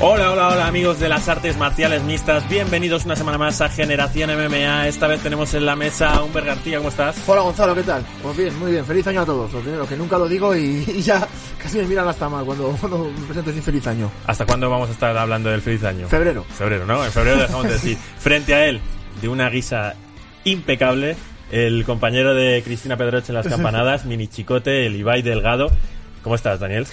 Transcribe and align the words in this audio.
Hola, 0.00 0.30
hola, 0.30 0.48
hola 0.50 0.68
amigos 0.68 1.00
de 1.00 1.08
las 1.08 1.28
artes 1.28 1.56
marciales 1.56 2.04
mixtas, 2.04 2.48
bienvenidos 2.48 3.04
una 3.04 3.16
semana 3.16 3.36
más 3.36 3.60
a 3.60 3.68
Generación 3.68 4.30
MMA. 4.30 4.86
Esta 4.86 5.08
vez 5.08 5.20
tenemos 5.20 5.52
en 5.54 5.66
la 5.66 5.74
mesa 5.74 6.14
a 6.14 6.22
Humber 6.22 6.44
García, 6.44 6.76
¿cómo 6.78 6.90
estás? 6.90 7.20
Hola 7.26 7.40
Gonzalo, 7.40 7.74
¿qué 7.74 7.82
tal? 7.82 8.06
Pues 8.22 8.36
bien, 8.36 8.56
muy 8.60 8.70
bien, 8.70 8.86
feliz 8.86 9.04
año 9.08 9.22
a 9.22 9.26
todos. 9.26 9.52
Lo 9.52 9.58
primero, 9.58 9.88
que 9.88 9.96
nunca 9.96 10.16
lo 10.16 10.28
digo 10.28 10.54
y, 10.54 10.84
y 10.86 11.02
ya 11.02 11.26
casi 11.60 11.78
me 11.78 11.86
miran 11.86 12.06
hasta 12.06 12.28
mal 12.28 12.44
cuando, 12.44 12.68
cuando 12.78 13.10
me 13.10 13.26
presento 13.26 13.50
sin 13.50 13.60
feliz 13.60 13.88
año. 13.88 14.08
¿Hasta 14.28 14.46
cuándo 14.46 14.70
vamos 14.70 14.88
a 14.88 14.92
estar 14.92 15.16
hablando 15.16 15.50
del 15.50 15.62
feliz 15.62 15.82
año? 15.82 16.06
Febrero. 16.06 16.44
Febrero, 16.44 16.86
¿no? 16.86 17.04
En 17.04 17.10
febrero 17.10 17.38
dejamos 17.38 17.64
de 17.64 17.72
decir. 17.72 17.98
Frente 18.20 18.54
a 18.54 18.66
él, 18.66 18.80
de 19.20 19.28
una 19.28 19.50
guisa 19.50 19.96
impecable, 20.44 21.16
el 21.50 21.84
compañero 21.84 22.36
de 22.36 22.62
Cristina 22.62 22.96
Pedroche 22.96 23.32
en 23.32 23.34
las 23.34 23.48
campanadas, 23.48 24.04
mini 24.04 24.28
chicote, 24.28 24.86
el 24.86 24.94
Ibai 24.94 25.22
Delgado. 25.22 25.72
¿Cómo 26.22 26.36
estás, 26.36 26.60
Daniel? 26.60 26.86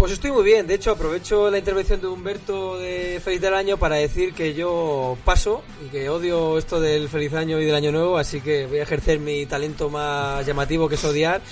Pues 0.00 0.12
estoy 0.12 0.30
muy 0.32 0.44
bien, 0.44 0.66
de 0.66 0.76
hecho 0.76 0.92
aprovecho 0.92 1.50
la 1.50 1.58
intervención 1.58 2.00
de 2.00 2.06
Humberto 2.06 2.78
de 2.78 3.20
Feliz 3.22 3.38
del 3.42 3.52
Año 3.52 3.76
para 3.76 3.96
decir 3.96 4.32
que 4.32 4.54
yo 4.54 5.18
paso 5.26 5.62
y 5.84 5.90
que 5.90 6.08
odio 6.08 6.56
esto 6.56 6.80
del 6.80 7.10
Feliz 7.10 7.34
Año 7.34 7.60
y 7.60 7.66
del 7.66 7.74
Año 7.74 7.92
Nuevo, 7.92 8.16
así 8.16 8.40
que 8.40 8.66
voy 8.66 8.78
a 8.78 8.84
ejercer 8.84 9.20
mi 9.20 9.44
talento 9.44 9.90
más 9.90 10.46
llamativo 10.46 10.88
que 10.88 10.94
es 10.94 11.04
odiar 11.04 11.42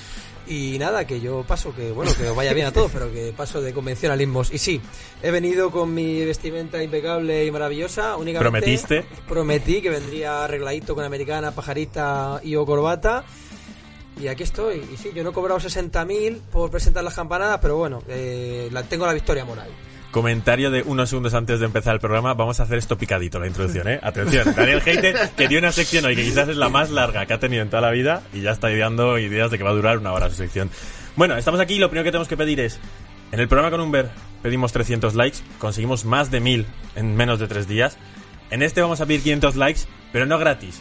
y 0.47 0.79
nada, 0.79 1.07
que 1.07 1.21
yo 1.21 1.45
paso, 1.47 1.75
que 1.75 1.93
bueno, 1.93 2.11
que 2.15 2.27
os 2.27 2.35
vaya 2.35 2.55
bien 2.55 2.69
a 2.69 2.73
todos, 2.73 2.91
pero 2.91 3.13
que 3.13 3.35
paso 3.37 3.61
de 3.61 3.75
convencionalismos. 3.75 4.51
Y 4.51 4.57
sí, 4.57 4.81
he 5.23 5.31
venido 5.31 5.71
con 5.71 5.93
mi 5.93 6.25
vestimenta 6.25 6.83
impecable 6.83 7.45
y 7.45 7.51
maravillosa, 7.51 8.17
únicamente... 8.17 8.61
¿Prometiste? 8.63 9.05
Prometí 9.29 9.83
que 9.83 9.91
vendría 9.91 10.45
arregladito 10.45 10.95
con 10.95 11.05
americana, 11.05 11.51
pajarita 11.51 12.41
y 12.43 12.57
o 12.57 12.65
corbata. 12.65 13.27
Y 14.21 14.29
aquí 14.29 14.43
estoy. 14.43 14.85
Y 14.93 14.97
sí, 14.97 15.11
yo 15.15 15.23
no 15.23 15.31
he 15.31 15.33
cobrado 15.33 15.61
60.000 15.61 16.41
por 16.53 16.71
presentar 16.71 17.05
las 17.05 17.15
campanadas, 17.15 17.59
pero 17.61 17.77
bueno, 17.77 18.03
eh, 18.09 18.69
la, 18.73 18.83
tengo 18.83 19.07
la 19.07 19.13
victoria 19.13 19.45
moral. 19.45 19.69
Comentario 20.11 20.71
de 20.71 20.83
unos 20.83 21.11
segundos 21.11 21.35
antes 21.35 21.61
de 21.61 21.67
empezar 21.67 21.95
el 21.95 22.01
programa. 22.01 22.33
Vamos 22.35 22.61
a 22.61 22.63
hacer 22.63 22.79
esto 22.79 22.97
picadito, 22.97 23.39
la 23.39 23.47
introducción, 23.47 23.89
¿eh? 23.89 24.01
Atención, 24.03 24.55
Daniel 24.57 24.83
Heiter, 24.85 25.31
que 25.37 25.49
dio 25.49 25.59
una 25.59 25.71
sección 25.71 26.07
hoy 26.07 26.17
que 26.17 26.25
quizás 26.25 26.49
es 26.49 26.57
la 26.57 26.71
más 26.71 26.91
larga 26.91 27.27
que 27.27 27.35
ha 27.35 27.39
tenido 27.39 27.63
en 27.63 27.69
toda 27.69 27.83
la 27.83 27.91
vida 27.91 28.23
y 28.33 28.41
ya 28.41 28.53
está 28.53 28.71
ideando 28.73 29.19
ideas 29.19 29.51
de 29.51 29.59
que 29.59 29.65
va 29.65 29.71
a 29.71 29.75
durar 29.75 29.99
una 29.99 30.13
hora 30.13 30.31
su 30.31 30.37
sección. 30.37 30.71
Bueno, 31.15 31.37
estamos 31.37 31.61
aquí 31.61 31.75
y 31.75 31.79
lo 31.79 31.91
primero 31.91 32.05
que 32.05 32.11
tenemos 32.11 32.29
que 32.29 32.39
pedir 32.39 32.59
es, 32.61 32.81
en 33.33 33.41
el 33.41 33.49
programa 33.49 33.71
con 33.71 33.81
Humber 33.81 34.11
pedimos 34.43 34.73
300 34.73 35.15
likes, 35.15 35.39
conseguimos 35.59 36.07
más 36.07 36.31
de 36.31 36.41
1000 36.41 36.67
en 36.97 37.15
menos 37.15 37.39
de 37.39 37.47
3 37.47 37.69
días. 37.69 37.99
En 38.51 38.63
este 38.63 38.81
vamos 38.81 39.03
a 39.03 39.07
pedir 39.07 39.23
500 39.23 39.57
likes, 39.57 39.81
pero 40.11 40.25
no 40.25 40.39
gratis. 40.39 40.81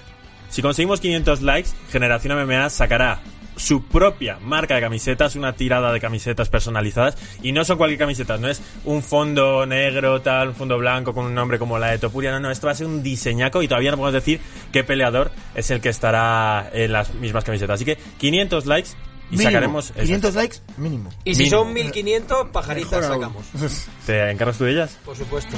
Si 0.49 0.61
conseguimos 0.61 0.99
500 0.99 1.41
likes, 1.41 1.69
Generación 1.91 2.37
MMA 2.43 2.69
sacará 2.69 3.19
su 3.57 3.83
propia 3.83 4.37
marca 4.39 4.75
de 4.75 4.81
camisetas, 4.81 5.35
una 5.35 5.53
tirada 5.53 5.91
de 5.91 5.99
camisetas 5.99 6.49
personalizadas 6.49 7.17
y 7.41 7.51
no 7.51 7.65
son 7.65 7.77
cualquier 7.77 7.99
camiseta, 7.99 8.37
no 8.37 8.47
es 8.47 8.61
un 8.85 9.01
fondo 9.01 9.65
negro 9.65 10.21
tal, 10.21 10.49
un 10.49 10.55
fondo 10.55 10.77
blanco 10.77 11.13
con 11.13 11.25
un 11.25 11.33
nombre 11.33 11.59
como 11.59 11.79
la 11.79 11.87
de 11.87 11.97
Topuria, 11.97 12.31
no, 12.31 12.39
no, 12.39 12.51
esto 12.51 12.67
va 12.67 12.73
a 12.73 12.75
ser 12.75 12.87
un 12.87 13.03
diseñaco 13.03 13.61
y 13.61 13.67
todavía 13.67 13.91
no 13.91 13.97
podemos 13.97 14.13
decir 14.13 14.39
qué 14.71 14.83
peleador 14.83 15.31
es 15.55 15.71
el 15.71 15.81
que 15.81 15.89
estará 15.89 16.69
en 16.71 16.91
las 16.91 17.13
mismas 17.15 17.43
camisetas. 17.43 17.75
Así 17.75 17.85
que 17.85 17.97
500 18.19 18.65
likes 18.67 18.89
y 19.29 19.37
Mínimo. 19.37 19.49
sacaremos 19.49 19.91
500 19.91 20.35
likes, 20.35 20.57
mínimo. 20.77 21.09
Y 21.23 21.35
si 21.35 21.43
Mínimo. 21.43 21.63
son 21.63 21.73
1500, 21.73 22.47
pajaritas 22.49 23.01
Mejor 23.01 23.23
aún. 23.25 23.43
sacamos. 23.43 23.87
¿Te 24.05 24.31
encargas 24.31 24.57
tú 24.57 24.63
de 24.65 24.71
ellas? 24.71 24.97
Por 25.03 25.15
supuesto. 25.17 25.57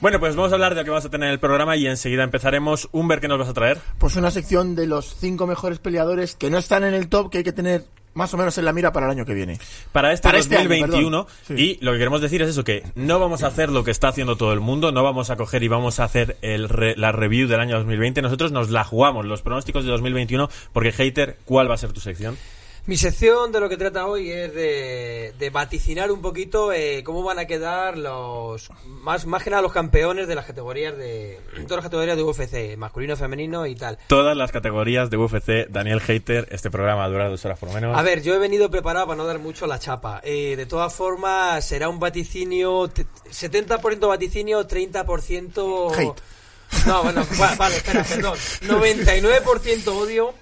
Bueno, 0.00 0.20
pues 0.20 0.36
vamos 0.36 0.52
a 0.52 0.54
hablar 0.54 0.74
de 0.74 0.80
lo 0.82 0.84
que 0.84 0.90
vamos 0.90 1.04
a 1.04 1.10
tener 1.10 1.28
en 1.28 1.32
el 1.32 1.40
programa 1.40 1.76
y 1.76 1.86
enseguida 1.86 2.22
empezaremos. 2.24 2.88
Humber, 2.92 3.20
¿qué 3.20 3.28
nos 3.28 3.38
vas 3.38 3.48
a 3.48 3.54
traer? 3.54 3.78
Pues 3.98 4.16
una 4.16 4.30
sección 4.30 4.74
de 4.74 4.86
los 4.86 5.16
cinco 5.18 5.46
mejores 5.46 5.78
peleadores 5.78 6.34
que 6.34 6.50
no 6.50 6.58
están 6.58 6.84
en 6.84 6.94
el 6.94 7.08
top 7.08 7.30
que 7.30 7.38
hay 7.38 7.44
que 7.44 7.52
tener 7.52 7.84
más 8.12 8.32
o 8.32 8.36
menos 8.36 8.56
en 8.58 8.64
la 8.64 8.72
mira 8.72 8.92
para 8.92 9.06
el 9.06 9.12
año 9.12 9.24
que 9.24 9.34
viene. 9.34 9.58
para 9.90 10.12
este 10.12 10.28
Para 10.28 10.38
este 10.38 10.54
año, 10.56 10.68
2021 10.68 11.26
perdón. 11.26 11.36
Sí. 11.58 11.78
y 11.80 11.84
lo 11.84 11.90
que 11.92 11.98
queremos 11.98 12.20
decir 12.20 12.42
es 12.42 12.48
eso 12.50 12.62
que 12.62 12.84
no 12.94 13.18
vamos 13.18 13.42
a 13.42 13.48
hacer 13.48 13.70
lo 13.70 13.82
que 13.82 13.90
está 13.90 14.06
haciendo 14.08 14.36
todo 14.36 14.52
el 14.52 14.60
mundo, 14.60 14.92
no 14.92 15.02
vamos 15.02 15.30
a 15.30 15.36
coger 15.36 15.64
y 15.64 15.68
vamos 15.68 15.98
a 15.98 16.04
hacer 16.04 16.36
el 16.42 16.68
re- 16.68 16.94
la 16.96 17.10
review 17.10 17.48
del 17.48 17.58
año 17.58 17.76
2020, 17.78 18.22
nosotros 18.22 18.52
nos 18.52 18.70
la 18.70 18.84
jugamos 18.84 19.24
los 19.26 19.42
pronósticos 19.42 19.84
de 19.84 19.90
2021 19.90 20.48
porque 20.72 20.92
hater, 20.92 21.38
¿cuál 21.44 21.68
va 21.68 21.74
a 21.74 21.78
ser 21.78 21.92
tu 21.92 21.98
sección? 22.00 22.36
Mi 22.86 22.98
sección 22.98 23.50
de 23.50 23.60
lo 23.60 23.68
que 23.70 23.78
trata 23.78 24.06
hoy 24.06 24.30
es 24.30 24.54
de, 24.54 25.32
de 25.38 25.48
vaticinar 25.48 26.12
un 26.12 26.20
poquito 26.20 26.70
eh, 26.70 27.02
cómo 27.02 27.22
van 27.22 27.38
a 27.38 27.46
quedar 27.46 27.96
los 27.96 28.68
más, 28.84 29.24
más 29.24 29.42
que 29.42 29.48
nada 29.48 29.62
los 29.62 29.72
campeones 29.72 30.28
de 30.28 30.34
las 30.34 30.44
categorías 30.44 30.94
de 30.94 31.40
todas 31.66 31.76
las 31.82 31.84
categorías 31.84 32.14
de 32.18 32.22
UFC, 32.22 32.76
masculino, 32.76 33.16
femenino 33.16 33.66
y 33.66 33.74
tal. 33.74 33.96
Todas 34.06 34.36
las 34.36 34.52
categorías 34.52 35.08
de 35.08 35.16
UFC, 35.16 35.66
Daniel 35.70 35.98
Hater, 36.02 36.46
este 36.50 36.70
programa 36.70 36.98
va 37.00 37.04
a 37.06 37.08
durar 37.08 37.30
dos 37.30 37.42
horas 37.46 37.58
por 37.58 37.70
lo 37.70 37.74
menos. 37.74 37.96
A 37.96 38.02
ver, 38.02 38.20
yo 38.22 38.34
he 38.34 38.38
venido 38.38 38.70
preparado 38.70 39.06
para 39.06 39.16
no 39.16 39.24
dar 39.24 39.38
mucho 39.38 39.66
la 39.66 39.78
chapa. 39.78 40.20
Eh, 40.22 40.54
de 40.54 40.66
todas 40.66 40.92
formas, 40.92 41.64
será 41.64 41.88
un 41.88 41.98
vaticinio 41.98 42.88
te- 42.88 43.06
70% 43.30 44.08
vaticinio, 44.08 44.68
30% 44.68 45.90
Hate. 45.96 46.22
No, 46.86 47.02
bueno, 47.02 47.24
va- 47.40 47.54
vale, 47.54 47.76
espera, 47.76 48.04
perdón. 48.04 48.36
99% 48.62 49.86
odio, 49.88 50.34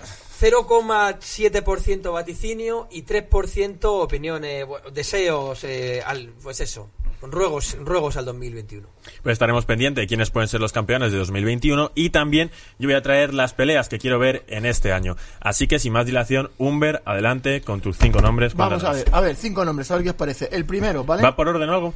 0,7% 0.42 2.12
vaticinio 2.12 2.88
y 2.91 3.04
3% 3.04 3.78
opiniones, 3.84 4.66
bueno, 4.66 4.91
deseos, 4.91 5.62
eh, 5.62 6.03
al, 6.04 6.32
pues 6.42 6.60
eso, 6.60 6.91
ruegos, 7.22 7.76
ruegos 7.80 8.16
al 8.16 8.25
2021. 8.25 8.88
Pues 9.22 9.34
estaremos 9.34 9.66
pendientes 9.66 10.03
de 10.03 10.08
quiénes 10.08 10.30
pueden 10.30 10.48
ser 10.48 10.60
los 10.60 10.72
campeones 10.72 11.12
de 11.12 11.19
2021 11.19 11.92
y 11.94 12.10
también 12.10 12.50
yo 12.80 12.88
voy 12.88 12.97
a 12.97 13.03
traer 13.03 13.34
las 13.34 13.54
peleas 13.54 13.88
que 13.88 14.00
quiero 14.00 14.19
ver 14.19 14.42
en 14.48 14.66
este 14.66 14.92
año. 14.92 15.14
Así 15.38 15.69
que 15.69 15.78
sin 15.78 15.92
más 15.92 16.06
dilación, 16.06 16.50
Humber, 16.59 17.03
adelante 17.04 17.60
con 17.60 17.80
tus 17.80 17.97
cinco 17.97 18.20
nombres. 18.20 18.54
Vamos 18.54 18.82
a 18.82 18.94
ver, 18.94 19.09
a 19.12 19.20
ver, 19.20 19.36
cinco 19.36 19.64
nombres, 19.64 19.92
a 19.92 19.94
ver 19.94 20.03
qué 20.03 20.10
os 20.10 20.16
parece. 20.16 20.48
El 20.50 20.64
primero, 20.64 21.04
¿vale? 21.04 21.22
¿Va 21.22 21.36
por 21.36 21.47
orden 21.47 21.69
o 21.69 21.72
algo? 21.72 21.94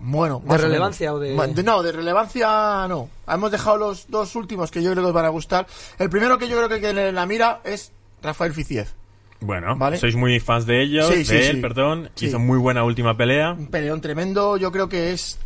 Bueno, 0.00 0.40
¿De 0.44 0.54
o 0.54 0.58
relevancia 0.58 1.12
menos. 1.12 1.38
o 1.38 1.54
de- 1.54 1.62
No, 1.62 1.82
de 1.82 1.92
relevancia 1.92 2.86
no. 2.88 3.08
Hemos 3.26 3.50
dejado 3.50 3.76
los 3.76 4.08
dos 4.08 4.34
últimos 4.36 4.70
que 4.70 4.82
yo 4.82 4.90
creo 4.92 5.02
que 5.02 5.08
os 5.08 5.14
van 5.14 5.24
a 5.24 5.28
gustar. 5.30 5.66
El 5.98 6.08
primero 6.10 6.38
que 6.38 6.48
yo 6.48 6.56
creo 6.56 6.68
que 6.68 6.74
hay 6.76 6.80
que 6.80 6.86
tener 6.88 7.08
en 7.08 7.14
la 7.14 7.26
mira 7.26 7.60
es 7.64 7.92
Rafael 8.22 8.52
Ficiev. 8.52 8.86
Bueno, 9.40 9.76
Vale. 9.76 9.98
sois 9.98 10.16
muy 10.16 10.40
fans 10.40 10.66
de 10.66 10.82
ellos, 10.82 11.06
Sí, 11.08 11.18
de 11.18 11.24
sí, 11.24 11.34
él, 11.36 11.56
sí. 11.56 11.60
perdón. 11.62 12.10
Sí. 12.16 12.26
Hizo 12.26 12.38
muy 12.38 12.58
buena 12.58 12.82
última 12.84 13.16
pelea. 13.16 13.52
Un 13.52 13.68
peleón 13.68 14.00
tremendo, 14.00 14.56
yo 14.56 14.72
creo 14.72 14.88
que 14.88 15.12
es, 15.12 15.38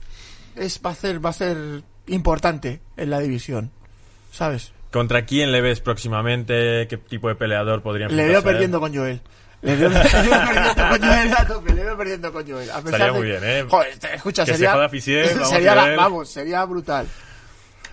es 0.57 0.81
va 0.85 0.91
a 0.91 0.95
ser, 0.95 1.25
va 1.25 1.31
a 1.31 1.35
ser 1.35 1.83
importante 2.07 2.81
en 2.97 3.11
la 3.11 3.21
división. 3.21 3.71
¿Sabes? 4.31 4.73
¿Contra 4.91 5.25
quién 5.27 5.53
le 5.53 5.61
ves 5.61 5.81
próximamente? 5.81 6.87
¿Qué 6.89 6.97
tipo 6.97 7.29
de 7.29 7.35
peleador 7.35 7.83
podría 7.83 8.09
Le 8.09 8.27
veo 8.29 8.43
perdiendo 8.43 8.81
con 8.81 8.95
Joel. 8.95 9.21
Le 9.63 9.77
veo, 9.77 9.91
perdiendo 9.91 10.89
con 10.91 11.01
Joel 11.09 11.33
a 11.37 11.47
tope, 11.47 11.73
le 11.73 11.85
veo 11.85 11.97
perdiendo 11.97 12.33
con 12.33 12.49
Joel. 12.51 12.71
A 12.71 12.75
pesar 12.81 12.85
Estaría 13.01 13.07
de- 13.07 13.13
muy 13.19 13.29
bien, 13.29 13.41
¿eh? 13.45 13.65
Joder, 13.69 13.99
te- 13.99 14.15
escucha, 14.17 14.45
Que 14.45 14.53
se 14.53 14.59
sería, 14.59 14.75
vamos 14.77 15.49
sería 15.49 15.75
la- 15.75 15.97
vamos, 15.97 16.29
sería 16.29 16.65
brutal. 16.65 17.07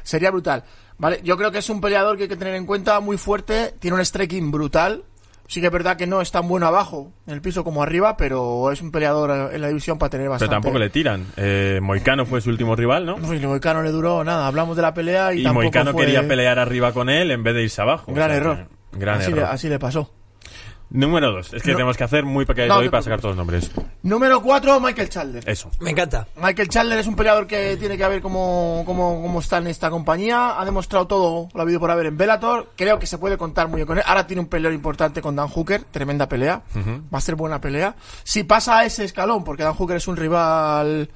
Sería 0.03 0.31
brutal. 0.31 0.63
Vale, 0.97 1.21
yo 1.23 1.37
creo 1.37 1.51
que 1.51 1.59
es 1.59 1.69
un 1.69 1.79
peleador 1.79 2.17
que 2.17 2.23
hay 2.23 2.29
que 2.29 2.35
tener 2.35 2.55
en 2.55 2.65
cuenta, 2.65 2.99
muy 2.99 3.17
fuerte, 3.17 3.73
tiene 3.79 3.95
un 3.97 4.03
striking 4.05 4.51
brutal. 4.51 5.03
Sí 5.47 5.61
que 5.61 5.67
es 5.67 5.73
verdad 5.73 5.97
que 5.97 6.05
no 6.05 6.21
es 6.21 6.29
tan 6.31 6.47
bueno 6.47 6.67
abajo, 6.67 7.11
en 7.25 7.33
el 7.33 7.41
piso 7.41 7.63
como 7.63 7.81
arriba, 7.81 8.17
pero 8.17 8.71
es 8.71 8.81
un 8.83 8.91
peleador 8.91 9.51
en 9.51 9.61
la 9.61 9.67
división 9.69 9.97
para 9.97 10.11
tener 10.11 10.25
Pero 10.25 10.31
bastante. 10.31 10.53
tampoco 10.53 10.77
le 10.77 10.91
tiran. 10.91 11.25
Eh, 11.37 11.79
Moicano 11.81 12.25
fue 12.27 12.39
su 12.39 12.51
último 12.51 12.75
rival, 12.75 13.05
¿no? 13.07 13.15
Uy, 13.15 13.39
Moicano 13.39 13.81
le 13.81 13.89
duró 13.89 14.23
nada, 14.23 14.45
hablamos 14.45 14.75
de 14.75 14.83
la 14.83 14.93
pelea 14.93 15.33
y, 15.33 15.39
Y 15.39 15.43
tampoco 15.43 15.63
Moicano 15.63 15.91
fue 15.93 16.05
quería 16.05 16.27
pelear 16.27 16.59
arriba 16.59 16.91
con 16.93 17.09
él 17.09 17.31
en 17.31 17.41
vez 17.43 17.55
de 17.55 17.63
irse 17.63 17.81
abajo. 17.81 18.05
Un 18.07 18.13
gran 18.15 18.29
O 18.29 18.33
sea, 18.33 18.37
error. 18.41 18.67
Gran 18.91 19.21
así, 19.21 19.31
error. 19.31 19.43
Le, 19.45 19.49
así 19.49 19.69
le 19.69 19.79
pasó. 19.79 20.13
Número 20.91 21.31
dos. 21.31 21.53
Es 21.53 21.61
que 21.61 21.71
No. 21.71 21.77
tenemos 21.77 21.97
que 21.97 22.03
hacer 22.03 22.25
muy 22.25 22.45
pequeñito 22.45 22.73
No, 22.73 22.79
hoy 22.79 22.89
para 22.89 23.03
sacar 23.03 23.21
todos 23.21 23.35
los 23.35 23.37
nombres. 23.37 23.69
Número 24.01 24.41
4, 24.41 24.79
Michael 24.79 25.09
Chandler. 25.09 25.47
Eso. 25.47 25.69
Me 25.79 25.91
encanta. 25.91 26.27
Michael 26.41 26.67
Chandler 26.69 26.97
es 26.99 27.05
un 27.05 27.15
peleador 27.15 27.45
que 27.45 27.77
tiene 27.77 27.95
que 27.97 28.07
ver 28.07 28.21
cómo, 28.21 28.81
cómo, 28.85 29.21
cómo 29.21 29.39
está 29.39 29.57
en 29.59 29.67
esta 29.67 29.89
compañía. 29.91 30.59
Ha 30.59 30.65
demostrado 30.65 31.05
todo 31.05 31.49
lo 31.53 31.61
habido 31.61 31.79
por 31.79 31.91
haber 31.91 32.07
en 32.07 32.17
Bellator. 32.17 32.71
Creo 32.75 32.97
que 32.97 33.05
se 33.05 33.17
puede 33.19 33.37
contar 33.37 33.67
muy 33.67 33.75
bien 33.77 33.87
con 33.87 33.97
él. 33.99 34.03
Ahora 34.07 34.25
tiene 34.25 34.41
un 34.41 34.47
peleador 34.47 34.73
importante 34.73 35.21
con 35.21 35.35
Dan 35.35 35.47
Hooker. 35.49 35.83
Tremenda 35.83 36.27
pelea. 36.27 36.63
Va 37.13 37.17
a 37.17 37.21
ser 37.21 37.35
buena 37.35 37.61
pelea. 37.61 37.95
Si 38.23 38.43
pasa 38.43 38.79
a 38.79 38.85
ese 38.85 39.05
escalón, 39.05 39.43
porque 39.43 39.63
Dan 39.63 39.73
Hooker 39.75 39.97
es 39.97 40.07
un 40.07 40.17
rival 40.17 41.09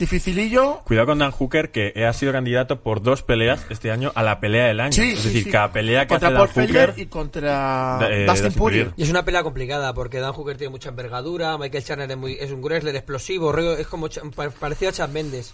dificilillo. 0.00 0.80
Cuidado 0.84 1.06
con 1.06 1.18
Dan 1.18 1.30
Hooker, 1.30 1.70
que 1.70 1.92
ha 2.04 2.12
sido 2.12 2.32
candidato 2.32 2.80
por 2.80 3.00
dos 3.02 3.22
peleas 3.22 3.64
este 3.70 3.92
año 3.92 4.10
a 4.16 4.22
la 4.24 4.40
pelea 4.40 4.66
del 4.66 4.80
año. 4.80 4.92
Sí, 4.92 5.12
es 5.12 5.18
sí, 5.20 5.28
decir, 5.28 5.44
sí. 5.44 5.50
cada 5.50 5.70
pelea 5.72 6.06
que 6.06 6.08
contra 6.08 6.28
hace 6.28 6.36
Dan 6.36 6.48
Hooker... 6.68 6.94
y 6.96 7.06
contra 7.06 7.98
Eh, 8.10 8.26
Dustin 8.26 8.52
Poirier. 8.52 8.92
Y 8.96 9.02
es 9.04 9.10
una 9.10 9.24
pelea 9.24 9.42
complicada 9.44 9.94
porque 9.94 10.18
Dan 10.18 10.32
Hooker 10.32 10.56
tiene 10.56 10.70
mucha 10.72 10.88
envergadura, 10.88 11.56
Michael 11.58 11.84
Chandler 11.84 12.10
es, 12.10 12.16
muy, 12.16 12.36
es 12.40 12.50
un 12.50 12.60
wrestler 12.62 12.96
explosivo, 12.96 13.52
rollo- 13.52 13.76
es 13.78 13.86
como 13.86 14.08
Ch- 14.08 14.28
pa- 14.34 14.50
parecido 14.50 14.90
a 14.90 14.92
Chad 14.92 15.10
Mendes. 15.10 15.52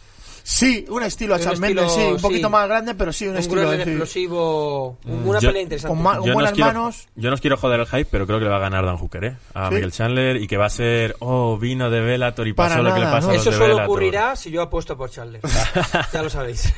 Sí, 0.49 0.85
un 0.91 1.03
estilo 1.03 1.35
a 1.35 1.39
Un 1.39 1.43
estilo, 1.43 1.61
Mendes, 1.61 1.93
sí, 1.93 2.01
un 2.03 2.21
poquito 2.21 2.47
sí. 2.47 2.53
más 2.53 2.69
grande, 2.69 2.95
pero 2.95 3.13
sí, 3.13 3.25
un, 3.27 3.33
Un 3.33 3.39
estilo. 3.39 3.69
sí. 3.69 3.81
explosivo, 3.83 4.97
una 5.05 5.41
yo- 5.41 5.49
pelea 5.49 5.63
interesante. 5.63 5.93
con 5.93 6.01
ma- 6.05 6.15
Yo 6.15 6.21
no, 6.21 6.27
os 6.29 6.33
buenas 6.35 6.53
quiero, 6.53 6.67
manos. 6.69 7.09
yo 7.17 7.31
no 7.31 7.35
os 7.35 7.41
quiero 7.41 7.57
joder 7.57 7.81
el 7.81 7.87
hype, 7.87 8.05
pero 8.05 8.27
creo 8.29 8.39
que 8.39 8.45
le 8.45 8.51
va 8.53 8.59
a 8.59 8.61
ganar 8.61 8.87
Dan 8.87 8.97
Hooker, 8.97 9.25
¿eh? 9.25 9.37
A 9.55 9.69
¿Sí? 9.69 9.75
Michael 9.75 9.91
Chandler 9.93 10.37
y 10.37 10.47
que 10.47 10.57
va 10.57 10.67
a 10.67 10.71
ser, 10.71 11.17
oh, 11.19 11.59
vino 11.59 11.91
de 11.91 12.01
Bellator 12.01 12.47
y 12.47 12.53
Para 12.53 12.77
pasó 12.77 12.83
lo 12.85 12.95
que 12.95 13.01
le 13.01 13.07
pasa 13.07 13.21
¿no? 13.27 13.31
a 13.31 13.33
los 13.33 13.41
Eso 13.43 13.51
de 13.51 13.57
solo 13.57 13.67
Bellator. 13.71 13.85
ocurrirá 13.91 14.37
si 14.37 14.51
yo 14.53 14.63
apuesto 14.63 14.97
por 14.97 15.11
Chandler. 15.11 15.41
ya 16.13 16.23
lo 16.23 16.31
sabéis. 16.31 16.73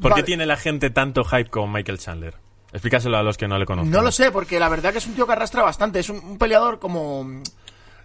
¿Por 0.00 0.14
qué 0.14 0.22
tiene 0.22 0.46
la 0.46 0.56
gente 0.56 0.88
tanto 0.88 1.24
hype 1.24 1.50
con 1.50 1.70
Michael 1.70 1.98
Chandler? 1.98 2.34
Explícaselo 2.72 3.18
a 3.18 3.22
los 3.22 3.36
que 3.36 3.46
no 3.48 3.58
le 3.58 3.66
conocen. 3.66 3.90
No 3.90 4.00
lo 4.00 4.10
sé, 4.10 4.30
porque 4.30 4.58
la 4.58 4.70
verdad 4.70 4.92
que 4.92 4.98
es 4.98 5.06
un 5.06 5.12
tío 5.14 5.26
que 5.26 5.32
arrastra 5.34 5.62
bastante. 5.62 5.98
Es 5.98 6.08
un, 6.08 6.16
un 6.24 6.38
peleador 6.38 6.78
como. 6.78 7.42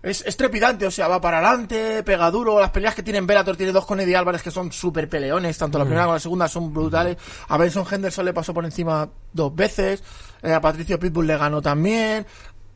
Es, 0.04 0.24
es 0.26 0.38
trepidante, 0.38 0.86
o 0.86 0.92
sea, 0.92 1.08
va 1.08 1.20
para 1.22 1.40
adelante, 1.40 2.04
pega 2.04 2.30
duro. 2.32 2.60
Las 2.60 2.72
peleas 2.72 2.96
que 2.96 3.04
tienen 3.04 3.26
Bellator 3.28 3.56
tiene 3.58 3.72
dos 3.72 3.86
con 3.86 4.00
Eddie 4.00 4.16
Álvarez 4.16 4.42
que 4.44 4.52
son 4.52 4.72
súper 4.72 5.10
peleones, 5.10 5.58
tanto 5.58 5.78
la 5.78 5.86
primera 5.86 6.04
como 6.04 6.14
la 6.16 6.20
segunda 6.20 6.48
son 6.48 6.74
brutales. 6.74 7.18
A 7.50 7.58
Benson 7.58 7.86
Henderson 7.92 8.26
le 8.26 8.34
pasó 8.34 8.54
por 8.54 8.66
encima 8.66 9.10
dos 9.34 9.56
veces, 9.56 10.04
eh, 10.44 10.54
a 10.54 10.62
Patricio 10.62 11.00
Pitbull 11.00 11.28
le 11.28 11.38
ganó 11.38 11.62
también. 11.62 12.26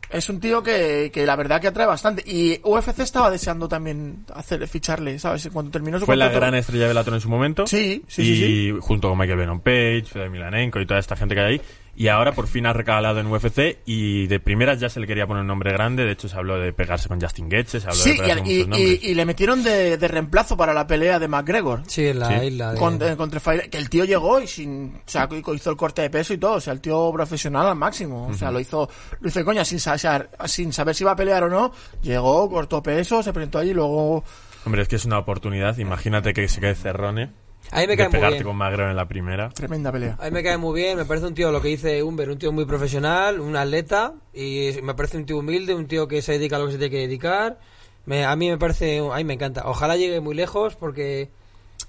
Es 0.10 0.28
un 0.28 0.42
tío 0.42 0.62
que, 0.62 1.10
que 1.14 1.26
la 1.26 1.38
verdad 1.38 1.62
que 1.62 1.68
atrae 1.68 1.88
bastante. 1.88 2.22
Y 2.26 2.60
UFC 2.66 3.00
estaba 3.00 3.32
deseando 3.32 3.70
también 3.70 4.26
hacer 4.36 4.68
ficharle, 4.68 5.18
¿sabes? 5.20 5.48
Cuando 5.54 5.72
terminó 5.72 6.00
su 6.00 6.06
Fue 6.06 6.18
la 6.18 6.26
contrato- 6.26 6.42
gran 6.42 6.56
estrella 6.56 6.82
de 6.84 6.88
Bellator 6.90 7.14
en 7.14 7.22
su 7.22 7.30
momento. 7.30 7.66
Sí, 7.66 8.04
sí, 8.10 8.22
y 8.24 8.36
sí, 8.74 8.78
junto 8.82 9.08
con 9.08 9.18
Michael 9.18 9.38
Venom 9.40 9.62
Page, 9.62 10.04
Fedor 10.12 10.30
Milanenko 10.30 10.82
y 10.82 10.86
toda 10.86 11.00
esta 11.00 11.16
gente 11.16 11.34
que 11.34 11.40
hay 11.42 11.54
ahí. 11.54 11.62
Y 11.94 12.08
ahora 12.08 12.32
por 12.32 12.48
fin 12.48 12.66
ha 12.66 12.74
recalado 12.74 13.20
en 13.20 13.28
UFC 13.28 13.80
y 13.86 14.26
de 14.28 14.40
primeras 14.40 14.80
ya 14.80 14.90
se 14.90 15.00
le 15.02 15.06
quería 15.08 15.28
poner 15.28 15.42
un 15.42 15.48
nombre 15.48 15.74
grande. 15.74 16.06
De 16.06 16.14
hecho, 16.14 16.30
se 16.30 16.36
habló 16.38 16.58
de 16.58 16.72
pegarse 16.72 17.10
con 17.10 17.20
Justin 17.22 17.50
Gaethje, 17.50 17.80
se 17.82 17.88
habló 17.88 18.00
Sí, 18.02 18.12
de 18.14 18.18
pegarse 18.18 18.40
y, 18.40 18.44
con 18.44 18.50
y- 18.50 18.60
nombres. 18.78 19.04
y- 19.04 19.08
y 19.12 19.14
le 19.14 19.26
metieron 19.26 19.62
de, 19.62 19.98
de 19.98 20.08
reemplazo 20.08 20.56
para 20.56 20.74
la 20.74 20.88
pelea 20.88 21.20
de 21.20 21.28
McGregor. 21.28 21.82
Sí, 21.88 22.08
en 22.08 22.20
la 22.20 22.40
Sí. 22.40 22.46
isla 22.48 22.74
de... 22.74 22.80
Con- 22.80 23.02
eh, 23.04 23.16
contra 23.18 23.40
Fire- 23.42 23.70
que 23.70 23.78
el 23.78 23.90
tío 23.90 24.06
llegó 24.06 24.40
y 24.40 24.48
sin 24.48 24.96
o 24.96 25.02
sea, 25.06 25.28
hizo 25.54 25.70
el 25.70 25.78
corte 25.78 26.02
de 26.02 26.10
peso 26.10 26.34
y 26.34 26.38
todo, 26.38 26.54
o 26.54 26.62
sea, 26.62 26.72
el 26.74 26.80
tío 26.82 27.12
profesional 27.14 27.68
al 27.68 27.76
máximo, 27.76 28.28
o 28.28 28.34
sea, 28.34 28.52
lo 28.52 28.60
hizo 28.62 28.90
lo 29.20 29.28
hizo 29.28 29.40
de 29.40 29.46
coña 29.46 29.66
sin, 29.66 29.80
sa- 29.80 29.94
o 29.94 29.98
sea, 29.98 30.28
sin 30.46 30.72
saber 30.74 30.96
si 30.96 31.04
iba 31.04 31.12
a 31.12 31.16
pelear 31.16 31.44
o 31.44 31.50
no, 31.50 31.72
llegó, 32.02 32.50
cortó 32.50 32.82
peso, 32.82 33.22
se 33.22 33.34
presentó 33.34 33.60
allí 33.60 33.72
y 33.72 33.74
luego 33.74 34.24
Hombre, 34.66 34.84
es 34.84 34.88
que 34.88 34.96
es 34.96 35.06
una 35.06 35.18
oportunidad. 35.18 35.78
Imagínate 35.80 36.34
que 36.34 36.48
se 36.48 36.62
quede 36.62 36.76
Cerrone. 36.76 37.32
A 37.72 37.80
mí 37.80 37.88
me 37.88 37.88
de 37.88 37.98
cae 37.98 38.10
muy 38.10 38.20
bien. 38.32 38.44
con 38.44 38.58
McGregor 38.58 38.90
en 38.92 38.96
la 38.98 39.08
primera. 39.08 39.50
tremenda 39.50 39.92
pelea. 39.92 40.18
A 40.20 40.26
mí 40.26 40.32
me 40.32 40.44
cae 40.44 40.58
muy 40.58 40.80
bien, 40.82 40.98
me 40.98 41.06
parece 41.06 41.26
un 41.28 41.34
tío, 41.34 41.52
lo 41.52 41.62
que 41.62 41.70
dice 41.70 42.04
Humber, 42.04 42.30
un 42.30 42.38
tío 42.38 42.52
muy 42.52 42.66
profesional, 42.66 43.40
un 43.40 43.56
atleta, 43.56 44.14
y 44.34 44.72
me 44.84 44.94
parece 44.94 45.18
un 45.18 45.26
tío 45.26 45.38
humilde, 45.38 45.74
un 45.74 45.88
tío 45.88 46.08
que 46.08 46.22
se 46.22 46.34
dedica 46.34 46.58
a 46.58 46.60
lo 46.60 46.66
que 46.66 46.74
se 46.74 46.78
tiene 46.78 46.92
que 46.92 46.98
dedicar. 47.02 47.60
Me- 48.06 48.26
a 48.26 48.36
mí 48.36 48.50
me 48.50 48.58
parece, 48.58 49.00
a 49.00 49.16
mí 49.18 49.24
me 49.24 49.34
encanta. 49.36 49.64
Ojalá 49.66 49.96
llegue 49.96 50.20
muy 50.20 50.36
lejos 50.36 50.76
porque 50.76 51.30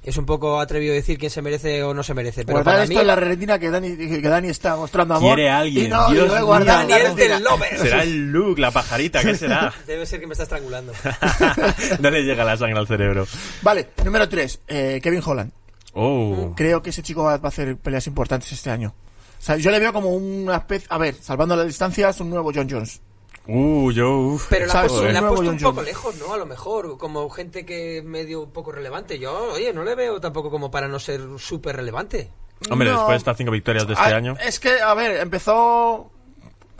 es 0.05 0.17
un 0.17 0.27
poco 0.27 0.61
atrevido 0.61 0.95
decir 0.95 1.17
quién 1.19 1.31
se 1.31 1.43
merece 1.43 1.83
o 1.83 1.95
no 1.95 2.03
se 2.03 2.13
merece. 2.15 2.45
Pero 2.45 2.57
Guardar 2.59 2.75
para 2.75 2.85
esto 2.85 2.95
mí, 2.95 3.01
en 3.01 3.07
la 3.07 3.17
retina 3.17 3.59
que 3.59 3.71
Dani, 3.71 3.97
que 3.97 4.21
Dani 4.21 4.49
está 4.49 4.77
mostrando 4.77 5.15
amor. 5.15 5.35
Quiere 5.37 5.51
a 5.51 5.59
alguien, 5.61 5.87
Y 5.87 5.89
no, 5.89 6.11
y 6.11 6.15
Dios 6.15 6.29
la 6.31 6.65
Daniel 6.65 7.15
del 7.17 7.43
Lover. 7.43 7.79
Será 7.79 8.03
el 8.03 8.31
Luke, 8.31 8.61
la 8.61 8.71
pajarita, 8.71 9.23
¿qué 9.23 9.35
será? 9.35 9.73
Debe 9.87 10.07
ser 10.07 10.21
que 10.21 10.27
me 10.27 10.33
está 10.33 10.45
estrangulando. 10.45 10.93
no 12.01 12.11
le 12.11 12.23
llega 12.23 12.45
la 12.45 12.57
sangre 12.57 12.79
al 12.79 12.87
cerebro. 12.87 13.27
Vale, 13.63 13.89
número 14.05 14.29
3, 14.29 14.61
Kevin 15.03 15.23
Holland. 15.25 15.53
Oh. 15.95 16.53
Creo 16.57 16.83
que 16.83 16.91
ese 16.91 17.03
chico 17.03 17.25
va 17.25 17.37
va 17.37 17.45
a 17.47 17.49
hacer 17.49 17.77
peleas 17.77 18.07
importantes 18.07 18.51
este 18.53 18.71
año. 18.71 18.95
O 19.39 19.45
sea, 19.45 19.57
yo 19.57 19.71
le 19.71 19.81
veo 19.81 19.93
como 19.93 20.11
una 20.11 20.57
especie, 20.57 20.87
a 20.91 20.99
ver, 20.99 21.17
salvando 21.21 21.57
las 21.57 21.67
distancias, 21.67 22.21
un 22.21 22.31
nuevo 22.31 22.53
John 22.55 22.69
Jones. 22.71 23.01
Uh, 23.49 23.91
yo, 23.91 24.17
uf. 24.19 24.47
Pero 24.49 24.67
la 24.67 24.73
has 24.73 24.73
¿Sabes? 24.73 24.93
puesto, 24.93 25.09
la 25.13 25.21
nuevo 25.21 25.35
puesto 25.35 25.45
John 25.51 25.55
un 25.57 25.61
poco 25.63 25.75
Jones. 25.75 25.87
lejos, 25.89 26.15
¿no? 26.17 26.33
A 26.33 26.37
lo 26.37 26.47
mejor, 26.47 26.97
como 26.97 27.29
gente 27.29 27.67
que 27.67 27.99
es 27.99 28.05
medio 28.05 28.47
poco 28.51 28.71
relevante. 28.71 29.19
Yo, 29.19 29.53
oye, 29.55 29.73
no 29.73 29.83
le 29.83 29.97
veo 29.97 30.21
tampoco 30.21 30.49
como 30.51 30.71
para 30.71 30.87
no 30.87 31.01
ser 31.01 31.21
súper 31.39 31.75
relevante. 31.77 32.31
Hombre, 32.71 32.89
No. 32.91 32.95
después 32.99 33.15
de 33.15 33.17
estas 33.19 33.37
cinco 33.37 33.51
victorias 33.51 33.85
de 33.89 33.95
este 33.95 34.05
Ah, 34.05 34.17
año. 34.17 34.37
Es 34.41 34.61
que, 34.61 34.81
a 34.81 34.95
ver, 34.95 35.17
empezó 35.21 36.13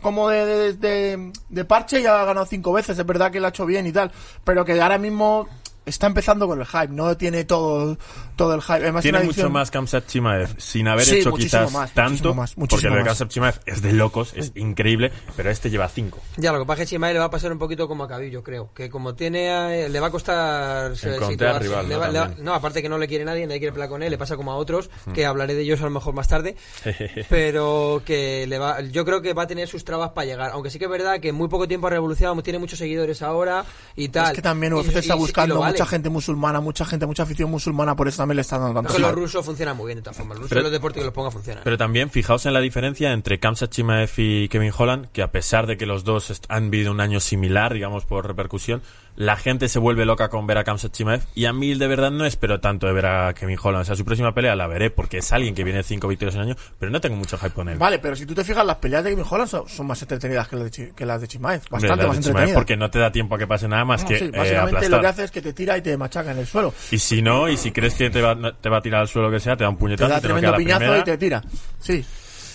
como 0.01 0.29
de, 0.29 0.45
de, 0.45 0.73
de- 0.73 1.33
de 1.49 1.65
parche 1.65 1.99
y 1.99 2.05
ha 2.05 2.23
ganado 2.23 2.45
cinco 2.45 2.71
veces. 2.71 2.97
Es 2.97 3.05
verdad 3.05 3.29
que 3.31 3.41
lo 3.41 3.47
ha 3.47 3.49
hecho 3.49 3.65
bien 3.65 3.85
y 3.85 3.91
tal. 3.91 4.09
Pero 4.45 4.63
que 4.63 4.81
ahora 4.81 4.97
mismo 4.97 5.49
está 5.85 6.07
empezando 6.07 6.47
con 6.47 6.59
el 6.59 6.65
hype. 6.65 6.87
No 6.89 7.15
tiene 7.17 7.43
todo, 7.43 7.97
todo 8.35 8.53
el 8.55 8.61
hype. 8.61 8.73
Además, 8.83 9.01
Tiene 9.03 9.19
mucho 9.23 9.49
más 9.49 9.71
Kamsat 9.71 10.07
Chimaev 10.07 10.55
sin 10.59 10.87
haber 10.87 11.05
Sí, 11.05 11.15
hecho 11.17 11.33
quizás 11.33 11.71
más, 11.71 11.91
tanto, 11.93 12.33
muchísimo 12.33 12.33
más, 12.35 12.55
porque 12.55 12.89
lo 12.89 12.95
de. 12.95 13.03
Kamsat 13.03 13.29
Chimaev 13.29 13.59
es 13.65 13.81
de 13.81 13.93
locos, 13.93 14.33
es 14.35 14.51
increíble, 14.55 15.11
pero 15.35 15.49
este 15.49 15.69
lleva 15.69 15.87
cinco. 15.89 16.19
Ya, 16.37 16.51
lo 16.51 16.59
que 16.59 16.65
pasa 16.65 16.83
es 16.83 16.89
que 16.89 16.95
Chimae 16.95 17.13
le 17.13 17.19
va 17.19 17.25
a 17.25 17.29
pasar 17.31 17.51
un 17.51 17.59
poquito 17.59 17.87
como 17.87 18.03
a 18.03 18.07
Cabillo, 18.07 18.43
creo. 18.43 18.71
Que 18.73 18.89
como 18.89 19.15
tiene, 19.15 19.83
eh, 19.85 19.89
le 19.89 19.99
va 19.99 20.07
a 20.07 20.11
costar 20.11 20.95
situarse. 20.95 21.59
rival, 21.59 21.87
Le 21.89 21.95
¿no? 21.95 21.99
va- 22.01 22.07
le 22.09 22.19
va- 22.19 22.25
También. 22.27 22.45
no, 22.45 22.53
aparte 22.53 22.81
que 22.81 22.89
no 22.89 22.97
le 22.97 23.07
quiere 23.07 23.25
nadie, 23.25 23.45
nadie 23.45 23.59
quiere 23.59 23.73
pelear 23.73 23.89
con 23.89 24.03
él, 24.03 24.11
le 24.11 24.17
pasa 24.17 24.35
como 24.37 24.51
a 24.51 24.55
otros, 24.55 24.89
que 25.13 25.25
hablaré 25.25 25.55
de 25.55 25.61
ellos 25.63 25.81
a 25.81 25.85
lo 25.85 25.89
mejor 25.91 26.13
más 26.13 26.27
tarde. 26.27 26.55
pero 27.29 28.01
que 28.05 28.45
le 28.47 28.59
va, 28.59 28.81
yo 28.81 29.05
creo 29.05 29.21
que 29.21 29.33
va 29.33 29.43
a 29.43 29.47
tener 29.47 29.67
sus 29.67 29.83
trabas 29.83 30.11
para 30.11 30.25
llegar. 30.25 30.51
Aunque 30.53 30.69
sí 30.69 30.79
que 30.79 30.85
es 30.85 30.91
verdad 30.91 31.19
que 31.19 31.29
en 31.29 31.35
muy 31.35 31.47
poco 31.47 31.67
tiempo 31.67 31.87
ha 31.87 31.89
revolucionado, 31.89 32.41
tiene 32.43 32.59
muchos 32.59 32.79
seguidores 32.79 33.21
ahora 33.21 33.65
y 33.95 34.09
tal. 34.09 34.27
Es 34.27 34.33
que 34.33 34.41
también 34.41 34.73
UFC 34.73 34.95
y- 34.95 34.99
está 34.99 35.15
y- 35.15 35.17
buscando. 35.17 35.55
Mucha 35.73 35.85
gente 35.85 36.09
musulmana, 36.09 36.59
mucha 36.61 36.85
gente, 36.85 37.05
mucha 37.05 37.23
afición 37.23 37.49
musulmana, 37.51 37.95
por 37.95 38.07
eso 38.07 38.17
también 38.17 38.37
le 38.37 38.41
están 38.41 38.59
dando 38.61 38.75
tanto 38.75 38.89
Es 38.89 38.95
que 38.95 39.01
los 39.01 39.11
rusos 39.13 39.45
funcionan 39.45 39.75
muy 39.77 39.87
bien 39.87 39.97
de 39.97 40.03
todas 40.03 40.17
formas. 40.17 40.35
Los 40.37 40.43
rusos 40.43 40.49
Pero- 40.49 40.61
los 40.63 40.71
deportes 40.71 41.01
que 41.01 41.05
los 41.05 41.13
ponga 41.13 41.31
funcionan. 41.31 41.63
Pero 41.63 41.77
también 41.77 42.09
fijaos 42.09 42.45
en 42.45 42.53
la 42.53 42.59
diferencia 42.61 43.11
entre 43.13 43.39
Kamsat 43.39 43.71
Chimaev 43.71 44.11
y 44.17 44.47
Kevin 44.49 44.71
Holland, 44.77 45.07
que 45.11 45.21
a 45.21 45.31
pesar 45.31 45.67
de 45.67 45.77
que 45.77 45.85
los 45.85 46.03
dos 46.03 46.41
han 46.49 46.69
vivido 46.71 46.91
un 46.91 47.01
año 47.01 47.19
similar, 47.19 47.73
digamos, 47.73 48.05
por 48.05 48.25
repercusión, 48.27 48.81
la 49.15 49.35
gente 49.35 49.69
se 49.69 49.77
vuelve 49.79 50.05
loca 50.05 50.29
con 50.29 50.47
ver 50.47 50.57
a 50.57 50.63
Kamsat 50.63 50.91
Chimaev 50.91 51.21
y 51.35 51.45
a 51.45 51.53
mí 51.53 51.75
de 51.75 51.87
verdad 51.87 52.09
no 52.09 52.25
espero 52.25 52.59
tanto 52.59 52.87
de 52.87 52.93
ver 52.93 53.05
a 53.05 53.33
Kevin 53.33 53.57
Holland. 53.61 53.81
O 53.83 53.85
sea, 53.85 53.95
su 53.95 54.03
próxima 54.03 54.33
pelea 54.33 54.55
la 54.55 54.65
veré 54.67 54.89
porque 54.89 55.19
es 55.19 55.31
alguien 55.31 55.53
que 55.53 55.63
viene 55.63 55.77
de 55.77 55.83
cinco 55.83 56.07
victorias 56.07 56.35
en 56.35 56.41
año, 56.41 56.55
pero 56.79 56.91
no 56.91 56.99
tengo 56.99 57.15
mucho 57.15 57.37
hype 57.37 57.51
con 57.51 57.69
él. 57.69 57.77
Vale, 57.77 57.99
pero 57.99 58.15
si 58.15 58.25
tú 58.25 58.33
te 58.33 58.43
fijas, 58.43 58.65
las 58.65 58.77
peleas 58.77 59.03
de 59.03 59.11
Kevin 59.11 59.25
Holland 59.29 59.49
son, 59.49 59.69
son 59.69 59.85
más 59.87 60.01
entretenidas 60.01 60.47
que 60.47 60.55
las 60.55 60.65
de, 60.65 60.71
Chi- 60.71 60.91
que 60.95 61.05
las 61.05 61.21
de 61.21 61.27
Chimaev. 61.27 61.61
Bastante 61.69 61.87
de 61.87 61.87
más 61.95 61.99
Chimaev 61.99 62.17
entretenidas. 62.17 62.55
porque 62.55 62.77
no 62.77 62.89
te 62.89 62.99
da 62.99 63.11
tiempo 63.11 63.35
a 63.35 63.37
que 63.37 63.45
pase 63.47 63.67
nada 63.67 63.85
más 63.85 64.01
No, 64.03 64.07
que 64.09 64.17
sí, 64.19 64.25
eh, 64.25 64.31
básicamente 64.35 64.89
lo 64.89 64.99
que 65.01 65.07
hace 65.07 65.23
es 65.25 65.31
que 65.31 65.41
te 65.41 65.53
tira 65.53 65.77
y 65.77 65.81
te 65.81 65.95
machaca 65.97 66.31
en 66.31 66.39
el 66.39 66.47
suelo. 66.47 66.73
Y 66.91 66.97
si 66.97 67.21
no, 67.21 67.47
y 67.49 67.57
si 67.57 67.71
crees 67.71 67.93
que 67.95 68.09
te 68.09 68.21
va, 68.21 68.35
te 68.53 68.69
va 68.69 68.77
a 68.77 68.81
tirar 68.81 69.01
al 69.01 69.07
suelo 69.07 69.29
lo 69.29 69.33
que 69.35 69.39
sea, 69.39 69.55
te 69.55 69.63
da 69.63 69.69
un 69.69 69.75
Te 69.75 69.79
puñetazo 69.79 70.09
da 70.09 70.17
y 70.17 70.21
te 70.21 70.27
tremendo 70.27 70.55
piñazo 70.55 70.79
primera. 70.79 70.99
y 70.99 71.03
te 71.03 71.17
tira. 71.17 71.43
Sí. 71.79 72.03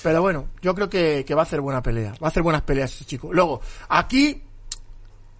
Pero 0.03 0.23
bueno, 0.23 0.49
yo 0.63 0.75
creo 0.75 0.89
que, 0.89 1.25
que 1.27 1.35
va 1.35 1.43
a 1.43 1.45
hacer 1.45 1.61
buena 1.61 1.83
pelea. 1.83 2.13
Va 2.23 2.27
a 2.27 2.31
hacer 2.31 2.43
buenas 2.43 2.63
peleas 2.63 2.93
ese 2.95 3.05
chico. 3.05 3.33
Luego, 3.33 3.61
aquí, 3.89 4.43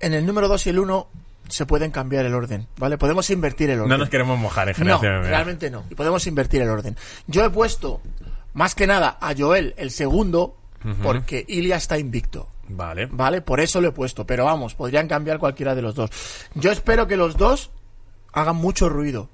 en 0.01 0.15
el 0.15 0.25
número 0.27 0.49
2 0.49 0.67
y 0.67 0.71
el 0.71 0.79
1, 0.79 1.09
se 1.49 1.67
pueden 1.67 1.91
cambiar 1.91 2.27
el 2.27 2.35
orden. 2.35 2.67
¿Vale? 2.77 2.99
Podemos 2.99 3.29
invertir 3.31 3.71
el 3.71 3.79
orden. 3.81 3.89
No 3.91 3.99
nos 3.99 4.09
queremos 4.11 4.39
mojar 4.39 4.69
en 4.69 4.73
No, 4.73 4.99
generación 4.99 5.15
MMA. 5.21 5.29
realmente 5.29 5.71
no. 5.71 5.85
Y 5.91 5.95
podemos 5.95 6.27
invertir 6.27 6.63
el 6.63 6.69
orden. 6.71 6.97
Yo 7.27 7.45
he 7.45 7.51
puesto, 7.51 8.01
más 8.55 8.75
que 8.75 8.87
nada, 8.87 9.17
a 9.21 9.35
Joel 9.37 9.75
el 9.79 9.91
segundo, 9.91 10.57
porque 11.03 11.45
Ilia 11.49 11.77
está 11.77 11.99
invicto. 11.99 12.49
Vale. 12.69 13.07
¿Vale? 13.11 13.41
Por 13.41 13.61
eso 13.61 13.81
lo 13.81 13.89
he 13.89 13.93
puesto. 13.93 14.27
Pero 14.27 14.45
vamos, 14.45 14.75
podrían 14.75 15.09
cambiar 15.09 15.39
cualquiera 15.39 15.75
de 15.75 15.83
los 15.83 15.95
dos. 15.95 16.11
Yo 16.55 16.71
espero 16.71 17.07
que 17.07 17.17
los 17.17 17.37
dos 17.37 17.71
hagan 18.33 18.57
mucho 18.57 18.89
ruido. 18.89 19.29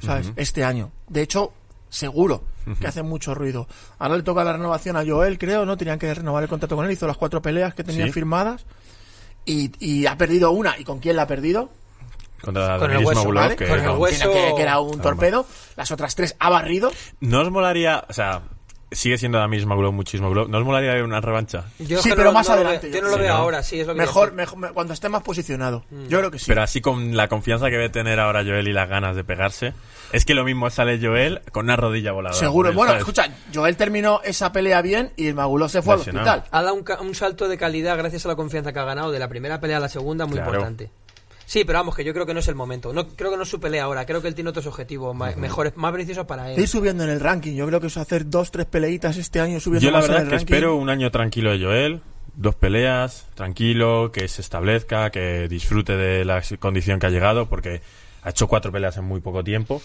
¿Sabes? 0.00 0.32
Este 0.34 0.64
año. 0.64 0.90
De 1.08 1.22
hecho, 1.22 1.52
seguro 1.88 2.42
que 2.80 2.88
hacen 2.88 3.06
mucho 3.06 3.34
ruido. 3.36 3.68
Ahora 4.00 4.16
le 4.16 4.24
toca 4.24 4.42
la 4.42 4.52
renovación 4.52 4.96
a 4.96 5.04
Joel, 5.06 5.38
creo, 5.38 5.64
¿no? 5.64 5.76
Tenían 5.76 5.98
que 6.00 6.12
renovar 6.12 6.42
el 6.42 6.48
contrato 6.48 6.74
con 6.74 6.84
él. 6.84 6.90
Hizo 6.90 7.06
las 7.06 7.16
cuatro 7.16 7.40
peleas 7.40 7.72
que 7.74 7.84
tenía 7.84 8.06
Sí. 8.06 8.12
firmadas. 8.12 8.66
Y, 9.44 9.72
y 9.84 10.06
ha 10.06 10.16
perdido 10.16 10.50
una. 10.52 10.78
¿Y 10.78 10.84
con 10.84 10.98
quién 11.00 11.16
la 11.16 11.22
ha 11.22 11.26
perdido? 11.26 11.70
Contra 12.40 12.78
Con 12.78 12.90
el 12.90 13.04
hueso, 13.04 13.32
¿Vale? 13.32 13.56
que 13.56 13.68
Con 13.68 13.78
el 13.80 13.88
hueso- 13.90 14.32
Que, 14.32 14.52
que 14.56 14.62
era 14.62 14.80
un 14.80 15.00
torpedo. 15.00 15.46
Las 15.76 15.90
otras 15.92 16.14
tres 16.14 16.34
ha 16.40 16.50
barrido. 16.50 16.90
¿No 17.20 17.40
os 17.40 17.50
molaría, 17.50 18.04
o 18.08 18.12
sea, 18.12 18.42
sigue 18.94 19.18
siendo 19.18 19.38
Damis 19.38 19.66
Magulov 19.66 19.92
muchísimo 19.92 20.24
Magulov, 20.28 20.48
¿no 20.48 20.58
os 20.58 20.64
molaría 20.64 20.92
ver 20.94 21.04
una 21.04 21.20
revancha? 21.20 21.64
Yo 21.78 22.00
Sí, 22.02 22.10
pero 22.10 22.24
no- 22.24 22.32
más 22.32 22.48
no 22.48 22.54
adelante, 22.54 22.88
yo 22.90 22.96
Yo 22.96 23.02
no 23.02 23.08
lo 23.08 23.18
veo 23.18 23.34
ahora, 23.34 23.62
sí, 23.62 23.80
es 23.80 23.86
lo 23.86 23.94
que 23.94 24.00
Mejor, 24.00 24.32
mejor, 24.32 24.58
me- 24.58 24.68
cuando 24.70 24.92
esté 24.94 25.08
más 25.08 25.22
posicionado. 25.22 25.84
Yo 26.08 26.18
creo 26.18 26.30
que 26.30 26.38
sí. 26.38 26.46
Pero 26.48 26.62
así 26.62 26.80
con 26.80 27.16
la 27.16 27.28
confianza 27.28 27.66
que 27.66 27.72
debe 27.72 27.88
tener 27.88 28.20
ahora 28.20 28.42
Joel 28.44 28.68
y 28.68 28.72
las 28.72 28.88
ganas 28.88 29.16
de 29.16 29.24
pegarse, 29.24 29.72
es 30.12 30.24
que 30.24 30.34
lo 30.34 30.44
mismo 30.44 30.68
sale 30.70 30.98
Joel 31.00 31.40
con 31.52 31.64
una 31.66 31.76
rodilla 31.76 32.12
voladora. 32.12 32.38
Seguro. 32.38 32.68
él, 32.70 32.74
Bueno, 32.76 32.92
¿sabes? 32.92 33.00
escucha, 33.00 33.28
Joel 33.54 33.76
terminó 33.76 34.20
esa 34.24 34.52
pelea 34.52 34.82
bien 34.82 35.12
y 35.16 35.28
el 35.28 35.34
Magulov 35.34 35.70
se 35.70 35.80
fue 35.82 35.96
Lesionado. 35.96 36.30
al 36.30 36.38
hospital. 36.40 36.58
Ha 36.58 36.62
dado 36.62 36.74
un, 36.74 36.82
ca- 36.84 37.00
un 37.00 37.14
salto 37.14 37.48
de 37.48 37.56
calidad 37.58 37.96
gracias 37.96 38.24
a 38.26 38.28
la 38.28 38.36
confianza 38.36 38.72
que 38.72 38.78
ha 38.78 38.84
ganado 38.84 39.10
de 39.10 39.18
la 39.18 39.28
primera 39.28 39.60
pelea 39.60 39.78
a 39.78 39.80
la 39.80 39.88
segunda, 39.88 40.26
muy 40.26 40.34
Claro. 40.36 40.50
importante. 40.50 40.90
Sí, 41.52 41.64
pero 41.66 41.80
vamos, 41.80 41.94
que 41.94 42.02
yo 42.02 42.14
creo 42.14 42.24
que 42.24 42.32
no 42.32 42.40
es 42.40 42.48
el 42.48 42.54
momento. 42.54 42.94
No 42.94 43.06
creo 43.08 43.30
que 43.30 43.36
no 43.36 43.42
es 43.42 43.48
su 43.50 43.60
pelea 43.60 43.84
ahora. 43.84 44.06
Creo 44.06 44.22
que 44.22 44.28
él 44.28 44.34
tiene 44.34 44.48
otros 44.48 44.66
objetivos 44.66 45.14
ma- 45.14 45.32
mejores, 45.36 45.76
más 45.76 45.92
beneficiosos 45.92 46.26
para 46.26 46.50
él. 46.50 46.58
Ir 46.58 46.66
subiendo 46.66 47.04
en 47.04 47.10
el 47.10 47.20
ranking. 47.20 47.54
Yo 47.54 47.66
creo 47.66 47.78
que 47.78 47.88
es 47.88 47.96
hacer 47.98 48.30
dos, 48.30 48.50
tres 48.50 48.64
peleitas 48.64 49.18
este 49.18 49.38
año 49.38 49.60
subiendo 49.60 49.84
Yo 49.84 49.90
la 49.90 49.98
más 49.98 50.06
en 50.06 50.12
verdad 50.12 50.22
el 50.22 50.26
es 50.28 50.30
que 50.30 50.36
ranking. 50.38 50.54
espero 50.54 50.76
un 50.76 50.88
año 50.88 51.10
tranquilo 51.10 51.50
de 51.50 51.62
Joel, 51.62 52.00
dos 52.36 52.54
peleas, 52.54 53.26
tranquilo, 53.34 54.10
que 54.12 54.28
se 54.28 54.40
establezca, 54.40 55.10
que 55.10 55.46
disfrute 55.46 55.94
de 55.98 56.24
la 56.24 56.42
condición 56.58 56.98
que 56.98 57.06
ha 57.08 57.10
llegado, 57.10 57.50
porque 57.50 57.82
ha 58.22 58.30
hecho 58.30 58.48
cuatro 58.48 58.72
peleas 58.72 58.96
en 58.96 59.04
muy 59.04 59.20
poco 59.20 59.44
tiempo. 59.44 59.82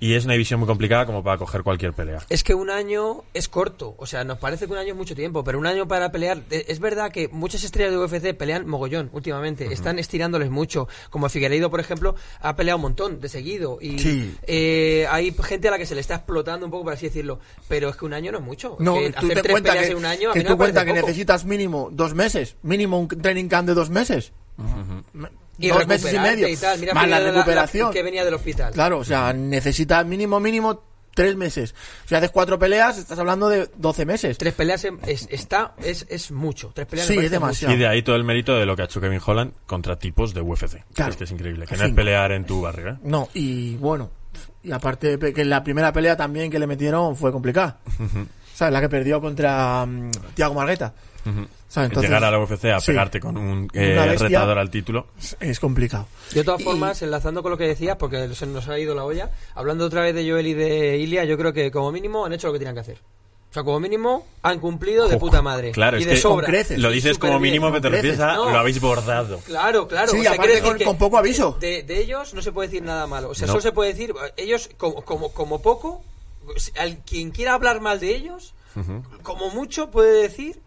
Y 0.00 0.14
es 0.14 0.24
una 0.24 0.34
división 0.34 0.60
muy 0.60 0.66
complicada 0.68 1.06
como 1.06 1.24
para 1.24 1.38
coger 1.38 1.64
cualquier 1.64 1.92
pelea. 1.92 2.20
Es 2.28 2.44
que 2.44 2.54
un 2.54 2.70
año 2.70 3.24
es 3.34 3.48
corto, 3.48 3.96
o 3.98 4.06
sea, 4.06 4.22
nos 4.22 4.38
parece 4.38 4.66
que 4.66 4.72
un 4.72 4.78
año 4.78 4.90
es 4.90 4.96
mucho 4.96 5.16
tiempo, 5.16 5.42
pero 5.42 5.58
un 5.58 5.66
año 5.66 5.88
para 5.88 6.12
pelear, 6.12 6.42
eh, 6.50 6.66
es 6.68 6.78
verdad 6.78 7.10
que 7.10 7.26
muchas 7.28 7.64
estrellas 7.64 7.90
de 7.92 7.98
UFC 7.98 8.32
pelean 8.36 8.68
mogollón 8.68 9.10
últimamente, 9.12 9.72
están 9.72 9.98
estirándoles 9.98 10.50
mucho, 10.50 10.86
como 11.10 11.28
Figueiredo, 11.28 11.68
por 11.68 11.80
ejemplo, 11.80 12.14
ha 12.40 12.54
peleado 12.54 12.76
un 12.76 12.82
montón 12.82 13.20
de 13.20 13.28
seguido 13.28 13.78
y 13.80 13.98
Sí. 13.98 14.34
eh, 14.46 15.06
hay 15.10 15.34
gente 15.42 15.66
a 15.66 15.72
la 15.72 15.78
que 15.78 15.86
se 15.86 15.96
le 15.96 16.00
está 16.00 16.14
explotando 16.14 16.64
un 16.66 16.70
poco, 16.70 16.84
por 16.84 16.92
así 16.92 17.06
decirlo, 17.06 17.40
pero 17.66 17.88
es 17.88 17.96
que 17.96 18.04
un 18.04 18.14
año 18.14 18.30
no 18.30 18.38
es 18.38 18.44
mucho. 18.44 18.76
No, 18.78 18.94
que 18.94 19.10
tú 19.10 19.18
hacer 19.26 19.34
te 19.34 19.42
tres 19.42 19.60
peleas 19.62 19.86
que, 19.86 19.90
en 19.92 19.96
un 19.98 20.04
año, 20.06 20.30
a 20.30 20.32
que 20.32 20.40
no 20.40 20.44
tú 20.46 20.52
me 20.52 20.56
cuenta 20.58 20.84
que 20.84 20.90
poco. 20.92 21.06
necesitas 21.06 21.44
mínimo 21.44 21.88
dos 21.90 22.14
meses. 22.14 22.54
Mínimo 22.62 23.00
un 23.00 23.08
training 23.08 23.48
camp 23.48 23.66
de 23.66 23.74
dos 23.74 23.90
meses. 23.90 24.32
Me- 25.12 25.28
y 25.58 25.68
dos 25.68 25.86
meses 25.86 26.12
y 26.14 26.18
medio. 26.18 26.48
y 26.48 26.56
tal. 26.56 26.78
Mira 26.78 26.94
más 26.94 27.08
la 27.08 27.20
recuperación. 27.20 27.92
que 27.92 28.02
venía 28.02 28.24
del 28.24 28.34
hospital. 28.34 28.72
Claro, 28.72 28.98
o 28.98 29.04
sea, 29.04 29.32
necesitas 29.32 30.04
mínimo, 30.06 30.38
mínimo 30.40 30.82
tres 31.14 31.34
meses. 31.36 31.74
Si 32.06 32.14
haces 32.14 32.30
cuatro 32.30 32.60
peleas, 32.60 32.96
estás 32.96 33.18
hablando 33.18 33.48
de 33.48 33.68
12 33.76 34.06
meses. 34.06 34.38
Tres 34.38 34.54
peleas 34.54 34.84
en- 34.84 35.00
es, 35.04 35.26
está, 35.32 35.74
es, 35.82 36.06
es 36.08 36.30
mucho. 36.30 36.70
Tres 36.72 36.86
peleas 36.86 37.08
Sí, 37.08 37.18
es 37.18 37.30
demasiado. 37.32 37.74
Y 37.74 37.76
de 37.78 37.88
ahí 37.88 38.02
todo 38.02 38.14
el 38.14 38.22
mérito 38.22 38.54
de 38.56 38.64
lo 38.66 38.76
que 38.76 38.82
ha 38.82 38.84
hecho 38.84 39.00
Kevin 39.00 39.20
Holland 39.26 39.52
contra 39.66 39.98
tipos 39.98 40.32
de 40.32 40.40
UFC. 40.42 40.84
Claro. 40.94 41.10
Es 41.10 41.16
que 41.16 41.24
es 41.24 41.30
increíble. 41.32 41.66
Que 41.66 41.76
no 41.76 41.84
es 41.86 41.92
pelear 41.92 42.30
en 42.30 42.44
tu 42.44 42.60
barrio, 42.62 42.90
¿eh? 42.90 42.96
No, 43.02 43.28
y 43.34 43.74
bueno, 43.78 44.10
y 44.62 44.70
aparte 44.70 45.16
de 45.16 45.32
que 45.32 45.44
la 45.44 45.64
primera 45.64 45.92
pelea 45.92 46.16
también 46.16 46.52
que 46.52 46.58
le 46.60 46.68
metieron 46.68 47.16
fue 47.16 47.32
complicada. 47.32 47.78
¿Sabes? 48.58 48.72
La 48.72 48.80
que 48.80 48.88
perdió 48.88 49.20
contra 49.20 49.86
mm, 49.86 50.10
Tiago 50.34 50.52
Margueta. 50.54 50.92
¿Sabes? 51.68 51.90
Entonces, 51.90 52.10
Llegar 52.10 52.24
a 52.24 52.30
la 52.32 52.40
UFC 52.40 52.64
a 52.64 52.80
sí. 52.80 52.86
pegarte 52.88 53.20
con 53.20 53.36
un 53.36 53.68
eh, 53.72 54.16
retador 54.18 54.58
al 54.58 54.68
título. 54.68 55.06
es 55.38 55.60
complicado. 55.60 56.08
De 56.34 56.42
todas 56.42 56.60
Y- 56.60 56.64
formas, 56.64 57.00
enlazando 57.02 57.40
con 57.42 57.52
lo 57.52 57.56
que 57.58 57.68
decías, 57.68 57.96
porque 57.98 58.34
se 58.34 58.46
nos 58.46 58.66
ha 58.68 58.76
ido 58.80 58.96
la 58.96 59.04
olla, 59.04 59.30
hablando 59.54 59.84
otra 59.86 60.00
vez 60.02 60.12
de 60.12 60.28
Joel 60.28 60.48
y 60.48 60.54
de 60.54 60.96
Ilia, 60.96 61.24
yo 61.24 61.38
creo 61.38 61.52
que 61.52 61.70
como 61.70 61.92
mínimo 61.92 62.26
han 62.26 62.32
hecho 62.32 62.48
lo 62.48 62.54
que 62.54 62.58
tenían 62.58 62.74
que 62.74 62.80
hacer. 62.80 62.98
O 63.50 63.54
sea, 63.54 63.62
como 63.62 63.78
mínimo 63.78 64.26
han 64.42 64.58
cumplido 64.58 65.06
de 65.08 65.18
puta 65.18 65.40
madre. 65.40 65.70
claro, 65.70 65.96
y 65.98 66.00
es 66.00 66.06
de 66.08 66.14
que 66.14 66.20
sobra. 66.20 66.46
creces. 66.48 66.80
Lo 66.80 66.90
dices 66.90 67.16
como 67.16 67.38
mínimo, 67.38 67.68
pero 67.68 67.80
te 67.82 67.88
a 67.88 68.00
creces. 68.00 68.18
lo 68.18 68.58
habéis 68.58 68.80
bordado. 68.80 69.38
Claro, 69.46 69.86
claro. 69.86 70.10
Sí, 70.10 70.18
o 70.18 70.22
sea, 70.22 70.32
aparte 70.32 70.60
con- 70.62 70.78
con 70.80 70.98
poco 70.98 71.16
aviso. 71.16 71.56
De, 71.60 71.84
de 71.84 72.00
ellos 72.00 72.34
no 72.34 72.42
se 72.42 72.50
puede 72.50 72.68
decir 72.68 72.82
nada 72.82 73.06
malo. 73.06 73.28
O 73.30 73.34
sea, 73.36 73.46
No. 73.46 73.52
solo 73.52 73.62
se 73.62 73.70
puede 73.72 73.92
decir, 73.92 74.12
ellos 74.36 74.68
como, 74.76 74.96
como, 75.02 75.32
como 75.32 75.62
poco, 75.62 76.02
al 76.78 76.98
quien 77.04 77.30
quiera 77.30 77.54
hablar 77.54 77.80
mal 77.80 78.00
de 78.00 78.14
ellos, 78.14 78.54
como 79.22 79.50
mucho 79.50 79.90
puede 79.90 80.22
decir 80.22 80.60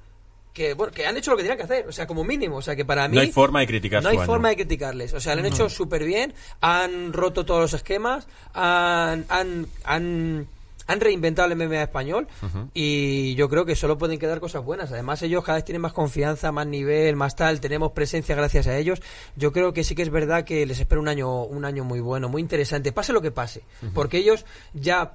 que 0.54 0.74
bueno 0.74 0.92
que 0.92 1.06
han 1.08 1.16
hecho 1.18 1.32
lo 1.32 1.38
que 1.38 1.44
tenían 1.44 1.58
que 1.58 1.64
hacer. 1.64 1.88
O 1.88 1.92
sea, 1.92 2.08
como 2.08 2.24
mínimo. 2.24 2.58
O 2.58 2.62
sea, 2.62 2.76
que 2.76 2.86
para 2.86 3.08
mí... 3.08 3.16
No 3.16 3.22
hay 3.22 3.32
forma 3.32 3.62
de 3.62 3.68
criticar 3.68 4.04
No 4.04 4.10
hay 4.10 4.18
año. 4.18 4.26
forma 4.26 4.50
de 4.50 4.56
criticarles. 4.56 5.14
O 5.14 5.20
sea, 5.20 5.36
lo 5.36 5.42
han 5.42 5.48
hecho 5.48 5.70
súper 5.70 6.04
bien, 6.04 6.34
han 6.60 7.14
roto 7.14 7.46
todos 7.46 7.62
los 7.62 7.74
esquemas, 7.74 8.28
han, 8.54 9.26
han, 9.30 9.68
han, 9.86 10.48
han 10.88 11.00
reinventado 11.00 11.50
el 11.52 11.58
MMA 11.58 11.84
español 11.84 12.28
y 12.74 13.34
yo 13.36 13.48
creo 13.48 13.66
que 13.66 13.76
solo 13.76 13.98
pueden 13.98 14.20
quedar 14.20 14.42
cosas 14.42 14.64
buenas. 14.64 14.92
Además, 14.92 15.22
ellos 15.22 15.44
cada 15.44 15.58
vez 15.58 15.64
tienen 15.66 15.82
más 15.82 15.94
confianza, 15.94 16.52
más 16.52 16.68
nivel, 16.68 17.16
más 17.16 17.36
tal, 17.36 17.62
tenemos 17.62 17.94
presencia 17.94 18.36
gracias 18.36 18.68
a 18.68 18.78
ellos. 18.78 19.02
Yo 19.38 19.54
creo 19.54 19.72
que 19.74 19.86
sí 19.86 19.96
que 19.96 20.02
es 20.02 20.10
verdad 20.10 20.44
que 20.44 20.66
les 20.66 20.80
espera 20.80 21.00
un 21.00 21.08
año, 21.08 21.44
un 21.44 21.64
año 21.64 21.86
muy 21.86 22.02
bueno, 22.02 22.28
muy 22.28 22.42
interesante, 22.42 22.92
pase 22.92 23.14
lo 23.14 23.22
que 23.22 23.32
pase, 23.32 23.64
porque 23.94 24.18
ellos 24.18 24.46
ya 24.74 25.14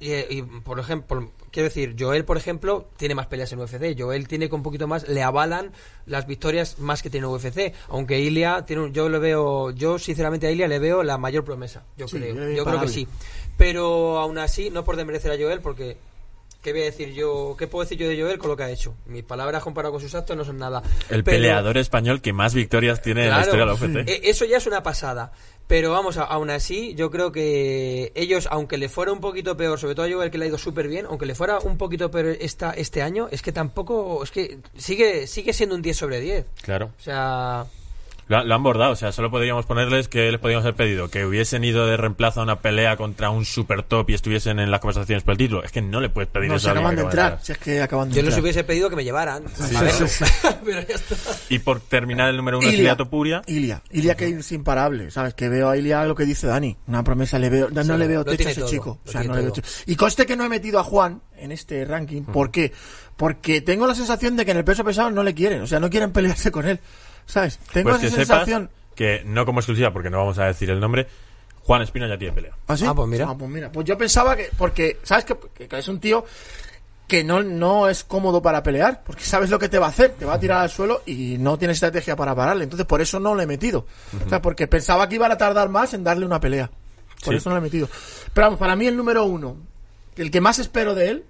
eh, 0.00 0.26
y, 0.30 0.42
por 0.42 0.78
ejemplo, 0.80 1.30
quiero 1.50 1.68
decir, 1.68 1.96
Joel, 1.98 2.24
por 2.24 2.36
ejemplo, 2.36 2.88
tiene 2.96 3.14
más 3.14 3.26
peleas 3.26 3.52
en 3.52 3.60
UFC. 3.60 3.94
Joel 3.98 4.28
tiene 4.28 4.48
con 4.48 4.60
un 4.60 4.62
poquito 4.64 4.86
más, 4.86 5.08
le 5.08 5.22
avalan 5.22 5.72
las 6.06 6.26
victorias 6.26 6.78
más 6.78 7.02
que 7.02 7.10
tiene 7.10 7.26
UFC. 7.26 7.72
Aunque 7.88 8.18
Ilia, 8.20 8.64
tiene 8.66 8.82
un- 8.82 8.92
yo 8.92 9.08
le 9.08 9.18
veo, 9.18 9.70
yo 9.70 9.98
sinceramente 9.98 10.46
a 10.46 10.50
Ilia 10.50 10.68
le 10.68 10.78
veo 10.78 11.02
la 11.02 11.18
mayor 11.18 11.44
promesa. 11.44 11.84
Yo 11.96 12.08
Sí, 12.08 12.18
creo, 12.18 12.50
yo 12.50 12.64
creo 12.64 12.80
que 12.80 12.88
sí. 12.88 13.08
Pero 13.56 14.18
aún 14.18 14.38
así, 14.38 14.70
no 14.70 14.84
por 14.84 14.96
desmerecer 14.96 15.32
a 15.32 15.36
Joel, 15.36 15.60
porque 15.60 15.96
¿qué 16.62 16.72
voy 16.72 16.82
a 16.82 16.84
decir 16.86 17.12
yo? 17.12 17.54
¿Qué 17.58 17.66
puedo 17.66 17.84
decir 17.84 17.98
yo 17.98 18.08
de 18.08 18.20
Joel 18.20 18.38
con 18.38 18.50
lo 18.50 18.56
que 18.56 18.62
ha 18.64 18.70
hecho? 18.70 18.94
Mis 19.06 19.22
palabras 19.24 19.62
comparado 19.62 19.92
con 19.92 20.00
sus 20.00 20.14
actos 20.14 20.36
no 20.36 20.44
son 20.44 20.58
nada. 20.58 20.82
El 21.08 21.24
Pero- 21.24 21.36
peleador 21.36 21.78
español 21.78 22.20
que 22.20 22.32
más 22.32 22.54
victorias 22.54 23.00
tiene 23.02 23.24
en 23.24 23.30
la 23.30 23.40
historia 23.40 23.60
de 23.64 23.66
la 23.66 23.74
UFC. 23.74 24.08
eh, 24.08 24.20
Eso 24.24 24.44
ya 24.44 24.56
es 24.58 24.66
una 24.66 24.82
pasada. 24.82 25.32
Pero 25.66 25.92
vamos, 25.92 26.16
a- 26.16 26.22
aún 26.24 26.48
así, 26.48 26.94
yo 26.94 27.10
creo 27.10 27.30
que 27.30 28.10
ellos, 28.14 28.48
aunque 28.50 28.78
le 28.78 28.88
fuera 28.88 29.12
un 29.12 29.20
poquito 29.20 29.54
peor, 29.54 29.78
sobre 29.78 29.94
todo 29.94 30.06
a 30.06 30.10
Joel 30.10 30.30
que 30.30 30.38
le 30.38 30.46
ha 30.46 30.48
ido 30.48 30.56
súper 30.56 30.88
bien, 30.88 31.04
aunque 31.04 31.26
le 31.26 31.34
fuera 31.34 31.58
un 31.58 31.76
poquito 31.76 32.10
peor 32.10 32.36
esta, 32.40 32.70
este 32.72 33.02
año, 33.02 33.28
es 33.30 33.42
que 33.42 33.52
tampoco, 33.52 34.24
es 34.24 34.30
que 34.30 34.58
sigue, 34.78 35.26
sigue 35.26 35.52
siendo 35.52 35.74
un 35.74 35.82
10 35.82 35.94
sobre 35.96 36.20
10. 36.20 36.46
Claro. 36.62 36.86
O 36.98 37.02
sea, 37.02 37.66
Lo, 38.28 38.44
lo 38.44 38.54
han 38.54 38.62
bordado, 38.62 38.92
o 38.92 38.96
sea, 38.96 39.10
solo 39.12 39.30
podríamos 39.30 39.64
ponerles 39.66 40.08
que 40.08 40.30
les 40.30 40.38
podríamos 40.40 40.64
haber 40.64 40.74
pedido 40.76 41.08
que 41.10 41.24
hubiesen 41.24 41.64
ido 41.64 41.86
de 41.86 41.96
reemplazo 41.96 42.40
a 42.40 42.42
una 42.42 42.60
pelea 42.60 42.96
contra 42.96 43.30
un 43.30 43.44
super 43.44 43.82
top 43.82 44.10
y 44.10 44.14
estuviesen 44.14 44.58
en 44.58 44.70
las 44.70 44.80
conversaciones 44.80 45.22
por 45.24 45.32
el 45.32 45.38
título. 45.38 45.64
Es 45.64 45.72
que 45.72 45.80
no 45.82 46.00
le 46.00 46.10
puedes 46.10 46.28
pedir 46.30 46.48
No, 46.50 46.56
eso 46.56 46.64
se 46.64 46.70
acaban 46.70 46.90
que 46.90 46.96
de 46.96 47.02
entrar. 47.04 47.38
Si 47.42 47.52
es 47.52 47.58
que 47.58 47.80
acaban 47.82 48.08
de 48.10 48.14
yo 48.16 48.22
les 48.22 48.28
entrar. 48.28 48.42
hubiese 48.42 48.64
pedido 48.64 48.90
que 48.90 48.96
me 48.96 49.04
llevaran. 49.04 49.44
Sí, 49.54 49.74
a 49.76 49.82
verlo. 49.82 50.06
sí, 50.08 50.24
Pero 50.64 50.80
ya 50.86 50.94
está. 50.94 51.16
Y 51.48 51.58
por 51.60 51.80
terminar 51.80 52.28
el 52.28 52.36
número 52.36 52.58
uno 52.58 52.68
es 52.68 52.74
Ilia. 52.74 52.96
Topuria. 52.96 53.42
Ilia, 53.46 53.82
Ilia 53.90 54.14
que 54.16 54.28
es 54.28 54.52
imparable, 54.52 55.10
¿sabes? 55.10 55.34
Que 55.34 55.48
veo 55.48 55.70
a 55.70 55.76
Ilia 55.76 56.04
lo 56.04 56.14
que 56.14 56.24
dice 56.24 56.46
Dani, 56.46 56.76
una 56.86 57.02
promesa, 57.02 57.38
le 57.38 57.48
veo, 57.48 57.70
no 57.70 57.96
le 57.96 58.06
veo 58.06 58.24
techo 58.24 58.48
a 58.48 58.50
ese 58.50 58.60
todo, 58.60 58.70
chico. 58.70 58.98
lo 59.04 59.08
O 59.08 59.12
sea, 59.12 59.20
tiene 59.22 59.28
no 59.28 59.34
le 59.36 59.42
veo 59.42 59.52
todo. 59.52 59.62
techo. 59.62 59.82
Y 59.86 59.96
conste 59.96 60.26
que 60.26 60.36
no 60.36 60.44
he 60.44 60.48
metido 60.48 60.78
a 60.78 60.84
Juan 60.84 61.22
en 61.38 61.50
este 61.52 61.84
ranking, 61.86 62.22
¿por 62.24 62.50
qué? 62.50 62.72
Porque 63.16 63.60
tengo 63.62 63.86
la 63.86 63.94
sensación 63.94 64.36
de 64.36 64.44
que 64.44 64.50
en 64.50 64.58
el 64.58 64.64
peso 64.64 64.84
pesado 64.84 65.10
no 65.10 65.22
le 65.22 65.34
quieren, 65.34 65.62
o 65.62 65.66
sea, 65.66 65.80
no 65.80 65.88
quieren 65.90 66.12
pelearse 66.12 66.50
con 66.52 66.68
él, 66.68 66.78
¿sabes? 67.28 67.58
Tengo 67.72 67.90
Pues 67.90 68.00
que 68.00 68.06
esa 68.08 68.16
sepas 68.16 68.38
sensación. 68.38 68.70
que, 68.96 69.22
no 69.24 69.46
como 69.46 69.60
exclusiva, 69.60 69.92
porque 69.92 70.10
no 70.10 70.18
vamos 70.18 70.38
a 70.40 70.46
decir 70.46 70.68
el 70.70 70.80
nombre, 70.80 71.06
Juan 71.62 71.82
Espino 71.82 72.08
ya 72.08 72.18
tiene 72.18 72.34
pelea. 72.34 72.52
¿Ah, 72.66 72.76
sí? 72.76 72.84
Ah, 72.88 72.94
pues 72.94 73.06
mira. 73.08 73.26
Ah, 73.28 73.36
pues 73.38 73.50
mira. 73.50 73.70
Pues 73.70 73.86
yo 73.86 73.96
pensaba 73.96 74.34
que, 74.34 74.50
porque, 74.58 74.98
¿sabes? 75.04 75.24
Que, 75.24 75.36
que- 75.54 75.68
que 75.68 75.78
es 75.78 75.86
un 75.88 76.00
tío 76.00 76.24
que 77.06 77.24
no, 77.24 77.42
no 77.42 77.88
es 77.88 78.04
cómodo 78.04 78.42
para 78.42 78.62
pelear, 78.62 79.02
porque 79.04 79.22
sabes 79.24 79.48
lo 79.50 79.58
que 79.58 79.68
te 79.70 79.78
va 79.78 79.86
a 79.86 79.90
hacer, 79.90 80.10
te 80.12 80.24
va 80.26 80.34
a 80.34 80.40
tirar 80.40 80.60
al 80.62 80.68
suelo 80.70 81.02
y 81.06 81.36
no 81.38 81.56
tiene 81.58 81.72
estrategia 81.72 82.16
para 82.16 82.34
pararle. 82.34 82.64
Entonces, 82.64 82.86
por 82.86 83.00
eso 83.00 83.18
no 83.20 83.34
le 83.34 83.44
he 83.44 83.46
metido. 83.46 83.86
O 84.26 84.28
sea, 84.28 84.42
porque 84.42 84.66
pensaba 84.66 85.08
que 85.08 85.14
iban 85.14 85.30
a 85.32 85.36
tardar 85.38 85.68
más 85.70 85.94
en 85.94 86.04
darle 86.04 86.26
una 86.26 86.38
pelea. 86.40 86.70
Por 87.24 87.32
Sí. 87.34 87.38
eso 87.38 87.48
no 87.50 87.56
le 87.56 87.60
he 87.60 87.62
metido. 87.62 87.88
Pero 88.34 88.46
vamos, 88.48 88.58
para 88.58 88.76
mí 88.76 88.86
el 88.86 88.96
número 88.96 89.24
uno, 89.24 89.56
el 90.16 90.30
que 90.30 90.40
más 90.42 90.58
espero 90.58 90.94
de 90.94 91.08
él, 91.10 91.24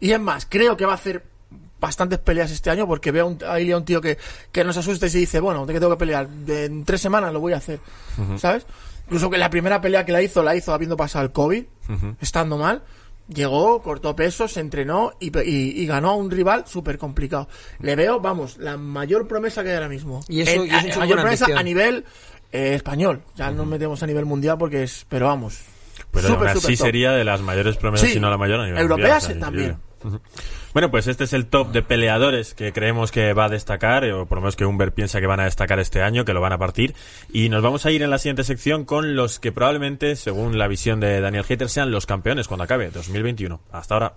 y 0.00 0.10
es 0.12 0.20
más, 0.20 0.46
creo 0.48 0.76
que 0.76 0.84
va 0.86 0.92
a 0.92 0.96
hacer 0.96 1.24
bastantes 1.80 2.18
peleas 2.18 2.50
este 2.50 2.70
año 2.70 2.86
porque 2.86 3.10
veo 3.10 3.26
un, 3.26 3.38
ahí 3.46 3.70
a 3.70 3.76
un 3.76 3.84
tío 3.84 4.00
que, 4.00 4.16
que 4.52 4.64
nos 4.64 4.76
asusta 4.76 5.06
y 5.06 5.10
se 5.10 5.18
dice, 5.18 5.40
bueno, 5.40 5.66
de 5.66 5.72
que 5.74 5.80
tengo 5.80 5.92
que 5.92 5.98
pelear, 5.98 6.28
en 6.48 6.84
tres 6.84 7.00
semanas 7.00 7.32
lo 7.32 7.40
voy 7.40 7.52
a 7.52 7.58
hacer, 7.58 7.80
¿sabes? 8.38 8.66
Incluso 9.06 9.28
que 9.28 9.36
la 9.38 9.50
primera 9.50 9.80
pelea 9.80 10.04
que 10.06 10.12
la 10.12 10.22
hizo, 10.22 10.42
la 10.42 10.56
hizo 10.56 10.72
habiendo 10.72 10.96
pasado 10.96 11.24
el 11.26 11.32
COVID, 11.32 11.64
estando 12.20 12.56
mal, 12.56 12.82
llegó, 13.28 13.82
cortó 13.82 14.16
peso, 14.16 14.48
se 14.48 14.60
entrenó 14.60 15.12
y, 15.20 15.26
y- 15.40 15.82
y 15.82 15.86
ganó 15.86 16.10
a 16.10 16.14
un 16.16 16.30
rival 16.30 16.64
súper 16.66 16.96
complicado. 16.98 17.48
Le 17.80 17.96
veo, 17.96 18.20
vamos, 18.20 18.56
la 18.58 18.76
mayor 18.78 19.26
promesa 19.28 19.62
que 19.62 19.70
hay 19.70 19.74
ahora 19.76 19.88
mismo. 19.88 20.20
Y 20.28 20.40
eso- 20.42 20.52
En- 20.62 20.66
y 20.66 20.70
es 20.70 20.84
un 20.84 20.92
a- 20.92 20.98
mayor 21.00 21.20
promesa 21.20 21.44
ambición. 21.44 21.58
a 21.58 21.62
nivel 21.62 22.04
eh, 22.52 22.74
español. 22.76 23.22
Ya 23.34 23.50
no 23.50 23.58
nos 23.58 23.66
metemos 23.66 24.02
a 24.02 24.06
nivel 24.06 24.24
mundial 24.26 24.56
porque 24.58 24.84
es, 24.84 25.04
pero 25.08 25.26
vamos. 25.26 25.58
Pero 26.10 26.28
súper 26.28 26.48
así 26.48 26.76
top. 26.76 26.86
sería 26.86 27.12
de 27.12 27.24
las 27.24 27.40
mayores 27.40 27.76
promesas, 27.76 28.06
Sí. 28.08 28.14
si 28.14 28.20
no 28.20 28.30
la 28.30 28.36
mayor 28.38 28.60
a 28.60 28.64
nivel 28.66 28.80
Europeas, 28.80 29.24
mundial, 29.28 29.36
o 29.36 29.40
sea, 29.40 29.40
también. 29.40 29.76
Bueno, 30.72 30.90
pues 30.90 31.06
este 31.06 31.24
es 31.24 31.32
el 31.32 31.46
top 31.46 31.72
de 31.72 31.82
peleadores 31.82 32.54
que 32.54 32.72
creemos 32.72 33.12
que 33.12 33.32
va 33.32 33.46
a 33.46 33.48
destacar, 33.48 34.04
eh, 34.04 34.12
o 34.12 34.26
por 34.26 34.38
lo 34.38 34.42
menos 34.42 34.56
que 34.56 34.66
Humber 34.66 34.92
piensa 34.92 35.20
que 35.20 35.26
van 35.26 35.40
a 35.40 35.44
destacar 35.44 35.78
este 35.78 36.02
año, 36.02 36.24
que 36.24 36.32
lo 36.32 36.40
van 36.40 36.52
a 36.52 36.58
partir. 36.58 36.94
Y 37.32 37.48
nos 37.48 37.62
vamos 37.62 37.86
a 37.86 37.90
ir 37.90 38.02
en 38.02 38.10
la 38.10 38.18
siguiente 38.18 38.44
sección 38.44 38.84
con 38.84 39.16
los 39.16 39.38
que 39.38 39.52
probablemente, 39.52 40.16
según 40.16 40.58
la 40.58 40.68
visión 40.68 41.00
de 41.00 41.20
Daniel 41.20 41.44
Hater, 41.44 41.68
sean 41.68 41.90
los 41.90 42.06
campeones 42.06 42.48
cuando 42.48 42.64
acabe 42.64 42.90
2021. 42.90 43.60
Hasta 43.72 43.94
ahora. 43.94 44.14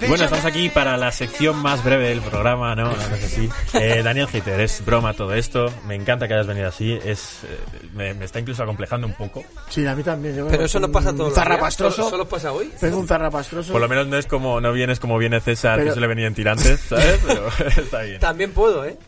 Bueno, 0.00 0.24
estamos 0.24 0.44
aquí 0.44 0.68
para 0.68 0.96
la 0.98 1.10
sección 1.10 1.56
más 1.56 1.82
breve 1.82 2.08
del 2.10 2.20
programa, 2.20 2.74
¿no? 2.74 2.90
No, 2.90 2.96
no 3.08 3.14
es 3.16 3.24
así. 3.24 3.48
Eh, 3.74 4.02
Daniel 4.04 4.26
Hater, 4.28 4.60
es 4.60 4.84
broma 4.84 5.14
todo 5.14 5.32
esto. 5.32 5.72
Me 5.86 5.94
encanta 5.94 6.28
que 6.28 6.34
hayas 6.34 6.46
venido 6.46 6.68
así. 6.68 6.92
Es, 7.02 7.44
eh, 7.44 7.58
me, 7.94 8.12
me 8.12 8.26
está 8.26 8.38
incluso 8.38 8.62
acomplejando 8.62 9.06
un 9.06 9.14
poco. 9.14 9.42
Sí, 9.70 9.86
a 9.86 9.94
mí 9.94 10.02
también. 10.02 10.36
yo 10.36 10.48
Pero 10.48 10.64
eso 10.66 10.78
no 10.80 10.92
pasa 10.92 11.10
un 11.12 11.18
los 11.18 11.28
días. 11.28 11.36
zarrapastroso. 11.36 11.96
¿Solo, 11.96 12.10
solo 12.10 12.28
pasa 12.28 12.52
hoy? 12.52 12.70
Tengo 12.78 12.98
un 12.98 13.08
zarrapastroso. 13.08 13.72
Por 13.72 13.80
lo 13.80 13.88
menos 13.88 14.06
no 14.06 14.18
es 14.18 14.26
como, 14.26 14.60
no 14.60 14.72
vienes 14.72 15.00
como 15.00 15.16
viene 15.16 15.40
César, 15.40 15.78
Pero- 15.78 15.90
que 15.90 15.94
se 15.94 16.00
le 16.00 16.06
venía 16.08 16.26
en 16.26 16.34
tirantes, 16.34 16.80
¿sabes? 16.80 17.18
Pero 17.26 17.48
está 17.76 18.02
bien. 18.02 18.20
También 18.20 18.52
puedo, 18.52 18.84
¿eh? 18.84 18.98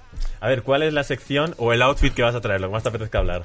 A 0.41 0.49
ver, 0.49 0.63
¿cuál 0.63 0.83
es 0.85 0.93
la 0.93 1.03
sección 1.05 1.55
o 1.59 1.73
el 1.73 1.83
outfit 1.83 2.15
que 2.15 2.23
vas 2.23 2.35
a 2.35 2.41
traer? 2.41 2.61
Lo 2.61 2.69
que 2.69 2.73
más 2.75 2.83
te 2.83 2.89
apetezca 2.89 3.19
hablar. 3.19 3.45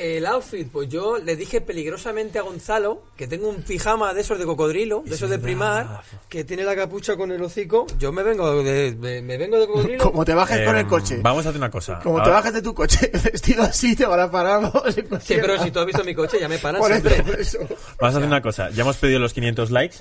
El 0.00 0.26
outfit, 0.26 0.68
pues 0.70 0.88
yo 0.88 1.18
le 1.18 1.36
dije 1.36 1.60
peligrosamente 1.60 2.38
a 2.38 2.42
Gonzalo 2.42 3.02
que 3.16 3.26
tengo 3.26 3.48
un 3.48 3.62
pijama 3.62 4.14
de 4.14 4.20
esos 4.20 4.38
de 4.38 4.44
cocodrilo, 4.44 5.02
de 5.04 5.14
esos 5.14 5.28
de 5.30 5.38
primar, 5.38 6.02
que 6.28 6.44
tiene 6.44 6.62
la 6.64 6.76
capucha 6.76 7.16
con 7.16 7.32
el 7.32 7.42
hocico. 7.42 7.86
Yo 7.98 8.12
me 8.12 8.22
vengo 8.22 8.62
de, 8.62 8.92
de- 8.92 9.22
me 9.22 9.36
vengo 9.36 9.58
de 9.58 9.66
cocodrilo. 9.66 10.04
Como 10.04 10.24
te 10.24 10.34
bajes 10.34 10.64
con 10.66 10.76
Eh, 10.76 10.80
el 10.80 10.86
coche. 10.86 11.18
Vamos 11.22 11.44
a 11.46 11.48
hacer 11.50 11.58
una 11.60 11.70
cosa. 11.70 11.98
Como 12.02 12.16
te 12.16 12.22
Ahora- 12.22 12.34
bajes 12.34 12.52
de 12.54 12.62
tu 12.62 12.74
coche 12.74 13.10
vestido 13.24 13.62
así, 13.62 13.96
te 13.96 14.06
van 14.06 14.20
a 14.20 14.30
parar. 14.30 14.62
vamos, 14.62 14.84
en 14.86 14.92
Sí, 14.94 15.02
cualquier 15.02 15.40
pero 15.40 15.62
si 15.62 15.70
tú 15.70 15.80
has 15.80 15.86
visto 15.86 16.04
mi 16.04 16.14
coche, 16.14 16.38
ya 16.40 16.48
me 16.48 16.58
paran 16.58 16.80
Por 16.80 16.92
eso, 16.92 17.08
siempre. 17.08 17.32
por 17.32 17.40
eso. 17.40 17.58
Vamos 17.58 17.76
a 18.00 18.06
hacer 18.08 18.22
una 18.24 18.40
cosa. 18.42 18.70
Ya 18.70 18.82
hemos 18.82 18.96
pedido 18.96 19.18
los 19.18 19.32
500 19.34 19.70
likes, 19.70 19.96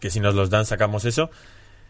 que 0.00 0.10
si 0.10 0.20
nos 0.20 0.34
los 0.34 0.50
dan 0.50 0.64
sacamos 0.66 1.04
eso. 1.04 1.30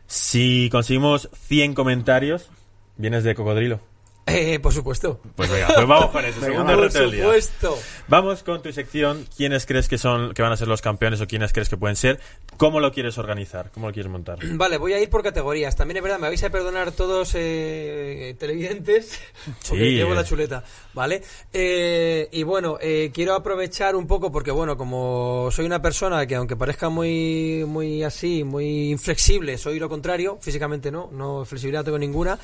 Si 0.06 0.68
conseguimos 0.72 1.28
100 1.48 1.74
comentarios, 1.74 2.48
vienes 2.96 3.24
de 3.24 3.34
cocodrilo. 3.34 3.80
Eh, 4.28 4.58
por 4.60 4.72
supuesto. 4.72 5.20
Pues 5.36 5.50
venga, 5.50 5.68
pues 5.74 5.86
vamos 5.86 6.10
con 6.10 6.24
eso. 6.24 6.40
Segundo 6.40 6.72
por 6.74 6.82
reto 6.84 6.98
del 7.00 7.10
día. 7.12 7.22
supuesto. 7.24 7.78
Vamos 8.08 8.42
con 8.42 8.62
tu 8.62 8.72
sección. 8.72 9.26
¿Quiénes 9.36 9.66
crees 9.66 9.88
que 9.88 9.98
son, 9.98 10.34
que 10.34 10.42
van 10.42 10.52
a 10.52 10.56
ser 10.56 10.68
los 10.68 10.82
campeones 10.82 11.20
o 11.20 11.26
quiénes 11.26 11.52
crees 11.52 11.68
que 11.68 11.76
pueden 11.76 11.96
ser? 11.96 12.20
¿Cómo 12.56 12.80
lo 12.80 12.92
quieres 12.92 13.18
organizar? 13.18 13.70
¿Cómo 13.72 13.86
lo 13.88 13.92
quieres 13.92 14.10
montar? 14.10 14.38
Vale, 14.42 14.78
voy 14.78 14.92
a 14.92 15.00
ir 15.00 15.08
por 15.10 15.22
categorías. 15.22 15.76
También 15.76 15.98
es 15.98 16.02
verdad, 16.02 16.18
me 16.18 16.28
vais 16.28 16.42
a 16.42 16.50
perdonar 16.50 16.92
todos 16.92 17.32
eh, 17.34 18.34
televidentes, 18.38 19.18
porque 19.68 19.84
Sí, 19.84 19.90
llevo 19.96 20.12
eh. 20.12 20.16
la 20.16 20.24
chuleta, 20.24 20.64
¿vale? 20.94 21.22
Eh, 21.52 22.28
y 22.32 22.42
bueno, 22.42 22.78
eh, 22.80 23.10
quiero 23.12 23.34
aprovechar 23.34 23.94
un 23.96 24.06
poco, 24.06 24.30
porque 24.32 24.50
bueno, 24.50 24.76
como 24.76 25.48
soy 25.52 25.66
una 25.66 25.80
persona 25.80 26.26
que 26.26 26.34
aunque 26.34 26.56
parezca 26.56 26.88
muy, 26.88 27.64
muy 27.66 28.02
así, 28.02 28.44
muy 28.44 28.90
inflexible, 28.90 29.56
soy 29.58 29.78
lo 29.78 29.88
contrario, 29.88 30.38
físicamente 30.40 30.90
no, 30.90 31.08
no 31.12 31.44
flexibilidad 31.44 31.84
tengo 31.84 31.98
ninguna. 31.98 32.38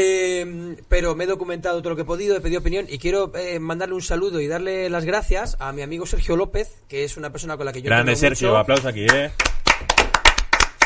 Eh, 0.00 0.76
pero 0.88 1.16
me 1.16 1.24
he 1.24 1.26
documentado 1.26 1.78
todo 1.80 1.90
lo 1.90 1.96
que 1.96 2.02
he 2.02 2.04
podido, 2.04 2.36
he 2.36 2.40
pedido 2.40 2.60
opinión 2.60 2.86
y 2.88 2.98
quiero 2.98 3.32
eh, 3.34 3.58
mandarle 3.58 3.96
un 3.96 4.02
saludo 4.02 4.40
y 4.40 4.46
darle 4.46 4.88
las 4.90 5.04
gracias 5.04 5.56
a 5.58 5.72
mi 5.72 5.82
amigo 5.82 6.06
Sergio 6.06 6.36
López, 6.36 6.76
que 6.88 7.02
es 7.02 7.16
una 7.16 7.30
persona 7.30 7.56
con 7.56 7.66
la 7.66 7.72
que 7.72 7.82
yo 7.82 7.86
Grande 7.86 8.14
Sergio, 8.14 8.48
mucho- 8.50 8.58
aplauso 8.58 8.86
aquí, 8.88 9.06
¿eh? 9.12 9.32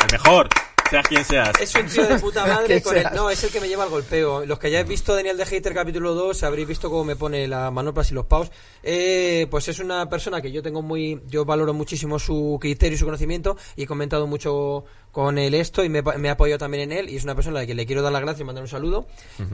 El 0.07 0.13
mejor, 0.13 0.49
seas 0.93 1.09
quien 1.09 1.25
seas. 1.25 1.53
Es 1.59 1.75
un 1.75 1.87
tío 1.87 2.07
de 2.07 2.19
puta 2.19 2.47
madre 2.47 2.83
con 2.83 2.97
el. 2.97 3.07
No, 3.15 3.31
es 3.31 3.43
el 3.43 3.51
que 3.51 3.61
me 3.61 3.69
lleva 3.69 3.85
al 3.85 3.91
golpeo. 3.91 4.45
Los 4.45 4.59
que 4.59 4.67
hayáis 4.67 4.87
visto 4.87 5.15
Daniel 5.15 5.39
de 5.39 5.47
Hater 5.47 5.73
capítulo 5.73 6.15
2, 6.15 6.43
habréis 6.43 6.69
visto 6.69 6.91
cómo 6.91 7.05
me 7.05 7.17
pone 7.17 7.49
las 7.49 7.73
manoplas 7.73 8.11
y 8.11 8.15
los 8.15 8.27
paus. 8.27 8.51
Eh, 8.83 9.47
pues 9.51 9.69
es 9.69 9.79
una 9.79 10.09
persona 10.09 10.43
que 10.43 10.53
yo 10.53 10.63
tengo 10.63 10.83
muy... 10.83 11.23
Yo 11.29 11.45
valoro 11.45 11.73
muchísimo 11.73 12.19
su 12.19 12.59
criterio 12.61 12.97
y 12.97 12.99
su 12.99 13.07
conocimiento 13.07 13.57
y 13.75 13.85
he 13.85 13.87
comentado 13.87 14.27
mucho 14.27 14.85
con 15.11 15.39
él 15.39 15.55
esto 15.55 15.83
y 15.83 15.89
me, 15.89 16.03
me 16.03 16.29
he 16.29 16.31
apoyado 16.31 16.59
también 16.59 16.91
en 16.91 16.99
él 16.99 17.09
y 17.11 17.17
es 17.17 17.25
una 17.25 17.35
persona 17.35 17.59
a 17.59 17.63
la 17.63 17.67
que 17.67 17.75
le 17.75 17.87
quiero 17.87 18.03
dar 18.03 18.13
las 18.13 18.23
gracias 18.23 18.41
y 18.43 18.45
mandar 18.45 18.63
un 18.63 18.69
saludo 18.69 19.07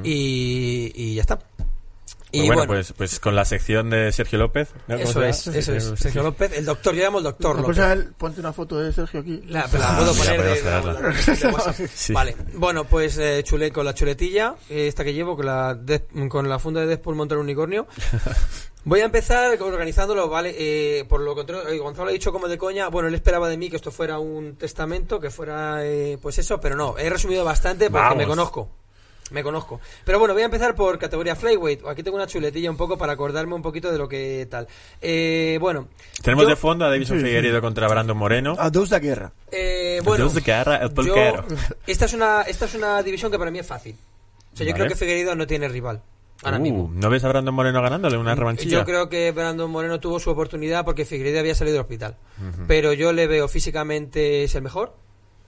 y, 0.02 0.92
y 0.94 1.14
ya 1.14 1.20
está. 1.20 1.38
Y 2.30 2.38
Pues 2.40 2.46
bueno, 2.48 2.56
bueno, 2.66 2.72
pues, 2.74 2.92
pues 2.92 3.20
con 3.20 3.34
la 3.34 3.44
sección 3.46 3.88
de 3.88 4.12
Sergio 4.12 4.38
López. 4.38 4.68
¿no? 4.86 4.96
¿Cómo 4.98 5.08
eso 5.08 5.22
es, 5.24 5.46
eso 5.46 5.74
es. 5.74 5.84
Sergio 5.98 6.22
López, 6.22 6.52
el 6.58 6.64
doctor, 6.66 6.94
yo 6.94 7.02
llamo 7.02 7.18
el 7.18 7.24
doctor 7.24 7.56
La 7.56 7.62
López. 7.62 7.76
próxima 7.76 7.94
vez, 7.94 8.14
ponte 8.18 8.40
una 8.40 8.52
foto 8.52 8.78
de 8.78 8.92
Sergio 8.92 9.20
aquí. 9.20 9.42
La, 9.46 9.66
pero 9.66 9.82
la 9.82 9.96
puedo 9.96 10.12
mira, 10.14 10.36
poner 10.36 10.40
de, 10.54 10.60
podemos 10.62 11.26
de- 11.26 11.36
de 11.36 11.48
WhatsApp. 11.54 11.74
Sí. 11.94 12.12
Vale, 12.12 12.36
bueno, 12.54 12.84
pues 12.84 13.16
eh, 13.18 13.42
chulé 13.44 13.72
con 13.72 13.86
la 13.86 13.94
chuletilla, 13.94 14.56
eh, 14.68 14.88
esta 14.88 15.04
que 15.04 15.14
llevo, 15.14 15.36
con 15.36 15.46
la, 15.46 15.78
con 16.28 16.48
la 16.48 16.58
funda 16.58 16.80
de 16.82 16.86
Deadpool 16.88 17.14
montar 17.16 17.38
un 17.38 17.44
unicornio. 17.44 17.86
Voy 18.84 19.00
a 19.00 19.04
empezar 19.04 19.60
organizándolo, 19.60 20.28
¿vale? 20.28 20.54
Eh, 20.58 21.04
por 21.06 21.20
lo 21.20 21.34
contrario, 21.34 21.68
eh, 21.68 21.78
Gonzalo 21.78 22.08
ha 22.08 22.12
dicho 22.12 22.32
como 22.32 22.48
de 22.48 22.56
coña, 22.58 22.88
bueno, 22.88 23.08
él 23.08 23.14
esperaba 23.14 23.48
de 23.48 23.56
mí 23.58 23.68
que 23.68 23.76
esto 23.76 23.90
fuera 23.90 24.18
un 24.18 24.56
testamento, 24.56 25.18
que 25.20 25.30
fuera, 25.30 25.84
eh, 25.84 26.18
pues 26.22 26.38
eso, 26.38 26.60
pero 26.60 26.76
no, 26.76 26.96
he 26.98 27.10
resumido 27.10 27.44
bastante 27.44 27.90
porque 27.90 28.02
Vamos. 28.04 28.16
me 28.18 28.26
conozco. 28.26 28.70
Me 29.30 29.42
conozco. 29.42 29.80
Pero 30.04 30.18
bueno, 30.18 30.32
voy 30.32 30.42
a 30.42 30.46
empezar 30.46 30.74
por 30.74 30.98
categoría 30.98 31.36
flyweight. 31.36 31.86
Aquí 31.86 32.02
tengo 32.02 32.16
una 32.16 32.26
chuletilla 32.26 32.70
un 32.70 32.76
poco 32.78 32.96
para 32.96 33.12
acordarme 33.12 33.54
un 33.54 33.60
poquito 33.62 33.92
de 33.92 33.98
lo 33.98 34.08
que 34.08 34.46
tal. 34.50 34.66
Eh, 35.02 35.58
bueno. 35.60 35.88
Tenemos 36.22 36.44
yo- 36.44 36.48
de 36.50 36.56
fondo 36.56 36.84
a 36.86 36.88
Davison 36.88 37.16
Sí, 37.18 37.20
sí. 37.22 37.26
Figueiredo 37.26 37.60
contra 37.60 37.86
Brandon 37.88 38.16
Moreno. 38.16 38.56
A 38.58 38.70
dos 38.70 38.88
de 38.90 39.00
guerra. 39.00 39.32
Eh, 39.52 40.00
bueno, 40.02 40.24
Dios 40.24 40.34
de 40.34 40.40
guerra, 40.40 40.76
el 40.76 40.94
yo- 41.04 41.14
esta 41.86 42.04
es 42.06 42.12
una 42.14 42.42
esta 42.42 42.64
es 42.64 42.74
una 42.74 43.02
división 43.02 43.30
que 43.30 43.38
para 43.38 43.50
mí 43.50 43.58
es 43.58 43.66
fácil. 43.66 43.96
O 44.54 44.56
sea, 44.56 44.66
yo 44.66 44.72
Vale. 44.72 44.84
creo 44.84 44.88
que 44.88 44.96
Figueiredo 44.96 45.34
no 45.36 45.46
tiene 45.46 45.68
rival 45.68 46.00
ahora 46.42 46.58
Uh, 46.58 46.60
mismo. 46.62 46.90
¿No 46.94 47.10
ves 47.10 47.22
a 47.24 47.28
Brandon 47.28 47.54
Moreno 47.54 47.82
ganándole 47.82 48.16
una 48.16 48.34
revanchilla? 48.34 48.78
Yo 48.78 48.84
creo 48.84 49.08
que 49.08 49.30
Brandon 49.32 49.70
Moreno 49.70 50.00
tuvo 50.00 50.18
su 50.20 50.30
oportunidad 50.30 50.84
porque 50.84 51.04
Figueiredo 51.04 51.40
había 51.40 51.54
salido 51.54 51.74
del 51.74 51.82
hospital. 51.82 52.16
Pero 52.66 52.92
yo 52.94 53.12
le 53.12 53.26
veo 53.26 53.46
físicamente 53.48 54.44
es 54.44 54.54
el 54.54 54.62
mejor. 54.62 54.94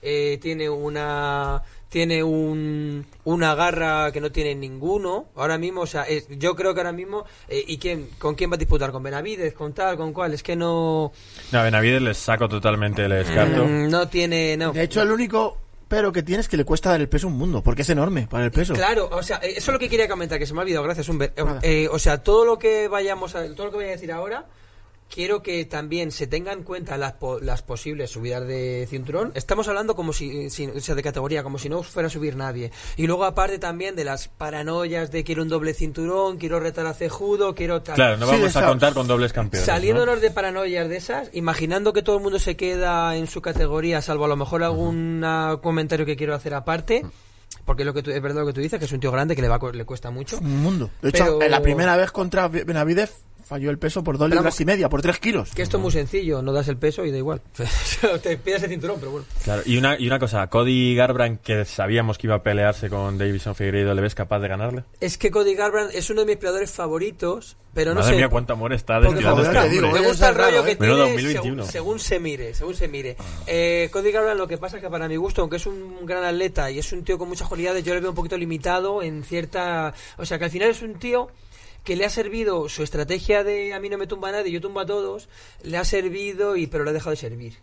Eh, 0.03 0.39
tiene 0.41 0.69
una 0.69 1.61
tiene 1.91 2.23
un, 2.23 3.05
una 3.25 3.53
garra 3.53 4.11
que 4.13 4.21
no 4.21 4.31
tiene 4.31 4.55
ninguno 4.55 5.25
ahora 5.35 5.57
mismo 5.57 5.81
o 5.81 5.85
sea 5.85 6.03
es- 6.03 6.25
yo 6.29 6.55
creo 6.55 6.73
que 6.73 6.79
ahora 6.79 6.93
mismo 6.93 7.25
eh, 7.49 7.65
y 7.67 7.77
quién 7.77 8.07
con 8.17 8.33
quién 8.35 8.49
va 8.49 8.55
a 8.55 8.57
disputar 8.57 8.93
con 8.93 9.03
Benavides 9.03 9.53
con 9.53 9.73
tal 9.73 9.97
con 9.97 10.13
cuál 10.13 10.33
es 10.33 10.41
que 10.41 10.55
no 10.55 11.11
No, 11.51 11.59
a 11.59 11.63
Benavides 11.63 12.01
les 12.01 12.17
saco 12.17 12.47
totalmente 12.47 13.03
el 13.03 13.09
descarto. 13.11 13.65
mm, 13.65 13.89
no 13.89 14.07
tiene 14.07 14.55
no 14.55 14.71
De 14.71 14.83
hecho, 14.83 15.01
el 15.01 15.11
único 15.11 15.57
pero 15.89 16.13
que 16.13 16.23
tiene 16.23 16.39
es 16.39 16.47
que 16.47 16.55
le 16.55 16.63
cuesta 16.63 16.91
dar 16.91 17.01
el 17.01 17.09
peso 17.09 17.27
a 17.27 17.29
un 17.31 17.37
mundo, 17.37 17.61
porque 17.61 17.81
es 17.81 17.89
enorme 17.89 18.25
para 18.31 18.45
el 18.45 18.51
peso. 18.51 18.73
Claro, 18.73 19.09
o 19.11 19.21
sea, 19.21 19.41
eh, 19.43 19.55
eso 19.57 19.71
es 19.71 19.73
lo 19.73 19.77
que 19.79 19.89
quería 19.89 20.07
comentar, 20.07 20.39
que 20.39 20.45
se 20.45 20.53
me 20.53 20.59
ha 20.59 20.63
olvidado, 20.63 20.85
gracias. 20.85 21.09
Eh, 21.09 21.31
Nada. 21.35 21.59
eh, 21.63 21.89
o 21.91 21.99
sea, 21.99 22.23
todo 22.23 22.45
lo 22.45 22.57
que 22.57 22.87
vayamos 22.87 23.35
a, 23.35 23.53
todo 23.53 23.65
lo 23.65 23.71
que 23.71 23.75
voy 23.75 23.85
a 23.87 23.89
decir 23.89 24.09
ahora, 24.13 24.45
quiero 25.13 25.43
que 25.43 25.65
también 25.65 26.11
se 26.11 26.25
tengan 26.25 26.59
en 26.59 26.63
cuenta 26.63 26.97
las, 26.97 27.13
po- 27.13 27.39
las 27.39 27.61
posibles 27.61 28.09
subidas 28.11 28.47
de 28.47 28.87
cinturón. 28.89 29.31
Estamos 29.35 29.67
hablando 29.67 29.95
como 29.95 30.13
si, 30.13 30.49
si- 30.49 30.67
o 30.67 30.79
sea, 30.79 30.95
de 30.95 31.03
categoría, 31.03 31.43
como 31.43 31.57
si 31.59 31.67
no 31.69 31.83
fuera 31.83 32.07
a 32.07 32.09
subir 32.09 32.35
nadie. 32.35 32.71
Y 32.95 33.07
luego 33.07 33.25
aparte 33.25 33.59
también 33.59 33.95
de 33.95 34.05
las 34.05 34.29
paranoias 34.29 35.11
de 35.11 35.23
quiero 35.23 35.43
un 35.43 35.49
doble 35.49 35.73
cinturón, 35.73 36.37
quiero 36.37 36.59
retar 36.59 36.85
a 36.85 36.93
cejudo, 36.93 37.53
quiero 37.55 37.81
tal. 37.81 37.95
Claro, 37.95 38.17
no 38.17 38.25
Sí, 38.27 38.31
vamos 38.31 38.55
a 38.55 38.59
esa- 38.59 38.67
contar 38.67 38.93
con 38.93 39.07
dobles 39.07 39.33
campeones. 39.33 39.67
¿no? 39.67 39.73
Saliéndonos 39.73 40.21
de 40.21 40.31
paranoias 40.31 40.87
de 40.87 40.97
esas, 40.97 41.29
imaginando 41.33 41.91
que 41.93 42.01
todo 42.01 42.17
el 42.17 42.23
mundo 42.23 42.39
se 42.39 42.55
queda 42.55 43.15
en 43.17 43.27
su 43.27 43.41
categoría, 43.41 44.01
salvo 44.01 44.25
a 44.25 44.27
lo 44.29 44.37
mejor 44.37 44.63
algún 44.63 45.21
ah, 45.25 45.57
comentario 45.61 46.05
que 46.05 46.15
quiero 46.15 46.33
hacer 46.35 46.53
aparte, 46.53 47.05
porque 47.65 47.83
lo 47.83 47.93
que 47.93 48.01
tú, 48.01 48.11
es 48.11 48.21
verdad 48.21 48.41
lo 48.41 48.47
que 48.47 48.53
tú 48.53 48.61
dices, 48.61 48.79
que 48.79 48.85
es 48.85 48.91
un 48.91 48.99
tío 49.01 49.11
grande 49.11 49.35
que 49.35 49.41
le, 49.41 49.49
va, 49.49 49.55
a 49.61 49.71
le 49.73 49.83
cuesta 49.85 50.09
mucho. 50.09 50.37
Un 50.39 50.61
mundo. 50.61 50.89
De 51.01 51.09
hecho, 51.09 51.25
Pero- 51.25 51.41
en 51.43 51.51
la 51.51 51.61
primera 51.61 51.97
vez 51.97 52.11
contra 52.11 52.47
Benavides 52.47 53.11
falló 53.43 53.69
el 53.69 53.77
peso 53.77 54.03
por 54.03 54.17
dos 54.17 54.29
Pero 54.29 54.41
libras 54.41 54.59
y 54.59 54.65
media, 54.65 54.89
por 54.89 55.01
tres 55.01 55.19
kilos. 55.19 55.51
Que 55.51 55.61
esto 55.61 55.77
es 55.77 55.83
muy 55.83 55.91
sencillo, 55.91 56.41
no 56.41 56.53
das 56.53 56.67
el 56.67 56.77
peso 56.77 57.05
y 57.05 57.11
da 57.11 57.17
igual. 57.17 57.41
Te 58.23 58.37
pides 58.37 58.63
el 58.63 58.69
cinturón, 58.69 58.97
pero 58.99 59.11
bueno. 59.11 59.25
Claro, 59.43 59.61
y 59.65 59.77
una, 59.77 59.99
y 59.99 60.07
una 60.07 60.19
cosa, 60.19 60.47
Cody 60.47 60.95
Garbrandt, 60.95 61.41
que 61.41 61.65
sabíamos 61.65 62.17
que 62.17 62.27
iba 62.27 62.35
a 62.35 62.43
pelearse 62.43 62.89
con 62.89 63.17
Davison 63.17 63.55
Figueiredo, 63.55 63.93
¿le 63.93 64.01
ves 64.01 64.15
capaz 64.15 64.39
de 64.39 64.47
ganarle? 64.47 64.83
Es 64.99 65.17
que 65.17 65.31
Cody 65.31 65.55
Garbrandt 65.55 65.93
es 65.95 66.09
uno 66.09 66.21
de 66.21 66.27
mis 66.27 66.37
peleadores 66.37 66.71
favoritos, 66.71 67.57
pero 67.73 67.93
no 67.93 68.01
Madre 68.01 68.13
sé. 68.13 68.17
mía, 68.17 68.29
cuánto 68.29 68.53
amor 68.53 68.73
está 68.73 68.99
destilando 68.99 69.43
este 69.43 69.57
te 69.57 69.69
digo, 69.69 69.87
hombre. 69.87 70.01
me 70.01 70.05
eh, 70.05 70.09
gusta 70.09 70.29
el 70.29 70.35
rollo 70.35 70.63
que 70.63 70.71
eh. 70.71 70.75
Tiene 70.75 70.93
2021. 70.93 71.41
según, 71.41 71.71
según 71.71 71.99
se 71.99 72.19
mire, 72.19 72.53
según 72.53 72.75
se 72.75 72.87
mire. 72.87 73.15
Eh, 73.47 73.89
Cody 73.91 74.11
Garbrandt 74.11 74.39
lo 74.39 74.47
que 74.47 74.57
pasa 74.57 74.77
es 74.77 74.83
que 74.83 74.89
para 74.89 75.07
mi 75.07 75.15
gusto, 75.15 75.41
aunque 75.41 75.57
es 75.57 75.65
un 75.65 76.05
gran 76.05 76.23
atleta 76.23 76.69
y 76.69 76.79
es 76.79 76.91
un 76.91 77.03
tío 77.03 77.17
con 77.17 77.29
muchas 77.29 77.47
cualidades, 77.47 77.83
yo 77.83 77.93
le 77.93 78.01
veo 78.01 78.09
un 78.09 78.15
poquito 78.15 78.37
limitado 78.37 79.01
en 79.01 79.23
cierta... 79.23 79.93
O 80.17 80.25
sea, 80.25 80.37
que 80.37 80.45
al 80.45 80.51
final 80.51 80.69
es 80.69 80.81
un 80.81 80.95
tío 80.95 81.29
que 81.83 81.95
le 81.95 82.05
ha 82.05 82.09
servido 82.09 82.69
su 82.69 82.83
estrategia 82.83 83.43
de 83.43 83.73
a 83.73 83.79
mí 83.79 83.89
no 83.89 83.97
me 83.97 84.07
tumba 84.07 84.31
nadie, 84.31 84.51
yo 84.51 84.61
tumbo 84.61 84.79
a 84.79 84.85
todos, 84.85 85.29
le 85.63 85.77
ha 85.77 85.85
servido 85.85 86.55
y 86.55 86.67
pero 86.67 86.83
le 86.83 86.91
ha 86.91 86.93
dejado 86.93 87.11
de 87.11 87.17
servir. 87.17 87.53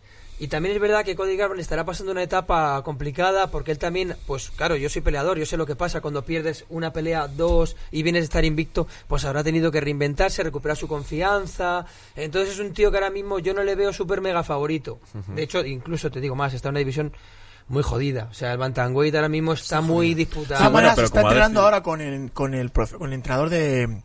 Y 0.41 0.47
también 0.47 0.75
es 0.75 0.81
verdad 0.81 1.05
que 1.05 1.17
Cody 1.17 1.37
Garbrandt 1.37 1.61
estará 1.61 1.85
pasando 1.85 2.13
una 2.13 2.23
etapa 2.23 2.81
complicada 2.85 3.51
porque 3.51 3.73
él 3.73 3.79
también, 3.79 4.15
pues 4.27 4.51
claro, 4.51 4.77
yo 4.77 4.89
soy 4.89 5.03
peleador, 5.03 5.37
yo 5.37 5.45
sé 5.45 5.57
lo 5.57 5.67
que 5.67 5.75
pasa 5.75 6.01
cuando 6.01 6.25
pierdes 6.25 6.65
una 6.69 6.93
pelea, 6.93 7.27
dos 7.27 7.77
y 7.91 8.05
vienes 8.05 8.23
a 8.23 8.25
estar 8.25 8.45
invicto, 8.45 8.87
pues 9.09 9.25
habrá 9.25 9.43
tenido 9.43 9.73
que 9.73 9.81
reinventarse, 9.81 10.45
recuperar 10.45 10.77
su 10.77 10.87
confianza. 10.87 11.87
Entonces 12.15 12.55
es 12.55 12.61
un 12.61 12.73
tío 12.73 12.93
que 12.93 12.99
ahora 12.99 13.11
mismo 13.11 13.41
yo 13.41 13.53
no 13.53 13.65
le 13.65 13.75
veo 13.75 13.93
súper 13.93 14.21
mega 14.21 14.45
favorito. 14.45 15.01
De 15.27 15.43
hecho, 15.43 15.65
incluso 15.67 16.09
te 16.09 16.21
digo 16.21 16.37
más, 16.37 16.55
está 16.55 16.69
en 16.69 16.75
una 16.75 16.79
división 16.81 17.13
muy 17.69 17.83
jodida. 17.83 18.29
O 18.31 18.35
sea, 18.35 18.53
el 18.53 18.59
Bantamweight 18.59 19.15
ahora 19.15 19.29
mismo 19.29 19.53
está 19.53 19.81
muy 19.81 20.11
De 20.11 20.15
disputado. 20.17 20.71
bueno, 20.71 20.95
se 20.95 21.05
está 21.05 21.21
entrenando 21.23 21.61
ahora 21.63 21.83
con 21.83 22.01
el, 22.01 22.33
con 22.33 22.55
el, 22.55 22.73
profe- 22.73 22.97
con 22.99 23.09
el 23.09 23.15
entrenador 23.15 23.51
de, 23.51 24.01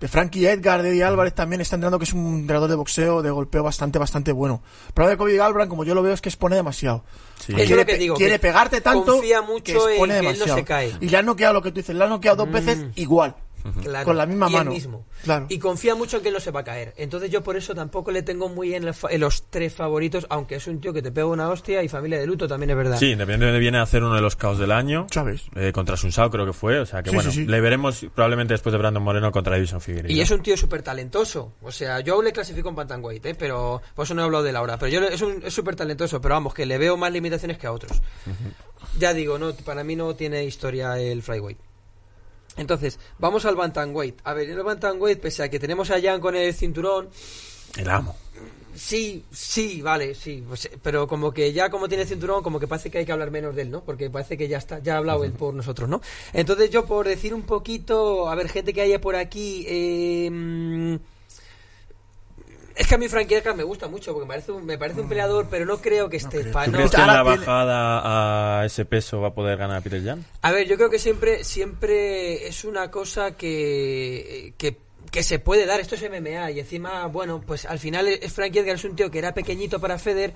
de 0.00 0.08
Frankie 0.08 0.46
Edgar, 0.46 0.82
de 0.82 0.90
Eddie 0.90 1.04
Álvarez 1.04 1.34
también 1.34 1.60
está 1.60 1.76
entrenando, 1.76 1.98
que 1.98 2.04
es 2.04 2.12
un 2.12 2.40
entrenador 2.40 2.68
de 2.68 2.76
boxeo, 2.76 3.22
de 3.22 3.30
golpeo 3.30 3.62
bastante, 3.62 3.98
bastante 3.98 4.32
bueno. 4.32 4.62
El 4.88 4.92
problema 4.94 5.10
de 5.12 5.16
Cody 5.18 5.36
Garbrandt, 5.36 5.70
como 5.70 5.84
yo 5.84 5.94
lo 5.94 6.02
veo, 6.02 6.12
es 6.14 6.20
que 6.20 6.28
expone 6.28 6.56
demasiado. 6.56 7.04
Sí. 7.38 7.52
Es 7.52 7.66
quiere, 7.66 7.76
lo 7.76 7.86
que 7.86 7.96
digo, 7.98 8.16
quiere 8.16 8.32
que 8.34 8.38
pegarte 8.38 8.80
tanto 8.82 9.12
confía 9.14 9.40
mucho 9.42 9.64
que 9.64 9.72
expone 9.72 10.16
en 10.18 10.20
que 10.22 10.26
él 10.28 10.38
no 10.38 10.44
demasiado. 10.46 10.58
se 10.58 10.64
cae. 10.64 10.92
Y 11.00 11.08
le 11.08 11.16
han 11.16 11.26
noqueado 11.26 11.54
lo 11.54 11.62
que 11.62 11.70
tú 11.70 11.76
dices, 11.76 11.96
le 11.96 12.04
han 12.04 12.10
noqueado 12.10 12.44
dos 12.44 12.52
veces 12.52 12.78
igual. 12.96 13.34
Claro, 13.82 14.04
Con 14.04 14.16
la 14.16 14.26
misma 14.26 14.48
y 14.48 14.52
mano. 14.52 14.70
mismo. 14.70 15.06
Claro. 15.22 15.46
Y 15.48 15.58
confía 15.58 15.94
mucho 15.94 16.16
en 16.16 16.22
que 16.22 16.28
él 16.28 16.34
no 16.34 16.40
se 16.40 16.50
va 16.50 16.60
a 16.60 16.64
caer. 16.64 16.94
Entonces 16.96 17.30
yo 17.30 17.42
por 17.42 17.56
eso 17.56 17.74
tampoco 17.74 18.10
le 18.10 18.22
tengo 18.22 18.48
muy 18.48 18.74
en, 18.74 18.84
en 18.88 19.20
los 19.20 19.44
tres 19.50 19.74
favoritos, 19.74 20.26
aunque 20.30 20.56
es 20.56 20.66
un 20.66 20.80
tío 20.80 20.92
que 20.92 21.02
te 21.02 21.12
pega 21.12 21.26
una 21.26 21.48
hostia 21.48 21.82
y 21.82 21.88
familia 21.88 22.18
de 22.18 22.26
luto 22.26 22.48
también 22.48 22.70
es 22.70 22.76
verdad. 22.76 22.98
Sí, 22.98 23.10
independientemente 23.12 23.58
viene 23.60 23.78
a 23.78 23.82
hacer 23.82 24.02
uno 24.02 24.14
de 24.14 24.20
los 24.22 24.36
caos 24.36 24.58
del 24.58 24.72
año. 24.72 25.06
¿Sabes? 25.10 25.42
eh, 25.54 25.72
contra 25.72 25.96
Sunsao 25.96 26.30
creo 26.30 26.46
que 26.46 26.52
fue, 26.52 26.78
o 26.80 26.86
sea 26.86 27.02
que 27.02 27.10
Sí, 27.10 27.16
bueno, 27.16 27.30
sí, 27.30 27.44
sí. 27.44 27.46
le 27.46 27.60
veremos 27.60 28.06
probablemente 28.14 28.54
después 28.54 28.72
de 28.72 28.78
Brandon 28.78 29.02
Moreno 29.02 29.30
contra 29.32 29.52
Davison 29.54 29.80
Figueiredo. 29.80 30.12
Y 30.12 30.20
es 30.20 30.30
un 30.30 30.42
tío 30.42 30.56
súper 30.56 30.82
talentoso. 30.82 31.52
O 31.62 31.70
sea, 31.72 32.00
yo 32.00 32.14
aún 32.14 32.24
le 32.24 32.32
clasifico 32.32 32.68
en 32.70 32.74
Bantamweight, 32.76 33.26
¿eh? 33.26 33.34
pero 33.38 33.80
por 33.94 34.04
eso 34.04 34.14
no 34.14 34.22
he 34.22 34.24
hablado 34.24 34.44
de 34.44 34.52
Laura. 34.52 34.78
Pero 34.78 34.92
yo 34.92 35.06
es 35.08 35.20
un- 35.22 35.42
es 35.44 35.52
súper 35.54 35.76
talentoso, 35.76 36.20
pero 36.20 36.34
vamos, 36.34 36.54
que 36.54 36.66
le 36.66 36.78
veo 36.78 36.96
más 36.96 37.12
limitaciones 37.12 37.58
que 37.58 37.66
a 37.66 37.72
otros. 37.72 38.00
Ya 38.98 39.12
digo, 39.14 39.38
no 39.38 39.52
para 39.54 39.84
mí 39.84 39.96
no 39.96 40.14
tiene 40.16 40.44
historia 40.44 40.98
el 40.98 41.22
flyweight. 41.22 41.58
Entonces, 42.56 42.98
vamos 43.18 43.44
al 43.44 43.56
Bantamweight. 43.56 44.20
A 44.24 44.34
ver, 44.34 44.50
en 44.50 44.58
el 44.58 44.64
Bantamweight, 44.64 45.20
pese 45.20 45.42
a 45.42 45.50
que 45.50 45.58
tenemos 45.58 45.90
a 45.90 46.00
Jan 46.00 46.20
con 46.20 46.34
el 46.36 46.52
cinturón, 46.54 47.08
El 47.76 47.88
amo. 47.88 48.16
Sí, 48.74 49.24
sí, 49.32 49.82
vale, 49.82 50.14
sí, 50.14 50.44
pues, 50.46 50.70
pero 50.80 51.06
como 51.08 51.32
que 51.32 51.52
ya 51.52 51.70
como 51.70 51.88
tiene 51.88 52.06
cinturón, 52.06 52.42
como 52.42 52.60
que 52.60 52.68
parece 52.68 52.90
que 52.90 52.98
hay 52.98 53.04
que 53.04 53.12
hablar 53.12 53.30
menos 53.30 53.54
de 53.54 53.62
él, 53.62 53.70
¿no? 53.70 53.82
Porque 53.82 54.08
parece 54.10 54.38
que 54.38 54.48
ya 54.48 54.58
está, 54.58 54.78
ya 54.78 54.94
ha 54.94 54.98
hablado 54.98 55.24
él 55.24 55.32
por 55.32 55.52
nosotros, 55.52 55.88
¿no? 55.88 56.00
Entonces 56.32 56.70
yo 56.70 56.86
por 56.86 57.06
decir 57.06 57.34
un 57.34 57.42
poquito, 57.42 58.28
a 58.28 58.34
ver, 58.36 58.48
gente 58.48 58.72
que 58.72 58.80
haya 58.80 59.00
por 59.00 59.16
aquí, 59.16 59.64
eh, 59.68 60.98
que 62.90 62.94
a 62.96 62.98
mí 62.98 63.08
Frankie 63.08 63.36
Edgar 63.36 63.54
me 63.56 63.62
gusta 63.62 63.86
mucho 63.88 64.12
porque 64.12 64.26
me 64.26 64.34
parece 64.34 64.50
un, 64.52 64.66
me 64.66 64.76
parece 64.76 65.00
un 65.00 65.08
peleador, 65.08 65.46
pero 65.48 65.64
no 65.64 65.78
creo 65.80 66.08
que 66.10 66.16
esté. 66.18 66.44
pa- 66.46 66.64
¿Tú 66.64 66.72
no- 66.72 66.76
crees 66.78 66.90
que 66.90 67.00
en 67.00 67.06
la 67.06 67.22
bajada 67.22 68.60
a 68.60 68.66
ese 68.66 68.84
peso 68.84 69.20
va 69.20 69.28
a 69.28 69.34
poder 69.34 69.56
ganar 69.58 69.80
Peter 69.82 70.02
Jan? 70.04 70.24
A 70.42 70.50
ver, 70.52 70.66
yo 70.66 70.76
creo 70.76 70.90
que 70.90 70.98
siempre, 70.98 71.44
siempre 71.44 72.48
es 72.48 72.64
una 72.64 72.90
cosa 72.90 73.36
que, 73.36 74.54
que, 74.58 74.76
que 75.10 75.22
se 75.22 75.38
puede 75.38 75.66
dar. 75.66 75.80
Esto 75.80 75.94
es 75.94 76.02
MMA 76.02 76.50
y 76.50 76.60
encima, 76.60 77.06
bueno, 77.06 77.40
pues 77.46 77.64
al 77.64 77.78
final 77.78 78.08
es 78.08 78.32
Frankie 78.32 78.58
Edgar 78.58 78.74
es 78.74 78.84
un 78.84 78.96
tío 78.96 79.10
que 79.10 79.18
era 79.18 79.34
pequeñito 79.34 79.80
para 79.80 79.98
Feder, 79.98 80.32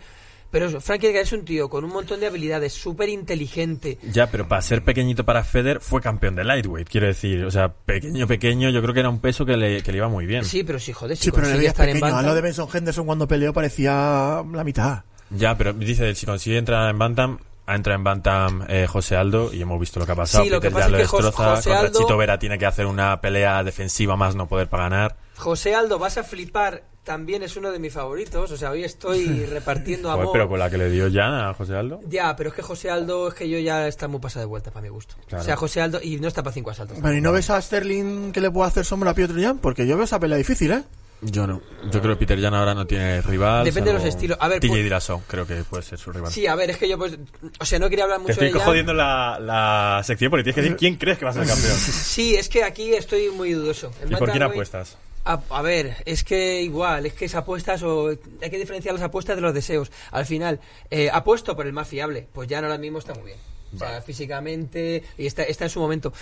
pero 0.55 0.67
eso, 0.69 0.81
Frankie 0.81 1.09
Edgar 1.09 1.23
es 1.25 1.33
un 1.33 1.45
tío 1.45 1.69
con 1.69 1.85
un 1.85 1.91
montón 1.91 2.21
de 2.21 2.29
habilidades, 2.29 2.73
súper 2.73 3.09
inteligente. 3.09 3.99
Ya, 4.13 4.29
pero 4.31 4.47
para 4.47 4.63
ser 4.63 4.85
pequeñito 4.85 5.25
para 5.25 5.43
Feder 5.43 5.81
fue 5.81 6.01
campeón 6.01 6.37
de 6.37 6.45
lightweight, 6.45 6.89
quiero 6.89 7.09
decir. 7.09 7.45
O 7.45 7.51
sea, 7.51 7.73
pequeño, 7.73 8.29
pequeño, 8.29 8.71
yo 8.71 8.81
creo 8.81 8.95
que 8.95 9.01
era 9.01 9.09
un 9.09 9.19
peso 9.19 9.45
que 9.45 9.57
le, 9.57 9.83
que 9.83 9.91
le 9.91 9.99
iba 9.99 10.09
muy 10.09 10.27
bien. 10.27 10.45
Sí, 10.45 10.63
pero 10.63 10.79
sí, 10.79 10.93
joder, 10.93 11.17
si 11.17 11.25
Sí, 11.25 11.31
pero 11.33 11.43
le 11.43 11.49
consigue 11.55 11.69
estar 11.69 11.89
en 11.89 11.95
pequeño. 11.97 12.15
A 12.15 12.23
bantam- 12.23 12.27
lo 12.27 12.35
de 12.37 12.41
Benson 12.41 12.69
Henderson 12.73 13.05
cuando 13.07 13.27
peleó 13.27 13.53
parecía 13.53 14.43
la 14.53 14.63
mitad. 14.65 15.03
Ya, 15.31 15.57
pero 15.59 15.73
dice, 15.73 16.15
si 16.15 16.25
consigue 16.27 16.59
entrar 16.59 16.89
en 16.89 16.99
Bantam, 16.99 17.39
ha 17.67 17.75
entrado 17.75 17.97
en 17.99 18.05
Bantam 18.05 18.65
eh, 18.69 18.87
José 18.87 19.17
Aldo 19.17 19.53
y 19.53 19.61
hemos 19.63 19.81
visto 19.81 19.99
lo 19.99 20.07
que 20.07 20.13
ha 20.13 20.15
pasado. 20.17 20.45
Sí, 20.45 20.51
lo 20.51 20.61
que 20.61 20.69
Peter 20.69 20.75
pasa 20.83 20.91
Jan 20.93 21.01
es 21.01 21.11
que 21.11 21.17
lo 21.17 21.23
destroza, 21.25 21.57
José 21.57 21.71
contra 21.71 21.89
Aldo- 21.89 21.99
Chito 21.99 22.17
Vera 22.17 22.39
tiene 22.39 22.59
que 22.59 22.67
hacer 22.67 22.87
una 22.87 23.21
pelea 23.21 23.65
defensiva 23.65 24.17
más 24.17 24.35
no 24.37 24.47
poder 24.47 24.69
para 24.69 24.85
ganar. 24.85 25.17
José 25.37 25.75
Aldo, 25.75 25.99
vas 25.99 26.17
a 26.19 26.23
flipar, 26.25 26.85
también 27.05 27.43
es 27.43 27.57
uno 27.57 27.71
de 27.71 27.79
mis 27.79 27.93
favoritos. 27.93 28.51
O 28.51 28.57
sea, 28.57 28.71
hoy 28.71 28.83
estoy 28.85 29.45
repartiendo 29.51 30.09
Joder, 30.09 30.23
amor. 30.23 30.33
pero 30.33 30.49
con 30.49 30.59
la 30.59 30.69
que 30.71 30.79
le 30.79 30.91
dio 30.91 31.11
Jan 31.13 31.35
a 31.35 31.55
José 31.55 31.75
Aldo. 31.77 32.01
Ya, 32.09 32.35
pero 32.35 32.49
es 32.51 32.57
que 32.57 32.63
José 32.63 32.91
Aldo, 32.91 33.29
es 33.29 33.35
que 33.35 33.49
yo 33.49 33.59
ya 33.59 33.87
está 33.87 34.09
muy 34.09 34.21
pasada 34.21 34.41
de 34.41 34.47
vuelta 34.49 34.71
para 34.71 34.83
mi 34.83 34.89
gusto. 34.89 35.15
Claro. 35.29 35.43
O 35.43 35.45
sea, 35.45 35.57
José 35.57 35.81
Aldo, 35.83 36.01
y 36.03 36.17
no 36.19 36.29
está 36.29 36.43
para 36.43 36.55
cinco 36.55 36.71
asaltos. 36.71 36.99
Pero 37.01 37.15
¿y 37.15 37.21
no 37.21 37.31
ves 37.33 37.51
a 37.51 37.61
Sterling 37.61 38.33
que 38.33 38.41
le 38.41 38.51
puede 38.51 38.69
hacer 38.69 38.85
sombra 38.85 39.11
a 39.11 39.15
Piotr 39.15 39.41
Jan? 39.41 39.59
Porque 39.59 39.87
yo 39.87 39.97
veo 39.97 40.05
esa 40.05 40.19
pelea 40.19 40.39
difícil, 40.39 40.73
¿eh? 40.73 40.83
Yo 41.21 41.47
no. 41.47 41.63
Yo 41.91 42.03
creo 42.03 42.15
que 42.19 42.27
Peter 42.27 42.39
Jan 42.39 42.53
ahora 42.53 42.75
no 42.75 42.87
tiene 42.87 43.23
rival. 43.23 43.65
Depende 43.65 43.93
de 43.93 43.99
los 43.99 44.05
estilos. 44.05 44.37
A 44.41 44.49
ver, 44.49 44.61
TJ 44.61 44.69
por- 44.69 44.77
Dillashaw, 44.77 45.23
creo 45.27 45.47
que 45.47 45.55
puede 45.65 45.83
ser 45.83 45.99
su 45.99 46.13
rival. 46.13 46.31
Sí, 46.31 46.47
a 46.47 46.55
ver, 46.55 46.69
es 46.71 46.77
que 46.77 46.87
yo 46.87 46.99
pues, 46.99 47.17
o 47.61 47.65
sea, 47.65 47.79
no 47.79 47.89
quería 47.89 48.05
hablar 48.05 48.21
mucho 48.21 48.33
estoy 48.33 48.49
de 48.49 48.53
Jan. 48.59 48.63
jodiendo 48.63 48.93
la, 48.93 49.39
la 49.41 50.03
sección 50.05 50.31
porque 50.31 50.43
tienes 50.45 50.55
que 50.57 50.61
decir 50.63 50.77
quién 50.77 50.97
crees 50.97 51.17
que 51.17 51.25
va 51.25 51.31
a 51.31 51.35
ser 51.35 51.47
campeón. 51.47 51.77
Sí, 51.79 52.35
es 52.35 52.49
que 52.51 52.63
aquí 52.65 52.93
estoy 52.93 53.31
muy 53.31 53.53
dudoso. 53.55 53.91
En 54.03 54.13
¿Y 54.13 54.17
por 54.17 54.31
quién 54.31 54.43
apuestas? 54.43 54.99
A, 55.25 55.41
a 55.49 55.63
ver, 55.63 55.97
es 56.05 56.23
que 56.23 56.61
igual, 56.63 57.07
es 57.07 57.15
que 57.15 57.25
es 57.25 57.35
apuestas 57.35 57.83
o 57.83 58.09
hay 58.09 58.51
que 58.51 58.59
diferenciar 58.59 58.95
las 58.95 59.03
apuestas 59.03 59.37
de 59.37 59.43
los 59.43 59.55
deseos. 59.55 59.91
Al 60.11 60.27
final, 60.27 60.61
eh, 60.91 61.09
apuesto 61.13 61.57
por 61.57 61.67
el 61.67 61.73
más 61.73 61.89
fiable, 61.89 62.29
pues 62.33 62.49
ya 62.49 62.59
ahora 62.59 62.79
mismo 62.79 62.99
está 62.99 63.15
muy 63.15 63.25
bien. 63.25 63.39
O 63.75 63.79
sea, 63.79 64.01
físicamente 64.03 65.03
y 65.19 65.27
está, 65.27 65.43
está 65.45 65.65
en 65.65 65.71
su 65.71 65.81
momento. 65.81 66.13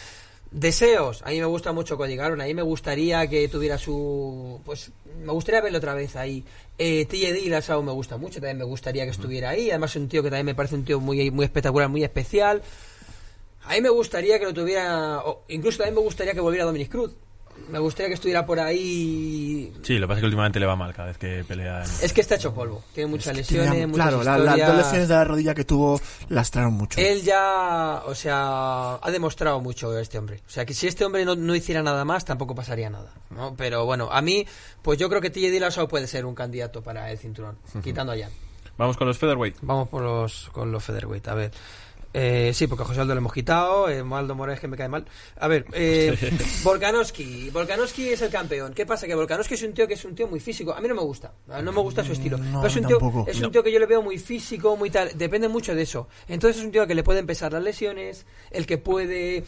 Deseos, 0.52 1.22
a 1.22 1.30
mí 1.30 1.40
me 1.40 1.46
gusta 1.46 1.72
mucho 1.72 1.96
Cody 1.96 2.14
Garbrandt, 2.14 2.42
a 2.42 2.46
mí 2.46 2.52
me 2.52 2.62
gustaría 2.62 3.26
que 3.26 3.48
tuviera 3.48 3.78
su... 3.78 4.60
Pues 4.64 4.92
me 5.24 5.32
gustaría 5.32 5.62
verlo 5.62 5.78
otra 5.78 5.94
vez 5.94 6.14
ahí. 6.14 6.44
Eh, 6.76 7.06
TJ 7.06 7.32
Dillashaw 7.32 7.82
me 7.82 7.92
gusta 7.92 8.18
mucho, 8.18 8.34
también 8.34 8.58
me 8.58 8.64
gustaría 8.64 9.04
que 9.04 9.10
estuviera 9.10 9.50
ahí. 9.50 9.70
Además 9.70 9.92
es 9.92 9.96
un 9.96 10.08
tío 10.08 10.22
que 10.22 10.28
también 10.28 10.46
me 10.46 10.54
parece 10.54 10.74
un 10.74 10.84
tío 10.84 11.00
muy, 11.00 11.30
muy 11.30 11.46
espectacular, 11.46 11.88
muy 11.88 12.04
especial. 12.04 12.62
A 13.64 13.72
mí 13.74 13.80
me 13.80 13.88
gustaría 13.88 14.38
que 14.38 14.44
lo 14.44 14.52
tuviera... 14.52 15.20
o 15.24 15.44
incluso 15.48 15.78
también 15.78 15.94
me 15.94 16.02
gustaría 16.02 16.34
que 16.34 16.40
volviera 16.40 16.66
Dominic 16.66 16.90
Cruz. 16.90 17.12
Me 17.68 17.78
gustaría 17.78 18.08
que 18.08 18.14
estuviera 18.14 18.44
por 18.44 18.58
ahí 18.60 19.72
Sí, 19.82 19.94
lo 19.98 20.06
que 20.06 20.08
pasa 20.08 20.18
es 20.18 20.20
que 20.20 20.26
últimamente 20.26 20.58
le 20.60 20.66
va 20.66 20.76
mal 20.76 20.92
cada 20.92 21.08
vez 21.08 21.18
que 21.18 21.44
pelea. 21.44 21.78
en- 21.84 21.90
es 22.04 22.12
que 22.12 22.20
está 22.20 22.34
hecho 22.34 22.52
polvo. 22.52 22.82
Tiene 22.94 23.08
muchas 23.10 23.34
lesiones, 23.36 23.70
Tenía- 23.70 23.86
muchas 23.86 24.08
claro, 24.08 24.22
la- 24.24 24.38
las 24.38 24.66
dos 24.68 24.76
lesiones 24.76 25.08
de 25.08 25.14
la 25.14 25.24
rodilla 25.24 25.54
que 25.54 25.64
tuvo 25.64 26.00
lastraron 26.28 26.74
mucho. 26.74 27.00
Él 27.00 27.22
ya, 27.22 28.02
o 28.06 28.14
sea, 28.14 28.94
ha 28.96 29.10
demostrado 29.10 29.60
mucho 29.60 29.96
este 29.98 30.18
hombre. 30.18 30.40
O 30.46 30.50
sea, 30.50 30.64
que 30.66 30.74
si 30.74 30.86
este 30.86 31.04
hombre 31.04 31.24
no, 31.24 31.34
no 31.36 31.54
hiciera 31.54 31.82
nada 31.82 32.04
más, 32.04 32.24
tampoco 32.24 32.54
pasaría 32.54 32.90
nada. 32.90 33.12
¿no? 33.30 33.54
Pero 33.56 33.84
bueno, 33.86 34.08
a 34.10 34.20
mí, 34.20 34.46
pues 34.82 34.98
yo 34.98 35.08
creo 35.08 35.20
que 35.20 35.30
TJ 35.30 35.50
Dillashaw 35.50 35.88
puede 35.88 36.06
ser 36.06 36.26
un 36.26 36.34
candidato 36.34 36.82
para 36.82 37.10
el 37.10 37.18
cinturón, 37.18 37.56
quitando 37.82 38.12
a 38.12 38.18
Jan. 38.18 38.30
Vamos 38.76 38.96
con 38.96 39.06
los 39.06 39.18
featherweight. 39.18 39.56
Vamos 39.62 39.88
por 39.88 40.02
los, 40.02 40.48
con 40.52 40.72
los 40.72 40.82
featherweight, 40.84 41.28
a 41.28 41.34
ver. 41.34 41.50
Eh, 42.14 42.52
sí, 42.54 42.66
porque 42.66 42.82
a 42.82 42.86
José 42.86 43.00
Aldo 43.00 43.14
le 43.14 43.18
hemos 43.18 43.32
quitado, 43.32 43.88
eh, 43.88 44.04
Aldo 44.12 44.34
Morales 44.34 44.60
que 44.60 44.68
me 44.68 44.76
cae 44.76 44.88
mal. 44.88 45.06
A 45.38 45.48
ver, 45.48 45.66
eh, 45.72 46.16
Volkanovski. 46.62 47.50
Volkanovski 47.50 48.10
es 48.10 48.22
el 48.22 48.30
campeón. 48.30 48.74
¿Qué 48.74 48.84
pasa? 48.86 49.06
Que 49.06 49.14
Volkanovski 49.14 49.54
es 49.54 49.62
un 49.62 49.72
tío 49.72 49.88
que 49.88 49.94
es 49.94 50.04
un 50.04 50.14
tío 50.14 50.28
muy 50.28 50.40
físico. 50.40 50.72
A 50.74 50.80
mí 50.80 50.88
no 50.88 50.94
me 50.94 51.02
gusta, 51.02 51.32
no 51.46 51.72
me 51.72 51.80
gusta 51.80 52.04
su 52.04 52.12
estilo. 52.12 52.36
No, 52.38 52.60
Pero 52.60 52.68
es 52.68 52.76
un, 52.76 52.86
tío, 52.86 53.26
es 53.26 53.40
un 53.40 53.50
tío 53.50 53.62
que 53.62 53.72
yo 53.72 53.78
le 53.78 53.86
veo 53.86 54.02
muy 54.02 54.18
físico, 54.18 54.76
muy 54.76 54.90
tal. 54.90 55.16
Depende 55.16 55.48
mucho 55.48 55.74
de 55.74 55.82
eso. 55.82 56.08
Entonces 56.28 56.58
es 56.58 56.64
un 56.64 56.72
tío 56.72 56.86
que 56.86 56.94
le 56.94 57.02
pueden 57.02 57.26
pesar 57.26 57.52
las 57.52 57.62
lesiones, 57.62 58.26
el 58.50 58.66
que 58.66 58.78
puede... 58.78 59.44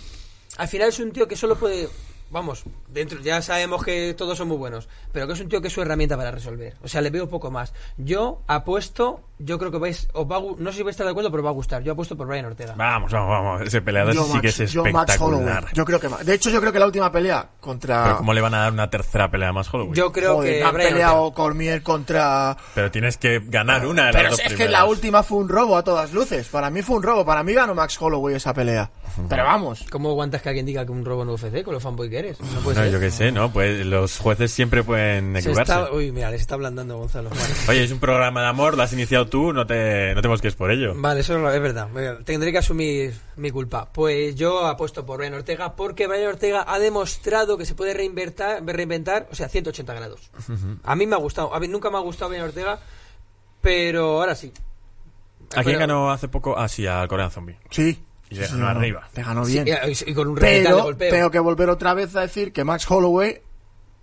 Al 0.57 0.69
final 0.69 0.89
es 0.89 1.01
un 1.01 1.13
tío 1.13 1.29
que 1.29 1.37
solo 1.37 1.57
puede... 1.57 1.89
Vamos, 2.35 2.65
dentro 2.89 3.21
ya 3.21 3.41
sabemos 3.43 3.85
que 3.85 4.13
todos 4.13 4.37
son 4.37 4.49
muy 4.49 4.57
buenos, 4.57 4.89
pero 5.13 5.29
que 5.29 5.35
es 5.35 5.41
un 5.41 5.49
tío 5.49 5.61
que 5.61 5.69
es 5.69 5.73
su 5.73 5.81
herramienta 5.81 6.17
para 6.17 6.33
resolver. 6.33 6.75
O 6.83 6.89
sea, 6.89 7.01
le 7.01 7.11
veo 7.11 7.29
poco 7.29 7.49
más. 7.49 7.73
Yo 7.97 8.41
apuesto, 8.49 9.21
yo 9.39 9.57
creo 9.57 9.71
que 9.71 9.79
vais, 9.79 10.09
os 10.15 10.29
va 10.29 10.39
a 10.39 10.41
no 10.41 10.73
sé 10.73 10.79
si 10.79 10.83
vais 10.83 10.89
a 10.89 10.91
estar 10.91 11.07
de 11.07 11.13
acuerdo, 11.13 11.31
pero 11.31 11.43
os 11.43 11.47
va 11.47 11.51
a 11.51 11.53
gustar. 11.53 11.85
Yo 11.85 11.93
apuesto 11.93 12.17
por 12.17 12.27
Brian 12.27 12.47
Ortega. 12.47 12.75
Vamos, 12.77 13.13
vamos, 13.13 13.29
vamos. 13.31 13.61
Ese 13.63 13.83
peleador 13.83 14.15
Yo, 14.15 14.25
sí 14.25 14.41
que 14.41 14.49
es 14.49 14.59
espectacular. 14.59 15.69
Yo 15.75 15.85
creo 15.85 16.01
que 16.01 16.09
De 16.09 16.35
hecho, 16.35 16.51
yo 16.51 16.61
creo 16.61 16.73
que 16.73 16.81
la 16.81 16.87
última 16.87 17.13
pelea 17.13 17.51
contra. 17.61 18.03
Pero 18.03 18.17
¿cómo 18.17 18.35
le 18.35 18.41
van 18.41 18.55
a 18.55 18.63
dar 18.63 18.73
una 18.73 18.91
tercera 18.91 19.31
pelea 19.31 19.53
más 19.53 19.73
Holloway? 19.73 19.95
Yo 19.95 20.11
creo 20.11 20.35
Joder, 20.35 20.55
que 20.55 20.65
han 20.65 20.75
Brian 20.75 20.91
peleado 20.91 21.23
Ortega. 21.23 21.37
Cormier 21.37 21.83
contra. 21.85 22.57
Pero 22.75 22.91
tienes 22.91 23.17
que 23.17 23.43
ganar 23.45 23.87
una 23.87 24.07
de 24.07 24.13
las 24.13 24.23
Pero 24.23 24.31
dos 24.31 24.41
es 24.41 24.55
que 24.55 24.69
la 24.69 24.87
última 24.87 25.23
fue 25.23 25.39
un 25.39 25.49
robo 25.49 25.77
a 25.77 25.85
todas 25.85 26.13
luces. 26.13 26.49
Para 26.49 26.69
mí 26.69 26.83
fue 26.83 26.97
un 26.97 27.05
robo. 27.05 27.25
Para 27.25 27.45
mí 27.45 27.53
ganó 27.53 27.77
Max 27.77 27.97
Holloway 28.03 28.35
esa 28.35 28.53
pelea. 28.53 28.91
Pero 29.29 29.45
vamos. 29.45 29.85
¿Cómo 29.91 30.11
aguantas 30.11 30.43
que 30.43 30.49
alguien 30.49 30.67
diga 30.67 30.85
que 30.85 30.93
un 30.93 31.05
robo 31.05 31.23
en 31.23 31.29
UFC 31.29 31.63
con 31.63 31.75
lo 31.75 31.81
fanboy 31.81 32.11
que 32.11 32.19
eres? 32.19 32.41
No 32.41 32.61
puede 32.61 32.77
No, 32.79 32.83
ser. 32.85 32.93
yo 32.93 33.01
qué 33.01 33.11
sé, 33.11 33.31
¿no? 33.33 33.53
Pues 33.53 33.85
los 33.87 34.19
jueces 34.19 34.51
siempre 34.51 34.83
pueden 34.83 35.35
Se 35.35 35.39
equivocarse. 35.41 35.73
está- 35.73 35.93
Uy, 35.93 36.11
mira, 36.13 36.31
les 36.31 36.41
está 36.41 36.55
ablandando 36.57 36.99
Gonzalo. 36.99 37.31
Vale. 37.31 37.43
Oye, 37.69 37.85
es 37.85 37.93
un 37.93 38.01
programa 38.01 38.43
de 38.43 38.49
amor, 38.49 38.77
lo 38.77 38.83
has 38.83 38.93
iniciado 38.93 39.27
tú, 39.29 39.53
no 39.53 39.67
te, 39.67 40.15
no 40.15 40.23
te 40.23 40.29
mosques 40.29 40.55
por 40.55 40.71
ello. 40.71 40.95
Vale, 40.97 41.21
eso 41.21 41.37
es 41.51 41.61
verdad. 41.61 41.89
Tendré 42.25 42.51
que 42.53 42.59
asumir 42.59 43.15
mi 43.37 43.51
culpa. 43.51 43.89
Pues 43.93 44.35
yo 44.35 44.67
apuesto 44.67 45.07
por 45.07 45.19
Brian 45.19 45.35
Ortega 45.35 45.77
porque 45.77 46.07
Brian 46.07 46.27
Ortega 46.29 46.65
ha 46.67 46.79
demostrado 46.79 47.57
que 47.57 47.65
se 47.67 47.75
puede 47.75 47.95
reinventar, 47.95 48.65
reinventar 48.65 49.29
o 49.31 49.35
sea, 49.35 49.49
180 49.49 49.95
grados. 49.95 50.31
A 50.83 50.97
mí 50.97 51.07
me 51.07 51.15
ha 51.15 51.19
gustado. 51.19 51.55
A 51.55 51.61
mí 51.61 51.69
nunca 51.69 51.91
me 51.91 51.97
ha 51.99 52.01
gustado 52.01 52.31
Brian 52.31 52.45
Ortega, 52.47 52.81
pero 53.61 54.21
ahora 54.21 54.35
sí. 54.35 54.53
¿A 55.57 55.63
quién 55.63 55.79
ganó 55.79 56.11
hace 56.11 56.29
poco? 56.29 56.59
Ah, 56.59 56.69
sí, 56.69 56.87
al 56.87 57.07
Corean 57.07 57.31
Zombie. 57.31 57.57
Sí. 57.71 58.03
Y 58.41 58.45
Sí, 58.47 58.53
ganó 58.53 58.65
no, 58.65 58.69
arriba. 58.69 59.09
Te 59.13 59.23
ganó 59.23 59.45
Sí, 59.45 59.61
bien. 59.63 59.79
y, 59.87 60.11
y 60.11 60.15
con 60.15 60.29
un 60.29 60.37
radical 60.37 60.63
de 60.63 60.69
pero 60.69 60.83
golpeo. 60.85 61.11
tengo 61.11 61.31
que 61.31 61.39
volver 61.39 61.69
otra 61.71 61.95
vez 61.95 62.15
a 62.17 62.21
decir 62.23 62.53
que 62.53 62.65
Max 62.65 62.91
Holloway 62.91 63.41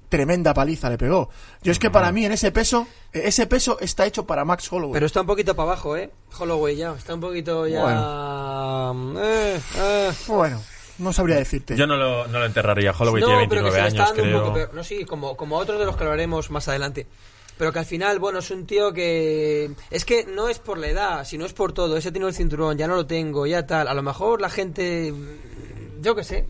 tremenda 0.09 0.53
paliza 0.53 0.89
le 0.89 0.97
pegó. 0.97 1.29
Yo 1.61 1.71
es 1.71 1.79
que 1.79 1.89
para 1.89 2.11
mí 2.11 2.25
en 2.25 2.33
ese 2.33 2.51
peso, 2.51 2.85
ese 3.13 3.47
peso 3.47 3.77
está 3.79 4.05
hecho 4.05 4.25
para 4.25 4.43
Max 4.43 4.71
Holloway. 4.71 4.93
Pero 4.93 5.05
está 5.05 5.21
un 5.21 5.27
poquito 5.27 5.55
para 5.55 5.69
abajo, 5.71 5.95
¿eh? 5.95 6.11
Holloway 6.37 6.75
ya. 6.75 6.93
Está 6.97 7.13
un 7.15 7.21
poquito 7.21 7.65
ya... 7.67 8.91
Eh, 9.17 9.59
eh. 9.77 10.11
Bueno, 10.27 10.61
no 10.97 11.13
sabría 11.13 11.37
decirte. 11.37 11.77
Yo 11.77 11.87
no 11.87 11.95
lo, 11.95 12.27
no 12.27 12.39
lo 12.39 12.45
enterraría. 12.45 12.91
Holloway 12.91 13.21
no, 13.21 13.27
tiene 13.27 13.47
pero 13.47 13.63
que 13.63 13.69
29 13.71 13.75
se 13.77 13.81
le 13.81 13.87
está 13.87 14.03
años, 14.03 14.15
dando 14.17 14.23
un 14.23 14.29
creo. 14.29 14.41
poco 14.43 14.53
peor. 14.53 14.73
No, 14.73 14.83
sí, 14.83 15.05
como, 15.05 15.37
como 15.37 15.57
otros 15.57 15.79
de 15.79 15.85
los 15.85 15.95
que 15.95 16.03
hablaremos 16.03 16.51
más 16.51 16.67
adelante. 16.67 17.07
Pero 17.61 17.71
que 17.71 17.77
al 17.77 17.85
final, 17.85 18.17
bueno, 18.17 18.39
es 18.39 18.49
un 18.49 18.65
tío 18.65 18.91
que... 18.91 19.69
Es 19.91 20.03
que 20.03 20.25
no 20.25 20.49
es 20.49 20.57
por 20.57 20.79
la 20.79 20.87
edad, 20.87 21.23
sino 21.25 21.45
es 21.45 21.53
por 21.53 21.73
todo. 21.73 21.95
Ese 21.95 22.11
tiene 22.11 22.25
el 22.25 22.33
cinturón, 22.33 22.75
ya 22.75 22.87
no 22.87 22.95
lo 22.95 23.05
tengo, 23.05 23.45
ya 23.45 23.67
tal. 23.67 23.87
A 23.87 23.93
lo 23.93 24.01
mejor 24.01 24.41
la 24.41 24.49
gente... 24.49 25.13
Yo 26.01 26.15
qué 26.15 26.23
sé. 26.23 26.47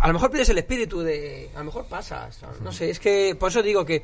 A 0.00 0.08
lo 0.08 0.14
mejor 0.14 0.30
pierdes 0.32 0.48
el 0.48 0.58
espíritu 0.58 1.02
de... 1.02 1.52
A 1.54 1.60
lo 1.60 1.66
mejor 1.66 1.86
pasas. 1.86 2.40
No 2.64 2.72
sé, 2.72 2.90
es 2.90 2.98
que... 2.98 3.36
Por 3.38 3.50
eso 3.50 3.62
digo 3.62 3.84
que 3.84 4.02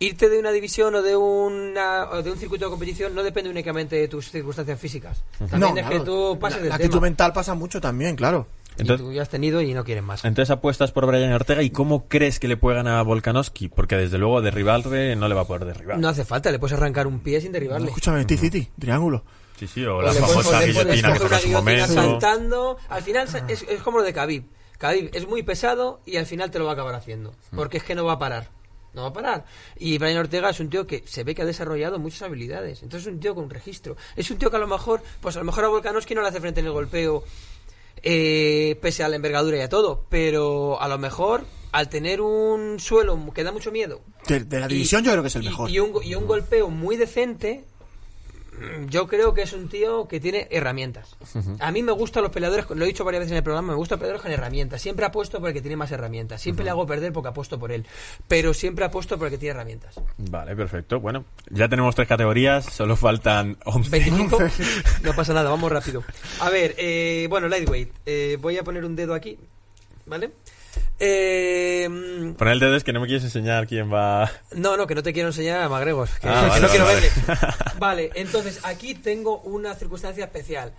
irte 0.00 0.28
de 0.28 0.36
una 0.36 0.50
división 0.50 0.92
o 0.96 1.02
de, 1.02 1.14
una, 1.14 2.10
o 2.10 2.20
de 2.20 2.32
un 2.32 2.38
circuito 2.38 2.64
de 2.64 2.70
competición 2.70 3.14
no 3.14 3.22
depende 3.22 3.50
únicamente 3.50 3.94
de 3.94 4.08
tus 4.08 4.32
circunstancias 4.32 4.80
físicas. 4.80 5.22
También 5.38 5.60
No, 5.60 5.68
es 5.68 5.86
claro. 5.86 5.90
que 5.90 6.00
tú 6.04 6.38
pases 6.40 6.62
la, 6.62 6.70
la 6.70 6.74
actitud 6.74 7.00
mental 7.00 7.32
pasa 7.32 7.54
mucho 7.54 7.80
también, 7.80 8.16
claro. 8.16 8.48
Y 8.78 8.82
Entonces- 8.82 9.06
tú 9.06 9.12
ya 9.12 9.22
has 9.22 9.28
tenido 9.28 9.60
y 9.60 9.74
no 9.74 9.84
quieres 9.84 10.04
más. 10.04 10.24
Entonces 10.24 10.50
apuestas 10.50 10.92
por 10.92 11.04
Brian 11.06 11.32
Ortega 11.32 11.62
y 11.62 11.70
¿cómo 11.70 12.06
crees 12.08 12.38
que 12.38 12.48
le 12.48 12.56
puede 12.56 12.76
ganar 12.76 12.98
a 12.98 13.02
Volkanovski? 13.02 13.68
Porque 13.68 13.96
desde 13.96 14.18
luego 14.18 14.40
derribarle 14.40 15.16
no 15.16 15.28
le 15.28 15.34
va 15.34 15.42
a 15.42 15.46
poder 15.46 15.64
derribar. 15.64 15.98
No 15.98 16.08
hace 16.08 16.24
falta, 16.24 16.50
le 16.52 16.58
puedes 16.58 16.76
arrancar 16.76 17.06
un 17.06 17.20
pie 17.20 17.40
sin 17.40 17.52
derribarle. 17.52 17.88
Escúchame, 17.88 18.24
T-City, 18.24 18.70
triángulo. 18.78 19.24
Sí, 19.58 19.66
sí, 19.66 19.84
o 19.84 19.96
O 19.96 20.02
la 20.02 20.12
famosa 20.12 20.62
guillotina 20.64 21.12
que 21.18 21.38
su 21.40 21.48
momento. 21.48 21.92
saltando. 21.92 22.78
Al 22.88 23.02
final 23.02 23.26
es, 23.48 23.62
es 23.64 23.82
como 23.82 23.98
lo 23.98 24.04
de 24.04 24.12
Khabib. 24.12 24.44
Khabib 24.78 25.10
es 25.12 25.26
muy 25.26 25.42
pesado 25.42 26.00
y 26.06 26.16
al 26.16 26.26
final 26.26 26.52
te 26.52 26.60
lo 26.60 26.64
va 26.66 26.70
a 26.70 26.74
acabar 26.74 26.94
haciendo. 26.94 27.34
Porque 27.56 27.78
es 27.78 27.82
que 27.82 27.96
no 27.96 28.04
va 28.04 28.12
a 28.12 28.18
parar. 28.20 28.50
No 28.94 29.02
va 29.02 29.08
a 29.08 29.12
parar. 29.12 29.44
Y 29.76 29.98
Brian 29.98 30.16
Ortega 30.18 30.50
es 30.50 30.60
un 30.60 30.70
tío 30.70 30.86
que 30.86 31.02
se 31.06 31.24
ve 31.24 31.34
que 31.34 31.42
ha 31.42 31.44
desarrollado 31.44 31.98
muchas 31.98 32.22
habilidades. 32.22 32.82
Entonces 32.84 33.08
es 33.08 33.12
un 33.12 33.18
tío 33.20 33.34
con 33.34 33.44
un 33.44 33.50
registro. 33.50 33.96
Es 34.16 34.30
un 34.30 34.38
tío 34.38 34.48
que 34.50 34.56
a 34.56 34.60
lo 34.60 34.66
mejor, 34.68 35.02
pues 35.20 35.34
a 35.36 35.40
lo 35.40 35.44
mejor 35.44 35.64
a 35.64 35.68
Volkanovski 35.68 36.14
no 36.14 36.22
le 36.22 36.28
hace 36.28 36.40
frente 36.40 36.60
en 36.60 36.66
el 36.66 36.72
golpeo, 36.72 37.24
eh, 38.02 38.78
pese 38.82 39.02
a 39.04 39.08
la 39.08 39.16
envergadura 39.16 39.56
y 39.56 39.60
a 39.60 39.68
todo. 39.68 40.06
Pero 40.08 40.80
a 40.80 40.88
lo 40.88 40.98
mejor, 40.98 41.44
al 41.72 41.88
tener 41.88 42.20
un 42.20 42.78
suelo 42.80 43.18
que 43.34 43.44
da 43.44 43.52
mucho 43.52 43.70
miedo, 43.72 44.00
De, 44.26 44.40
de 44.40 44.60
la 44.60 44.66
y- 44.66 44.70
división 44.70 45.04
yo 45.04 45.10
creo 45.12 45.22
que 45.22 45.28
es 45.28 45.36
el 45.36 45.42
y- 45.44 45.48
mejor. 45.48 45.70
Y, 45.70 45.78
un, 45.80 45.92
y 46.02 46.14
un 46.14 46.26
golpeo 46.26 46.68
muy 46.70 46.96
decente, 46.96 47.64
yo 48.88 49.06
creo 49.06 49.34
que 49.34 49.42
es 49.42 49.52
un 49.52 49.68
tío 49.68 50.08
que 50.08 50.20
tiene 50.20 50.48
herramientas. 50.50 51.16
A 51.60 51.70
mí 51.70 51.82
me 51.82 51.92
gustan 51.92 52.22
los 52.22 52.32
peleadores, 52.32 52.68
lo 52.70 52.84
he 52.84 52.88
dicho 52.88 53.04
varias 53.04 53.20
veces 53.20 53.32
en 53.32 53.38
el 53.38 53.42
programa, 53.42 53.72
me 53.72 53.76
gustan 53.76 53.96
los 53.96 54.00
peleadores 54.00 54.22
con 54.22 54.32
herramientas. 54.32 54.80
Siempre 54.80 55.06
apuesto 55.06 55.38
por 55.40 55.48
el 55.48 55.54
que 55.54 55.60
tiene 55.60 55.76
más 55.76 55.90
herramientas. 55.90 56.40
Siempre 56.40 56.64
le 56.64 56.70
hago 56.70 56.86
perder 56.86 57.12
porque 57.12 57.28
apuesto 57.28 57.58
por 57.58 57.72
él. 57.72 57.86
Pero 58.26 58.54
siempre 58.54 58.84
apuesto 58.84 59.18
por 59.18 59.28
el 59.28 59.32
que 59.32 59.38
tiene 59.38 59.54
herramientas. 59.54 60.00
Vale, 60.18 60.56
perfecto. 60.56 61.00
Bueno, 61.00 61.24
ya 61.50 61.68
tenemos 61.68 61.94
tres 61.94 62.08
categorías, 62.08 62.64
solo 62.64 62.96
faltan 62.96 63.56
11. 63.64 63.90
25. 63.90 64.38
No 65.02 65.14
pasa 65.14 65.32
nada, 65.32 65.50
vamos 65.50 65.70
rápido. 65.70 66.02
A 66.40 66.50
ver, 66.50 66.74
eh, 66.78 67.26
bueno, 67.30 67.48
lightweight. 67.48 67.90
Eh, 68.06 68.38
voy 68.40 68.58
a 68.58 68.64
poner 68.64 68.84
un 68.84 68.96
dedo 68.96 69.14
aquí, 69.14 69.38
¿vale? 70.06 70.30
Eh, 71.00 71.88
Pon 72.36 72.48
el 72.48 72.58
dedo 72.58 72.74
es 72.76 72.82
que 72.82 72.92
no 72.92 73.00
me 73.00 73.06
quieres 73.06 73.22
enseñar 73.24 73.66
quién 73.68 73.92
va. 73.92 74.30
no, 74.56 74.76
no, 74.76 74.86
que 74.86 74.94
no 74.96 75.02
te 75.02 75.12
quiero 75.12 75.28
enseñar 75.28 75.62
a 75.62 75.68
Magregor. 75.68 76.08
Que, 76.20 76.28
Ah, 76.28 76.42
que 76.42 76.48
vale, 76.48 76.60
no 76.62 76.68
quiero 76.68 76.84
vale, 76.86 77.00
verle. 77.00 77.46
vale. 77.78 78.10
Entonces 78.14 78.60
aquí 78.64 78.94
tengo 78.94 79.38
una 79.40 79.74
circunstancia 79.74 80.24
especial. 80.24 80.74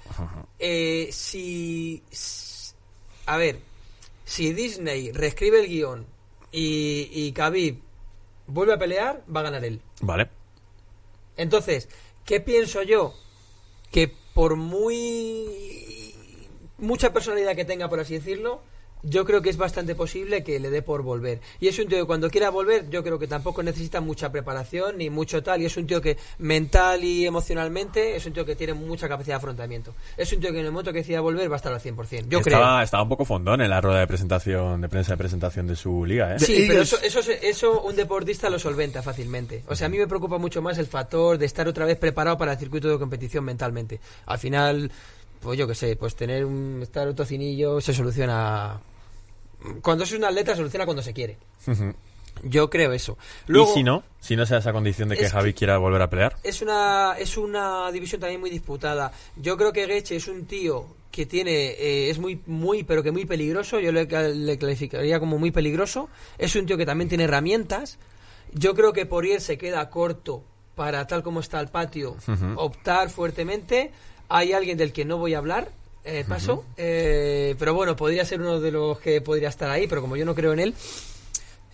Eh, 0.59 1.09
si. 1.11 2.03
A 3.25 3.37
ver, 3.37 3.59
si 4.25 4.51
Disney 4.53 5.11
reescribe 5.11 5.61
el 5.61 5.67
guion 5.67 6.05
y, 6.51 7.09
y 7.13 7.31
Khabib 7.31 7.79
vuelve 8.47 8.73
a 8.73 8.77
pelear, 8.77 9.23
va 9.33 9.39
a 9.41 9.43
ganar 9.43 9.63
él. 9.63 9.79
Vale. 10.01 10.29
Entonces, 11.37 11.87
¿qué 12.25 12.39
pienso 12.41 12.81
yo? 12.83 13.13
Que 13.91 14.11
por 14.33 14.55
muy 14.57 16.13
mucha 16.77 17.13
personalidad 17.13 17.55
que 17.55 17.65
tenga, 17.65 17.87
por 17.89 17.99
así 17.99 18.15
decirlo, 18.15 18.61
yo 19.03 19.25
creo 19.25 19.41
que 19.41 19.49
es 19.49 19.57
bastante 19.57 19.95
posible 19.95 20.43
que 20.43 20.59
le 20.59 20.69
dé 20.69 20.81
por 20.81 21.01
volver. 21.03 21.39
Y 21.59 21.67
es 21.67 21.79
un 21.79 21.87
tío 21.87 21.99
que 21.99 22.05
cuando 22.05 22.29
quiera 22.29 22.49
volver, 22.49 22.89
yo 22.89 23.03
creo 23.03 23.17
que 23.19 23.27
tampoco 23.27 23.63
necesita 23.63 24.01
mucha 24.01 24.31
preparación 24.31 24.97
ni 24.97 25.09
mucho 25.09 25.41
tal. 25.43 25.61
Y 25.61 25.65
es 25.65 25.77
un 25.77 25.87
tío 25.87 26.01
que 26.01 26.17
mental 26.37 27.03
y 27.03 27.25
emocionalmente 27.25 28.15
es 28.15 28.25
un 28.25 28.33
tío 28.33 28.45
que 28.45 28.55
tiene 28.55 28.73
mucha 28.73 29.07
capacidad 29.07 29.35
de 29.35 29.37
afrontamiento. 29.37 29.93
Es 30.17 30.31
un 30.33 30.39
tío 30.39 30.51
que 30.51 30.59
en 30.59 30.65
el 30.65 30.71
momento 30.71 30.91
que 30.91 30.99
decida 30.99 31.21
volver 31.21 31.49
va 31.49 31.55
a 31.55 31.57
estar 31.57 31.71
al 31.73 31.79
100%. 31.81 32.27
Yo 32.29 32.41
creo. 32.41 32.57
estaba, 32.57 32.83
estaba 32.83 33.03
un 33.03 33.09
poco 33.09 33.25
fondón 33.25 33.61
en 33.61 33.69
la 33.69 33.81
rueda 33.81 33.99
de 33.99 34.07
presentación, 34.07 34.81
de 34.81 34.89
prensa 34.89 35.13
de 35.13 35.17
presentación 35.17 35.67
de 35.67 35.75
su 35.75 36.05
liga, 36.05 36.35
¿eh? 36.35 36.39
Sí, 36.39 36.55
The 36.63 36.67
pero 36.67 36.81
eso, 36.81 36.97
eso, 37.01 37.21
se- 37.21 37.47
eso 37.49 37.81
un 37.83 37.95
deportista 37.95 38.49
lo 38.49 38.59
solventa 38.59 39.01
fácilmente. 39.01 39.63
O 39.67 39.75
sea, 39.75 39.87
a 39.87 39.89
mí 39.89 39.97
me 39.97 40.07
preocupa 40.07 40.37
mucho 40.37 40.61
más 40.61 40.77
el 40.77 40.87
factor 40.87 41.37
de 41.37 41.45
estar 41.45 41.67
otra 41.67 41.85
vez 41.85 41.97
preparado 41.97 42.37
para 42.37 42.53
el 42.53 42.57
circuito 42.59 42.89
de 42.89 42.97
competición 42.99 43.43
mentalmente. 43.45 43.99
Al 44.25 44.39
final, 44.39 44.91
pues 45.41 45.57
yo 45.57 45.67
qué 45.67 45.75
sé, 45.75 45.95
pues 45.95 46.15
tener 46.15 46.45
un 46.45 46.79
estar 46.81 47.07
un 47.07 47.15
tocinillo 47.15 47.79
se 47.81 47.93
soluciona. 47.93 48.79
Cuando 49.81 50.03
es 50.03 50.11
un 50.13 50.23
atleta, 50.23 50.51
se 50.51 50.57
soluciona 50.57 50.85
cuando 50.85 51.01
se 51.03 51.13
quiere. 51.13 51.37
Yo 52.43 52.69
creo 52.69 52.93
eso. 52.93 53.17
Luego, 53.47 53.71
y 53.71 53.73
si 53.75 53.83
no, 53.83 54.03
si 54.21 54.35
no 54.37 54.45
se 54.45 54.53
da 54.53 54.59
esa 54.61 54.71
condición 54.71 55.09
de 55.09 55.17
que 55.17 55.29
Javi 55.29 55.51
que- 55.51 55.57
quiera 55.59 55.77
volver 55.77 56.01
a 56.01 56.09
pelear. 56.09 56.37
es 56.43 56.61
una 56.61 57.15
es 57.19 57.35
una 57.37 57.91
división 57.91 58.21
también 58.21 58.39
muy 58.39 58.49
disputada. 58.49 59.11
Yo 59.35 59.57
creo 59.57 59.73
que 59.73 59.85
Geche 59.85 60.15
es 60.15 60.27
un 60.29 60.45
tío 60.45 60.85
que 61.11 61.25
tiene 61.25 61.51
eh, 61.71 62.09
es 62.09 62.19
muy 62.19 62.39
muy 62.45 62.83
pero 62.83 63.03
que 63.03 63.11
muy 63.11 63.25
peligroso. 63.25 63.79
Yo 63.81 63.91
le, 63.91 64.05
le 64.05 64.57
clasificaría 64.57 65.19
como 65.19 65.37
muy 65.37 65.51
peligroso. 65.51 66.07
Es 66.37 66.55
un 66.55 66.65
tío 66.65 66.77
que 66.77 66.85
también 66.85 67.09
tiene 67.09 67.25
herramientas. 67.25 67.97
Yo 68.53 68.73
creo 68.73 68.93
que 68.93 69.05
Porier 69.05 69.41
se 69.41 69.57
queda 69.57 69.89
corto 69.89 70.41
para 70.75 71.05
tal 71.07 71.23
como 71.23 71.41
está 71.41 71.59
el 71.59 71.67
patio 71.67 72.15
optar 72.55 73.09
fuertemente. 73.09 73.91
Hay 74.29 74.53
alguien 74.53 74.77
del 74.77 74.93
que 74.93 75.05
no 75.05 75.17
voy 75.17 75.33
a 75.33 75.39
hablar. 75.39 75.69
eh, 76.05 76.23
paso, 76.27 76.63
Eh, 76.77 77.55
pero 77.59 77.73
bueno, 77.73 77.95
podría 77.95 78.23
ser 78.25 78.39
uno 78.41 78.59
de 78.61 78.71
los 78.71 78.99
que 78.99 79.19
podría 79.21 79.49
estar 79.49 79.69
ahí, 79.69 79.85
pero 79.87 80.01
como 80.01 80.15
yo 80.15 80.25
no 80.25 80.33
creo 80.33 80.53
en 80.53 80.59
él, 80.59 80.73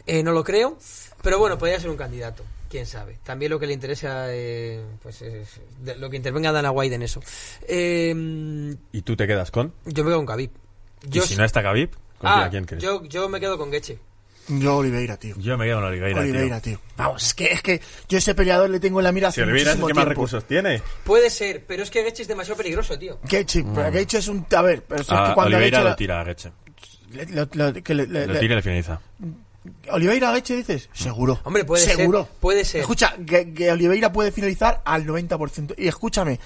eh, 0.07 0.23
no 0.23 0.31
lo 0.33 0.43
creo, 0.43 0.77
pero 1.21 1.37
bueno, 1.39 1.57
podría 1.57 1.79
ser 1.79 1.89
un 1.89 1.95
candidato, 1.97 2.43
quién 2.69 2.85
sabe. 2.85 3.17
También 3.23 3.51
lo 3.51 3.59
que 3.59 3.67
le 3.67 3.73
interesa, 3.73 4.25
eh, 4.29 4.81
pues 5.01 5.21
es 5.21 5.59
de- 5.79 5.95
lo 5.95 6.09
que 6.09 6.17
intervenga 6.17 6.51
Dana 6.51 6.71
White 6.71 6.95
en 6.95 7.03
eso. 7.03 7.21
Eh, 7.67 8.75
¿Y 8.91 9.01
tú 9.03 9.15
te 9.15 9.27
quedas 9.27 9.51
con? 9.51 9.73
yo 9.85 10.03
me 10.03 10.09
quedo 10.09 10.17
con 10.17 10.25
Khabib. 10.25 10.49
Yo, 11.07 11.23
y 11.23 11.27
si 11.27 11.35
no 11.35 11.45
está 11.45 11.61
Khabib, 11.61 11.91
¿con 12.17 12.29
ah, 12.29 12.47
quién 12.49 12.65
crees? 12.65 12.83
yo, 12.83 13.03
yo 13.05 13.29
me 13.29 13.39
quedo 13.39 13.57
con 13.57 13.71
Geche. 13.71 13.99
Yo 14.47 14.77
Oliveira, 14.77 15.17
tío. 15.17 15.35
Yo 15.39 15.57
me 15.57 15.65
quedo 15.65 15.77
con 15.77 15.85
Oliveira, 15.85 16.19
Oliveira, 16.21 16.61
tío. 16.61 16.77
tío. 16.77 16.85
Vamos, 16.97 17.23
es 17.25 17.33
que, 17.33 17.45
es 17.51 17.61
que 17.63 17.81
yo 18.07 18.17
ese 18.19 18.35
peleador 18.35 18.69
le 18.69 18.79
tengo 18.79 18.99
en 18.99 19.05
la 19.05 19.11
mira 19.11 19.31
Si 19.31 19.41
Oliveira 19.41 19.71
es 19.73 19.79
el 19.79 19.85
que 19.87 19.93
más 19.93 20.07
recursos 20.07 20.45
tiene. 20.45 20.81
Puede 21.03 21.29
ser, 21.29 21.65
pero 21.65 21.81
es 21.83 21.89
que 21.89 22.03
Geche 22.03 22.21
es 22.21 22.27
demasiado 22.27 22.57
peligroso, 22.57 22.97
tío. 22.99 23.19
Gaethje, 23.23 23.65
pero 23.73 23.89
es 24.19 24.27
un... 24.27 24.45
A 24.55 24.61
ver, 24.61 24.83
pero 24.83 25.01
es 25.01 25.07
Ah, 25.09 25.27
que 25.29 25.33
cuando 25.33 25.55
Oliveira 25.57 25.83
lo 25.83 25.95
tira 25.95 26.21
a 26.21 26.25
Geche. 26.25 26.51
le- 27.11 27.25
le- 27.25 27.81
que 27.83 27.93
le- 27.95 28.05
Lo 28.27 28.39
tira 28.39 28.53
y 28.53 28.57
le 28.57 28.61
finaliza. 28.61 29.01
Oliveira 29.91 30.29
Gaethje 30.31 30.57
dices, 30.57 30.89
seguro. 30.93 31.39
Hombre, 31.43 31.65
puede 31.65 31.83
ser, 31.83 31.95
seguro. 31.95 32.29
puede 32.39 32.63
ser. 32.65 32.81
Escucha, 32.81 33.15
que, 33.25 33.51
que 33.51 33.71
Oliveira 33.71 34.11
puede 34.13 34.31
finalizar 34.31 34.83
al 34.85 35.05
90%. 35.07 35.73
Y 35.77 35.87
escúchame, 35.87 36.39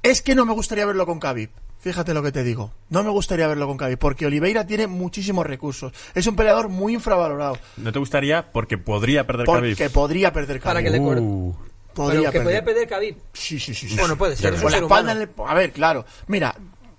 es 0.00 0.22
que 0.22 0.36
no 0.36 0.44
me 0.46 0.52
gustaría 0.52 0.86
verlo 0.86 1.06
con 1.06 1.18
Khabib. 1.18 1.50
Fíjate 1.84 2.14
lo 2.14 2.22
que 2.22 2.32
te 2.32 2.42
digo. 2.42 2.72
No 2.88 3.04
me 3.04 3.10
gustaría 3.10 3.46
verlo 3.46 3.66
con 3.66 3.76
Khabib 3.76 3.98
porque 3.98 4.24
Oliveira 4.24 4.66
tiene 4.66 4.86
muchísimos 4.86 5.44
recursos. 5.46 5.92
Es 6.14 6.26
un 6.26 6.34
peleador 6.34 6.70
muy 6.70 6.94
infravalorado. 6.94 7.58
¿No 7.76 7.92
te 7.92 7.98
gustaría? 7.98 8.50
Porque 8.52 8.78
podría 8.78 9.26
perder 9.26 9.44
Porque 9.44 9.74
Khabib. 9.76 9.92
podría 9.92 10.32
perder 10.32 10.60
Para 10.62 10.80
Khabib. 10.82 10.92
que 10.92 10.98
le. 10.98 11.20
Uh, 11.20 11.54
Podría 11.92 12.20
pero 12.20 12.32
que 12.32 12.38
perder. 12.38 12.42
podría 12.42 12.64
perder 12.64 12.88
Khabib. 12.88 13.16
Sí, 13.34 13.60
sí, 13.60 13.74
sí. 13.74 13.86
sí. 13.90 13.96
Bueno, 13.98 14.16
puede 14.16 14.34
ser, 14.34 14.54
Con 14.58 14.72
la 14.72 14.78
espalda 14.78 15.12
en 15.12 15.18
el- 15.18 15.30
A 15.46 15.52
ver, 15.54 15.72
claro. 15.72 16.06
Mira, 16.26 16.56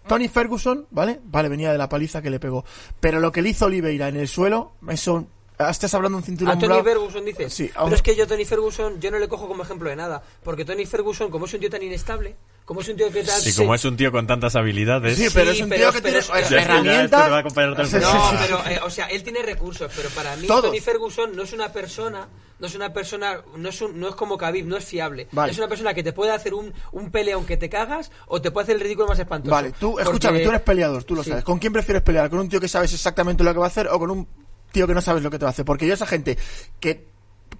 Tony 0.08 0.28
Ferguson, 0.28 0.86
¿vale? 0.92 1.20
Vale, 1.26 1.50
venía 1.50 1.72
de 1.72 1.80
la 1.80 1.90
paliza 1.90 2.22
que 2.22 2.30
le 2.30 2.40
pegó. 2.40 2.64
Pero 3.00 3.20
lo 3.20 3.32
que 3.32 3.42
le 3.42 3.50
hizo 3.50 3.66
Oliveira 3.66 4.08
en 4.08 4.18
el 4.18 4.28
suelo, 4.28 4.74
eso... 4.88 5.26
Estás 5.58 5.94
hablando 5.96 6.18
de 6.18 6.20
un 6.22 6.26
cinturón 6.26 6.58
A 6.58 6.60
Tony. 6.60 6.84
Ferguson 6.84 7.26
dices. 7.26 7.54
Sí, 7.54 7.72
pero 7.74 7.96
es 7.96 8.02
que 8.02 8.14
yo 8.16 8.28
Tony 8.28 8.44
Ferguson 8.46 9.00
yo 9.00 9.10
no 9.10 9.18
le 9.18 9.28
cojo 9.30 9.48
como 9.48 9.64
ejemplo 9.64 9.90
de 9.90 9.96
nada, 9.96 10.22
porque 10.44 10.64
Tony 10.66 10.86
Ferguson 10.86 11.32
como 11.32 11.46
es 11.46 11.54
un 11.54 11.62
tío 11.62 11.70
tan 11.70 11.82
inestable, 11.82 12.36
como 12.66 12.82
es 12.82 12.90
un 12.90 12.96
tío 12.98 13.12
que 13.12 13.24
tal 13.24 13.48
y 13.48 13.54
como 13.54 13.76
es 13.76 13.86
un 13.86 13.96
tío 13.96 14.12
con 14.12 14.26
tantas 14.26 14.56
habilidades. 14.56 15.18
Sí, 15.18 15.28
pero 15.34 15.52
Sí, 15.52 15.58
es 15.60 15.64
un 15.64 15.70
pero- 15.70 15.82
tío 15.84 15.94
que 15.94 16.02
pero 16.02 16.20
tiene 16.20 16.20
es- 16.20 16.28
Ya 16.28 16.40
es 16.40 16.48
que 16.48 16.56
ya 16.56 16.62
herramientas. 16.64 17.32
va 17.32 17.38
a 17.38 17.86
Sí, 17.86 17.92
sí. 17.92 17.98
No, 17.98 18.12
sí, 18.12 18.18
sí. 18.32 18.36
pero 18.42 18.68
eh, 18.68 18.80
o 18.84 18.90
sea, 18.90 19.06
él 19.06 19.24
tiene 19.24 19.42
recursos, 19.44 19.92
pero 19.96 20.10
para 20.10 20.36
mí 20.36 20.48
Todos. 20.48 20.66
Tony 20.66 20.80
Ferguson 20.80 21.36
no 21.36 21.44
es 21.44 21.54
una 21.54 21.72
persona, 21.72 22.28
no 22.58 22.66
es 22.68 22.74
una 22.76 22.92
persona, 22.92 23.42
no 23.56 23.70
es 23.70 23.82
un- 23.82 24.00
no 24.00 24.10
es 24.10 24.16
como 24.16 24.38
Khabib, 24.38 24.66
no 24.66 24.78
es 24.78 24.86
fiable. 24.86 25.28
Vale. 25.32 25.52
Es 25.52 25.58
una 25.60 25.68
persona 25.68 25.94
que 25.94 26.02
te 26.02 26.12
puede 26.12 26.32
hacer 26.32 26.54
un 26.56 26.74
un 26.92 27.12
peleón 27.12 27.46
que 27.46 27.56
te 27.58 27.70
cagas 27.70 28.12
o 28.28 28.42
te 28.42 28.50
puede 28.50 28.64
hacer 28.64 28.76
el 28.78 28.82
ridículo 28.82 29.08
más 29.10 29.20
espantoso. 29.20 29.52
Vale, 29.52 29.72
tú, 29.80 29.92
Porque- 29.92 30.04
escúchame, 30.04 30.40
tú 30.40 30.50
eres 30.50 30.62
peleador, 30.62 31.04
tú 31.04 31.14
lo 31.16 31.24
Sí. 31.24 31.30
sabes. 31.30 31.44
¿Con 31.44 31.60
quién 31.60 31.72
prefieres 31.72 32.02
pelear? 32.02 32.30
¿Con 32.32 32.40
un 32.40 32.50
tío 32.50 32.60
que 32.60 32.68
sabes 32.68 32.92
exactamente 32.94 33.44
lo 33.44 33.54
que 33.54 33.60
va 33.60 33.66
a 33.66 33.70
hacer 33.70 33.88
o 33.90 34.00
con 34.00 34.10
un 34.10 34.28
tío 34.72 34.88
que 34.88 34.94
no 34.96 35.02
sabes 35.02 35.22
lo 35.22 35.30
que 35.30 35.38
te 35.38 35.46
va 35.46 35.50
a 35.50 35.52
hacer? 35.52 35.66
Porque 35.66 35.86
yo 35.86 35.94
esa 35.94 36.08
gente 36.08 36.36
que 36.80 37.14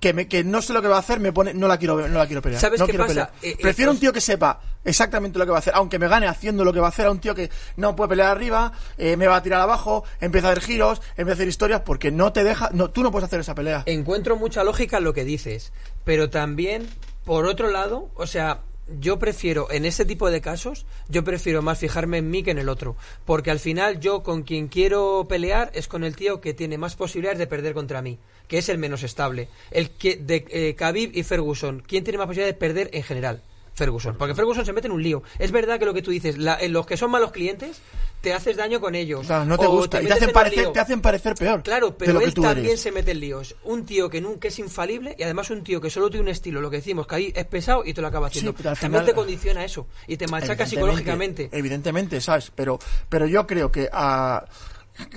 que, 0.06 0.14
me, 0.14 0.28
que 0.28 0.44
no 0.44 0.62
sé 0.62 0.72
lo 0.72 0.84
que 0.84 0.88
va 0.88 0.98
a 0.98 1.00
hacer 1.00 1.20
me 1.20 1.34
pone 1.34 1.52
no 1.56 1.68
la 1.68 1.80
quiero 1.80 1.96
ver- 1.96 2.12
no 2.12 2.20
la 2.20 2.28
quiero 2.28 2.40
pelear. 2.40 2.62
¿Sabes 2.62 2.80
no 2.80 2.86
qué 2.86 2.92
quiero 2.92 3.06
pasa? 3.08 3.32
pelear. 3.32 3.32
Eh, 3.42 3.56
eh, 3.58 3.58
Prefiero 3.60 3.90
un 3.90 3.96
os- 3.98 4.02
tío 4.02 4.14
que 4.14 4.22
sepa 4.22 4.62
exactamente 4.84 5.40
lo 5.40 5.46
que 5.46 5.50
va 5.52 5.58
a 5.58 5.60
hacer, 5.60 5.74
aunque 5.76 5.98
me 5.98 6.08
gane 6.08 6.28
haciendo 6.28 6.64
lo 6.64 6.72
que 6.72 6.80
va 6.80 6.86
a 6.86 6.90
hacer 6.90 7.08
a 7.08 7.12
un 7.12 7.18
tío 7.20 7.34
que 7.34 7.50
no 7.78 7.96
puede 7.96 8.10
pelear 8.10 8.30
arriba, 8.30 8.72
eh, 9.00 9.18
me 9.18 9.26
va 9.26 9.38
a 9.38 9.42
tirar 9.42 9.62
abajo, 9.62 10.04
empieza 10.22 10.50
a 10.50 10.52
hacer 10.52 10.62
giros, 10.64 11.02
empieza 11.18 11.32
a 11.32 11.34
hacer 11.34 11.48
historias 11.48 11.82
porque 11.82 12.12
no 12.12 12.32
te 12.34 12.44
deja, 12.44 12.70
no, 12.72 12.92
tú 12.92 13.02
no 13.02 13.10
puedes 13.12 13.26
hacer 13.26 13.40
esa 13.40 13.56
pelea. 13.56 13.82
Encuentro 13.88 14.36
mucha 14.36 14.64
lógica 14.64 15.00
en 15.00 15.06
lo 15.06 15.14
que 15.14 15.24
dices, 15.26 15.74
pero 16.04 16.30
también, 16.30 16.88
por 17.24 17.48
otro 17.48 17.72
lado, 17.72 18.12
o 18.14 18.28
sea, 18.28 18.60
yo 18.88 19.18
prefiero, 19.18 19.72
en 19.72 19.86
este 19.86 20.06
tipo 20.06 20.30
de 20.30 20.42
casos, 20.42 20.86
yo 21.10 21.24
prefiero 21.24 21.62
más 21.62 21.80
fijarme 21.80 22.20
en 22.20 22.30
mí 22.30 22.44
que 22.44 22.52
en 22.52 22.60
el 22.60 22.70
otro. 22.70 22.96
Porque 23.26 23.52
al 23.52 23.60
final 23.60 24.00
yo 24.00 24.24
con 24.24 24.44
quien 24.44 24.68
quiero 24.68 25.26
pelear 25.28 25.72
es 25.74 25.88
con 25.88 26.04
el 26.04 26.16
tío 26.16 26.42
que 26.42 26.54
tiene 26.54 26.78
más 26.78 26.96
posibilidades 26.96 27.40
de 27.40 27.48
perder 27.48 27.74
contra 27.74 28.02
mí, 28.02 28.18
que 28.48 28.60
es 28.60 28.70
el 28.70 28.78
menos 28.78 29.04
estable. 29.04 29.48
El 29.72 29.92
que 29.92 30.18
de 30.18 30.46
eh, 30.50 30.76
Khabib 30.76 31.12
y 31.14 31.24
Ferguson, 31.24 31.84
¿quién 31.86 32.04
tiene 32.04 32.18
más 32.18 32.28
posibilidades 32.28 32.56
de 32.56 32.60
perder 32.60 32.90
en 32.94 33.04
general? 33.04 33.42
Ferguson, 33.76 34.16
porque 34.18 34.34
Ferguson 34.34 34.66
se 34.66 34.74
mete 34.74 34.88
en 34.88 34.94
un 34.94 35.04
lío. 35.04 35.22
Es 35.38 35.52
verdad 35.52 35.78
que 35.78 35.86
lo 35.86 35.94
que 35.94 36.02
tú 36.02 36.10
dices, 36.12 36.38
la- 36.38 36.58
en 36.60 36.74
los 36.74 36.86
que 36.88 36.98
son 36.98 37.12
malos 37.12 37.32
clientes, 37.32 37.82
te 38.22 38.34
haces 38.34 38.58
daño 38.58 38.80
con 38.82 38.96
ellos. 38.96 39.28
Claro, 39.28 39.46
no 39.46 39.58
te 39.58 39.68
o 39.68 39.72
gusta 39.72 40.02
y 40.02 40.08
te 40.08 40.14
hacen, 40.14 40.32
parecer, 40.32 40.72
te 40.72 40.80
hacen 40.80 41.02
parecer 41.02 41.36
peor. 41.36 41.62
Claro, 41.62 41.96
pero 41.96 42.20
él 42.22 42.34
también 42.34 42.66
eres. 42.68 42.82
se 42.82 42.92
mete 42.92 43.12
en 43.12 43.20
líos. 43.20 43.56
Un 43.66 43.86
tío 43.86 44.10
que 44.10 44.22
nunca 44.22 44.48
es 44.48 44.58
infalible 44.58 45.16
y 45.20 45.24
además 45.24 45.50
un 45.52 45.64
tío 45.64 45.80
que 45.80 45.90
solo 45.92 46.10
tiene 46.10 46.24
un 46.24 46.30
estilo, 46.30 46.60
lo 46.62 46.72
que 46.72 46.78
decimos, 46.78 47.06
que 47.06 47.16
ahí 47.16 47.34
es 47.36 47.46
pesado 47.46 47.84
y 47.86 47.94
te 47.94 48.02
lo 48.02 48.08
acaba 48.08 48.28
haciendo. 48.28 48.52
Sí, 48.52 48.58
pero 48.58 48.70
al 48.72 48.78
también 48.78 49.06
te 49.06 49.14
condiciona 49.14 49.64
eso 49.64 49.88
y 50.08 50.18
te 50.18 50.28
machaca 50.28 50.66
psicológicamente. 50.66 51.50
Evidentemente, 51.52 52.20
¿sabes? 52.22 52.52
Pero, 52.56 52.80
pero 53.10 53.28
yo 53.28 53.46
creo 53.46 53.72
que 53.72 53.90
a 53.92 54.46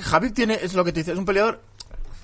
Javid 0.00 0.32
tiene, 0.32 0.58
es 0.60 0.74
lo 0.74 0.84
que 0.84 0.92
te 0.92 1.00
dice, 1.00 1.12
es 1.12 1.18
un 1.18 1.24
peleador, 1.24 1.60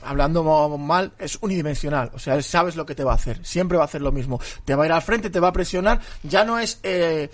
hablando 0.05 0.45
mal, 0.79 1.13
es 1.19 1.39
unidimensional. 1.41 2.11
O 2.15 2.19
sea, 2.19 2.41
sabes 2.43 2.77
lo 2.77 2.87
que 2.87 2.95
te 2.95 3.05
va 3.05 3.13
a 3.13 3.17
hacer. 3.17 3.45
Siempre 3.45 3.79
va 3.79 3.85
a 3.85 3.87
hacer 3.87 4.03
lo 4.03 4.13
mismo. 4.13 4.41
Te 4.65 4.75
va 4.75 4.85
a 4.85 4.87
ir 4.87 4.93
al 4.93 5.03
frente, 5.03 5.31
te 5.31 5.41
va 5.41 5.49
a 5.49 5.53
presionar. 5.53 6.01
Ya 6.23 6.45
no 6.45 6.59
es... 6.59 6.81
Eh, 6.83 7.31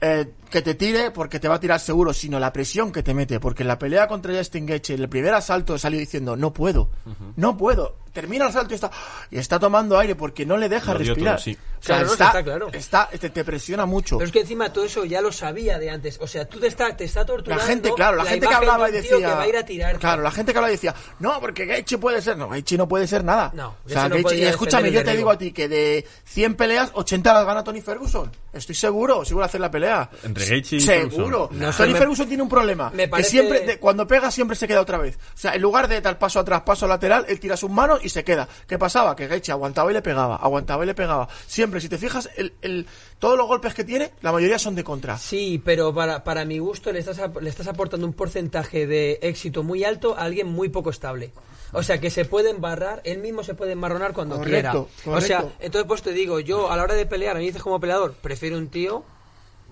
eh, 0.00 0.26
que 0.52 0.62
te 0.62 0.74
tire 0.76 1.10
porque 1.10 1.40
te 1.40 1.48
va 1.48 1.56
a 1.56 1.60
tirar 1.60 1.80
seguro, 1.80 2.12
sino 2.12 2.38
la 2.38 2.52
presión 2.52 2.92
que 2.92 3.02
te 3.02 3.14
mete. 3.14 3.40
Porque 3.40 3.62
en 3.64 3.68
la 3.68 3.78
pelea 3.78 4.06
contra 4.06 4.32
Justin 4.36 4.66
Gaethje, 4.66 4.94
el 4.94 5.08
primer 5.08 5.34
asalto 5.34 5.76
salió 5.78 5.98
diciendo, 5.98 6.36
no 6.36 6.52
puedo, 6.52 6.90
no 7.36 7.56
puedo. 7.56 7.96
Termina 8.12 8.44
el 8.44 8.50
asalto 8.50 8.74
y 8.74 8.74
está, 8.74 8.90
y 9.30 9.38
está 9.38 9.58
tomando 9.58 9.98
aire 9.98 10.14
porque 10.14 10.44
no 10.44 10.58
le 10.58 10.68
deja 10.68 10.92
Lo 10.92 10.98
respirar. 10.98 11.36
todo, 11.36 11.44
sí. 11.44 11.56
O 11.80 11.82
sea, 11.84 11.96
Claro, 11.96 12.06
no, 12.06 12.12
está, 12.12 12.26
está 12.26 12.42
claro. 12.44 12.68
está- 12.74 13.08
te, 13.18 13.30
te 13.30 13.42
presiona 13.42 13.86
mucho. 13.86 14.18
Pero 14.18 14.26
es 14.26 14.32
que 14.32 14.40
encima 14.42 14.70
todo 14.70 14.84
eso 14.84 15.06
ya 15.06 15.22
lo 15.22 15.32
sabía 15.32 15.78
de 15.78 15.88
antes. 15.88 16.18
O 16.20 16.26
sea, 16.26 16.44
tú 16.46 16.60
te 16.60 16.66
está, 16.66 16.94
te 16.94 17.04
está 17.04 17.20
La 17.20 17.26
torturando. 17.26 17.64
gente, 17.64 17.90
claro, 17.96 18.18
la, 18.18 18.24
gente 18.26 18.46
que 18.46 18.54
hablaba 18.54 18.90
y 18.90 18.92
de 18.92 18.98
un 18.98 19.04
tío 19.04 19.12
decía. 19.16 19.28
que 19.30 19.34
va 19.34 19.42
a 19.42 19.48
ir 19.48 19.56
a 19.56 19.64
tirar. 19.64 19.98
Claro, 19.98 20.22
la 20.22 20.30
gente 20.30 20.52
que 20.52 20.58
hablaba 20.58 20.70
y 20.70 20.76
decía, 20.76 20.94
no, 21.20 21.40
porque 21.40 21.64
Gaethje 21.64 21.96
puede 21.96 22.20
ser. 22.20 22.36
No, 22.36 22.50
Gaethje 22.50 22.76
no 22.76 22.86
puede 22.86 23.06
ser 23.06 23.24
nada. 23.24 23.50
No, 23.54 23.76
o 23.84 23.88
sea, 23.88 24.10
no 24.10 24.16
Gaethje- 24.16 24.36
y 24.40 24.44
escúchame, 24.44 24.92
yo 24.92 24.98
te 25.00 25.06
derribo. 25.06 25.16
digo 25.16 25.30
a 25.30 25.38
ti 25.38 25.52
que 25.52 25.68
de 25.68 26.06
100 26.26 26.54
peleas, 26.54 26.90
80 26.92 27.32
las 27.32 27.46
gana 27.46 27.64
Tony 27.64 27.80
Ferguson. 27.80 28.30
Estoy 28.52 28.74
seguro, 28.74 29.24
seguro 29.24 29.46
hacer 29.46 29.62
la 29.62 29.70
pelea. 29.70 30.10
Entre 30.42 30.54
Gaethje 30.56 30.76
y 30.76 30.80
Seguro. 30.80 31.48
Ferguson. 31.48 31.58
No 31.60 31.72
sé, 31.72 31.78
Tony 31.82 31.92
me- 31.92 31.98
Ferguson 31.98 32.28
tiene 32.28 32.42
un 32.42 32.48
problema. 32.48 32.90
me 32.90 33.04
Que 33.04 33.08
parece- 33.08 33.30
siempre, 33.30 33.60
de- 33.60 33.78
cuando 33.78 34.06
pega, 34.06 34.30
siempre 34.30 34.56
se 34.56 34.66
queda 34.68 34.80
otra 34.80 34.98
vez. 34.98 35.16
O 35.16 35.36
sea, 35.38 35.54
en 35.54 35.62
lugar 35.62 35.88
de 35.88 36.00
dar 36.00 36.18
paso 36.18 36.40
atrás, 36.40 36.62
paso 36.62 36.86
lateral, 36.86 37.24
él 37.28 37.40
tira 37.40 37.56
sus 37.56 37.70
manos 37.70 38.00
y 38.04 38.08
se 38.08 38.24
queda. 38.24 38.48
¿Qué 38.66 38.78
pasaba? 38.78 39.14
Que 39.16 39.26
Gaethje 39.26 39.52
aguantaba 39.52 39.90
y 39.90 39.94
le 39.94 40.02
pegaba, 40.02 40.36
aguantaba 40.36 40.84
y 40.84 40.86
le 40.86 40.94
pegaba. 40.94 41.28
Siempre, 41.46 41.80
si 41.80 41.88
te 41.88 41.98
fijas, 41.98 42.28
el, 42.36 42.52
el- 42.62 42.86
todos 43.18 43.36
los 43.38 43.46
golpes 43.46 43.74
que 43.74 43.84
tiene, 43.84 44.10
la 44.20 44.32
mayoría 44.32 44.58
son 44.58 44.74
de 44.74 44.84
contra. 44.84 45.16
Sí, 45.18 45.60
pero 45.64 45.94
para, 45.94 46.24
para 46.24 46.44
mi 46.44 46.58
gusto 46.58 46.92
le 46.92 46.98
estás, 46.98 47.18
ap- 47.20 47.40
le 47.40 47.48
estás 47.50 47.68
aportando 47.68 48.06
un 48.06 48.12
porcentaje 48.12 48.86
de 48.86 49.18
éxito 49.22 49.62
muy 49.62 49.84
alto 49.84 50.16
a 50.18 50.22
alguien 50.22 50.48
muy 50.48 50.68
poco 50.68 50.90
estable. 50.90 51.32
O 51.74 51.82
sea, 51.82 51.98
que 51.98 52.10
se 52.10 52.26
puede 52.26 52.50
embarrar, 52.50 53.00
él 53.04 53.18
mismo 53.18 53.42
se 53.42 53.54
puede 53.54 53.72
embarronar 53.72 54.12
cuando 54.12 54.36
Correcto, 54.36 54.88
quiera. 55.02 55.16
O 55.16 55.20
sea, 55.22 55.38
correcto. 55.38 55.64
entonces 55.64 55.88
pues 55.88 56.02
te 56.02 56.12
digo, 56.12 56.38
yo 56.38 56.70
a 56.70 56.76
la 56.76 56.82
hora 56.82 56.94
de 56.94 57.06
pelear, 57.06 57.36
a 57.36 57.38
mí 57.38 57.46
dices 57.46 57.62
como 57.62 57.80
peleador, 57.80 58.12
prefiero 58.20 58.58
un 58.58 58.68
tío 58.68 59.04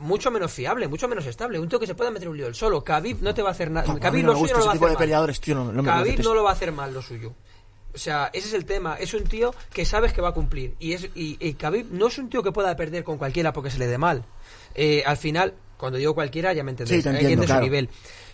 mucho 0.01 0.31
menos 0.31 0.53
fiable, 0.53 0.89
mucho 0.89 1.07
menos 1.09 1.25
estable, 1.27 1.59
un 1.59 1.69
tío 1.69 1.79
que 1.79 1.87
se 1.87 1.95
pueda 1.95 2.11
meter 2.11 2.29
un 2.29 2.37
lío 2.37 2.47
él 2.47 2.55
solo. 2.55 2.83
Khabib 2.83 3.23
no 3.23 3.33
te 3.35 3.43
va 3.43 3.49
a 3.51 3.53
hacer 3.53 3.71
nada. 3.71 3.93
Mí 3.93 4.01
Khabib 4.01 4.25
no 4.25 4.33
lo 4.33 4.39
suyo 4.39 4.55
no 4.55 4.59
lo 4.61 4.67
va 4.67 4.71
a 4.71 4.75
tipo 4.75 4.85
hacer 4.87 4.91
de 4.91 4.95
mal. 4.95 4.99
peleadores, 5.05 5.41
tío. 5.41 5.55
No, 5.55 5.73
no 5.73 5.83
Khabib 5.85 6.21
no 6.23 6.35
lo 6.35 6.43
va 6.43 6.51
a 6.51 6.53
hacer 6.55 6.73
mal 6.73 6.93
lo 6.93 7.03
suyo. 7.03 7.33
O 7.93 7.99
sea, 7.99 8.31
ese 8.33 8.49
es 8.49 8.55
el 8.55 8.65
tema. 8.65 8.95
Es 8.97 9.15
un 9.15 9.25
tío 9.25 9.53
que 9.73 9.85
sabes 9.85 10.13
que 10.13 10.21
va 10.21 10.29
a 10.29 10.33
cumplir. 10.33 10.75
Y, 10.79 10.93
es, 10.93 11.09
y, 11.15 11.37
y 11.41 11.55
Khabib 11.55 11.87
no 11.91 12.07
es 12.09 12.19
un 12.19 12.29
tío 12.31 12.43
que 12.43 12.53
pueda 12.53 12.75
perder 12.77 13.03
con 13.05 13.19
cualquiera 13.19 13.53
porque 13.53 13.71
se 13.71 13.79
le 13.79 13.87
dé 13.89 13.99
mal. 13.99 14.25
Eh, 14.75 15.03
al 15.05 15.17
final, 15.17 15.55
cuando 15.77 15.99
digo 15.99 16.15
cualquiera, 16.15 16.53
ya 16.53 16.63
me 16.63 16.71
entendéis. 16.71 17.03
Sí, 17.03 17.09
Hay 17.09 17.17
entiendo, 17.17 17.43
su 17.43 17.47
claro. 17.49 17.63
nivel. 17.63 17.89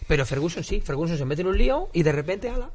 Pero 0.07 0.26
Ferguson 0.26 0.62
sí. 0.62 0.81
Ferguson 0.81 1.16
se 1.16 1.24
mete 1.24 1.40
en 1.42 1.48
un 1.48 1.57
lío 1.59 1.88
y 1.92 2.02
de 2.02 2.12
repente, 2.12 2.50
ala. 2.50 2.70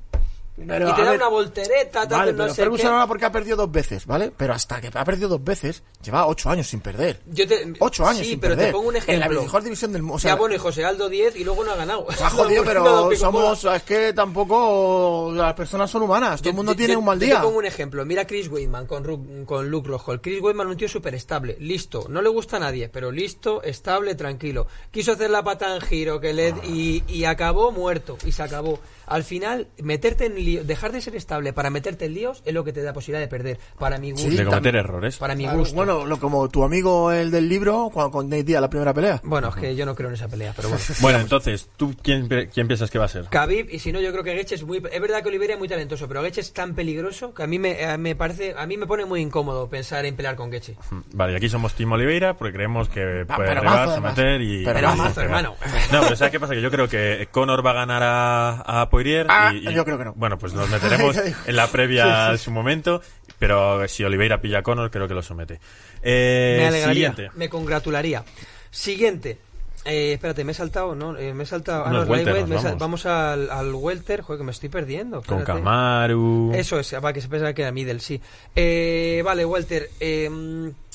Pero, 0.56 0.90
y 0.90 0.94
te 0.94 1.02
da 1.04 1.12
ver, 1.12 1.20
una 1.20 1.30
voltereta, 1.30 2.08
te 2.08 2.14
Vale, 2.14 2.34
no 2.34 2.38
pero 2.44 2.50
sé 2.54 2.62
Ferguson 2.62 2.92
ahora 2.92 3.08
porque 3.08 3.26
ha 3.26 3.32
perdido 3.32 3.56
dos 3.58 3.72
veces, 3.72 4.06
¿vale? 4.06 4.32
Pero 4.36 4.54
hasta 4.54 4.80
que 4.80 4.90
ha 4.94 5.04
perdido 5.06 5.30
dos 5.30 5.44
veces, 5.44 5.82
lleva 6.04 6.28
ocho 6.28 6.50
años 6.50 6.68
sin 6.68 6.82
perder. 6.82 7.20
Yo 7.26 7.48
te- 7.48 7.74
Ocho 7.80 8.06
años 8.06 8.24
sí, 8.24 8.32
sin 8.32 8.40
pero 8.40 8.52
perder. 8.56 8.68
te 8.68 8.74
pongo 8.74 8.90
un 8.90 8.96
En 8.98 9.02
ejemplo. 9.02 9.36
la 9.38 9.42
mejor 9.42 9.64
división 9.64 9.92
del 9.94 10.02
mundo. 10.04 10.16
O 10.18 10.20
sea, 10.20 10.32
ya, 10.34 10.36
bueno, 10.36 10.54
y 10.54 10.58
José 10.60 10.86
Aldo 10.86 11.10
10 11.10 11.36
y 11.38 11.44
luego 11.44 11.64
no 11.64 11.72
ha 11.72 11.76
ganado. 11.78 12.06
ha 12.10 12.30
jodido, 12.30 12.64
pero 12.64 13.10
somos... 13.16 13.64
Es 13.64 13.84
que 13.84 14.14
tampoco... 14.14 15.32
Las 15.34 15.54
personas 15.54 15.90
son 15.90 16.04
humanas. 16.04 16.42
Todo 16.42 16.50
el 16.50 16.54
Yo- 16.54 16.58
mundo 16.58 16.72
yo- 16.74 16.78
tiene 16.78 16.94
yo- 16.94 17.00
un 17.00 17.06
mal 17.06 17.20
yo 17.20 17.26
día. 17.26 17.36
Te 17.38 17.42
pongo 17.44 17.58
un 17.58 17.66
ejemplo. 17.66 18.06
Mira 18.06 18.28
Chris 18.28 18.48
Weidman 18.50 18.86
con, 18.86 19.04
Ru- 19.04 19.46
con 19.46 19.70
Luke 19.70 19.88
Rockhold. 19.88 20.22
Chris 20.22 20.42
Weidman 20.42 20.68
un 20.68 20.78
tío 20.78 20.88
súper 20.90 21.16
estable, 21.16 21.56
listo. 21.60 22.06
No 22.10 22.22
le 22.22 22.30
gusta 22.30 22.58
a 22.58 22.60
nadie, 22.60 22.90
pero 22.90 23.12
listo, 23.12 23.64
estable, 23.64 24.16
tranquilo. 24.16 24.68
Quiso 24.92 25.14
hacer 25.14 25.30
la 25.30 25.44
pata 25.44 25.74
en 25.76 25.82
giro 25.82 26.20
que 26.20 26.34
le, 26.34 26.50
y, 26.66 27.04
y 27.08 27.26
acabó 27.26 27.72
muerto. 27.72 28.18
Y 28.26 28.32
se 28.32 28.44
acabó. 28.44 28.80
Al 29.12 29.24
final, 29.24 29.68
meterte 29.82 30.26
en 30.26 30.36
líos, 30.36 30.66
dejar 30.66 30.92
de 30.92 31.02
ser 31.02 31.16
estable 31.16 31.54
para 31.54 31.70
meterte 31.70 32.06
en 32.06 32.14
líos 32.14 32.42
es 32.46 32.54
lo 32.54 32.64
que 32.64 32.72
te 32.74 32.82
da 32.82 32.94
posibilidad 32.94 33.20
de 33.20 33.28
perder. 33.28 33.60
Para 33.78 33.98
mi 33.98 34.12
gusto. 34.12 34.30
Sí, 34.30 34.38
De 34.38 34.44
cometer 34.46 34.64
también. 34.64 34.76
errores. 34.76 35.18
Para 35.18 35.36
mi 35.36 35.48
gusto. 35.48 35.76
Bueno, 35.76 36.06
lo, 36.06 36.18
como 36.20 36.48
tu 36.50 36.64
amigo 36.64 37.12
el 37.12 37.30
del 37.32 37.50
libro, 37.50 37.90
cuando 37.94 38.12
con 38.12 38.30
Nate 38.30 38.44
Diaz, 38.44 38.62
la 38.62 38.70
primera 38.70 38.94
pelea. 38.94 39.20
Bueno, 39.24 39.50
es 39.50 39.56
que 39.56 39.76
yo 39.76 39.86
no 39.86 39.96
creo 39.96 40.10
en 40.10 40.16
esa 40.16 40.28
pelea, 40.28 40.54
pero 40.56 40.70
bueno. 40.70 40.84
Bueno, 41.02 41.20
entonces, 41.20 41.70
¿tú 41.78 41.94
quién, 42.02 42.28
quién 42.54 42.68
piensas 42.68 42.90
que 42.90 43.00
va 43.00 43.06
a 43.06 43.10
ser? 43.10 43.26
Khabib, 43.26 43.68
y 43.70 43.80
si 43.80 43.92
no, 43.92 44.00
yo 44.00 44.12
creo 44.12 44.24
que 44.24 44.34
Getch 44.36 44.54
es 44.54 44.64
muy... 44.64 44.78
Es 44.92 45.02
verdad 45.02 45.22
que 45.22 45.30
Oliveira 45.30 45.54
es 45.56 45.60
muy 45.60 45.68
talentoso, 45.68 46.08
pero 46.08 46.24
Getch 46.24 46.38
es 46.38 46.54
tan 46.54 46.74
peligroso 46.74 47.34
que 47.34 47.44
a 47.44 47.48
mí 47.48 47.60
me, 47.60 47.98
me 47.98 48.16
parece... 48.16 48.56
A 48.58 48.66
mí 48.66 48.78
me 48.78 48.88
pone 48.88 49.04
muy 49.06 49.20
incómodo 49.22 49.68
pensar 49.70 50.06
en 50.06 50.16
pelear 50.16 50.36
con 50.36 50.52
Getch. 50.52 50.72
Vale, 51.14 51.34
y 51.34 51.36
aquí 51.36 51.50
somos 51.50 51.74
Team 51.74 51.92
Oliveira 51.92 52.38
porque 52.38 52.54
creemos 52.54 52.88
que 52.90 53.26
Ah, 53.28 53.36
puede 53.36 53.50
pero 53.50 53.60
arribar, 53.62 53.88
mazo, 53.88 53.96
someter 53.96 54.42
y... 54.42 54.64
Pero 54.64 54.96
mazo, 54.96 55.16
pegar. 55.16 55.26
hermano. 55.26 55.56
No, 55.92 56.02
pero 56.04 56.16
¿sabes 56.16 56.32
qué 56.32 56.40
pasa? 56.40 56.54
Que 56.54 56.62
yo 56.62 56.72
creo 56.72 56.88
que 56.88 57.28
Conor 57.32 57.66
va 57.66 57.72
a 57.72 57.74
ganar 57.74 58.04
a, 58.04 58.82
a 58.82 58.90
Poirier 58.90 59.01
Ah, 59.30 59.52
y, 59.54 59.68
y- 59.70 59.74
yo 59.74 59.84
creo 59.86 59.98
que 59.98 60.06
no. 60.06 60.14
Bueno, 60.14 60.38
pues 60.38 60.54
nos 60.54 60.70
meteremos 60.72 61.16
en 61.18 61.56
la 61.56 61.68
previa 61.68 62.32
de 62.32 62.38
su 62.38 62.52
momento, 62.52 63.02
pero 63.40 63.88
si 63.88 64.04
Oliveira 64.04 64.42
pilla 64.42 64.60
a 64.60 64.64
Conor, 64.64 64.92
creo 64.92 65.08
que 65.08 65.14
lo 65.14 65.22
somete. 65.24 65.60
Eh, 66.04 66.58
me 66.60 66.68
alegraría, 66.68 67.10
Siguiente. 67.14 67.38
me 67.38 67.50
congratularía. 67.50 68.24
Siguiente. 68.70 69.38
Eh, 69.84 70.14
espérate, 70.14 70.44
me 70.44 70.52
he 70.52 70.56
saltado, 70.56 70.94
¿no? 70.94 71.18
Eh, 71.18 71.34
me 71.34 71.42
he 71.44 71.46
saltado... 71.48 71.84
Ah, 71.86 71.90
no, 71.92 72.02
welter, 72.04 72.48
sal- 72.62 72.76
vamos. 72.78 73.06
al, 73.08 73.50
al 73.50 73.74
welter. 73.74 74.22
Joder, 74.22 74.38
que 74.40 74.44
me 74.46 74.52
estoy 74.52 74.70
perdiendo. 74.70 75.24
Con. 75.24 75.44
Kamaru... 75.44 76.52
Eso 76.54 76.80
es, 76.80 76.92
para 77.02 77.14
que 77.14 77.22
se 77.22 77.28
pensara 77.28 77.54
que 77.56 77.64
era 77.64 77.72
middle, 77.72 78.00
sí. 78.00 78.22
Eh, 78.56 79.24
vale, 79.26 79.44
Walter. 79.44 79.90
eh, 80.00 80.30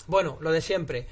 bueno, 0.07 0.39
lo 0.41 0.53
de 0.53 0.61
siempre. 0.61 1.07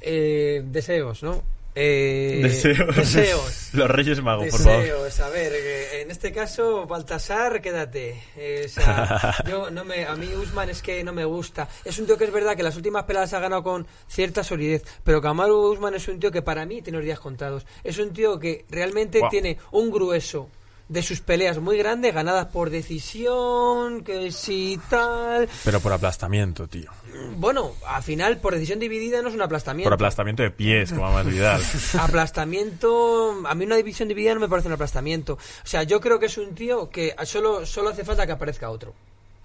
Eh, 0.00 0.62
deseos, 0.64 1.22
¿no? 1.22 1.42
Eh, 1.74 2.40
Deseos. 2.42 2.96
Deseos. 2.96 3.70
Los 3.72 3.88
Reyes 3.88 4.22
Magos, 4.22 4.48
por 4.48 4.60
favor. 4.60 4.80
Deseos, 4.80 5.20
a 5.20 5.28
ver, 5.28 5.52
eh, 5.54 6.02
en 6.02 6.10
este 6.10 6.32
caso, 6.32 6.86
Baltasar, 6.86 7.60
quédate. 7.60 8.22
Eh, 8.36 8.64
o 8.66 8.68
sea, 8.68 9.36
yo 9.48 9.70
no 9.70 9.84
me, 9.84 10.04
a 10.04 10.16
mí 10.16 10.28
Usman 10.34 10.70
es 10.70 10.82
que 10.82 11.04
no 11.04 11.12
me 11.12 11.24
gusta. 11.24 11.68
Es 11.84 11.98
un 11.98 12.06
tío 12.06 12.18
que 12.18 12.24
es 12.24 12.32
verdad 12.32 12.56
que 12.56 12.62
las 12.62 12.76
últimas 12.76 13.04
peladas 13.04 13.32
ha 13.34 13.40
ganado 13.40 13.62
con 13.62 13.86
cierta 14.08 14.42
solidez, 14.42 14.82
pero 15.04 15.20
Kamaru 15.20 15.72
Usman 15.72 15.94
es 15.94 16.08
un 16.08 16.18
tío 16.18 16.30
que 16.30 16.42
para 16.42 16.66
mí 16.66 16.82
tiene 16.82 16.98
los 16.98 17.04
días 17.04 17.20
contados. 17.20 17.66
Es 17.84 17.98
un 17.98 18.12
tío 18.12 18.38
que 18.38 18.64
realmente 18.68 19.20
tiene 19.30 19.58
un 19.70 19.90
grueso 19.90 20.48
de 20.90 21.04
sus 21.04 21.20
peleas 21.20 21.58
muy 21.60 21.78
grandes, 21.78 22.12
ganadas 22.12 22.46
por 22.46 22.68
decisión, 22.68 24.02
que 24.02 24.32
si 24.32 24.78
tal. 24.90 25.48
Pero 25.64 25.78
por 25.78 25.92
aplastamiento, 25.92 26.66
tío. 26.66 26.90
Bueno, 27.36 27.74
al 27.86 28.02
final, 28.02 28.38
por 28.38 28.54
decisión 28.54 28.80
dividida 28.80 29.22
no 29.22 29.28
es 29.28 29.34
un 29.36 29.42
aplastamiento. 29.42 29.86
Por 29.86 29.94
aplastamiento 29.94 30.42
de 30.42 30.50
pies, 30.50 30.92
como 30.92 31.12
más 31.12 31.24
Vidal. 31.24 31.62
Aplastamiento, 32.00 33.40
a 33.46 33.54
mí 33.54 33.64
una 33.64 33.76
división 33.76 34.08
dividida 34.08 34.34
no 34.34 34.40
me 34.40 34.48
parece 34.48 34.66
un 34.66 34.74
aplastamiento. 34.74 35.34
O 35.34 35.66
sea, 35.66 35.84
yo 35.84 36.00
creo 36.00 36.18
que 36.18 36.26
es 36.26 36.36
un 36.36 36.56
tío 36.56 36.90
que 36.90 37.14
solo, 37.24 37.64
solo 37.66 37.90
hace 37.90 38.04
falta 38.04 38.26
que 38.26 38.32
aparezca 38.32 38.68
otro. 38.68 38.92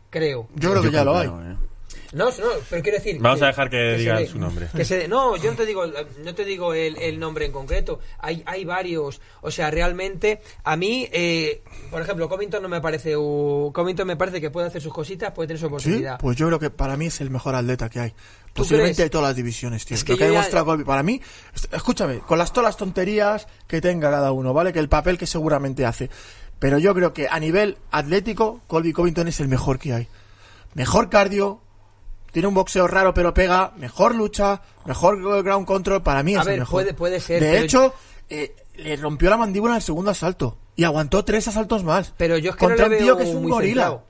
Creo. 0.09 0.47
Yo 0.55 0.71
creo 0.71 0.81
que 0.81 0.91
ya 0.91 1.03
lo 1.03 1.15
hay. 1.15 1.27
Eh. 1.27 1.57
No, 2.13 2.25
no, 2.25 2.33
pero 2.69 2.81
quiero 2.83 2.97
decir. 2.97 3.17
Vamos 3.19 3.41
a 3.41 3.47
dejar 3.47 3.69
que 3.69 3.95
digan 3.97 4.17
dé- 4.17 4.27
su 4.27 4.37
nombre. 4.39 4.67
que 4.75 4.85
se 4.85 5.07
no, 5.07 5.35
yo 5.37 5.51
no 5.51 5.57
te 5.57 5.65
digo, 5.67 5.85
no 6.23 6.35
te 6.35 6.45
digo 6.45 6.73
el, 6.73 6.97
el 6.97 7.19
nombre 7.19 7.45
en 7.45 7.51
concreto. 7.51 7.99
Hay, 8.19 8.43
hay 8.45 8.65
varios. 8.65 9.21
O 9.41 9.51
sea, 9.51 9.71
realmente, 9.71 10.41
a 10.63 10.75
mí, 10.75 11.07
eh, 11.11 11.61
por 11.91 12.01
ejemplo, 12.01 12.27
Covington 12.29 12.61
no 12.61 12.69
me 12.69 12.81
parece. 12.81 13.15
un- 13.17 13.71
Covington 13.73 14.07
me 14.07 14.15
parece 14.17 14.39
que 14.41 14.49
puede 14.51 14.67
hacer 14.67 14.81
sus 14.81 14.93
cositas, 14.93 15.31
puede 15.31 15.47
tener 15.47 15.59
su 15.59 15.65
Sí, 15.65 15.67
oportunidad. 15.67 16.19
pues 16.19 16.37
yo 16.37 16.47
creo 16.47 16.59
que 16.59 16.69
para 16.69 16.95
mí 16.97 17.07
es 17.07 17.21
el 17.21 17.29
mejor 17.29 17.55
atleta 17.55 17.89
que 17.89 17.99
hay. 17.99 18.13
Posiblemente 18.53 19.03
de 19.03 19.09
todas 19.09 19.27
las 19.27 19.35
divisiones, 19.35 19.85
tío. 19.85 19.95
Es 19.95 20.03
que 20.05 20.13
Lo 20.13 20.17
que 20.17 20.23
ha 20.23 20.27
demostrado 20.27 20.65
Colby. 20.65 20.85
Para 20.85 21.03
mí, 21.03 21.19
escúchame, 21.73 22.19
con 22.19 22.37
las 22.37 22.53
todas 22.53 22.69
las 22.69 22.77
tonterías 22.77 23.47
que 23.67 23.81
tenga 23.81 24.09
cada 24.09 24.31
uno, 24.31 24.53
¿vale? 24.53 24.71
Que 24.71 24.79
el 24.79 24.87
papel 24.87 25.17
que 25.17 25.27
seguramente 25.27 25.85
hace. 25.85 26.09
Pero 26.57 26.77
yo 26.77 26.95
creo 26.95 27.11
que 27.13 27.27
a 27.27 27.37
nivel 27.39 27.77
atlético, 27.91 28.61
Colby 28.67 28.93
Covington 28.93 29.27
es 29.27 29.41
el 29.41 29.49
mejor 29.49 29.77
que 29.77 29.91
hay. 29.93 30.07
Mejor 30.73 31.09
cardio, 31.09 31.61
tiene 32.35 32.49
un 32.49 32.53
boxeo 32.53 32.85
raro 32.85 33.13
pero 33.13 33.33
pega, 33.33 33.71
mejor 33.77 34.13
lucha, 34.13 34.61
mejor 34.85 35.21
ground 35.41 35.65
control, 35.65 36.03
para 36.03 36.21
mí 36.21 36.35
A 36.35 36.41
es 36.41 36.45
ver, 36.45 36.53
el 36.55 36.59
mejor. 36.59 36.81
puede- 36.83 36.93
puede 36.93 37.19
ser, 37.21 37.41
De 37.41 37.59
hecho, 37.61 37.93
eh, 38.29 38.53
le 38.75 38.97
rompió 38.97 39.29
la 39.29 39.37
mandíbula 39.37 39.71
en 39.71 39.77
el 39.77 39.81
segundo 39.81 40.11
asalto 40.11 40.57
y 40.75 40.83
aguantó 40.83 41.23
tres 41.23 41.47
asaltos 41.47 41.85
más. 41.85 42.13
Pero 42.17 42.37
yo 42.37 42.49
es 42.49 42.57
que 42.57 42.65
contra 42.65 42.87
no 42.87 42.89
le 42.89 42.97
un 42.97 43.05
veo 43.05 43.15
tío 43.15 43.17
que 43.23 43.29
es 43.29 43.35
un 43.35 43.41
muy 43.43 43.51
gorila. 43.51 43.83
centrado. 43.83 44.03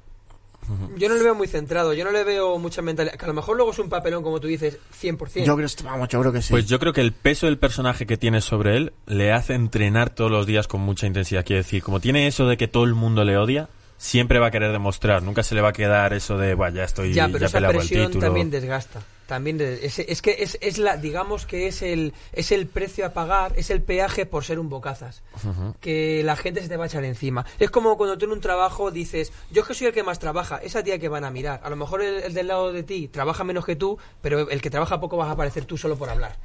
Yo 0.98 1.08
no 1.10 1.14
le 1.14 1.22
veo 1.22 1.36
muy 1.36 1.48
centrado, 1.48 1.94
yo 1.94 2.04
no 2.04 2.10
le 2.12 2.24
veo 2.24 2.58
mucha 2.58 2.82
mentalidad. 2.82 3.16
Que 3.16 3.26
a 3.26 3.28
lo 3.28 3.36
mejor 3.36 3.56
luego 3.56 3.70
es 3.72 3.78
un 3.78 3.88
papelón, 3.88 4.24
como 4.24 4.40
tú 4.40 4.48
dices, 4.48 4.80
100%. 5.00 5.46
Yo 5.46 5.56
creo, 5.56 5.70
vamos, 5.84 6.08
yo 6.10 6.20
creo 6.20 6.32
que 6.34 6.42
sí. 6.42 6.50
Pues 6.50 6.66
yo 6.66 6.80
creo 6.80 6.92
que 6.94 7.02
el 7.02 7.12
peso 7.14 7.46
del 7.46 7.60
personaje 7.60 8.08
que 8.08 8.18
tiene 8.18 8.42
sobre 8.42 8.76
él 8.76 8.94
le 9.06 9.32
hace 9.32 9.54
entrenar 9.54 10.10
todos 10.10 10.32
los 10.32 10.48
días 10.48 10.68
con 10.68 10.82
mucha 10.82 11.06
intensidad. 11.06 11.46
Quiero 11.46 11.62
decir, 11.62 11.84
como 11.84 12.00
tiene 12.00 12.26
eso 12.26 12.48
de 12.48 12.58
que 12.58 12.68
todo 12.68 12.86
el 12.86 12.96
mundo 12.96 13.24
le 13.24 13.38
odia, 13.38 13.70
siempre 13.98 14.40
va 14.40 14.48
a 14.48 14.52
querer 14.52 14.72
demostrar. 14.72 15.24
Nunca 15.24 15.44
se 15.44 15.56
le 15.56 15.62
va 15.62 15.70
a 15.70 15.74
quedar 15.74 16.14
eso 16.14 16.38
de, 16.38 16.54
"Buah, 16.54 16.70
ya 16.70 16.84
estoy, 16.84 17.14
ya, 17.14 17.28
ya, 17.28 17.32
pero 17.32 17.46
he 17.46 17.48
esa 17.48 17.58
el 17.58 17.66
presión 17.68 18.08
título. 18.08 18.26
también 18.26 18.50
desgasta. 18.50 19.02
También 19.26 19.60
es, 19.60 19.98
es 19.98 20.22
que 20.22 20.36
es, 20.40 20.56
es 20.62 20.78
la, 20.78 20.98
digamos 20.98 21.48
que 21.48 21.66
es 21.66 21.82
el, 21.82 22.14
es 22.32 22.52
el 22.52 22.68
precio 22.68 23.08
a 23.08 23.10
pagar, 23.10 23.54
es 23.56 23.72
el 23.72 23.82
peaje 23.82 24.28
por 24.28 24.44
ser 24.44 24.60
un 24.60 24.70
bocazas. 24.70 25.24
Que 25.82 26.22
la 26.24 26.36
gente 26.36 26.62
se 26.62 26.70
te 26.70 26.78
va 26.78 26.84
a 26.84 26.88
echar 26.88 27.04
encima. 27.04 27.44
Es 27.58 27.72
como 27.72 27.98
cuando 27.98 28.20
tú 28.20 28.26
en 28.26 28.34
un 28.34 28.42
trabajo 28.42 28.92
dices, 28.92 29.34
yo 29.50 29.64
es 29.64 29.68
que 29.68 29.74
soy 29.74 29.88
el 29.88 29.94
que 29.94 30.04
más 30.04 30.20
trabaja, 30.20 30.58
esa 30.58 30.84
tía 30.84 31.00
que 31.00 31.10
van 31.10 31.24
a 31.24 31.32
mirar. 31.32 31.60
A 31.64 31.72
lo 31.72 31.76
mejor 31.76 32.04
el, 32.04 32.22
el 32.22 32.34
del 32.36 32.48
lado 32.48 32.72
de 32.72 32.84
ti 32.84 33.08
trabaja 33.08 33.44
menos 33.44 33.66
que 33.66 33.76
tú, 33.76 33.98
pero 34.22 34.48
el 34.48 34.62
que 34.62 34.70
trabaja 34.70 35.00
poco 35.00 35.18
vas 35.18 35.30
a 35.30 35.32
aparecer 35.32 35.66
tú 35.66 35.76
solo 35.76 35.96
por 35.98 36.10
hablar. 36.12 36.36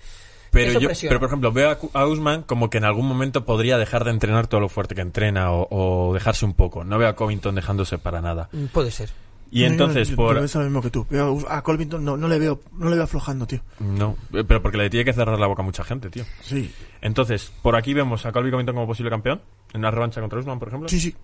Pero, 0.50 0.80
yo, 0.80 0.88
presiona. 0.88 1.10
pero 1.10 1.20
por 1.20 1.28
ejemplo, 1.28 1.52
veo 1.52 1.76
a, 1.94 2.06
Usman 2.06 2.42
como 2.42 2.70
que 2.70 2.78
en 2.78 2.84
algún 2.84 3.06
momento 3.06 3.44
podría 3.44 3.78
dejar 3.78 4.04
de 4.04 4.10
entrenar 4.10 4.46
todo 4.48 4.60
lo 4.60 4.68
fuerte 4.68 4.94
que 4.94 5.00
entrena 5.00 5.52
o, 5.52 5.68
o 5.70 6.12
dejarse 6.14 6.44
un 6.44 6.54
poco. 6.54 6.82
No 6.84 6.98
veo 6.98 7.08
a 7.08 7.14
Covington 7.14 7.54
dejándose 7.54 7.98
para 7.98 8.20
nada. 8.20 8.48
Mm, 8.52 8.66
Puede 8.66 8.90
ser. 8.90 9.10
Y 9.52 9.64
entonces, 9.64 10.10
yo, 10.10 10.16
por... 10.16 10.36
pienso 10.36 10.60
lo 10.60 10.66
mismo 10.66 10.80
que 10.80 10.90
tú. 10.90 11.04
Veo 11.10 11.38
a 11.48 11.62
Colvington 11.62 12.04
no, 12.04 12.16
no 12.16 12.28
le 12.28 12.38
veo 12.38 12.60
no 12.72 12.88
le 12.88 12.94
veo 12.94 13.02
aflojando, 13.04 13.46
tío. 13.48 13.60
No, 13.80 14.16
pero 14.30 14.62
porque 14.62 14.78
le 14.78 14.88
tiene 14.90 15.04
que 15.04 15.12
cerrar 15.12 15.38
la 15.40 15.48
boca 15.48 15.62
a 15.62 15.64
mucha 15.64 15.82
gente, 15.82 16.08
tío. 16.08 16.24
Sí. 16.42 16.72
Entonces, 17.00 17.52
por 17.60 17.74
aquí 17.74 17.92
vemos 17.92 18.24
a 18.26 18.32
Colby 18.32 18.52
Covington 18.52 18.76
como 18.76 18.86
posible 18.86 19.10
campeón. 19.10 19.40
En 19.72 19.80
una 19.80 19.90
revancha 19.90 20.20
contra 20.20 20.38
Usman, 20.38 20.60
por 20.60 20.68
ejemplo. 20.68 20.88
Sí, 20.88 21.00
sí. 21.00 21.16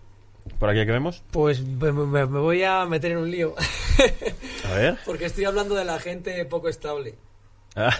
Por 0.58 0.68
aquí 0.70 0.84
que 0.84 0.90
vemos. 0.92 1.22
Pues 1.30 1.60
me, 1.64 1.92
me- 1.92 2.26
me 2.26 2.38
voy 2.40 2.62
a 2.64 2.84
meter 2.86 3.12
en 3.12 3.18
un 3.18 3.30
lío. 3.30 3.54
A 4.68 4.74
ver. 4.74 4.98
Porque 5.06 5.26
estoy 5.26 5.44
hablando 5.44 5.74
de 5.76 5.84
la 5.84 5.98
gente 6.00 6.44
poco 6.46 6.68
estable. 6.68 7.14
Ah, 7.76 7.94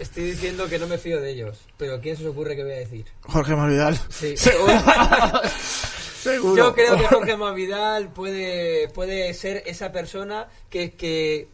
Estoy 0.00 0.24
diciendo 0.24 0.68
que 0.68 0.78
no 0.78 0.86
me 0.88 0.98
fío 0.98 1.20
de 1.20 1.30
ellos. 1.30 1.58
Pero 1.78 2.00
¿quién 2.00 2.16
se 2.16 2.24
os 2.26 2.32
ocurre 2.32 2.56
que 2.56 2.64
voy 2.64 2.72
a 2.72 2.78
decir? 2.78 3.06
Jorge 3.22 3.54
Masvidal. 3.54 3.98
Sí. 4.08 4.34
Seguro. 6.22 6.56
Yo 6.56 6.74
creo 6.74 6.96
que 6.96 7.06
Jorge 7.06 7.36
Masvidal 7.36 8.12
puede, 8.12 8.88
puede 8.88 9.32
ser 9.34 9.62
esa 9.66 9.92
persona 9.92 10.48
que, 10.70 10.92
que, 10.92 11.48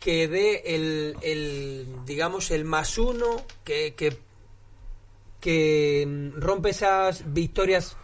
que 0.00 0.28
dé 0.28 0.62
el, 0.74 1.16
el, 1.22 1.86
digamos, 2.06 2.50
el 2.50 2.64
más 2.64 2.96
uno, 2.98 3.42
que, 3.64 3.94
que, 3.94 4.16
que 5.40 6.04
mm, 6.08 6.40
rompe 6.40 6.70
esas 6.70 7.32
victorias 7.32 7.96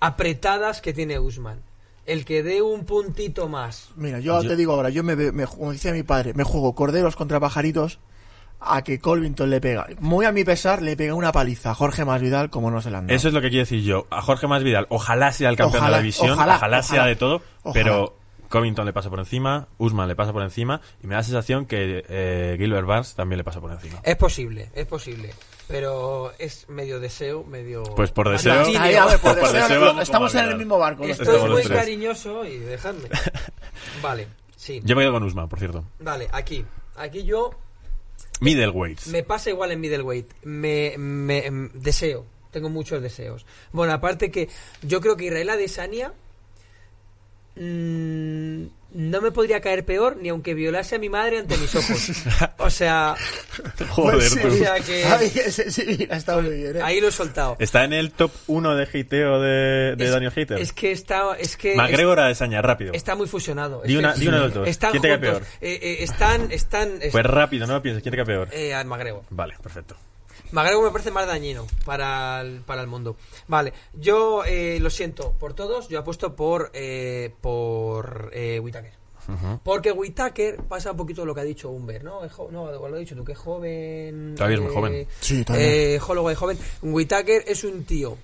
apretadas 0.00 0.80
que 0.80 0.92
tiene 0.92 1.18
Usman. 1.18 1.60
El 2.06 2.24
que 2.24 2.42
dé 2.42 2.62
un 2.62 2.84
puntito 2.84 3.48
más. 3.48 3.90
Mira, 3.96 4.18
yo, 4.20 4.42
Yo- 4.42 4.48
te 4.48 4.56
digo 4.56 4.72
ahora, 4.72 4.90
yo 4.90 5.02
me, 5.04 5.14
ve- 5.14 5.32
me 5.32 5.46
como 5.46 5.72
decía 5.72 5.92
mi 5.92 6.02
padre, 6.02 6.34
me 6.34 6.44
juego 6.44 6.74
corderos 6.74 7.14
contra 7.16 7.38
pajaritos 7.40 8.00
a 8.64 8.82
que 8.82 8.98
Colvington 9.00 9.50
le 9.50 9.60
pega. 9.60 9.86
Muy 10.00 10.24
a 10.26 10.32
mi 10.32 10.44
pesar, 10.44 10.82
le 10.82 10.96
pega 10.96 11.14
una 11.14 11.32
paliza 11.32 11.70
a 11.70 11.74
Jorge 11.74 12.04
Masvidal 12.04 12.50
como 12.50 12.70
no 12.70 12.80
se 12.80 12.90
la 12.90 12.98
han 12.98 13.06
dado. 13.06 13.16
eso 13.16 13.28
es 13.28 13.34
lo 13.34 13.40
que 13.40 13.48
quiero 13.50 13.62
decir 13.62 13.82
yo. 13.82 14.06
A 14.10 14.22
Jorge 14.22 14.46
Masvidal, 14.46 14.86
ojalá 14.90 15.32
sea 15.32 15.48
el 15.50 15.56
campeón 15.56 15.82
Ojalá, 15.82 15.96
de 15.96 15.98
la 15.98 16.02
división, 16.02 16.30
ojalá, 16.32 16.56
ojalá, 16.56 16.82
sea 16.82 16.94
ojalá. 17.00 17.08
de 17.08 17.16
todo, 17.16 17.42
Ojalá. 17.62 17.72
pero 17.84 18.16
Covington 18.48 18.84
le 18.84 18.92
pasa 18.92 19.08
por 19.10 19.18
encima, 19.18 19.68
Usman 19.78 20.08
le 20.08 20.14
pasa 20.14 20.32
por 20.32 20.42
encima, 20.42 20.80
y 21.02 21.06
me 21.06 21.14
da 21.14 21.20
la 21.20 21.24
sensación 21.24 21.64
que 21.66 22.04
eh, 22.08 22.56
Gilbert 22.58 22.86
Barnes 22.86 23.14
también 23.14 23.38
le 23.38 23.44
pasa 23.44 23.60
por 23.60 23.72
encima. 23.72 23.98
Es 24.02 24.16
posible, 24.16 24.68
es 24.74 24.86
posible. 24.86 25.32
Pero 25.68 26.32
es 26.38 26.68
medio 26.68 27.00
deseo, 27.00 27.44
medio... 27.44 27.82
Pues 27.96 28.10
por 28.10 28.28
deseo- 28.28 28.60
ahí, 28.78 28.94
ver, 28.94 29.18
por 29.20 29.38
Por 29.38 29.52
deseo, 29.52 30.00
estamos 30.02 30.34
en 30.34 30.44
el 30.50 30.56
mismo 30.58 30.76
barco. 30.78 31.04
Esto 31.04 31.22
Estamos 31.22 31.44
es 31.44 31.50
muy 31.50 31.62
tres. 31.62 31.78
cariñoso 31.78 32.44
y 32.44 32.58
dejadme. 32.58 33.08
Vale, 34.02 34.28
sí. 34.56 34.82
Yo 34.84 34.96
me 34.96 35.02
quedo 35.02 35.12
con 35.12 35.22
Usman, 35.22 35.48
por 35.48 35.58
cierto. 35.58 35.84
Vale, 36.00 36.28
aquí. 36.32 36.64
Aquí 36.96 37.24
yo 37.24 37.50
Middleweights. 38.42 39.06
me 39.08 39.22
pasa 39.22 39.50
igual 39.50 39.72
en 39.72 39.80
middleweight. 39.80 40.26
Me, 40.44 40.94
me- 40.98 41.46
em, 41.46 41.70
deseo. 41.74 42.24
Tengo 42.50 42.68
muchos 42.68 43.00
deseos. 43.00 43.46
Bueno, 43.72 43.92
aparte 43.94 44.30
que 44.30 44.48
yo 44.82 45.00
creo 45.00 45.16
que 45.16 45.26
Israel 45.26 45.48
Adesanya 45.50 46.12
mm, 47.56 48.64
no 48.94 49.20
me 49.20 49.30
podría 49.32 49.60
caer 49.60 49.84
peor 49.84 50.16
ni 50.16 50.28
aunque 50.28 50.54
violase 50.54 50.96
a 50.96 50.98
mi 50.98 51.08
madre 51.08 51.38
ante 51.38 51.56
mis 51.56 51.74
ojos. 51.74 52.10
O 52.58 52.70
sea, 52.70 53.14
Joder, 53.88 54.18
Pues 54.18 54.30
sí. 54.30 54.40
tú. 54.40 54.48
o 54.48 54.50
sea 54.52 54.74
que 54.80 55.04
Ay, 55.06 55.32
ese 55.34 55.70
sí, 55.70 56.06
ha 56.10 56.16
estado 56.16 56.42
muy 56.42 56.54
bien, 56.56 56.76
¿eh? 56.76 56.80
ahí 56.82 57.00
lo 57.00 57.08
he 57.08 57.12
soltado. 57.12 57.56
Está 57.58 57.84
en 57.84 57.92
el 57.92 58.12
top 58.12 58.30
1 58.46 58.76
de 58.76 58.84
hateo 58.84 59.40
de, 59.40 59.96
de 59.96 60.04
Es- 60.04 60.10
Daniel 60.12 60.32
Hater. 60.32 60.58
Es 60.58 60.72
que 60.72 60.92
está, 60.92 61.36
es 61.38 61.56
que 61.56 61.74
McGregor 61.74 62.20
a 62.20 62.28
Desaña, 62.28 62.62
rápido. 62.62 62.92
está 62.92 63.14
muy 63.16 63.26
fusionado. 63.26 63.82
Di 63.84 63.94
Es 63.94 63.98
una- 63.98 64.14
di 64.14 64.28
uno 64.28 64.36
de 64.38 64.42
los 64.44 64.54
dos. 64.54 64.68
Están 64.68 64.90
¿Quién 64.92 65.02
te 65.02 65.08
cae 65.08 65.18
juntos. 65.18 65.38
peor? 65.40 65.46
Eh, 65.60 65.78
eh, 65.82 65.96
están, 66.00 66.52
están, 66.52 66.90
Pues 67.10 67.24
rápido, 67.26 67.66
no 67.66 67.74
lo 67.74 67.82
pienses. 67.82 68.02
¿Quién 68.02 68.10
te 68.12 68.16
cae 68.16 68.26
peor? 68.26 68.48
eh, 68.52 68.74
a 68.74 68.84
McGregor. 68.84 69.22
Vale, 69.30 69.54
perfecto. 69.62 69.96
McGregor 70.52 70.84
me 70.84 70.90
parece 70.90 71.10
más 71.10 71.26
dañino 71.26 71.66
para 71.84 72.40
el, 72.42 72.60
para 72.60 72.82
el 72.82 72.86
mundo. 72.86 73.16
Vale, 73.48 73.72
yo 73.94 74.44
eh, 74.44 74.78
lo 74.80 74.90
siento 74.90 75.32
por 75.32 75.54
todos, 75.54 75.88
yo 75.88 75.98
apuesto 75.98 76.36
por 76.36 76.70
eh, 76.74 77.34
por 77.40 78.30
eh, 78.32 78.60
Whittaker. 78.60 79.02
Porque 79.62 79.92
Whittaker 79.92 80.56
pasa 80.64 80.90
un 80.90 80.96
poquito 80.96 81.24
lo 81.24 81.34
que 81.34 81.40
ha 81.40 81.44
dicho 81.44 81.70
Humber, 81.70 82.02
¿no? 82.02 82.24
Es 82.24 82.32
no, 82.50 82.70
lo 82.70 82.86
has 82.86 82.98
dicho 82.98 83.14
tú, 83.14 83.24
que 83.24 83.32
es 83.32 83.38
joven. 83.38 84.34
Todavía 84.34 84.56
es 84.56 84.62
muy 84.62 84.72
joven. 84.72 85.06
Sí, 85.20 85.44
todavía. 85.44 85.68
Eh, 85.68 86.00
Holloway 86.06 86.34
joven. 86.34 86.58
Whittaker 86.82 87.44
es 87.46 87.62
un 87.64 87.84
tío 87.84 88.18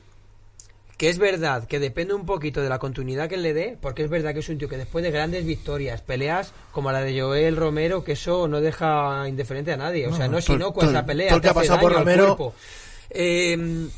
que 0.98 1.08
es 1.08 1.16
verdad 1.18 1.66
que 1.66 1.78
depende 1.78 2.12
un 2.12 2.26
poquito 2.26 2.60
de 2.60 2.68
la 2.68 2.78
continuidad 2.78 3.28
que 3.28 3.36
le 3.38 3.54
dé, 3.54 3.78
porque 3.80 4.02
es 4.02 4.10
verdad 4.10 4.34
que 4.34 4.40
es 4.40 4.48
un 4.50 4.58
tío 4.58 4.68
que 4.68 4.76
después 4.76 5.02
de 5.04 5.10
grandes 5.12 5.46
victorias, 5.46 6.02
peleas 6.02 6.52
como 6.72 6.90
la 6.92 7.00
de 7.00 7.18
Joel 7.18 7.56
Romero, 7.56 8.02
que 8.04 8.12
eso 8.12 8.48
no 8.48 8.60
deja 8.60 9.26
indiferente 9.28 9.72
a 9.72 9.76
nadie, 9.76 10.06
o 10.08 10.14
sea, 10.14 10.26
No, 10.26 10.32
no 10.38 10.42
todo- 10.42 10.56
inocua 10.56 10.82
todo- 10.82 10.90
esa 10.90 11.06
pelea, 11.06 11.32
te 11.34 11.40
que 11.40 11.46
ha 11.48 11.50
hace 11.52 11.60
pasado 11.60 11.80
por 11.80 11.92
al 11.92 11.98
Romero- 12.00 12.36
cuerpo. 12.36 12.54
Eh, 13.10 13.88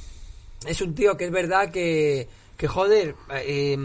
es 0.67 0.81
un 0.83 0.95
tío 0.95 1.17
que 1.17 1.25
es 1.25 1.31
verdad 1.31 1.71
que, 1.71 2.29
que 2.57 2.69
joder, 2.69 3.15
eh, 3.35 3.79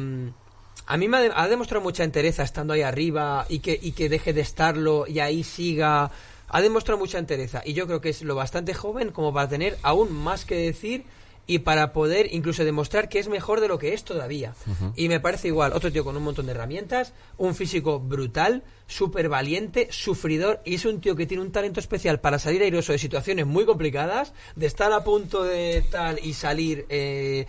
a 0.88 0.98
mí 0.98 1.08
me 1.08 1.18
ha, 1.18 1.22
de- 1.22 1.32
ha 1.34 1.48
demostrado 1.48 1.82
mucha 1.84 2.04
entereza 2.04 2.44
estando 2.44 2.74
ahí 2.74 2.82
arriba 2.82 3.46
y 3.50 3.60
que, 3.60 3.80
y 3.82 3.94
que 3.94 4.10
deje 4.10 4.34
de 4.34 4.42
estarlo 4.42 5.08
y 5.08 5.20
ahí 5.20 5.44
siga. 5.44 6.12
Ha 6.48 6.62
demostrado 6.62 7.00
mucha 7.00 7.18
entereza 7.18 7.62
y 7.66 7.74
yo 7.74 7.88
creo 7.88 8.02
que 8.02 8.10
es 8.10 8.22
lo 8.22 8.36
bastante 8.36 8.74
joven 8.74 9.12
como 9.12 9.34
para 9.34 9.48
tener 9.50 9.78
aún 9.82 10.12
más 10.14 10.46
que 10.46 10.56
decir 10.56 11.06
y 11.48 11.60
para 11.60 11.94
poder 11.94 12.34
incluso 12.34 12.66
demostrar 12.66 13.10
que 13.10 13.20
es 13.20 13.28
mejor 13.28 13.62
de 13.62 13.68
lo 13.68 13.78
que 13.78 13.94
es 13.94 14.04
todavía. 14.04 14.54
Y 14.96 15.08
me 15.10 15.20
parece 15.20 15.48
igual, 15.48 15.74
otro 15.74 15.92
tío 15.92 16.04
con 16.04 16.18
un 16.18 16.24
montón 16.24 16.46
de 16.46 16.54
herramientas, 16.54 17.14
un 17.38 17.56
físico 17.56 18.00
brutal, 18.00 18.64
súper 18.88 19.30
valiente, 19.30 19.88
sufridor, 19.92 20.62
y 20.66 20.76
es 20.76 20.86
un 20.86 21.02
tío 21.02 21.16
que 21.16 21.26
tiene 21.26 21.44
un 21.44 21.52
talento 21.52 21.80
especial 21.80 22.20
para 22.20 22.40
salir 22.40 22.62
airoso 22.62 22.92
de 22.92 22.98
situaciones 22.98 23.46
muy 23.46 23.66
complicadas, 23.66 24.34
de 24.56 24.66
estar 24.66 24.92
a 24.92 25.04
punto 25.04 25.44
de 25.44 25.84
tal 25.90 26.20
y 26.22 26.34
salir 26.34 26.86
eh, 26.90 27.46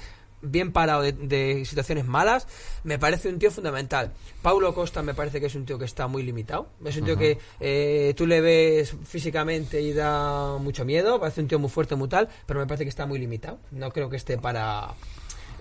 bien 0.51 0.73
parado 0.73 1.03
de, 1.03 1.13
de 1.13 1.65
situaciones 1.65 2.07
malas, 2.07 2.47
me 2.85 2.99
parece 2.99 3.29
un 3.29 3.39
tío 3.39 3.51
fundamental. 3.51 4.13
Paulo 4.43 4.75
Costa 4.75 5.03
me 5.03 5.15
parece 5.15 5.41
que 5.41 5.47
es 5.47 5.55
un 5.55 5.67
tío 5.67 5.79
que 5.79 5.85
está 5.85 6.07
muy 6.07 6.23
limitado. 6.23 6.69
Es 6.85 6.97
un 6.97 7.05
tío 7.05 7.17
que 7.17 7.39
eh, 7.61 8.15
tú 8.17 8.27
le 8.27 8.41
ves 8.41 8.95
físicamente 9.05 9.81
y 9.81 9.93
da 9.93 10.57
mucho 10.59 10.85
miedo, 10.85 11.19
parece 11.19 11.41
un 11.41 11.49
tío 11.49 11.59
muy 11.59 11.71
fuerte, 11.71 11.97
muy 11.97 12.09
tal, 12.09 12.29
pero 12.47 12.61
me 12.61 12.67
parece 12.67 12.85
que 12.85 12.91
está 12.91 13.07
muy 13.07 13.19
limitado. 13.19 13.59
No 13.73 13.91
creo 13.91 14.09
que 14.09 14.17
esté 14.17 14.39
para... 14.39 14.95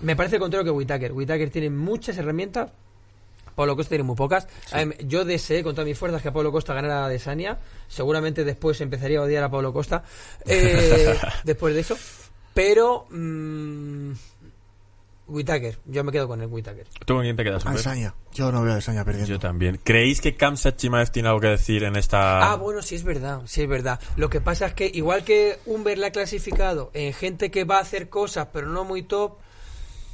Me 0.01 0.15
parece 0.15 0.35
el 0.35 0.41
contrario 0.41 0.65
que 0.65 0.71
Whitaker. 0.71 1.13
Whitaker 1.13 1.49
tiene 1.49 1.69
muchas 1.69 2.17
herramientas, 2.17 2.71
Pablo 3.55 3.75
Costa 3.75 3.89
tiene 3.89 4.03
muy 4.03 4.15
pocas. 4.15 4.47
A 4.71 4.85
mí, 4.85 4.93
yo 5.05 5.25
deseé 5.25 5.63
con 5.63 5.73
todas 5.73 5.87
mis 5.87 5.97
fuerzas 5.97 6.21
que 6.21 6.31
Pablo 6.31 6.51
Costa 6.51 6.73
ganara 6.73 7.07
de 7.07 7.17
Sania. 7.17 7.57
Seguramente 7.87 8.43
después 8.43 8.79
empezaría 8.81 9.19
a 9.19 9.23
odiar 9.23 9.43
a 9.45 9.49
Pablo 9.49 9.73
Costa. 9.73 10.03
eh, 10.45 11.17
después 11.43 11.73
de 11.73 11.81
eso. 11.81 11.97
Pero. 12.53 13.07
Mmm, 13.09 14.11
Whitaker. 15.27 15.79
Yo 15.85 16.03
me 16.03 16.11
quedo 16.11 16.27
con 16.27 16.41
el 16.41 16.47
Whitaker. 16.47 16.87
¿Tú 17.05 17.13
con 17.15 17.23
quién 17.23 17.35
te 17.35 17.43
quedas? 17.43 17.65
Adesanya. 17.65 18.13
Yo 18.33 18.51
no 18.51 18.61
veo 18.61 18.71
a 18.71 18.73
Adesanya 18.73 19.03
perdiendo. 19.03 19.29
Yo 19.31 19.39
también. 19.39 19.79
¿Creéis 19.83 20.21
que 20.21 20.35
Kamsat 20.35 20.75
Chimaev 20.77 21.09
tiene 21.11 21.29
algo 21.29 21.41
que 21.41 21.47
decir 21.47 21.83
en 21.83 21.95
esta...? 21.95 22.51
Ah, 22.51 22.55
bueno, 22.55 22.81
sí 22.81 22.95
es 22.95 23.03
verdad, 23.03 23.41
sí 23.45 23.61
es 23.63 23.67
verdad. 23.67 23.99
Lo 24.17 24.29
que 24.29 24.41
pasa 24.41 24.67
es 24.67 24.73
que 24.73 24.89
igual 24.93 25.23
que 25.23 25.59
Humber 25.65 25.97
la 25.97 26.07
ha 26.07 26.11
clasificado 26.11 26.91
en 26.93 27.13
gente 27.13 27.49
que 27.51 27.63
va 27.63 27.77
a 27.77 27.81
hacer 27.81 28.09
cosas 28.09 28.49
pero 28.53 28.67
no 28.67 28.83
muy 28.83 29.03
top, 29.03 29.37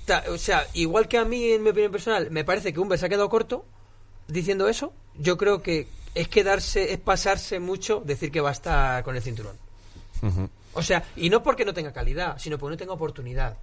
ta- 0.06 0.24
o 0.30 0.38
sea, 0.38 0.66
igual 0.74 1.08
que 1.08 1.18
a 1.18 1.26
mí 1.26 1.52
en 1.52 1.64
mi 1.64 1.70
opinión 1.72 1.92
personal, 1.92 2.32
me 2.32 2.44
parece 2.46 2.72
que 2.74 2.80
Humber 2.80 2.98
se 2.98 3.06
ha 3.06 3.10
quedado 3.10 3.30
corto 3.30 3.66
diciendo 4.28 4.68
eso. 4.70 4.94
Yo 5.18 5.38
creo 5.38 5.62
que 5.62 5.88
es 6.16 6.28
quedarse, 6.30 6.94
es 6.94 7.00
pasarse 7.00 7.60
mucho 7.60 8.02
decir 8.06 8.32
que 8.32 8.40
va 8.42 8.50
a 8.50 8.54
estar 8.54 9.04
con 9.04 9.16
el 9.16 9.22
cinturón. 9.22 9.58
O 10.74 10.82
sea, 10.84 11.04
y 11.18 11.30
no 11.30 11.44
porque 11.44 11.66
no 11.66 11.74
tenga 11.74 11.92
calidad, 11.92 12.38
sino 12.38 12.58
porque 12.58 12.74
no 12.76 12.78
tenga 12.78 12.94
oportunidad. 12.94 13.58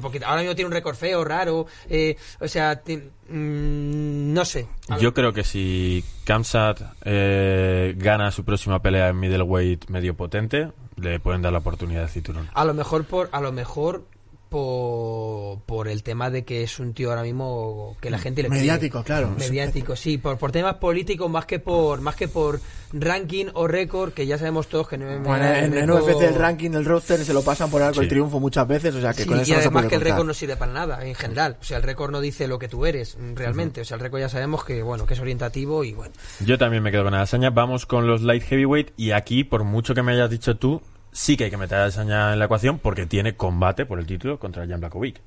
Porque 0.00 0.20
ahora 0.24 0.40
mismo 0.40 0.54
tiene 0.54 0.66
un 0.66 0.72
récord 0.72 0.96
feo, 0.96 1.24
raro. 1.24 1.66
eh, 1.88 2.16
o 2.40 2.48
sea, 2.48 2.82
mm, 2.86 4.32
no 4.32 4.44
sé. 4.44 4.66
Yo 5.00 5.14
creo 5.14 5.32
que 5.32 5.44
si 5.44 6.04
Kamsat 6.24 6.80
eh, 7.04 7.94
gana 7.96 8.30
su 8.30 8.44
próxima 8.44 8.80
pelea 8.80 9.08
en 9.08 9.18
middleweight 9.18 9.88
medio 9.88 10.14
potente, 10.14 10.70
le 10.96 11.20
pueden 11.20 11.42
dar 11.42 11.52
la 11.52 11.58
oportunidad 11.58 12.02
de 12.02 12.08
cinturón. 12.08 12.48
A 12.54 12.64
lo 12.64 12.74
mejor 12.74 13.04
por, 13.04 13.28
a 13.32 13.40
lo 13.40 13.52
mejor 13.52 14.04
por, 14.52 15.60
por 15.62 15.88
el 15.88 16.02
tema 16.02 16.30
de 16.30 16.44
que 16.44 16.62
es 16.62 16.78
un 16.78 16.92
tío 16.94 17.10
ahora 17.10 17.22
mismo 17.22 17.96
que 18.00 18.10
la 18.10 18.18
gente 18.18 18.42
le 18.42 18.48
pide. 18.50 18.60
Mediático, 18.60 19.02
claro. 19.02 19.34
Mediático, 19.38 19.96
sí, 19.96 20.18
por, 20.18 20.38
por 20.38 20.52
temas 20.52 20.74
políticos 20.74 21.30
más 21.30 21.46
que 21.46 21.58
por 21.58 22.00
más 22.00 22.14
que 22.14 22.28
por 22.28 22.60
ranking 22.92 23.46
o 23.54 23.66
récord, 23.66 24.12
que 24.12 24.26
ya 24.26 24.36
sabemos 24.38 24.68
todos 24.68 24.86
que 24.86 24.98
no 24.98 25.06
Bueno, 25.20 25.44
en, 25.46 25.76
en 25.76 25.90
UFC 25.90 26.20
el 26.22 26.34
ranking 26.34 26.70
del 26.70 26.84
roster 26.84 27.24
se 27.24 27.32
lo 27.32 27.42
pasan 27.42 27.70
por 27.70 27.80
arco 27.82 27.94
Sí. 27.94 28.00
el 28.00 28.08
triunfo 28.08 28.38
muchas 28.38 28.68
veces, 28.68 28.94
o 28.94 29.00
sea 29.00 29.14
que 29.14 29.22
Sí, 29.22 29.28
con 29.28 29.38
y 29.38 29.42
eso 29.42 29.52
no 29.52 29.56
se 29.56 29.60
además 29.62 29.82
puede 29.82 29.88
que 29.88 29.94
el 29.96 30.00
récord 30.02 30.26
no 30.26 30.34
sirve 30.34 30.56
para 30.56 30.72
nada 30.72 31.06
en 31.06 31.14
general. 31.14 31.56
O 31.60 31.64
sea, 31.64 31.78
el 31.78 31.82
récord 31.82 32.10
no 32.10 32.20
dice 32.20 32.46
lo 32.46 32.58
que 32.58 32.68
tú 32.68 32.84
eres 32.86 33.16
mm, 33.18 33.34
realmente. 33.34 33.80
O 33.80 33.84
sea, 33.84 33.94
el 33.96 34.00
récord 34.02 34.20
ya 34.20 34.28
sabemos 34.28 34.64
que 34.64 34.82
bueno 34.82 35.06
que 35.06 35.14
es 35.14 35.20
orientativo 35.20 35.84
y 35.84 35.92
bueno. 35.94 36.12
Yo 36.44 36.58
también 36.58 36.82
me 36.82 36.90
quedo 36.90 37.04
con 37.04 37.14
Adesanya. 37.14 37.50
Vamos 37.50 37.86
con 37.86 38.06
los 38.06 38.22
light 38.22 38.42
heavyweight 38.42 38.90
y 38.96 39.12
aquí, 39.12 39.44
por 39.44 39.64
mucho 39.64 39.94
que 39.94 40.02
me 40.02 40.12
hayas 40.12 40.28
dicho 40.30 40.56
tú, 40.56 40.82
sí 41.12 41.36
que 41.36 41.44
hay 41.44 41.50
que 41.50 41.56
meter 41.56 41.78
a 41.78 41.82
Adesanya 41.84 42.32
en 42.32 42.38
la 42.38 42.46
ecuación 42.46 42.78
porque 42.78 43.06
tiene 43.06 43.36
combate 43.36 43.86
por 43.86 43.98
el 43.98 44.06
título 44.06 44.38
contra 44.38 44.66
Jan 44.66 44.80
Blakovic. 44.80 45.20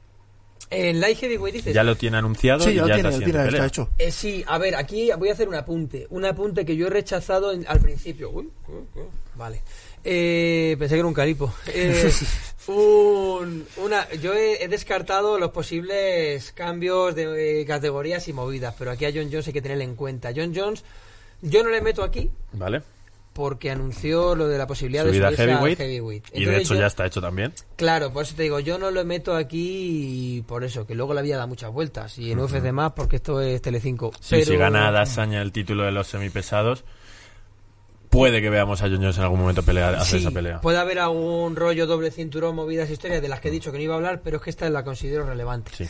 En 0.72 1.00
light 1.00 1.20
heavyweight 1.20 1.56
dices. 1.58 1.74
Ya 1.76 1.84
lo 1.84 1.96
tiene 1.96 2.18
anunciado 2.18 2.62
Sí, 2.64 2.72
y 2.72 2.76
ya 2.76 2.88
ya 2.88 2.96
tiene, 2.96 3.20
pelea. 3.20 3.46
está 3.46 3.66
hecho. 3.68 3.90
Eh, 4.00 4.10
sí, 4.12 4.44
a 4.48 4.58
ver, 4.58 4.76
aquí 4.76 5.12
voy 5.18 5.30
a 5.30 5.34
hacer 5.34 5.48
un 5.48 5.54
apunte. 5.56 6.08
Un 6.10 6.26
apunte 6.26 6.66
que 6.66 6.76
yo 6.76 6.88
he 6.88 6.90
rechazado 6.90 7.52
en- 7.52 7.66
al 7.68 7.80
principio. 7.80 8.32
Uy, 8.32 8.50
uy, 8.68 8.76
uy, 8.96 9.04
vale. 9.36 9.62
Eh, 10.04 10.76
pensé 10.80 10.96
que 10.96 11.00
era 11.00 11.08
un 11.08 11.14
calipo. 11.14 11.54
Eh, 11.68 12.12
un- 12.68 13.66
una, 13.78 14.10
yo 14.14 14.34
he, 14.34 14.64
he 14.64 14.68
descartado 14.68 15.38
los 15.38 15.52
posibles 15.52 16.52
cambios 16.54 17.14
de 17.14 17.62
eh, 17.62 17.66
categorías 17.66 18.28
y 18.28 18.34
movidas, 18.34 18.74
pero 18.78 18.90
aquí 18.92 19.06
a 19.06 19.12
John 19.14 19.30
Jones 19.32 19.46
hay 19.48 19.54
que 19.54 19.62
tenerle 19.62 19.84
en 19.84 19.96
cuenta. 19.96 20.32
John 20.36 20.52
Jones, 20.56 20.84
yo 21.44 21.62
no 21.64 21.70
le 21.70 21.82
meto 21.82 22.02
aquí 22.04 22.32
¿Vale? 22.54 22.82
Porque 23.36 23.70
anunció 23.70 24.34
lo 24.34 24.48
de 24.48 24.58
la 24.58 24.66
posibilidad 24.66 25.04
Subida 25.06 25.30
de 25.30 25.36
subirse 25.36 25.42
al 25.44 25.50
heavyweight. 25.50 25.78
heavyweight. 25.78 26.26
Y 26.34 26.46
de 26.46 26.58
hecho 26.58 26.74
yo- 26.74 26.80
ya 26.80 26.88
está 26.88 27.06
hecho 27.06 27.20
también. 27.20 27.52
Claro, 27.76 28.14
por 28.14 28.24
eso 28.24 28.34
te 28.34 28.44
digo, 28.44 28.62
yo 28.62 28.78
no 28.80 28.92
lo 28.92 29.04
meto 29.04 29.36
aquí 29.36 30.42
por 30.48 30.64
eso, 30.64 30.88
que 30.88 30.96
luego 30.96 31.14
la 31.14 31.22
vida 31.22 31.36
da 31.36 31.46
muchas 31.46 31.70
vueltas. 31.70 32.18
Y 32.18 32.32
en 32.32 32.40
UFC 32.40 32.72
más, 32.72 32.94
porque 32.94 33.18
esto 33.18 33.42
es 33.42 33.62
Telecinco. 33.62 34.12
Sí, 34.22 34.36
Pero- 34.38 34.46
Si 34.46 34.56
gana 34.56 34.90
Dasaña 34.90 35.42
el 35.42 35.52
título 35.52 35.84
de 35.84 35.92
los 35.92 36.08
semipesados, 36.08 36.86
puede 38.10 38.42
que 38.42 38.50
veamos 38.50 38.82
a 38.82 38.86
John 38.86 38.98
Jones 39.02 39.18
en 39.18 39.24
algún 39.24 39.42
momento 39.42 39.64
pelear, 39.64 39.96
hacer 39.96 40.20
Sí, 40.20 40.26
esa 40.26 40.32
pelea. 40.32 40.62
puede 40.62 40.78
haber 40.78 41.00
algún 41.00 41.58
rollo 41.58 41.86
doble 41.88 42.12
cinturón, 42.12 42.56
movidas, 42.56 42.90
historias 42.90 43.22
de 43.22 43.28
las 43.28 43.42
que 43.42 43.50
he 43.50 43.52
dicho 43.52 43.74
que 43.74 43.78
no 43.80 43.84
iba 43.84 43.96
a 43.96 43.98
hablar, 43.98 44.22
pero 44.24 44.38
es 44.38 44.44
que 44.44 44.50
esta 44.50 44.70
la 44.70 44.86
considero 44.86 45.26
relevante. 45.26 45.72
Sí. 45.76 45.84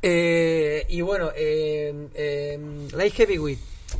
Eh, 0.00 0.86
y 0.88 1.02
bueno, 1.02 1.30
eh, 1.36 2.08
eh, 2.14 2.58
Light 2.94 3.12
Heavyweight, 3.12 3.58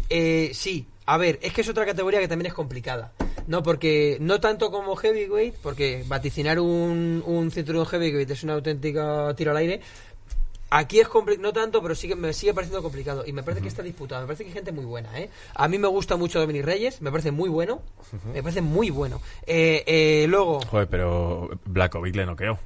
eh, 0.08 0.50
sí, 0.54 0.86
a 1.06 1.16
ver, 1.16 1.38
es 1.40 1.52
que 1.52 1.60
es 1.60 1.68
otra 1.68 1.86
categoría 1.86 2.20
que 2.20 2.28
también 2.28 2.46
es 2.46 2.54
complicada. 2.54 3.12
No, 3.46 3.62
porque 3.62 4.18
no 4.20 4.40
tanto 4.40 4.72
como 4.72 4.96
Heavyweight, 4.96 5.54
porque 5.62 6.04
vaticinar 6.06 6.58
un, 6.58 7.22
un 7.24 7.50
cinturón 7.52 7.86
Heavyweight 7.86 8.28
es 8.28 8.42
una 8.42 8.54
auténtica 8.54 9.32
tiro 9.36 9.52
al 9.52 9.56
aire. 9.58 9.80
Aquí 10.68 10.98
es 10.98 11.08
no 11.38 11.52
tanto, 11.52 11.80
pero 11.80 11.94
sí 11.94 12.08
que 12.08 12.16
me 12.16 12.32
sigue 12.32 12.52
pareciendo 12.52 12.82
complicado. 12.82 13.24
Y 13.24 13.32
me 13.32 13.44
parece 13.44 13.62
que 13.62 13.68
está 13.68 13.84
disputado. 13.84 14.22
Me 14.22 14.26
parece 14.26 14.42
que 14.42 14.50
hay 14.50 14.54
gente 14.54 14.72
muy 14.72 14.84
buena, 14.84 15.16
¿eh? 15.16 15.30
A 15.54 15.68
mí 15.68 15.78
me 15.78 15.86
gusta 15.86 16.16
mucho 16.16 16.40
Dominic 16.40 16.64
Reyes, 16.64 17.00
me 17.00 17.12
parece 17.12 17.30
muy 17.30 17.48
bueno. 17.48 17.82
Me 18.34 18.42
parece 18.42 18.62
muy 18.62 18.90
bueno. 18.90 19.20
Eh, 19.46 19.84
eh, 19.86 20.26
luego, 20.28 20.60
Joder, 20.62 20.88
pero 20.88 21.50
Blackovic 21.66 22.16
le 22.16 22.26
noqueó. 22.26 22.58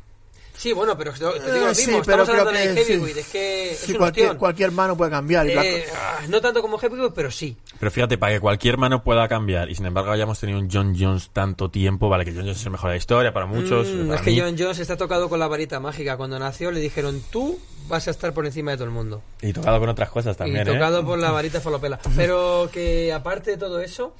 Sí, 0.60 0.72
bueno, 0.74 0.96
pero 0.98 1.12
te 1.12 1.18
digo 1.18 1.32
lo 1.32 1.70
Eh, 1.70 1.74
sí, 1.74 1.86
mismo. 1.86 2.02
pero 2.04 2.22
Estamos 2.22 2.28
hablando 2.28 2.50
creo 2.50 2.74
de 2.74 2.74
que 2.74 2.84
Heavyweight, 2.84 3.14
sí. 3.14 3.20
es 3.20 3.28
que 3.28 3.70
es 3.70 3.78
Sí, 3.78 3.90
una 3.96 4.36
cualquier, 4.36 4.70
mano 4.72 4.96
puede 4.96 5.10
cambiar. 5.10 5.46
y 5.46 5.52
Eh, 5.52 5.84
ah, 5.94 6.18
no 6.28 6.40
tanto 6.40 6.60
como 6.60 6.76
Heavyweight, 6.78 7.12
pero 7.14 7.30
sí. 7.30 7.56
Pero 7.78 7.90
fíjate, 7.90 8.18
para 8.18 8.34
que 8.34 8.40
cualquier 8.40 8.76
mano 8.76 9.02
pueda 9.02 9.26
cambiar 9.28 9.70
y 9.70 9.74
sin 9.74 9.86
embargo 9.86 10.10
hayamos 10.10 10.38
tenido 10.38 10.58
un 10.58 10.68
John 10.70 10.94
Jones 10.98 11.30
tanto 11.32 11.70
tiempo, 11.70 12.08
vale, 12.08 12.24
que 12.24 12.32
John 12.32 12.42
Jones 12.42 12.58
es 12.58 12.64
el 12.66 12.72
mejor 12.72 12.90
de 12.90 12.94
la 12.94 12.98
historia 12.98 13.32
para 13.32 13.46
muchos. 13.46 13.88
Mm, 13.88 14.08
para 14.08 14.14
es 14.16 14.20
que 14.22 14.38
John 14.40 14.56
Jones 14.58 14.78
está 14.78 14.96
tocado 14.96 15.28
con 15.28 15.38
la 15.40 15.48
varita 15.48 15.80
mágica. 15.80 16.16
Cuando 16.16 16.38
nació 16.38 16.70
le 16.70 16.80
dijeron, 16.80 17.22
tú 17.30 17.58
vas 17.88 18.06
a 18.06 18.10
estar 18.10 18.32
por 18.34 18.44
encima 18.46 18.70
de 18.72 18.76
todo 18.76 18.84
el 18.86 18.92
mundo. 18.92 19.22
Y 19.40 19.52
tocado 19.52 19.80
con 19.80 19.88
otras 19.88 20.10
cosas 20.10 20.36
también, 20.36 20.58
y 20.66 20.70
¿eh? 20.70 20.74
tocado 20.74 21.04
por 21.04 21.18
la 21.18 21.30
varita 21.30 21.60
falopela. 21.60 21.98
Pero 22.16 22.68
que 22.72 23.12
aparte 23.12 23.52
de 23.52 23.56
todo 23.56 23.80
eso, 23.80 24.14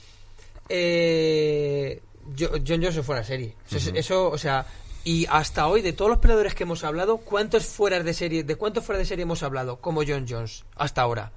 eh, 0.69 2.01
John 2.39 2.63
Jones 2.67 2.95
se 2.95 3.03
fue 3.03 3.17
a 3.17 3.19
la 3.19 3.25
serie. 3.25 3.55
Eso, 3.95 4.31
o 4.31 4.39
sea, 4.39 4.65
y 5.05 5.27
hasta 5.31 5.67
hoy, 5.67 5.83
de 5.83 5.93
todos 5.93 6.11
los 6.11 6.19
peleadores 6.21 6.55
que 6.55 6.65
hemos 6.65 6.85
hablado, 6.85 7.19
¿cuántos 7.19 7.65
fueras 7.67 8.05
de 8.05 8.15
serie, 8.15 8.45
de 8.45 8.55
cuántos 8.57 8.85
fuera 8.85 8.99
de 8.99 9.05
serie 9.05 9.23
hemos 9.23 9.43
hablado 9.43 9.77
como 9.81 10.03
John 10.07 10.27
Jones 10.29 10.65
hasta 10.77 11.03
ahora? 11.03 11.33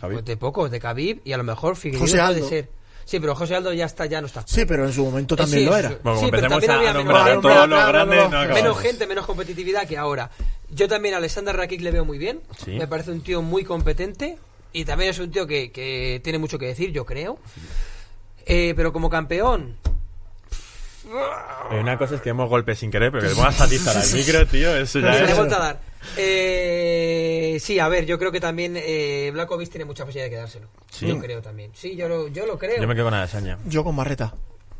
Pues 0.00 0.24
de 0.24 0.36
pocos, 0.36 0.70
de 0.70 0.78
Khabib 0.78 1.20
y 1.24 1.32
a 1.32 1.36
lo 1.38 1.44
mejor 1.44 1.74
Figueiredo 1.76 2.04
José 2.04 2.16
puede 2.18 2.22
Aldo. 2.36 2.48
ser. 2.48 2.68
Sí, 3.04 3.18
pero 3.20 3.34
José 3.34 3.54
Aldo 3.56 3.72
ya 3.72 3.86
está, 3.86 4.04
ya 4.06 4.20
no 4.20 4.26
está. 4.26 4.44
Sí, 4.46 4.64
pero 4.66 4.84
en 4.84 4.92
su 4.92 5.02
momento 5.04 5.34
Eh, 5.34 5.38
también 5.38 5.60
sí, 5.60 5.66
lo 5.66 5.76
era. 5.76 5.98
Bueno, 6.04 6.20
Sí, 6.20 6.26
pero 6.30 6.46
empecemos 6.46 6.66
también 6.66 6.70
a 6.70 6.74
había 6.74 6.92
menos- 8.52 8.64
no 8.64 8.74
gente, 8.74 9.06
menos 9.06 9.26
competitividad 9.26 9.88
que 9.88 9.96
ahora. 9.96 10.30
Yo 10.70 10.86
también 10.88 11.14
a 11.14 11.16
Alexander 11.16 11.56
Rakik 11.56 11.80
le 11.80 11.90
veo 11.90 12.04
muy 12.04 12.18
bien. 12.18 12.40
Sí. 12.64 12.72
Me 12.72 12.86
parece 12.86 13.10
un 13.10 13.22
tío 13.22 13.40
muy 13.42 13.64
competente. 13.64 14.36
Y 14.74 14.84
también 14.84 15.08
es 15.10 15.18
un 15.18 15.30
tío 15.30 15.46
que, 15.46 15.72
que 15.72 16.20
tiene 16.22 16.38
mucho 16.38 16.58
que 16.58 16.66
decir, 16.66 16.92
yo 16.92 17.06
creo. 17.06 17.38
Eh, 18.44 18.74
pero 18.76 18.92
como 18.92 19.08
campeón, 19.10 19.76
Una 21.80 21.98
cosa 21.98 22.16
es 22.16 22.20
que 22.20 22.30
demos 22.30 22.48
golpes 22.48 22.78
sin 22.78 22.90
querer, 22.90 23.10
pero 23.10 23.22
que 23.22 23.30
le 23.30 23.34
pongas 23.34 23.60
a 23.60 23.68
tizar 23.68 23.96
al 23.96 24.12
micro, 24.12 24.46
tío, 24.46 24.76
eso 24.76 25.00
ya 25.00 25.18
es... 25.18 25.36
vuelto 25.36 25.56
a 25.56 25.58
dar. 25.58 25.80
Eh, 26.16 27.58
sí, 27.60 27.78
a 27.78 27.88
ver, 27.88 28.06
yo 28.06 28.18
creo 28.18 28.32
que 28.32 28.40
también 28.40 28.74
eh, 28.76 29.30
Blackovic 29.32 29.70
tiene 29.70 29.84
mucha 29.84 30.04
posibilidad 30.04 30.26
de 30.26 30.30
quedárselo. 30.30 30.68
Sí. 30.90 31.06
Yo 31.06 31.18
creo 31.18 31.42
también. 31.42 31.70
Sí, 31.74 31.96
yo 31.96 32.08
lo, 32.08 32.28
yo 32.28 32.46
lo 32.46 32.58
creo. 32.58 32.80
Yo 32.80 32.88
me 32.88 32.94
quedo 32.94 33.06
con 33.06 33.14
Adesanya. 33.14 33.58
Yo 33.66 33.84
con 33.84 33.94
Marreta. 33.94 34.34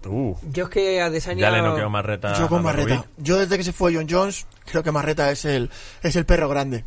Uh, 0.07 0.35
Yo 0.51 0.65
es 0.65 0.71
que 0.71 1.01
a 1.01 1.11
Desanya... 1.11 1.41
ya 1.43 1.51
le 1.51 1.61
noqueo 1.61 1.91
Marreta. 1.91 2.33
Yo 2.39 2.49
con 2.49 2.63
Marreta. 2.63 3.05
Yo 3.17 3.37
desde 3.37 3.59
que 3.59 3.65
se 3.65 3.73
fue 3.73 3.95
John 3.95 4.07
Jones, 4.09 4.47
creo 4.65 4.83
que 4.83 4.93
Marreta 4.93 5.31
es 5.31 5.45
el, 5.45 5.71
es 6.03 6.15
el 6.17 6.25
perro 6.25 6.49
grande. 6.49 6.85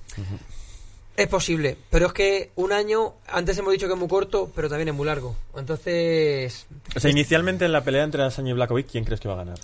Es 1.17 1.27
posible, 1.27 1.77
pero 1.89 2.07
es 2.07 2.13
que 2.13 2.51
un 2.55 2.71
año, 2.71 3.13
antes 3.27 3.57
hemos 3.57 3.73
dicho 3.73 3.87
que 3.87 3.93
es 3.93 3.99
muy 3.99 4.07
corto, 4.07 4.49
pero 4.55 4.69
también 4.69 4.87
es 4.89 4.95
muy 4.95 5.05
largo. 5.05 5.35
Entonces, 5.55 6.65
O 6.95 6.99
sea, 6.99 7.11
inicialmente 7.11 7.65
en 7.65 7.73
la 7.73 7.83
pelea 7.83 8.03
entre 8.03 8.21
Adesanya 8.21 8.51
y 8.51 8.53
Blackovic, 8.53 8.87
¿quién 8.89 9.03
crees 9.03 9.19
que 9.19 9.27
va 9.27 9.35
a 9.35 9.37
ganar? 9.37 9.59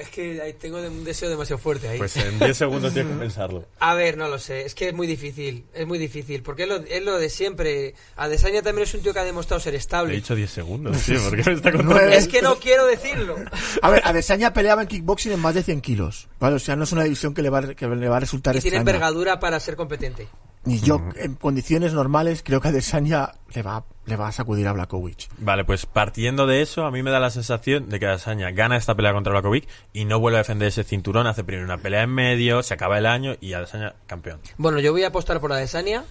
Es 0.00 0.08
que 0.08 0.40
ahí 0.40 0.52
tengo 0.54 0.78
un 0.78 1.04
deseo 1.04 1.28
demasiado 1.28 1.58
fuerte 1.58 1.88
ahí. 1.88 1.98
Pues 1.98 2.16
en 2.16 2.38
10 2.38 2.56
segundos 2.56 2.92
tienes 2.92 3.12
que 3.12 3.18
pensarlo. 3.20 3.64
A 3.80 3.94
ver, 3.94 4.16
no 4.16 4.28
lo 4.28 4.38
sé, 4.38 4.64
es 4.66 4.74
que 4.74 4.88
es 4.88 4.94
muy 4.94 5.06
difícil, 5.06 5.64
es 5.74 5.86
muy 5.86 5.98
difícil, 5.98 6.42
porque 6.42 6.62
es 6.64 6.68
lo, 6.68 6.76
es 6.76 7.02
lo 7.04 7.18
de 7.18 7.30
siempre. 7.30 7.94
Adesanya 8.16 8.62
también 8.62 8.84
es 8.88 8.94
un 8.94 9.02
tío 9.02 9.12
que 9.12 9.18
ha 9.20 9.24
demostrado 9.24 9.60
ser 9.60 9.74
He 9.74 9.78
estable. 9.78 10.14
dicho 10.14 10.34
10 10.34 10.50
segundos, 10.50 10.96
tío, 11.02 11.20
¿por 11.22 11.36
qué 11.42 11.50
me 11.50 11.56
está 11.56 11.72
contando? 11.72 12.00
Es 12.08 12.28
que 12.28 12.42
no 12.42 12.56
quiero 12.58 12.86
decirlo. 12.86 13.36
A 13.82 13.90
ver, 13.90 14.02
Adesanya 14.04 14.52
peleaba 14.52 14.82
en 14.82 14.88
kickboxing 14.88 15.32
en 15.32 15.40
más 15.40 15.54
de 15.54 15.62
100 15.62 15.80
kilos. 15.80 16.28
¿vale? 16.40 16.56
O 16.56 16.58
sea, 16.58 16.76
no 16.76 16.84
es 16.84 16.92
una 16.92 17.04
división 17.04 17.34
que 17.34 17.42
le 17.42 17.50
va, 17.50 17.58
a- 17.58 17.74
que 17.74 17.86
le 17.86 18.08
va 18.08 18.16
a 18.16 18.20
resultar 18.20 18.54
Y 18.56 18.60
tiene 18.60 18.76
extraña. 18.78 18.96
envergadura 18.96 19.40
para 19.40 19.58
ser 19.60 19.76
competente. 19.76 20.28
Y 20.66 20.80
yo, 20.80 21.02
en 21.16 21.34
condiciones 21.34 21.94
normales, 21.94 22.42
creo 22.44 22.60
que 22.60 22.68
Adesanya 22.68 23.32
le 23.54 23.62
va, 23.62 23.84
le 24.06 24.16
va 24.16 24.28
a 24.28 24.32
sacudir 24.32 24.66
a 24.68 24.72
Blackovic. 24.72 25.28
Vale, 25.38 25.64
pues 25.64 25.86
partiendo 25.86 26.46
de 26.46 26.62
eso, 26.62 26.84
a 26.84 26.90
mí 26.90 27.02
me 27.02 27.10
da 27.10 27.20
la 27.20 27.30
sensación 27.30 27.88
de 27.88 27.98
que 27.98 28.06
Adesanya 28.06 28.50
gana 28.50 28.76
esta 28.76 28.94
pelea 28.94 29.12
contra 29.12 29.32
Blackovic 29.32 29.68
y 29.92 30.04
no 30.04 30.18
vuelve 30.20 30.38
a 30.38 30.42
defender 30.42 30.68
ese 30.68 30.84
cinturón, 30.84 31.26
hace 31.26 31.44
primero 31.44 31.64
una 31.64 31.78
pelea 31.78 32.02
en 32.02 32.10
medio, 32.10 32.62
se 32.62 32.74
acaba 32.74 32.98
el 32.98 33.06
año 33.06 33.36
y 33.40 33.54
Adesanya 33.54 33.94
campeón. 34.06 34.40
Bueno, 34.56 34.80
yo 34.80 34.92
voy 34.92 35.04
a 35.04 35.08
apostar 35.08 35.40
por 35.40 35.52
Adesanya, 35.52 36.04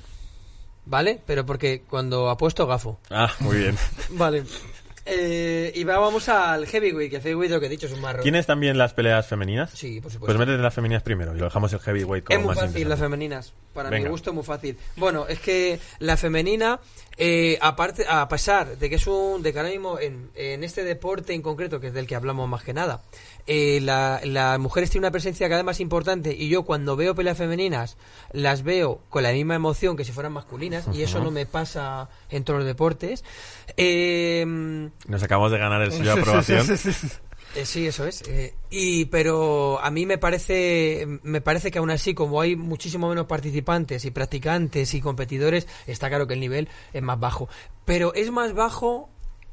¿vale? 0.86 1.22
Pero 1.26 1.46
porque 1.46 1.84
cuando 1.88 2.30
apuesto 2.30 2.66
gafo. 2.66 3.00
Ah, 3.10 3.32
muy 3.40 3.58
bien. 3.58 3.78
Vale. 4.12 4.44
Eh, 5.10 5.72
y 5.74 5.84
va- 5.86 5.98
vamos 6.00 6.28
al 6.30 6.66
heavyweight, 6.68 7.10
que 7.10 7.16
el 7.18 7.22
heavyweight 7.22 7.52
lo 7.52 7.60
que 7.60 7.68
he 7.68 7.70
dicho 7.70 7.88
es 7.88 7.94
un 7.94 8.02
marrón. 8.02 8.24
¿Tienes 8.24 8.46
también 8.46 8.78
las 8.78 8.94
peleas 8.94 9.26
femeninas? 9.28 9.72
Sí, 9.72 10.02
por 10.02 10.12
supuesto. 10.12 10.26
Pues 10.26 10.38
métete 10.38 10.56
en 10.56 10.62
las 10.62 10.74
femeninas 10.74 11.02
primero 11.04 11.34
y 11.36 11.40
lo 11.40 11.46
dejamos 11.46 11.72
el 11.74 11.80
heavyweight 11.80 12.26
como 12.26 12.38
Es 12.40 12.46
muy 12.46 12.56
más 12.56 12.66
fácil 12.66 12.90
las 12.90 13.00
femeninas. 13.00 13.54
Para 13.74 13.90
mi 13.92 14.04
gusto 14.06 14.34
muy 14.34 14.44
fácil. 14.44 14.78
Bueno, 14.96 15.26
es 15.28 15.40
que 15.40 15.80
la 16.00 16.18
femenina, 16.18 16.80
eh, 17.16 17.58
aparte, 17.62 18.06
a 18.10 18.28
pesar 18.28 18.76
de 18.78 18.90
que 18.90 18.96
es 18.96 19.06
un, 19.08 19.44
de 19.44 19.54
que 19.54 19.60
ahora 19.60 19.70
mismo 19.72 20.00
en, 20.00 20.32
en 20.36 20.64
este 20.64 20.84
deporte 20.84 21.34
en 21.34 21.42
concreto, 21.44 21.80
que 21.80 21.88
es 21.88 21.94
del 21.94 22.08
que 22.08 22.16
hablamos 22.16 22.50
más 22.50 22.64
que 22.64 22.74
nada, 22.74 23.02
eh, 23.48 23.80
la- 23.82 24.20
las 24.24 24.60
mujeres 24.60 24.90
tienen 24.90 25.06
una 25.06 25.12
presencia 25.12 25.48
cada 25.48 25.62
vez 25.62 25.66
más 25.66 25.80
importante 25.80 26.36
y 26.38 26.50
yo 26.50 26.64
cuando 26.64 26.96
veo 26.96 27.16
peleas 27.16 27.38
femeninas 27.38 27.98
las 28.34 28.62
veo 28.64 29.02
con 29.10 29.24
la 29.24 29.32
misma 29.32 29.56
emoción 29.56 29.96
que 29.96 30.04
si 30.04 30.12
fueran 30.12 30.34
masculinas 30.34 30.86
y 30.94 31.02
eso 31.04 31.24
no 31.24 31.32
me 31.32 31.46
pasa 31.46 32.10
en 32.30 32.44
todos 32.44 32.60
los 32.60 32.68
deportes. 32.68 33.24
Eh, 33.78 34.46
Nos 35.08 35.24
acabamos 35.24 35.52
de 35.52 35.58
ganar 35.58 35.82
el 35.82 35.92
sello 35.92 36.16
de 36.16 36.22
aprobación. 36.22 36.68
eh, 37.56 37.66
sí, 37.66 37.88
eso 37.88 38.06
es. 38.06 38.22
Eh, 38.28 38.54
y 38.70 39.06
pero 39.06 39.80
a 39.82 39.90
mí 39.92 40.06
me 40.06 40.18
parece 40.18 41.08
me 41.24 41.40
parece 41.42 41.72
que 41.72 41.80
aún 41.80 41.90
así 41.92 42.14
como 42.14 42.42
hay 42.42 42.56
muchísimo 42.56 43.08
menos 43.08 43.28
participantes 43.28 44.04
y 44.06 44.12
practicantes 44.12 44.94
y 44.94 45.02
competidores, 45.02 45.68
está 45.88 46.10
claro 46.10 46.28
que 46.28 46.34
el 46.34 46.40
nivel 46.40 46.68
es 46.94 47.02
más 47.02 47.20
bajo, 47.20 47.48
pero 47.86 48.14
es 48.14 48.32
más 48.32 48.54
bajo 48.54 49.10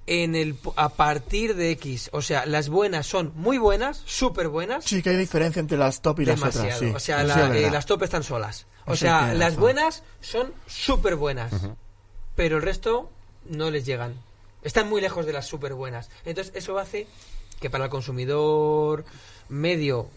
en 0.06 0.34
el 0.34 0.56
a 0.76 0.90
partir 0.90 1.54
de 1.56 1.70
X, 1.72 2.10
o 2.12 2.20
sea, 2.20 2.44
las 2.46 2.68
buenas 2.68 3.06
son 3.06 3.32
muy 3.36 3.56
buenas, 3.58 4.02
súper 4.04 4.48
buenas, 4.48 4.84
Sí, 4.84 5.02
que 5.02 5.10
hay 5.10 5.16
diferencia 5.16 5.60
entre 5.60 5.78
las 5.78 6.02
top 6.02 6.20
y 6.20 6.24
las 6.26 6.42
otras. 6.42 6.78
Sí. 6.78 6.92
O 6.94 7.00
sea, 7.00 7.22
la- 7.24 7.56
eh, 7.56 7.70
las 7.70 7.86
top 7.86 8.02
están 8.02 8.22
solas. 8.22 8.66
O 8.86 8.92
Eso 8.92 9.00
sea, 9.06 9.32
las 9.32 9.38
razón. 9.54 9.60
buenas 9.60 10.02
son 10.20 10.52
súper 10.66 11.16
buenas, 11.16 11.52
pero 12.34 12.56
el 12.58 12.62
resto 12.62 13.10
no 13.48 13.70
les 13.70 13.86
llegan. 13.86 14.14
Están 14.62 14.88
muy 14.90 15.00
lejos 15.00 15.24
de 15.24 15.32
las 15.32 15.46
súper 15.46 15.72
buenas. 15.74 16.10
Entonces, 16.26 16.52
eso 16.54 16.78
hace 16.78 17.06
que 17.60 17.70
para 17.70 17.84
el 17.84 17.90
consumidor 17.90 19.04
medio 19.48 20.08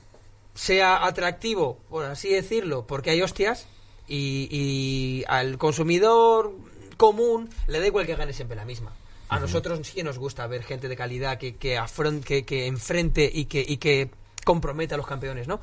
sea 0.53 1.05
atractivo, 1.05 1.77
por 1.89 2.03
así 2.05 2.29
decirlo, 2.29 2.85
porque 2.87 3.11
hay 3.11 3.21
hostias, 3.21 3.67
y, 4.09 4.47
y 4.51 5.23
al 5.27 5.57
consumidor 5.57 6.51
común 6.97 7.49
le 7.67 7.79
da 7.79 7.85
igual 7.87 8.05
que 8.05 8.15
gane 8.15 8.33
siempre 8.33 8.55
la 8.57 8.65
misma. 8.65 8.91
A 9.29 9.39
nosotros 9.39 9.79
sí 9.83 9.93
que 9.93 10.03
nos 10.03 10.17
gusta 10.17 10.47
ver 10.47 10.63
gente 10.63 10.87
de 10.87 10.95
calidad 10.95 11.37
que, 11.37 11.55
que, 11.55 11.77
afron- 11.77 12.23
que, 12.23 12.45
que 12.45 12.65
enfrente 12.67 13.29
y 13.33 13.45
que, 13.45 13.63
y 13.67 13.77
que 13.77 14.09
comprometa 14.45 14.95
a 14.95 14.97
los 14.97 15.07
campeones, 15.07 15.47
¿no? 15.47 15.59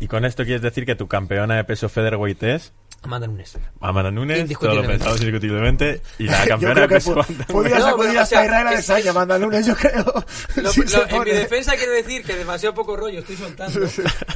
Y 0.00 0.08
con 0.08 0.24
esto 0.24 0.44
quieres 0.44 0.62
decir 0.62 0.86
que 0.86 0.94
tu 0.94 1.06
campeona 1.08 1.56
de 1.56 1.64
peso 1.64 1.88
featherweight 1.88 2.42
es... 2.44 2.72
Amanda 3.04 3.26
Nunes. 3.26 3.58
Amanda 3.80 4.10
Nunes, 4.12 4.48
todo 4.58 4.74
lo 4.76 4.86
pensamos 4.86 5.18
indiscutiblemente. 5.20 6.00
Y 6.20 6.24
la 6.24 6.44
campeona 6.46 6.86
que 6.86 7.00
po- 7.00 7.14
cuánto. 7.14 7.44
podrías 7.52 7.80
No, 7.80 7.86
acudir 7.88 8.08
pero, 8.10 8.20
o 8.20 8.22
hasta 8.22 8.36
sea, 8.36 8.44
Israel 8.44 8.66
a 8.68 8.70
es- 8.70 8.76
Desaña, 8.76 9.10
Amanda 9.10 9.38
Nunes, 9.40 9.66
yo 9.66 9.74
creo. 9.74 10.04
Lo- 10.56 10.72
Si 10.72 10.80
lo- 10.82 10.88
se 10.88 11.02
en 11.02 11.24
mi 11.24 11.30
defensa 11.32 11.74
quiero 11.76 11.92
decir 11.92 12.22
que 12.24 12.36
demasiado 12.36 12.74
poco 12.76 12.96
rollo 12.96 13.18
estoy 13.18 13.36
soltando. 13.36 13.80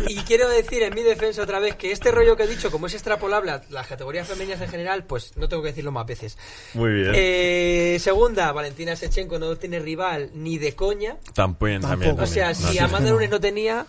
Y 0.09 0.17
quiero 0.23 0.49
decir 0.49 0.83
en 0.83 0.95
mi 0.95 1.03
defensa 1.03 1.43
otra 1.43 1.61
vez 1.61 1.77
que 1.77 1.93
este 1.93 2.11
rollo 2.11 2.37
que 2.37 2.43
he 2.43 2.49
dicho, 2.49 2.71
como 2.73 2.89
es 2.89 2.95
extrapolable 2.95 3.53
a 3.53 3.63
las 3.71 3.87
categorías 3.87 4.27
femeninas 4.27 4.61
en 4.61 4.69
general, 4.69 5.05
pues 5.05 5.37
no 5.37 5.49
tengo 5.49 5.63
que 5.63 5.69
decirlo 5.69 5.93
más 5.93 6.05
veces. 6.07 6.37
Muy 6.75 6.91
bien. 6.93 7.13
Eh, 7.15 7.99
segunda, 8.01 8.51
Valentina 8.51 8.97
Sechenko 8.97 9.39
no 9.39 9.55
tiene 9.57 9.79
rival 9.79 10.31
ni 10.35 10.59
de 10.59 10.75
coña. 10.75 11.17
También, 11.35 11.81
también, 11.83 12.11
Tampoco. 12.11 12.25
O 12.25 12.27
sea, 12.27 12.53
también. 12.53 12.73
Si 12.73 12.79
Amanda 12.81 13.09
no. 13.11 13.15
Nunes 13.15 13.31
no 13.31 13.39
tenía, 13.41 13.87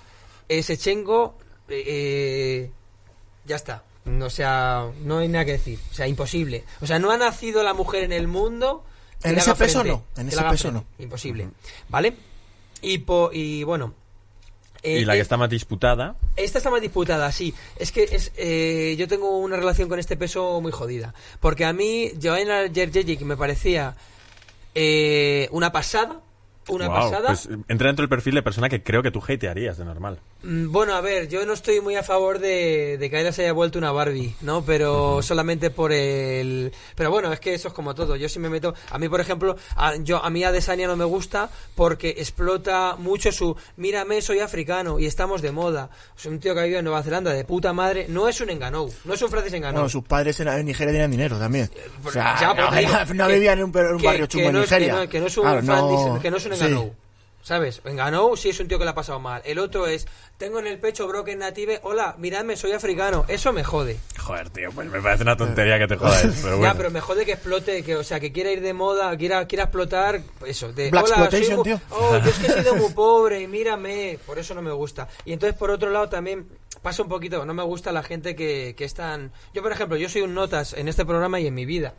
eh, 0.47 0.61
Sechenko, 0.61 1.36
eh, 1.67 2.69
ya 3.45 3.55
está. 3.55 3.84
O 4.22 4.30
sea, 4.30 4.89
no 5.03 5.20
hay 5.20 5.28
nada 5.28 5.45
que 5.45 5.53
decir. 5.53 5.80
O 5.91 5.93
sea, 5.93 6.08
imposible. 6.08 6.64
O 6.82 6.88
sea, 6.88 6.99
no 6.99 7.12
ha 7.12 7.18
nacido 7.18 7.64
la 7.64 7.74
mujer 7.74 8.03
en 8.03 8.12
el 8.14 8.28
mundo. 8.28 8.84
que 9.22 9.30
En 9.30 9.36
le 9.36 9.41
ese 9.41 9.49
haga 9.51 9.60
peso 9.60 9.82
frente, 9.82 10.01
no, 10.16 10.22
en 10.22 10.28
ese 10.30 10.38
peso 10.43 10.70
frente. 10.70 10.72
no. 10.97 11.03
Imposible. 11.03 11.49
¿Vale? 11.89 12.14
Y, 12.82 12.99
po- 12.99 13.32
y 13.34 13.64
bueno. 13.64 13.93
eh, 14.84 14.99
Y 14.99 15.05
la 15.05 15.14
eh, 15.14 15.18
que 15.18 15.22
está 15.24 15.36
más 15.38 15.49
disputada. 15.49 16.16
esta 16.36 16.60
está 16.60 16.70
más 16.70 16.82
disputada, 16.82 17.32
sí. 17.32 17.53
Es 17.78 17.91
que 17.91 18.03
es, 18.03 18.32
eh, 18.38 18.95
yo 18.97 19.08
tengo 19.08 19.38
una 19.39 19.55
relación 19.58 19.89
con 19.89 19.97
este 19.99 20.16
peso 20.18 20.62
muy 20.62 20.72
jodida. 20.72 21.14
Porque 21.39 21.66
a 21.66 21.74
mí, 21.74 22.12
Joanna 22.22 22.70
Jędrzejczyk 22.74 23.22
me 23.22 23.36
parecía 23.36 23.95
eh, 24.76 25.47
una 25.51 25.72
pasada. 25.72 26.22
Una 26.70 26.88
pasada. 26.89 27.28
Pues 27.28 27.47
entra 27.70 27.88
dentro 27.88 28.03
del 28.03 28.10
perfil 28.10 28.36
de 28.36 28.43
persona 28.43 28.68
que 28.68 28.84
creo 28.84 29.01
que 29.01 29.10
tú 29.10 29.24
hatearías 29.26 29.78
de 29.78 29.86
normal. 29.86 30.20
Mm, 30.44 30.72
Bueno, 30.72 30.94
a 30.94 31.02
ver, 31.02 31.28
yo 31.28 31.46
no 31.46 31.54
estoy 31.54 31.82
muy 31.82 31.96
a 31.96 32.04
favor 32.04 32.38
de, 32.40 32.98
de 33.00 33.10
que 33.10 33.18
Ayla 33.18 33.32
se 33.32 33.42
haya 33.42 33.54
vuelto 33.54 33.80
una 33.80 33.92
Barbie, 33.92 34.36
¿no? 34.42 34.64
Pero 34.64 35.22
solamente 35.24 35.72
por 35.72 35.92
el... 35.92 36.72
Pero 36.96 37.10
bueno, 37.10 37.34
es 37.34 37.40
que 37.40 37.54
eso 37.56 37.70
es 37.70 37.74
como 37.74 37.96
todo. 37.96 38.16
Yo 38.16 38.30
sí 38.30 38.38
me 38.40 38.48
meto... 38.50 38.74
A 38.92 39.00
mí, 39.00 39.10
por 39.10 39.20
ejemplo, 39.20 39.56
a, 39.76 39.96
yo, 39.98 40.24
a 40.24 40.30
mí 40.30 40.44
Adesanya 40.44 40.86
no 40.88 40.96
me 40.96 41.06
gusta 41.06 41.50
porque 41.76 42.10
explota 42.18 42.96
mucho 42.98 43.32
su... 43.32 43.56
Mírame, 43.78 44.22
soy 44.22 44.40
africano 44.40 45.00
y 45.00 45.06
estamos 45.08 45.42
de 45.42 45.52
moda. 45.52 45.90
Es 46.18 46.26
un 46.28 46.40
tío 46.40 46.54
que 46.54 46.60
ha 46.60 46.64
vivido 46.64 46.80
en 46.80 46.86
Nueva 46.86 47.02
Zelanda 47.04 47.34
de 47.34 47.44
puta 47.44 47.74
madre. 47.74 48.06
No 48.08 48.28
es 48.28 48.40
un 48.40 48.50
enganou. 48.52 48.94
No 49.06 49.16
es 49.16 49.22
un 49.24 49.30
Francis 49.30 49.54
enganou. 49.54 49.74
Bueno, 49.82 49.90
sus 49.90 50.04
padres 50.04 50.40
en 50.40 50.66
Nigeria 50.66 50.92
tenían 50.94 51.12
dinero 51.12 51.40
también. 51.40 51.70
O 52.06 52.12
sea, 52.12 52.36
Ya, 52.40 52.54
pero 52.56 52.70
no, 52.70 52.78
digo 52.78 52.92
no 53.16 53.28
que- 53.28 53.34
vivían 53.34 53.58
en 53.60 53.66
un, 53.66 53.78
en 53.78 53.94
un 53.96 54.00
que- 54.00 54.06
barrio 54.08 54.26
chungo 54.28 54.46
en 54.50 54.54
que 54.54 54.60
Nigeria. 54.62 54.94
no- 54.96 55.10
Que 55.10 55.20
no 55.20 55.26
es 55.28 55.38
un 55.38 55.44
Claro, 55.44 56.20
que 56.22 56.30
no 56.32 56.38
es 56.38 56.46
un 56.46 56.54
sí. 56.56 56.64
enganou. 56.64 56.94
¿Sabes? 57.44 57.80
Enganou 57.86 58.36
sí 58.36 58.50
es 58.50 58.60
un 58.60 58.68
tío 58.68 58.78
que 58.78 58.84
le 58.84 58.90
ha 58.92 58.94
pasado 58.96 59.22
mal. 59.22 59.42
El 59.46 59.58
otro 59.60 59.88
es, 59.88 60.06
tengo 60.38 60.60
en 60.60 60.68
el 60.68 60.78
pecho 60.78 61.08
broken 61.08 61.40
native, 61.40 61.80
hola, 61.84 62.16
miradme, 62.20 62.56
soy 62.56 62.72
africano. 62.72 63.26
Eso 63.28 63.52
me 63.54 63.64
jode. 63.64 63.98
Joder, 64.20 64.50
tío, 64.50 64.72
pues 64.72 64.88
me 64.90 65.02
parece 65.02 65.24
una 65.24 65.36
tontería 65.36 65.80
que 65.80 65.88
te 65.88 65.96
jodas. 65.96 66.22
Pero 66.44 66.58
bueno. 66.58 66.74
Ya, 66.74 66.78
pero 66.78 66.92
me 66.92 67.02
jode 67.02 67.26
que 67.26 67.32
explote, 67.34 67.82
que 67.84 67.96
o 67.96 68.04
sea, 68.04 68.20
que 68.20 68.32
quiera 68.32 68.52
ir 68.52 68.62
de 68.62 68.74
moda, 68.74 69.16
quiera, 69.18 69.48
quiera 69.48 69.66
explotar, 69.66 70.22
eso, 70.46 70.72
de 70.74 70.92
Black 70.92 71.06
hola, 71.06 71.32
soy 71.32 71.64
tío. 71.64 71.82
Oh, 71.90 72.18
yo 72.18 72.30
es 72.30 72.38
que 72.40 72.48
he 72.48 72.62
sido 72.62 72.76
muy 72.76 72.92
pobre, 72.94 73.42
y 73.42 73.48
mírame, 73.48 74.20
por 74.26 74.38
eso 74.38 74.54
no 74.54 74.62
me 74.62 74.72
gusta. 74.72 75.08
Y 75.26 75.34
entonces 75.34 75.58
por 75.58 75.72
otro 75.72 75.90
lado 75.90 76.10
también 76.10 76.46
pasa 76.82 77.02
un 77.04 77.10
poquito, 77.10 77.44
no 77.46 77.54
me 77.54 77.64
gusta 77.64 77.92
la 77.92 78.04
gente 78.04 78.36
que, 78.36 78.76
que 78.78 78.86
es 78.86 78.94
tan 78.94 79.32
yo 79.54 79.62
por 79.64 79.72
ejemplo, 79.72 79.98
yo 79.98 80.10
soy 80.10 80.22
un 80.22 80.34
notas 80.34 80.74
en 80.74 80.88
este 80.88 81.06
programa 81.06 81.40
y 81.40 81.48
en 81.48 81.54
mi 81.54 81.66
vida, 81.66 81.94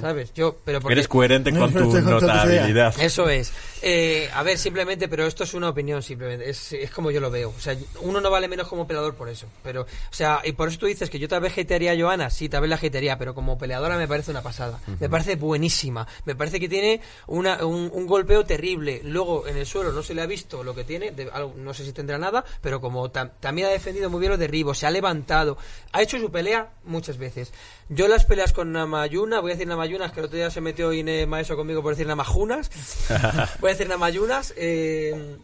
¿sabes? 0.00 0.32
Yo, 0.34 0.56
pero 0.64 0.80
porque 0.80 0.94
Eres 0.94 1.08
coherente 1.08 1.52
con 1.52 1.72
tu 1.72 2.00
notabilidad. 2.00 2.94
eso 3.00 3.28
es. 3.28 3.52
Eh, 3.82 4.30
a 4.32 4.42
ver, 4.42 4.58
simplemente, 4.58 5.08
pero 5.08 5.26
esto 5.26 5.44
es 5.44 5.54
una 5.54 5.68
opinión, 5.68 6.02
simplemente. 6.02 6.48
Es, 6.48 6.72
es 6.72 6.90
como 6.90 7.10
yo 7.10 7.20
lo 7.20 7.30
veo. 7.30 7.52
O 7.56 7.60
sea, 7.60 7.76
uno 8.00 8.20
no 8.20 8.30
vale 8.30 8.48
menos 8.48 8.68
como 8.68 8.86
peleador 8.86 9.14
por 9.14 9.28
eso. 9.28 9.46
Pero, 9.62 9.82
o 9.82 9.86
sea, 10.14 10.40
y 10.44 10.52
por 10.52 10.68
eso 10.68 10.78
tú 10.78 10.86
dices 10.86 11.10
que 11.10 11.18
yo 11.18 11.28
tal 11.28 11.40
vez 11.40 11.56
hatearía 11.56 11.92
a 11.92 11.96
Joana. 11.98 12.30
Sí, 12.30 12.48
tal 12.48 12.60
vez 12.62 12.70
la 12.70 12.76
hatearía, 12.76 13.18
pero 13.18 13.34
como 13.34 13.56
peleadora 13.58 13.96
me 13.96 14.08
parece 14.08 14.30
una 14.30 14.42
pasada. 14.42 14.80
Me 15.00 15.08
parece 15.08 15.36
buenísima. 15.36 16.06
Me 16.24 16.34
parece 16.34 16.58
que 16.60 16.68
tiene 16.68 17.00
una, 17.26 17.64
un, 17.64 17.90
un 17.92 18.06
golpeo 18.06 18.44
terrible. 18.44 19.00
Luego, 19.04 19.46
en 19.46 19.56
el 19.56 19.66
suelo 19.66 19.92
no 19.92 20.02
se 20.02 20.14
le 20.14 20.22
ha 20.22 20.26
visto 20.26 20.62
lo 20.64 20.74
que 20.74 20.84
tiene. 20.84 21.10
de- 21.12 21.30
algo- 21.30 21.54
no 21.56 21.74
sé 21.74 21.84
si 21.84 21.92
tendrá 21.92 22.18
nada, 22.18 22.44
pero 22.60 22.80
como 22.80 23.10
tam- 23.12 23.30
también 23.40 23.68
ha 23.68 23.70
defendido 23.70 24.10
muy 24.10 24.20
bien 24.20 24.30
los 24.30 24.38
derribos, 24.38 24.78
se 24.78 24.86
ha 24.86 24.90
levantado. 24.90 25.56
Ha 25.92 26.02
hecho 26.02 26.18
su 26.18 26.30
pelea 26.30 26.70
muchas 26.84 27.18
veces. 27.18 27.52
Yo 27.88 28.08
las 28.08 28.24
peleas 28.24 28.52
con 28.52 28.72
Namayuna, 28.72 29.40
voy 29.40 29.50
a 29.50 29.54
decir 29.54 29.66
Namayunas, 29.68 30.12
que 30.12 30.20
el 30.20 30.26
otro 30.26 30.36
día 30.36 30.50
se 30.50 30.60
metió 30.60 30.92
Ine 30.92 31.26
Maeso 31.26 31.56
conmigo 31.56 31.82
por 31.82 31.92
decir 31.92 32.06
Namajunas. 32.06 32.70
voy 33.60 33.70
a 33.70 33.72
decir 33.74 33.88
Namayunas. 33.88 34.54
Eh, 34.56 35.36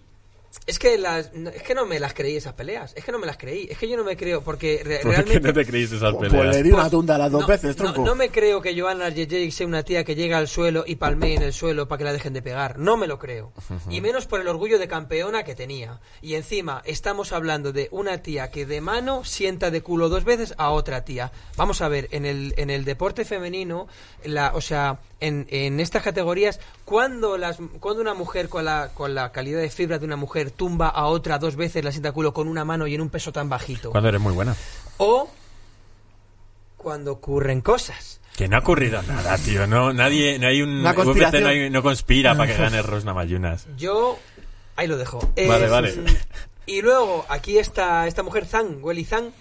es 0.67 0.79
que 0.79 0.97
las, 0.99 1.33
no- 1.35 1.51
es 1.51 1.63
que 1.63 1.75
no 1.75 1.85
me 1.87 1.99
las 2.01 2.15
creí 2.15 2.37
esas 2.37 2.53
peleas. 2.55 2.93
Es 2.97 3.05
que 3.05 3.13
no 3.13 3.19
me 3.19 3.27
las 3.27 3.37
creí. 3.37 3.69
Es 3.71 3.79
que 3.79 3.89
yo 3.89 3.97
no 3.97 4.05
me 4.05 4.17
creo 4.17 4.43
porque 4.43 4.81
re- 4.85 5.01
¿Por 5.01 5.11
qué 5.13 5.17
realmente 5.17 5.49
no 5.49 5.53
te 5.55 5.65
creíste 5.67 5.97
esas 5.97 6.15
Pues, 6.15 6.31
pues 6.31 6.33
le 6.33 6.39
peleas? 6.49 6.65
di 6.65 6.71
una 6.73 6.91
tunda 6.91 7.19
las 7.19 7.31
dos 7.31 7.43
no, 7.43 7.47
veces, 7.47 7.77
tronco. 7.77 8.05
no 8.05 8.15
me 8.15 8.31
creo 8.31 8.61
que 8.63 8.79
Joanna 8.79 9.11
Jędrzejczyk 9.13 9.51
sea 9.53 9.67
una 9.67 9.83
tía 9.83 10.05
que 10.05 10.15
llega 10.15 10.39
al 10.39 10.49
suelo 10.49 10.85
y 10.87 10.97
palmee 10.97 11.35
en 11.37 11.43
el 11.43 11.53
suelo 11.53 11.87
para 11.89 11.99
que 11.99 12.05
la 12.05 12.13
dejen 12.13 12.33
de 12.33 12.43
pegar. 12.43 12.79
No 12.79 12.97
me 12.97 13.07
lo 13.07 13.19
creo. 13.19 13.53
Y 13.91 14.01
menos 14.01 14.27
por 14.27 14.41
el 14.41 14.49
orgullo 14.49 14.79
de 14.79 14.89
campeona 14.89 15.43
que 15.45 15.55
tenía. 15.55 16.01
Y 16.23 16.35
encima 16.35 16.83
estamos 16.87 17.33
hablando 17.33 17.73
de 17.73 17.89
una 17.91 18.23
tía 18.23 18.51
que 18.51 18.67
de 18.67 18.81
mano 18.81 19.25
sienta 19.25 19.71
de 19.71 19.83
culo 19.83 20.09
dos 20.09 20.25
veces 20.25 20.55
a 20.59 20.71
otra 20.71 21.05
tía. 21.05 21.31
Vamos 21.57 21.81
a 21.83 21.89
ver, 21.89 22.09
en 22.11 22.25
el, 22.25 22.55
en 22.57 22.71
el 22.71 22.85
deporte 22.85 23.25
femenino, 23.25 23.87
la, 24.25 24.53
o 24.55 24.61
sea, 24.61 24.99
en, 25.21 25.47
en 25.51 25.81
estas 25.81 26.03
categorías, 26.03 26.61
cuando, 26.85 27.37
las, 27.39 27.59
cuando 27.81 28.01
una 28.03 28.15
mujer 28.15 28.49
con 28.49 28.65
la, 28.65 28.91
con 28.95 29.15
la 29.15 29.33
calidad 29.33 29.61
de 29.61 29.71
fibra 29.71 29.99
de 29.99 30.05
una 30.05 30.17
mujer 30.17 30.51
tumba 30.51 30.89
a 30.89 31.07
otra 31.07 31.39
dos 31.39 31.57
veces, 31.57 31.85
la 31.85 31.91
sienta 31.93 32.11
de 32.11 32.13
culo 32.15 32.33
con 32.33 32.49
una 32.49 32.65
mano 32.65 32.87
y 32.87 32.95
en 32.95 33.01
un 33.01 33.11
peso 33.11 33.33
tan 33.33 33.49
bajito. 33.49 33.91
Cuando 33.91 34.09
eres 34.09 34.21
muy 34.21 34.33
buena. 34.33 34.55
O 34.99 35.29
cuando 36.77 37.13
ocurren 37.13 37.61
cosas. 37.61 38.21
Que 38.37 38.47
no 38.49 38.57
ha 38.57 38.61
ocurrido 38.61 39.03
nada, 39.03 39.37
tío. 39.39 39.67
No, 39.67 39.93
nadie, 39.93 40.39
no 40.39 40.47
hay 40.47 40.63
un. 40.63 40.71
Una 40.81 40.95
conspiración. 40.95 41.43
no, 41.43 41.49
hay- 41.49 41.71
no 41.71 41.83
conspira 41.83 42.37
para 42.37 42.53
que 42.55 42.59
gane 42.63 42.81
Rosna 42.83 43.13
Mayunas. 43.13 43.67
Yo 43.77 44.19
ahí 44.77 44.87
lo 44.87 44.97
dejo. 44.97 45.19
Vale, 45.49 45.69
vale. 45.69 45.95
Y 46.67 46.83
luego 46.83 47.25
aquí 47.31 47.59
está 47.59 48.07
esta 48.07 48.23
mujer 48.23 48.47
Zhang, 48.47 48.79
Weili 48.85 49.05
Zhang. 49.05 49.33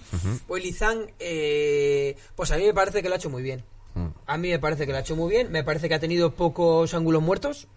Weili 0.48 0.74
Zhang, 0.74 1.12
eh, 1.20 2.16
pues 2.36 2.50
a 2.52 2.58
mí 2.58 2.64
me 2.66 2.74
parece 2.74 3.04
que 3.04 3.10
lo 3.10 3.16
ha 3.16 3.18
hecho 3.18 3.30
muy 3.30 3.44
bien. 3.44 3.64
Mm. 3.98 4.08
A 4.28 4.38
mí 4.38 4.50
me 4.50 4.60
parece 4.60 4.86
que 4.86 4.92
lo 4.92 4.98
ha 4.98 5.02
hecho 5.02 5.16
muy 5.16 5.30
bien. 5.30 5.52
Me 5.52 5.64
parece 5.64 5.88
que 5.90 5.96
ha 5.96 6.00
tenido 6.00 6.32
pocos 6.34 6.94
ángulos 6.94 7.22
muertos, 7.24 7.68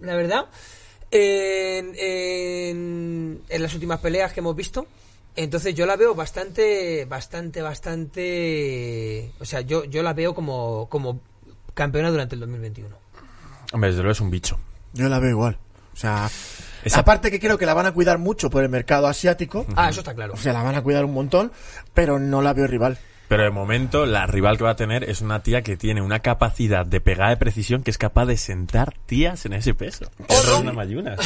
la 0.00 0.14
verdad. 0.14 0.46
En, 1.10 1.94
en, 1.96 3.40
en 3.48 3.62
las 3.62 3.72
últimas 3.74 4.00
peleas 4.00 4.32
que 4.32 4.40
hemos 4.40 4.54
visto. 4.56 4.86
Entonces 5.36 5.74
yo 5.74 5.86
la 5.86 5.96
veo 5.96 6.14
bastante, 6.16 7.04
bastante, 7.04 7.62
bastante... 7.62 9.30
O 9.40 9.44
sea, 9.44 9.60
yo, 9.60 9.84
yo 9.84 10.02
la 10.02 10.12
veo 10.12 10.34
como, 10.34 10.88
como 10.88 11.20
campeona 11.74 12.10
durante 12.10 12.34
el 12.34 12.40
2021. 12.40 12.94
Hombre, 13.72 13.90
desde 13.90 14.02
luego 14.02 14.12
es 14.12 14.20
un 14.20 14.30
bicho. 14.30 14.58
Yo 14.94 15.08
la 15.08 15.18
veo 15.20 15.30
igual. 15.30 15.58
O 15.94 15.96
sea, 15.96 16.28
Esa- 16.84 17.00
aparte 17.00 17.30
que 17.30 17.38
creo 17.38 17.56
que 17.58 17.66
la 17.66 17.74
van 17.74 17.86
a 17.86 17.92
cuidar 17.92 18.18
mucho 18.18 18.50
por 18.50 18.62
el 18.64 18.68
mercado 18.68 19.06
asiático. 19.06 19.64
Ah, 19.76 19.90
eso 19.90 20.00
está 20.00 20.14
claro. 20.14 20.34
O 20.34 20.36
sea, 20.36 20.52
la 20.52 20.62
van 20.62 20.74
a 20.74 20.82
cuidar 20.82 21.04
un 21.04 21.14
montón, 21.14 21.52
pero 21.94 22.18
no 22.18 22.42
la 22.42 22.52
veo 22.52 22.66
rival. 22.66 22.98
Pero 23.28 23.42
de 23.42 23.50
momento, 23.50 24.06
la 24.06 24.26
rival 24.26 24.56
que 24.56 24.64
va 24.64 24.70
a 24.70 24.76
tener 24.76 25.04
es 25.04 25.20
una 25.20 25.42
tía 25.42 25.62
que 25.62 25.76
tiene 25.76 26.00
una 26.00 26.20
capacidad 26.20 26.86
de 26.86 27.00
pegada 27.00 27.30
de 27.30 27.36
precisión 27.36 27.82
que 27.82 27.90
es 27.90 27.98
capaz 27.98 28.24
de 28.24 28.36
sentar 28.38 28.94
tías 29.06 29.44
en 29.44 29.52
ese 29.52 29.74
peso. 29.74 30.06
Es 30.28 30.48
Rosna 30.48 30.72
Mayunas. 30.72 31.18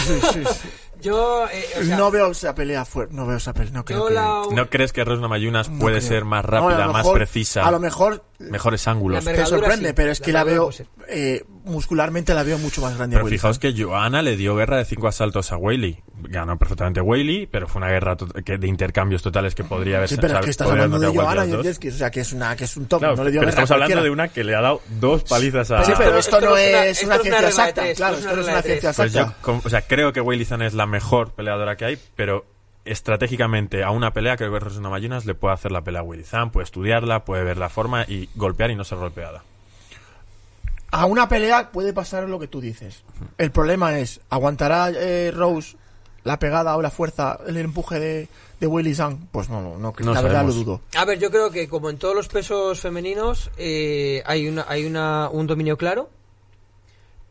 Yo, 1.01 1.47
eh, 1.49 1.65
o 1.81 1.85
sea, 1.85 1.97
no 1.97 2.11
veo 2.11 2.31
esa 2.31 2.55
pelea 2.55 2.85
fuerte, 2.85 3.15
no 3.15 3.27
veo 3.27 3.37
esa 3.37 3.53
pelea, 3.53 3.73
no 3.73 3.85
creo 3.85 4.07
que... 4.07 4.15
la, 4.15 4.43
¿No 4.53 4.71
crees 4.71 4.93
que 4.93 5.05
Rosna 5.05 5.27
Mayunas 5.29 5.69
no 5.69 5.79
puede 5.81 5.99
creo. 5.99 6.09
ser 6.09 6.25
más 6.25 6.45
No, 6.45 6.51
rápida, 6.51 6.89
más 6.89 7.09
precisa, 7.09 7.67
A 7.67 7.71
lo 7.71 7.81
mejor 7.81 8.25
mejores 8.39 8.87
ángulos? 8.87 9.25
Te 9.25 9.47
sorprende, 9.47 9.89
sí, 9.89 9.95
pero 9.95 10.13
es 10.13 10.21
la 10.21 10.25
que 10.27 10.33
la 10.33 10.45
veo 10.45 10.71
eh, 11.09 11.45
muscularmente 11.65 12.35
la 12.35 12.43
veo 12.43 12.59
mucho 12.59 12.81
más 12.83 12.97
grande. 12.97 13.17
a 13.17 13.19
Pero 13.19 13.27
Willy. 13.27 13.37
fijaos 13.39 13.59
que 13.59 13.73
Johanna 13.77 14.23
le 14.23 14.37
dio 14.37 14.55
guerra 14.57 14.77
de 14.79 14.85
cinco 14.85 15.09
asaltos 15.09 15.53
a 15.53 15.57
Whaley. 15.57 15.99
Ganó 16.25 16.59
perfectamente 16.59 17.01
Whaley, 17.01 17.47
pero 17.47 17.67
fue 17.69 17.81
una 17.81 17.91
guerra 17.91 18.17
de 18.17 18.67
intercambios 18.69 19.23
totales 19.23 19.55
que 19.55 19.65
podría 19.65 19.97
haber 19.99 20.09
Sí, 20.09 20.17
pero 20.21 20.39
es 20.39 20.45
que 20.45 20.51
estás 20.51 20.71
hablando 20.71 20.99
de 20.99 21.07
a 21.07 21.35
los 21.35 21.47
Jędrzejczyk, 21.49 21.93
o 21.93 21.97
sea, 21.97 22.11
que 22.11 22.21
es 22.21 22.33
una 22.33 22.55
que 22.57 22.65
es 22.65 22.77
un 22.77 22.87
top, 22.87 23.01
Claro, 23.01 23.17
no 23.17 23.25
le 23.25 23.31
dio 23.31 23.41
pero 23.41 23.49
a 23.49 23.51
estamos 23.51 23.71
hablando 23.71 24.03
de 24.03 24.11
una 24.11 24.29
que 24.29 24.45
le 24.45 24.55
ha 24.55 24.61
dado 24.61 24.81
dos 25.01 25.25
palizas 25.25 25.71
a... 25.71 25.85
Sí, 25.85 25.93
pero 25.97 26.17
esto, 26.19 26.37
Esto 26.39 26.51
no 26.51 26.57
es 26.57 27.03
una- 27.05 27.15
una 27.15 27.15
una 27.17 27.23
ciencia 27.23 27.49
exacta, 27.49 27.83
tres, 27.83 27.97
claro, 27.97 28.17
esto 28.17 28.35
no 28.37 28.43
es 28.43 28.49
una 28.49 28.63
ciencia 28.63 28.93
Pues 28.93 29.13
yo, 29.13 29.21
exacta. 29.21 29.53
o 29.65 29.69
sea, 29.71 29.83
creo 29.83 30.13
que 30.13 30.21
Weili 30.21 30.45
Zhang 30.45 30.63
es 30.63 30.75
la 30.75 30.87
mejor 30.87 31.33
peleadora 31.33 31.77
que 31.77 31.85
hay, 31.85 31.99
pero 32.17 32.45
estratégicamente 32.85 33.85
a 33.85 33.91
una 33.91 34.13
pelea 34.13 34.37
creo 34.37 34.53
que 34.53 34.59
Rosana 34.61 34.91
Mayunas 34.91 35.25
le 35.25 35.35
puede 35.35 35.55
hacer 35.55 35.73
la 35.73 35.83
pelea 35.83 36.01
a 36.01 36.05
Weili 36.05 36.25
Zhang, 36.25 36.51
puede 36.51 36.65
estudiarla, 36.65 37.25
puede 37.25 37.45
ver 37.45 37.57
la 37.57 37.69
forma 37.69 38.05
y 38.09 38.29
golpear 38.35 38.71
y 38.71 38.77
no 38.77 38.85
ser 38.85 38.99
golpeada. 38.99 39.43
A 40.93 41.07
una 41.07 41.29
pelea 41.29 41.73
puede 41.73 41.93
pasar 41.93 42.29
lo 42.29 42.39
que 42.39 42.47
tú 42.47 42.61
dices. 42.61 43.03
El 43.39 43.51
problema 43.51 43.99
es, 43.99 44.21
¿aguantará 44.31 44.91
eh, 44.91 45.31
Rose 45.35 45.77
la 46.23 46.39
pegada 46.39 46.77
o 46.77 46.83
la 46.83 46.91
fuerza, 46.91 47.39
el 47.47 47.57
empuje 47.57 47.99
de, 47.99 48.29
de 48.61 48.67
Willy 48.67 48.95
Zhang? 48.95 49.27
Pues 49.33 49.49
no, 49.49 49.61
no, 49.63 49.79
no, 49.79 49.95
No 49.99 50.15
la 50.15 50.21
verdad 50.23 50.45
lo 50.45 50.53
dudo. 50.53 50.81
A 50.97 51.05
ver, 51.05 51.19
yo 51.19 51.31
creo 51.31 51.51
que 51.51 51.67
como 51.69 51.91
en 51.91 51.97
todos 51.99 52.15
los 52.15 52.29
pesos 52.29 52.79
femeninos 52.79 53.51
eh, 53.57 54.23
hay 54.27 54.47
una 54.47 54.67
hay 54.69 54.85
una 54.85 55.29
un 55.31 55.47
dominio 55.47 55.77
claro, 55.77 56.11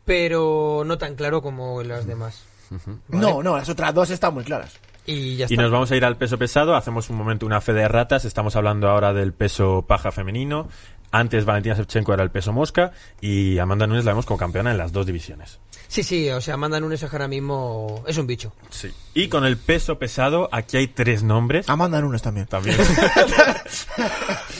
pero 0.04 0.82
no 0.84 0.98
tan 0.98 1.14
claro 1.14 1.42
como 1.42 1.80
en 1.80 1.88
las 1.88 2.06
demás. 2.06 2.42
¿vale? 2.70 2.98
No, 3.08 3.42
no, 3.42 3.56
las 3.56 3.68
otras 3.68 3.94
dos 3.94 4.10
están 4.10 4.34
muy 4.34 4.44
claras. 4.44 4.72
Y 5.06 5.36
ya 5.36 5.46
Y 5.48 5.54
está. 5.54 5.62
nos 5.62 5.70
vamos 5.72 5.90
a 5.90 5.96
ir 5.96 6.04
al 6.04 6.16
peso 6.16 6.38
pesado, 6.38 6.74
hacemos 6.76 7.10
un 7.10 7.16
momento 7.16 7.44
una 7.44 7.60
fe 7.60 7.72
de 7.72 7.88
ratas, 7.88 8.24
estamos 8.24 8.54
hablando 8.56 8.88
ahora 8.88 9.12
del 9.12 9.32
peso 9.32 9.84
paja 9.86 10.12
femenino, 10.12 10.68
antes 11.12 11.44
Valentina 11.44 11.74
Shevchenko 11.76 12.12
era 12.14 12.22
el 12.24 12.30
peso 12.30 12.52
mosca 12.52 12.92
y 13.20 13.58
Amanda 13.58 13.86
Nunes 13.86 14.04
la 14.04 14.10
vemos 14.12 14.26
como 14.26 14.38
campeona 14.38 14.70
en 14.72 14.78
las 14.78 14.92
dos 14.92 15.06
divisiones. 15.06 15.60
Sí, 15.88 16.02
sí, 16.02 16.30
o 16.30 16.40
sea, 16.40 16.54
Amanda 16.54 16.80
Nunes 16.80 17.02
ahora 17.04 17.28
mismo 17.28 18.02
es 18.06 18.16
un 18.16 18.26
bicho. 18.26 18.54
Sí. 18.70 18.90
Y 19.12 19.28
con 19.28 19.44
el 19.44 19.58
peso 19.58 19.98
pesado, 19.98 20.48
aquí 20.50 20.78
hay 20.78 20.88
tres 20.88 21.22
nombres. 21.22 21.68
Amanda 21.68 22.00
Nunes 22.00 22.22
también. 22.22 22.46
También. 22.46 22.76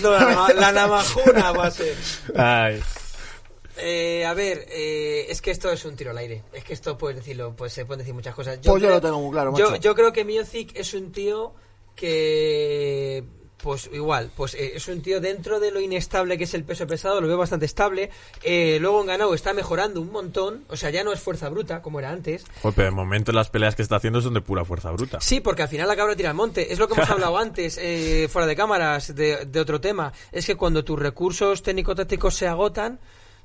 No, 0.03 0.11
la, 0.11 0.49
la 0.55 0.73
namajuna 0.73 1.53
va 1.53 1.67
a 1.67 1.71
ser. 1.71 1.97
Ay. 2.37 2.81
Eh, 3.79 4.25
a 4.27 4.35
ver, 4.35 4.67
eh, 4.71 5.27
es 5.29 5.41
que 5.41 5.51
esto 5.51 5.71
es 5.71 5.85
un 5.85 5.97
tiro 5.97 6.11
al 6.11 6.19
aire. 6.19 6.43
Es 6.53 6.65
que 6.65 6.73
esto 6.73 6.99
puedes 6.99 7.17
decirlo, 7.19 7.55
pues 7.57 7.73
se 7.73 7.85
pueden 7.85 7.99
decir 8.01 8.15
muchas 8.15 8.35
cosas. 8.35 8.57
Pues 8.57 8.67
yo 8.67 8.75
creo- 8.75 8.91
lo 8.91 9.01
tengo 9.01 9.21
muy 9.21 9.31
claro, 9.33 9.57
Yo, 9.57 9.77
yo 9.77 9.95
creo 9.95 10.13
que 10.13 10.25
Miocic 10.25 10.73
es 10.77 10.93
un 10.95 11.13
tío 11.13 11.55
que, 11.95 13.25
pues 13.63 13.89
igual, 13.93 14.31
pues 14.37 14.55
eh, 14.55 14.73
es 14.75 14.89
un 14.89 15.01
tío 15.03 15.21
dentro 15.21 15.61
de 15.61 15.71
lo 15.71 15.81
inestable 15.81 16.37
que 16.37 16.45
es 16.45 16.55
el 16.55 16.65
peso 16.65 16.87
pesado, 16.87 17.21
lo 17.21 17.29
veo 17.29 17.39
bastante 17.39 17.65
estable. 17.67 18.11
Eh, 18.43 18.79
luego 18.81 19.01
en 19.01 19.07
Ganao 19.07 19.35
está 19.35 19.55
mejorando 19.55 20.01
un 20.01 20.11
montón, 20.11 20.65
o 20.69 20.77
sea, 20.77 20.91
ya 20.91 21.05
no 21.05 21.13
es 21.13 21.21
fuerza 21.21 21.49
bruta 21.49 21.81
como 21.83 21.99
era 22.01 22.11
antes. 22.11 22.45
Joder, 22.61 22.75
pero 22.75 22.85
de 22.87 22.91
momento 22.91 23.33
las 23.33 23.51
peleas 23.51 23.75
que 23.77 23.83
está 23.83 23.97
haciendo 23.97 24.21
son 24.21 24.35
de 24.35 24.41
pura 24.41 24.65
fuerza 24.65 24.91
bruta. 24.91 25.21
Sí, 25.21 25.41
porque 25.41 25.63
al 25.63 25.69
final 25.69 25.87
la 25.89 25.97
cabra 25.97 26.17
tira 26.17 26.31
al 26.31 26.37
monte. 26.37 26.73
Es 26.73 26.79
lo 26.79 26.89
que 26.89 26.95
hemos 26.95 27.09
hablado 27.11 27.39
antes, 27.39 27.79
eh, 27.81 28.29
fuera 28.31 28.47
de 28.47 28.57
cámaras, 28.57 29.15
de, 29.15 29.47
de 29.47 29.61
otro 29.61 29.81
tema. 29.81 30.13
Es 30.33 30.45
que 30.47 30.57
cuando 30.57 30.85
tus 30.85 30.99
recursos 30.99 31.63
técnico-tácticos 31.63 32.35
se 32.35 32.49
agotan, 32.49 32.99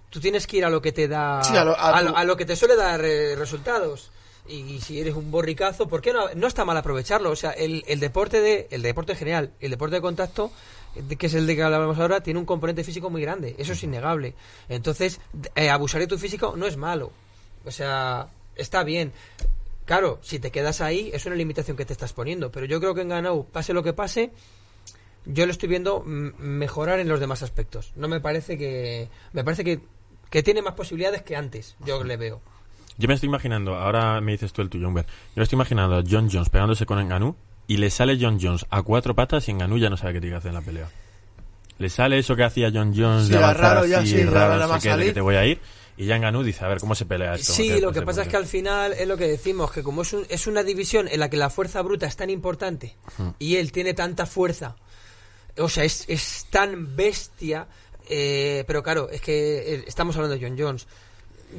tú 0.09 0.19
tienes 0.19 0.47
que 0.47 0.57
ir 0.57 0.65
a 0.65 0.69
lo 0.69 0.81
que 0.81 0.91
te 0.91 1.07
da. 1.07 1.43
Sí, 1.43 1.55
a 1.55 1.63
lo- 1.63 1.77
a 1.77 2.01
lo, 2.01 2.09
tu- 2.11 2.17
a 2.17 2.23
lo 2.23 2.37
que 2.37 2.45
te 2.45 2.55
suele 2.55 2.75
dar 2.75 3.03
eh, 3.05 3.35
resultados. 3.35 4.11
Y, 4.49 4.79
si 4.81 4.99
eres 4.99 5.15
un 5.15 5.31
borricazo, 5.31 5.87
¿por 5.87 6.01
qué 6.01 6.13
no? 6.13 6.33
No 6.35 6.47
está 6.47 6.65
mal 6.65 6.77
aprovecharlo. 6.77 7.31
O 7.31 7.35
sea, 7.35 7.51
el, 7.51 7.83
el 7.87 7.99
deporte 7.99 8.41
de, 8.41 8.67
el 8.71 8.81
deporte 8.81 9.15
general, 9.15 9.51
el 9.59 9.71
deporte 9.71 9.95
de 9.95 10.01
contacto, 10.01 10.51
que 11.17 11.27
es 11.27 11.33
el 11.33 11.47
de 11.47 11.55
que 11.55 11.63
hablamos 11.63 11.97
ahora, 11.99 12.21
tiene 12.21 12.39
un 12.39 12.45
componente 12.45 12.83
físico 12.83 13.09
muy 13.09 13.21
grande. 13.21 13.55
Eso 13.57 13.73
es 13.73 13.83
innegable. 13.83 14.33
Entonces, 14.69 15.19
eh, 15.55 15.69
abusar 15.69 16.01
de 16.01 16.07
tu 16.07 16.17
físico 16.17 16.55
no 16.55 16.65
es 16.65 16.77
malo. 16.77 17.11
O 17.65 17.71
sea, 17.71 18.29
está 18.55 18.83
bien. 18.83 19.11
Claro, 19.85 20.19
si 20.21 20.39
te 20.39 20.51
quedas 20.51 20.81
ahí 20.81 21.11
es 21.13 21.25
una 21.25 21.35
limitación 21.35 21.77
que 21.77 21.85
te 21.85 21.93
estás 21.93 22.13
poniendo, 22.13 22.51
pero 22.51 22.65
yo 22.65 22.79
creo 22.79 22.93
que 22.93 23.01
en 23.01 23.09
Ganou, 23.09 23.45
pase 23.45 23.73
lo 23.73 23.83
que 23.83 23.93
pase, 23.93 24.31
yo 25.25 25.45
lo 25.45 25.51
estoy 25.51 25.69
viendo 25.69 26.03
mejorar 26.03 26.99
en 26.99 27.07
los 27.07 27.19
demás 27.19 27.41
aspectos. 27.43 27.93
No 27.95 28.07
me 28.07 28.19
parece 28.19 28.57
que 28.57 29.09
me 29.31 29.43
parece 29.43 29.63
que, 29.63 29.79
que 30.29 30.43
tiene 30.43 30.61
más 30.61 30.73
posibilidades 30.73 31.21
que 31.21 31.35
antes, 31.35 31.75
yo 31.85 32.03
le 32.03 32.17
veo. 32.17 32.41
Yo 32.97 33.07
me 33.07 33.13
estoy 33.13 33.27
imaginando, 33.27 33.75
ahora 33.75 34.19
me 34.21 34.31
dices 34.31 34.51
tú 34.53 34.61
el 34.61 34.69
tuyo, 34.69 34.87
Humber. 34.87 35.05
Yo 35.05 35.11
me 35.37 35.43
estoy 35.43 35.55
imaginando 35.57 35.97
a 35.97 36.03
John 36.09 36.29
Jones 36.31 36.49
pegándose 36.49 36.85
con 36.85 36.99
Enganú 36.99 37.35
y 37.67 37.77
le 37.77 37.89
sale 37.91 38.17
John 38.19 38.39
Jones 38.41 38.65
a 38.69 38.81
cuatro 38.81 39.13
patas 39.15 39.47
y 39.47 39.51
Enganú 39.51 39.77
ya 39.77 39.89
no 39.89 39.97
sabe 39.97 40.13
qué 40.13 40.21
tiene 40.21 40.33
que 40.33 40.37
hacer 40.37 40.49
en 40.49 40.55
la 40.55 40.61
pelea. 40.61 40.89
Le 41.77 41.89
sale 41.89 42.17
eso 42.17 42.35
que 42.35 42.43
hacía 42.43 42.71
John 42.73 42.93
Jones 42.95 43.25
Sí, 43.27 43.33
de 43.33 43.39
ya 43.39 43.45
avanzar 43.45 43.75
raro, 43.75 43.85
ya 43.85 43.99
así, 43.99 44.07
sí, 44.09 44.23
raro, 44.23 44.31
raro, 44.33 44.47
no 44.47 44.59
nada 44.59 44.65
sé 44.67 44.73
más 44.73 44.83
qué, 44.83 44.89
de 44.89 44.93
que 44.95 44.99
salir. 45.01 45.13
te 45.13 45.21
voy 45.21 45.35
a 45.35 45.45
ir. 45.45 45.59
Y 45.99 46.05
ya 46.05 46.15
Enganú 46.15 46.43
dice, 46.43 46.63
a 46.63 46.67
ver, 46.67 46.79
¿cómo 46.79 46.93
se 46.95 47.05
pelea 47.05 47.35
esto? 47.35 47.53
Sí, 47.53 47.67
¿Qué 47.69 47.81
lo 47.81 47.91
que 47.91 48.01
pasa 48.03 48.21
es 48.23 48.27
que 48.27 48.37
al 48.37 48.45
final 48.45 48.93
es 48.93 49.07
lo 49.07 49.17
que 49.17 49.27
decimos, 49.27 49.71
que 49.71 49.81
como 49.83 50.03
es, 50.03 50.13
un- 50.13 50.25
es 50.29 50.45
una 50.47 50.63
división 50.63 51.07
en 51.07 51.19
la 51.19 51.29
que 51.29 51.37
la 51.37 51.49
fuerza 51.49 51.81
bruta 51.81 52.05
es 52.07 52.15
tan 52.15 52.29
importante 52.29 52.95
y 53.39 53.55
él 53.55 53.71
tiene 53.71 53.93
tanta 53.95 54.25
fuerza, 54.27 54.75
o 55.57 55.67
sea, 55.69 55.83
es, 55.83 56.05
es 56.07 56.45
tan 56.51 56.95
bestia, 56.95 57.67
eh, 58.09 58.63
pero 58.67 58.83
claro, 58.83 59.09
es 59.09 59.21
que 59.21 59.73
eh, 59.73 59.83
estamos 59.87 60.15
hablando 60.15 60.37
de 60.37 60.47
John 60.47 60.55
Jones. 60.57 60.87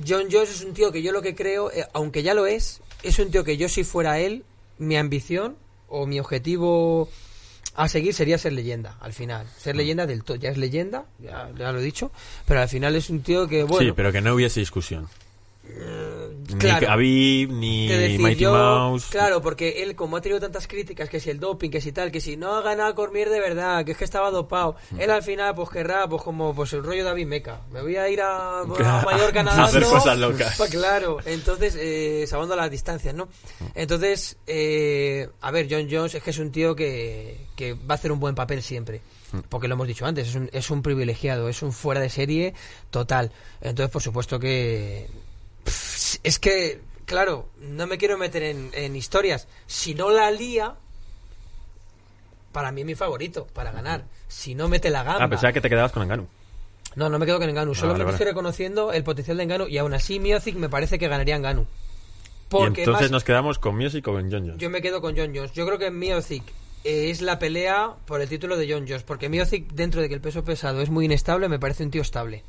John 0.07 0.29
Jones 0.31 0.51
es 0.51 0.65
un 0.65 0.75
tío 0.75 0.93
que 0.93 1.03
yo 1.03 1.13
lo 1.13 1.23
que 1.23 1.35
creo, 1.35 1.71
eh, 1.73 1.87
aunque 1.93 2.23
ya 2.23 2.35
lo 2.35 2.47
es, 2.47 2.81
es 3.03 3.19
un 3.19 3.31
tío 3.31 3.45
que 3.45 3.57
yo 3.57 3.69
si 3.69 3.85
fuera 3.85 4.19
él, 4.19 4.45
mi 4.79 4.97
ambición 4.97 5.57
o 5.89 6.07
mi 6.07 6.21
objetivo 6.21 7.09
a 7.75 7.89
seguir 7.89 8.13
sería 8.13 8.39
ser 8.39 8.53
leyenda, 8.53 8.97
al 9.01 9.13
final. 9.13 9.47
Ser 9.57 9.77
leyenda 9.77 10.07
del 10.07 10.25
todo, 10.25 10.37
ya 10.37 10.51
es 10.51 10.59
leyenda, 10.59 11.07
ya, 11.21 11.51
ya 11.57 11.73
lo 11.73 11.79
he 11.79 11.83
dicho, 11.83 12.11
pero 12.45 12.61
al 12.61 12.69
final 12.69 12.97
es 12.97 13.09
un 13.09 13.23
tío 13.23 13.47
que, 13.47 13.63
bueno... 13.63 13.87
Sí, 13.87 13.93
pero 13.95 14.11
que 14.11 14.21
no 14.21 14.35
hubiese 14.35 14.61
discusión. 14.61 15.09
Ni 16.49 16.55
claro. 16.59 16.87
Khabib, 16.87 17.53
ni 17.53 17.89
que 17.89 17.99
decir, 17.99 18.21
Mighty 18.21 18.41
yo- 18.45 18.53
Mouse. 18.53 19.07
Claro, 19.11 19.43
porque 19.43 19.83
él, 19.83 19.95
como 19.95 20.17
ha 20.17 20.21
tenido 20.23 20.41
tantas 20.41 20.67
críticas, 20.67 21.09
que 21.11 21.21
si 21.21 21.29
el 21.29 21.39
doping, 21.39 21.69
que 21.71 21.81
si 21.83 21.93
tal, 21.93 22.11
que 22.11 22.21
si 22.23 22.37
no 22.39 22.55
ha 22.55 22.63
ganado 22.63 22.95
Cormier 22.95 23.29
de 23.29 23.39
verdad, 23.41 23.85
que 23.85 23.93
es 23.93 23.99
que 23.99 24.05
estaba 24.05 24.31
dopado, 24.31 24.77
Mm. 24.93 25.01
él 25.01 25.11
al 25.11 25.23
final, 25.23 25.55
pues 25.55 25.69
querrá, 25.69 26.09
pues 26.09 26.23
como 26.23 26.55
pues 26.55 26.73
el 26.73 26.83
rollo 26.83 27.05
David 27.05 27.27
Meca. 27.27 27.61
Me 27.71 27.83
voy 27.83 27.97
a 27.97 28.09
ir 28.09 28.23
a, 28.23 28.61
a 28.61 28.63
A 28.63 28.65
Mallorca 29.05 29.41
hacer 29.43 29.45
nadando. 29.83 29.91
cosas 29.91 30.19
locas. 30.19 30.55
Pues 30.57 30.71
claro, 30.75 31.19
entonces, 31.27 31.77
eh, 31.79 32.25
salvando 32.27 32.57
las 32.57 32.71
distancias, 32.71 33.15
¿no? 33.15 33.29
Entonces, 33.75 34.39
eh, 34.47 35.29
a 35.43 35.51
ver, 35.51 35.67
John 35.71 35.87
Jones 35.91 36.15
es 36.15 36.23
que 36.23 36.31
es 36.31 36.39
un 36.39 36.51
tío 36.51 36.75
que, 36.75 37.47
que 37.57 37.75
va 37.75 37.91
a 37.91 37.95
hacer 37.95 38.11
un 38.11 38.21
buen 38.21 38.35
papel 38.35 38.63
siempre. 38.63 39.03
Mm. 39.33 39.41
Porque 39.51 39.69
lo 39.69 39.75
hemos 39.75 39.87
dicho 39.87 40.07
antes, 40.07 40.29
es 40.29 40.35
un, 40.35 40.49
es 40.51 40.71
un 40.71 40.81
privilegiado, 40.83 41.51
es 41.51 41.63
un 41.63 41.73
fuera 41.73 42.01
de 42.01 42.09
serie 42.09 42.55
total. 42.91 43.31
Entonces, 43.61 43.93
por 43.93 44.01
supuesto 44.03 44.39
que 44.41 45.07
es 46.23 46.39
que, 46.39 46.81
claro, 47.05 47.49
no 47.61 47.87
me 47.87 47.99
quiero 47.99 48.19
meter 48.19 48.43
en, 48.43 48.71
en 48.75 48.97
historias. 48.97 49.47
Si 49.67 49.95
no 49.95 50.11
la 50.11 50.31
lía, 50.31 50.75
para 52.53 52.73
mí 52.73 52.81
es 52.83 52.87
mi 52.87 52.95
favorito, 52.95 53.47
para 53.53 53.73
ganar. 53.73 54.05
Si 54.29 54.55
no 54.55 54.69
mete 54.69 54.91
la 54.91 55.03
gamba. 55.03 55.25
Ah, 55.25 55.29
pensaba 55.29 55.53
que 55.53 55.61
te 55.61 55.69
quedabas 55.69 55.93
con 55.93 56.03
Enganú. 56.03 56.27
No, 56.97 57.09
no 57.09 57.19
me 57.19 57.27
quedo 57.27 57.39
con 57.39 57.49
Enganu. 57.49 57.75
Solo 57.75 57.93
vale, 57.93 57.99
me 58.01 58.05
vale. 58.07 58.15
estoy 58.17 58.27
reconociendo 58.27 58.93
el 58.93 59.05
potencial 59.05 59.37
de 59.37 59.43
Enganu 59.45 59.67
y 59.69 59.79
aún 59.79 59.95
así 59.95 60.19
Miocic 60.19 60.57
me 60.57 60.69
parece 60.69 60.99
que 60.99 61.07
ganaría 61.07 61.37
Enganu. 61.37 61.63
Y 61.63 61.67
Porque 62.49 62.81
entonces 62.83 63.05
más- 63.05 63.11
nos 63.13 63.25
quedamos 63.25 63.59
con 63.59 63.77
Mios 63.77 63.95
y 63.95 64.03
con 64.03 64.15
John 64.31 64.43
Jones. 64.47 64.57
yo 64.59 64.71
me 64.71 64.81
quedo 64.81 65.01
con 65.01 65.17
John 65.17 65.33
Jones. 65.35 65.53
Yo 65.53 65.67
creo 65.67 65.79
que 65.79 65.91
Miocic 65.91 66.43
es 66.85 67.21
la 67.21 67.39
pelea 67.39 67.95
por 68.07 68.21
el 68.23 68.29
título 68.29 68.57
de 68.57 68.67
John 68.73 68.87
Jones. 68.89 69.03
Porque 69.03 69.29
Miocic, 69.29 69.71
dentro 69.73 70.01
de 70.01 70.09
que 70.09 70.15
el 70.15 70.21
peso 70.21 70.43
pesado 70.45 70.81
es 70.81 70.89
muy 70.91 71.05
inestable, 71.05 71.49
me 71.49 71.59
parece 71.59 71.85
un 71.85 71.91
tío 71.91 72.03
estable. 72.03 72.43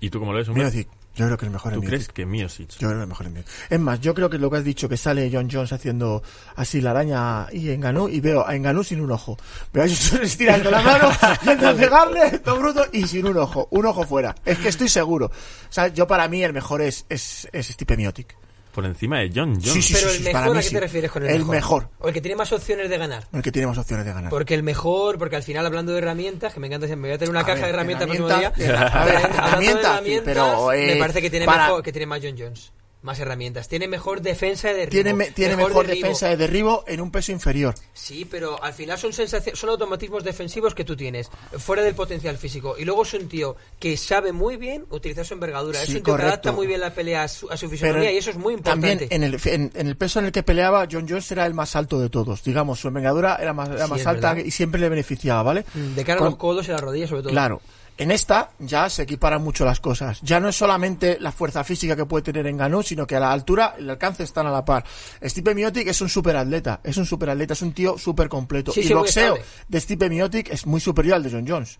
¿Y 0.00 0.10
tú 0.10 0.18
cómo 0.18 0.32
lo 0.32 0.38
ves? 0.38 0.48
Miocic, 0.48 0.88
yo 1.16 1.24
creo 1.26 1.38
que 1.38 1.46
el 1.46 1.50
mejor 1.50 1.72
¿Tú 1.72 1.80
es 1.80 1.86
crees 1.86 2.00
Miocic. 2.02 2.14
que 2.14 2.26
Miosic? 2.26 2.70
Yo 2.72 2.88
creo 2.88 2.98
que 2.98 3.02
el 3.02 3.08
mejor 3.08 3.26
es 3.26 3.32
Miocic. 3.32 3.52
Es 3.70 3.80
más, 3.80 4.00
yo 4.00 4.14
creo 4.14 4.30
que 4.30 4.38
lo 4.38 4.50
que 4.50 4.58
has 4.58 4.64
dicho, 4.64 4.88
que 4.88 4.96
sale 4.96 5.30
John 5.32 5.48
Jones 5.50 5.72
haciendo 5.72 6.22
así 6.54 6.80
la 6.80 6.90
araña 6.90 7.46
y 7.52 7.70
Enganú, 7.70 8.08
y 8.08 8.20
veo 8.20 8.46
a 8.46 8.54
Enganú 8.54 8.84
sin 8.84 9.00
un 9.00 9.10
ojo. 9.10 9.36
Veo 9.72 9.84
a 9.84 9.86
Jones 9.86 10.12
estirando 10.22 10.70
la 10.70 10.82
mano, 10.82 11.10
yendo 11.44 11.68
a 11.68 11.74
pegarle, 11.74 12.38
todo 12.40 12.58
bruto, 12.58 12.84
y 12.92 13.06
sin 13.06 13.26
un 13.26 13.38
ojo. 13.38 13.66
Un 13.70 13.86
ojo 13.86 14.04
fuera. 14.06 14.34
Es 14.44 14.58
que 14.58 14.68
estoy 14.68 14.88
seguro. 14.88 15.26
O 15.26 15.72
sea, 15.72 15.88
yo 15.88 16.06
para 16.06 16.28
mí 16.28 16.44
el 16.44 16.52
mejor 16.52 16.82
es, 16.82 17.06
es, 17.08 17.48
es 17.52 17.66
Stipe 17.68 17.96
Miocic. 17.96 18.36
Por 18.76 18.84
encima 18.84 19.20
de 19.20 19.32
John 19.34 19.54
Jones. 19.54 19.72
Sí, 19.72 19.80
sí, 19.82 19.94
Pero 19.94 20.10
sí, 20.10 20.18
el 20.18 20.24
mejor, 20.34 20.52
mí 20.52 20.58
¿a 20.58 20.62
qué 20.62 20.68
te 20.70 20.80
refieres 20.80 21.10
con 21.10 21.22
el, 21.22 21.30
El 21.30 21.38
mejor? 21.46 21.54
mejor. 21.54 21.88
O 21.98 22.08
el 22.08 22.12
que 22.14 22.20
tiene 22.20 22.36
más 22.36 22.52
opciones 22.52 22.90
de 22.90 22.98
ganar. 22.98 23.26
El 23.32 23.40
que 23.42 23.50
tiene 23.50 23.66
más 23.66 23.78
opciones 23.78 24.04
de 24.04 24.12
ganar. 24.12 24.28
Porque 24.30 24.52
el 24.54 24.62
mejor, 24.62 25.18
porque 25.18 25.34
al 25.36 25.42
final 25.42 25.64
hablando 25.64 25.92
de 25.92 25.98
herramientas, 25.98 26.52
que 26.52 26.60
me 26.60 26.66
encanta, 26.66 26.86
me 26.88 26.94
voy 26.96 27.10
a 27.12 27.16
tener 27.18 27.30
una 27.30 27.40
A 27.40 27.44
caja 27.44 27.54
ver, 27.54 27.64
de 27.64 27.70
herramientas 27.70 28.08
el 28.10 28.16
próximo 28.16 28.38
día. 28.38 28.48
a 28.92 29.04
ver, 29.06 29.16
Hablando 29.16 29.28
de 29.32 29.38
herramientas, 29.38 30.00
sí, 30.04 30.20
pero, 30.24 30.72
eh, 30.72 30.86
me 30.88 30.96
parece 30.96 31.22
que 31.22 31.30
tiene 31.30 31.46
para- 31.46 31.68
mejor, 31.68 31.82
que 31.82 31.90
tiene 31.92 32.04
más 32.06 32.20
John 32.22 32.34
Jones. 32.38 32.70
Más 33.06 33.20
herramientas. 33.20 33.68
Tiene 33.68 33.86
mejor 33.86 34.20
defensa 34.20 34.66
de 34.68 34.74
derribo. 34.74 34.90
tiene, 34.90 35.14
me- 35.14 35.30
tiene 35.30 35.54
mejor, 35.56 35.86
derribo. 35.86 36.06
defensa 36.08 36.28
de 36.28 36.36
derribo 36.36 36.82
en 36.88 37.00
un 37.00 37.12
peso 37.12 37.30
inferior. 37.30 37.72
Sí, 37.94 38.24
pero 38.28 38.60
al 38.62 38.74
final 38.74 38.98
son 38.98 39.12
son 39.12 39.70
automatismos 39.70 40.24
defensivos 40.24 40.74
que 40.74 40.84
tú 40.84 40.96
tienes, 40.96 41.30
fuera 41.56 41.82
del 41.82 41.94
potencial 41.94 42.36
físico. 42.36 42.74
Y 42.76 42.84
luego 42.84 43.04
es 43.04 43.14
un 43.14 43.28
tío 43.28 43.54
que 43.78 43.96
sabe 43.96 44.32
muy 44.32 44.56
bien 44.56 44.86
utilizar 44.90 45.24
su 45.24 45.34
envergadura. 45.34 45.78
Sí, 45.78 45.84
es 45.84 45.88
un 45.90 45.94
tío 46.02 46.12
correcto. 46.14 46.22
que 46.26 46.28
adapta 46.32 46.52
muy 46.52 46.66
bien 46.66 46.80
la 46.80 46.92
pelea 46.92 47.22
a 47.22 47.28
su, 47.28 47.48
a 47.48 47.56
su 47.56 47.70
fisonomía 47.70 48.10
y 48.12 48.16
eso 48.16 48.30
es 48.30 48.36
muy 48.38 48.54
importante. 48.54 49.06
También 49.06 49.08
en 49.12 49.22
el, 49.22 49.40
en, 49.44 49.70
en 49.74 49.86
el 49.86 49.96
peso 49.96 50.18
en 50.18 50.24
el 50.26 50.32
que 50.32 50.42
peleaba, 50.42 50.88
John 50.90 51.06
Jones 51.08 51.30
era 51.30 51.46
el 51.46 51.54
más 51.54 51.76
alto 51.76 52.00
de 52.00 52.10
todos. 52.10 52.42
Digamos, 52.42 52.80
su 52.80 52.88
envergadura 52.88 53.36
era 53.40 53.52
más, 53.52 53.68
era 53.68 53.84
Sí, 53.84 53.90
más 53.92 54.06
alta 54.06 54.34
verdad. 54.34 54.44
y 54.46 54.50
siempre 54.50 54.80
le 54.80 54.88
beneficiaba, 54.88 55.44
¿vale? 55.44 55.64
De 55.94 56.04
cara 56.04 56.20
a 56.20 56.24
los 56.24 56.34
codos 56.36 56.66
y 56.66 56.72
las 56.72 56.80
rodillas, 56.80 57.08
sobre 57.10 57.22
todo. 57.22 57.30
Claro. 57.30 57.60
En 57.98 58.10
esta 58.10 58.50
ya 58.58 58.90
se 58.90 59.02
equiparan 59.02 59.42
mucho 59.42 59.64
las 59.64 59.80
cosas. 59.80 60.20
Ya 60.22 60.38
no 60.38 60.48
es 60.48 60.56
solamente 60.56 61.18
la 61.18 61.32
fuerza 61.32 61.64
física 61.64 61.96
que 61.96 62.04
puede 62.04 62.24
tener 62.24 62.46
en 62.46 62.58
Ganú, 62.58 62.82
sino 62.82 63.06
que 63.06 63.16
a 63.16 63.20
la 63.20 63.32
altura 63.32 63.74
y 63.78 63.82
el 63.82 63.90
alcance 63.90 64.22
están 64.22 64.46
a 64.46 64.50
la 64.50 64.64
par. 64.64 64.84
Stipe 65.22 65.54
Miocic 65.54 65.88
es 65.88 66.00
un 66.02 66.08
superatleta, 66.08 66.80
es 66.84 66.96
un 66.98 67.06
superatleta, 67.06 67.54
es 67.54 67.62
un 67.62 67.72
tío 67.72 67.96
súper 67.96 68.28
completo. 68.28 68.72
Sí, 68.72 68.80
y 68.82 68.86
el 68.88 68.94
boxeo 68.94 69.38
de 69.68 69.80
Stipe 69.80 70.10
Miocic 70.10 70.50
es 70.50 70.66
muy 70.66 70.80
superior 70.80 71.16
al 71.16 71.22
de 71.22 71.30
John 71.30 71.46
Jones. 71.48 71.78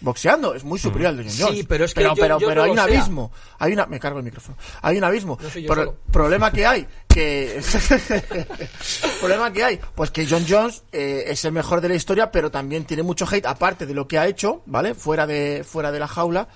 Boxeando 0.00 0.54
es 0.54 0.62
muy 0.64 0.78
superior 0.78 1.08
al 1.10 1.16
de 1.16 1.22
John 1.24 1.32
Sí, 1.32 1.42
Jones. 1.42 1.66
pero 1.68 1.84
es 1.86 1.94
que 1.94 2.00
pero, 2.00 2.10
John 2.10 2.18
pero, 2.20 2.34
Jones 2.34 2.48
pero 2.48 2.60
no 2.60 2.64
hay 2.64 2.70
un 2.70 2.78
abismo. 2.78 3.32
Hay 3.58 3.72
una, 3.72 3.86
me 3.86 3.98
cargo 3.98 4.18
el 4.18 4.24
micrófono. 4.24 4.56
Hay 4.82 4.98
un 4.98 5.04
abismo. 5.04 5.38
No 5.40 5.48
yo 5.48 5.68
solo. 5.68 5.96
problema 6.12 6.52
que 6.52 6.66
hay 6.66 6.86
que 7.08 7.60
problema 9.20 9.52
que 9.52 9.64
hay 9.64 9.80
pues 9.94 10.10
que 10.10 10.26
John 10.28 10.44
Jones 10.48 10.82
eh, 10.92 11.24
es 11.28 11.44
el 11.44 11.52
mejor 11.52 11.80
de 11.80 11.88
la 11.88 11.94
historia 11.94 12.30
pero 12.30 12.50
también 12.50 12.84
tiene 12.84 13.02
mucho 13.02 13.26
hate 13.30 13.46
aparte 13.46 13.86
de 13.86 13.94
lo 13.94 14.06
que 14.06 14.18
ha 14.18 14.26
hecho 14.26 14.62
vale 14.66 14.94
fuera 14.94 15.26
de 15.26 15.64
fuera 15.66 15.90
de 15.92 15.98
la 15.98 16.08
jaula 16.08 16.48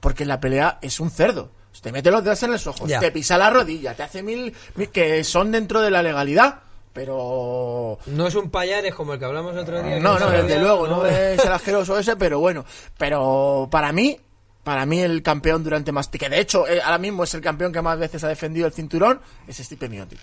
porque 0.00 0.22
en 0.22 0.28
la 0.28 0.38
pelea 0.40 0.78
es 0.82 1.00
un 1.00 1.10
cerdo 1.10 1.50
te 1.82 1.90
mete 1.90 2.10
los 2.12 2.22
dedos 2.22 2.42
en 2.44 2.52
los 2.52 2.66
ojos 2.68 2.88
te 2.88 3.10
pisa 3.10 3.36
la 3.36 3.50
rodilla 3.50 3.94
te 3.94 4.04
hace 4.04 4.22
mil, 4.22 4.54
mil 4.76 4.88
que 4.90 5.24
son 5.24 5.50
dentro 5.50 5.80
de 5.80 5.90
la 5.90 6.02
legalidad 6.02 6.60
pero 6.94 7.98
No 8.06 8.26
es 8.26 8.34
un 8.34 8.50
payares 8.50 8.94
como 8.94 9.12
el 9.12 9.18
que 9.18 9.24
hablamos 9.26 9.52
el 9.52 9.58
otro 9.58 9.82
día. 9.82 9.98
no, 10.00 10.18
no, 10.18 10.30
desde 10.30 10.58
luego, 10.60 10.86
no 10.86 11.04
es 11.04 11.44
el 11.44 11.52
asqueroso 11.52 11.98
ese, 11.98 12.16
pero 12.16 12.38
bueno. 12.38 12.64
Pero 12.96 13.68
para 13.70 13.92
mí, 13.92 14.16
para 14.62 14.86
mí 14.86 15.00
el 15.00 15.22
campeón 15.22 15.62
durante 15.62 15.92
más... 15.92 16.08
Que 16.08 16.28
de 16.30 16.40
hecho, 16.40 16.66
eh, 16.66 16.80
ahora 16.82 16.96
mismo 16.98 17.24
es 17.24 17.34
el 17.34 17.40
campeón 17.42 17.72
que 17.72 17.82
más 17.82 17.98
veces 17.98 18.24
ha 18.24 18.28
defendido 18.28 18.66
el 18.66 18.72
cinturón, 18.72 19.20
es 19.46 19.58
Stipe 19.58 19.88
Miocic. 19.90 20.18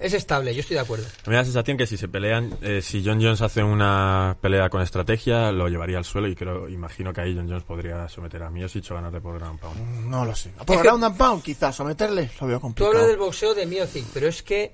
Es 0.00 0.12
estable, 0.12 0.52
yo 0.52 0.60
estoy 0.60 0.74
de 0.74 0.80
acuerdo. 0.80 1.04
Me 1.26 1.34
da 1.34 1.40
la 1.42 1.44
sensación 1.44 1.76
que 1.76 1.86
si 1.86 1.96
se 1.96 2.08
pelean, 2.08 2.58
eh, 2.60 2.82
si 2.82 3.02
John 3.04 3.22
Jones 3.22 3.40
hace 3.40 3.62
una 3.62 4.36
pelea 4.40 4.68
con 4.68 4.82
estrategia, 4.82 5.52
lo 5.52 5.68
llevaría 5.68 5.96
al 5.96 6.04
suelo 6.04 6.26
y 6.26 6.34
creo, 6.34 6.68
imagino 6.68 7.12
que 7.12 7.20
ahí 7.20 7.34
John 7.36 7.48
Jones 7.48 7.62
podría 7.62 8.08
someter 8.08 8.42
a 8.42 8.50
Miosic 8.50 8.90
o 8.90 8.94
ganarle 8.96 9.20
por 9.20 9.38
ground 9.38 9.60
pound. 9.60 10.06
No 10.10 10.24
lo 10.24 10.34
sé. 10.34 10.50
Por 10.50 10.74
Es 10.76 10.82
que- 10.82 10.88
ground 10.88 11.04
and 11.04 11.16
pound, 11.16 11.42
quizás, 11.44 11.74
someterle, 11.76 12.30
lo 12.40 12.46
veo 12.48 12.56
Tú 12.58 12.62
complicado. 12.62 12.90
hablas 12.94 13.06
del 13.08 13.16
boxeo 13.18 13.54
de 13.54 13.64
Miocic, 13.66 14.06
pero 14.12 14.26
es 14.26 14.42
que 14.42 14.72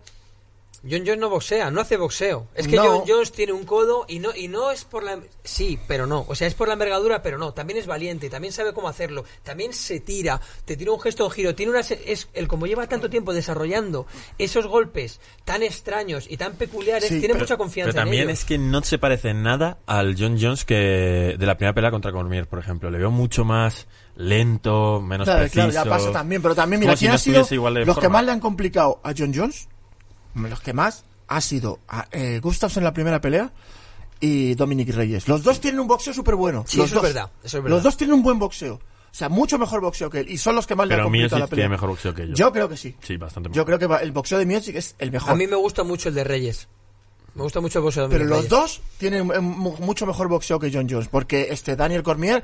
John 0.82 1.00
Jones 1.04 1.18
no 1.18 1.28
boxea, 1.28 1.70
no 1.70 1.80
hace 1.82 1.96
boxeo. 1.98 2.46
Es 2.54 2.66
que 2.66 2.76
No. 2.76 2.84
John 2.84 3.02
Jones 3.06 3.32
tiene 3.32 3.52
un 3.52 3.64
codo 3.64 4.06
y 4.08 4.18
no 4.18 4.30
y 4.34 4.48
no 4.48 4.70
es 4.70 4.84
por 4.84 5.02
la 5.02 5.18
sí, 5.44 5.78
pero 5.86 6.06
no, 6.06 6.24
o 6.26 6.34
sea, 6.34 6.46
es 6.46 6.54
por 6.54 6.68
la 6.68 6.72
envergadura, 6.74 7.22
pero 7.22 7.36
no, 7.36 7.52
también 7.52 7.78
es 7.78 7.86
valiente, 7.86 8.30
también 8.30 8.52
sabe 8.52 8.72
cómo 8.72 8.88
hacerlo, 8.88 9.24
también 9.42 9.72
se 9.74 10.00
tira, 10.00 10.40
te 10.64 10.76
tira 10.78 10.92
un 10.92 11.00
gesto 11.00 11.26
en 11.26 11.30
giro, 11.32 11.54
tiene 11.54 11.72
una 11.72 11.82
se- 11.82 12.00
es 12.10 12.28
el 12.32 12.48
como 12.48 12.66
lleva 12.66 12.86
tanto 12.86 13.10
tiempo 13.10 13.34
desarrollando 13.34 14.06
esos 14.38 14.66
golpes 14.66 15.20
tan 15.44 15.62
extraños 15.62 16.26
y 16.30 16.36
tan 16.38 16.54
peculiares, 16.54 17.08
Sí, 17.10 17.18
tiene 17.18 17.34
pero- 17.34 17.40
mucha 17.40 17.56
confianza 17.58 17.92
Pero 17.92 18.02
también 18.02 18.22
en 18.22 18.28
ellos. 18.30 18.40
es 18.40 18.44
que 18.46 18.56
no 18.58 18.82
se 18.82 18.98
parece 18.98 19.28
en 19.30 19.42
nada 19.42 19.78
al 19.86 20.16
John 20.18 20.38
Jones 20.40 20.64
que 20.64 21.36
de 21.38 21.46
la 21.46 21.56
primera 21.58 21.74
pelea 21.74 21.90
contra 21.90 22.10
Cormier, 22.12 22.46
por 22.48 22.58
ejemplo. 22.58 22.90
Le 22.90 22.96
veo 22.98 23.10
mucho 23.10 23.44
más 23.44 23.86
lento, 24.16 25.00
menos 25.00 25.26
Claro, 25.26 25.40
preciso. 25.40 25.68
claro, 25.68 25.84
ya 25.84 25.90
pasa 25.90 26.12
también. 26.12 26.40
Pero 26.42 26.54
también, 26.54 26.80
mira, 26.80 26.94
si 26.96 27.00
¿quién 27.00 27.10
no 27.10 27.14
ha 27.16 27.18
sido 27.18 27.34
estuviese 27.40 27.54
igual 27.56 27.74
de 27.74 27.84
los 27.84 27.98
que 27.98 28.08
más 28.08 28.24
le 28.24 28.32
han 28.32 28.40
complicado 28.40 29.00
a 29.02 29.12
John 29.16 29.32
Jones? 29.34 29.68
Los 30.34 30.60
que 30.60 30.72
más 30.72 31.04
ha 31.28 31.40
sido 31.40 31.78
a, 31.88 32.06
eh, 32.12 32.40
Gustafsson 32.42 32.82
en 32.82 32.84
la 32.84 32.92
primera 32.92 33.20
pelea 33.20 33.52
y 34.20 34.54
Dominic 34.54 34.90
Reyes. 34.94 35.28
Los 35.28 35.42
dos 35.42 35.60
tienen 35.60 35.80
un 35.80 35.86
boxeo 35.88 36.12
súper 36.12 36.34
bueno. 36.34 36.64
Sí, 36.66 36.76
los 36.78 36.86
eso 36.86 36.96
es 36.96 37.02
dos. 37.02 37.14
verdad, 37.14 37.30
eso 37.42 37.56
es 37.58 37.62
verdad. 37.64 37.76
Los 37.76 37.82
dos 37.84 37.96
tienen 37.96 38.14
un 38.14 38.22
buen 38.22 38.38
boxeo. 38.38 38.74
O 38.74 39.14
sea, 39.14 39.28
mucho 39.28 39.58
mejor 39.58 39.80
boxeo 39.80 40.08
que 40.08 40.20
él. 40.20 40.30
Y 40.30 40.38
son 40.38 40.54
los 40.54 40.66
que 40.68 40.76
más 40.76 40.86
le 40.86 40.94
han 40.94 40.98
Pero 40.98 41.04
complicado 41.06 41.38
la 41.40 41.46
pelea. 41.48 41.62
tiene 41.64 41.68
mejor 41.70 41.88
boxeo 41.88 42.14
que 42.14 42.22
ellos. 42.22 42.38
Yo 42.38 42.52
creo 42.52 42.68
que 42.68 42.76
sí. 42.76 42.94
Sí, 43.02 43.16
bastante 43.16 43.48
mejor. 43.48 43.56
Yo 43.56 43.64
creo 43.66 43.78
que 43.78 43.86
va- 43.86 44.02
el 44.02 44.12
boxeo 44.12 44.38
de 44.38 44.46
Miocic 44.46 44.76
es 44.76 44.94
el 44.98 45.10
mejor. 45.10 45.32
A 45.32 45.34
mí 45.34 45.46
me 45.48 45.56
gusta 45.56 45.82
mucho 45.82 46.08
el 46.10 46.14
de 46.14 46.22
Reyes. 46.24 46.68
Me 47.34 47.42
gusta 47.42 47.60
mucho 47.60 47.78
el 47.80 47.84
boxeo 47.84 48.04
de 48.04 48.08
Pero 48.08 48.24
Dominic 48.28 48.50
los 48.50 48.60
Reyes. 48.60 48.78
dos 48.78 48.80
tienen 48.98 49.30
eh, 49.32 49.40
mu- 49.40 49.76
mucho 49.78 50.06
mejor 50.06 50.28
boxeo 50.28 50.58
que 50.60 50.70
John 50.72 50.86
Jones. 50.88 51.08
Porque 51.08 51.48
este 51.50 51.74
Daniel 51.74 52.02
Cormier 52.04 52.42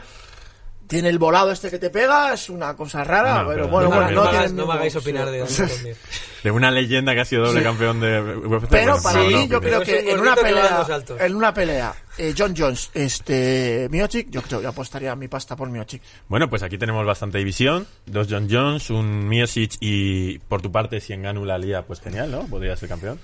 tiene 0.87 1.09
el 1.09 1.19
volado 1.19 1.51
este 1.53 1.71
que 1.71 1.79
te 1.79 1.91
pega, 1.91 2.33
es 2.33 2.49
una 2.51 2.75
cosa 2.77 3.03
rara. 3.05 3.43
No, 3.43 3.49
pero 3.49 3.69
bueno, 3.69 3.89
no, 3.89 3.95
bueno, 3.97 4.09
me- 4.09 4.15
no, 4.15 4.25
no 4.25 4.31
me 4.31 4.37
hagas, 4.39 4.53
no 4.53 4.73
hagáis 4.73 4.97
opinar 4.97 5.31
de 5.31 5.43
una 6.53 6.71
leyenda 6.71 7.13
que 7.15 7.21
ha 7.21 7.25
sido 7.25 7.47
doble 7.47 7.61
Sí. 7.61 7.65
campeón 7.65 8.01
de 8.01 8.21
UFC. 8.21 8.69
Pero 8.71 8.93
bueno, 8.93 9.03
para 9.03 9.21
mí, 9.25 9.33
no, 9.33 9.45
yo 9.47 9.61
creo 9.61 9.81
que 9.83 10.11
en 10.13 10.21
una 10.21 10.35
en 10.35 10.43
pelea, 10.43 10.87
en 11.19 11.35
una 11.35 11.53
pelea, 11.55 11.95
eh, 12.19 12.35
John 12.39 12.55
Jones, 12.57 12.91
este, 12.95 13.89
Miocic, 13.91 14.31
yo 14.31 14.43
creo 14.43 14.61
que 14.61 14.67
apostaría 14.69 15.15
mi 15.17 15.27
pasta 15.29 15.57
por 15.57 15.69
Miocic. 15.71 16.03
Bueno, 16.29 16.49
pues 16.49 16.63
aquí 16.63 16.79
tenemos 16.79 17.05
bastante 17.05 17.39
división. 17.39 17.87
Dos 18.07 18.29
John 18.31 18.47
Jones, 18.51 18.91
un 18.91 19.29
Miosic 19.29 19.73
y 19.81 20.39
por 20.39 20.63
tu 20.63 20.71
parte, 20.71 21.01
si 21.01 21.13
Enganu 21.13 21.45
la 21.45 21.59
lía, 21.59 21.83
pues 21.83 22.01
genial, 22.01 22.31
¿no? 22.31 22.43
Podría 22.47 22.77
ser 22.77 22.89
campeón. 22.89 23.19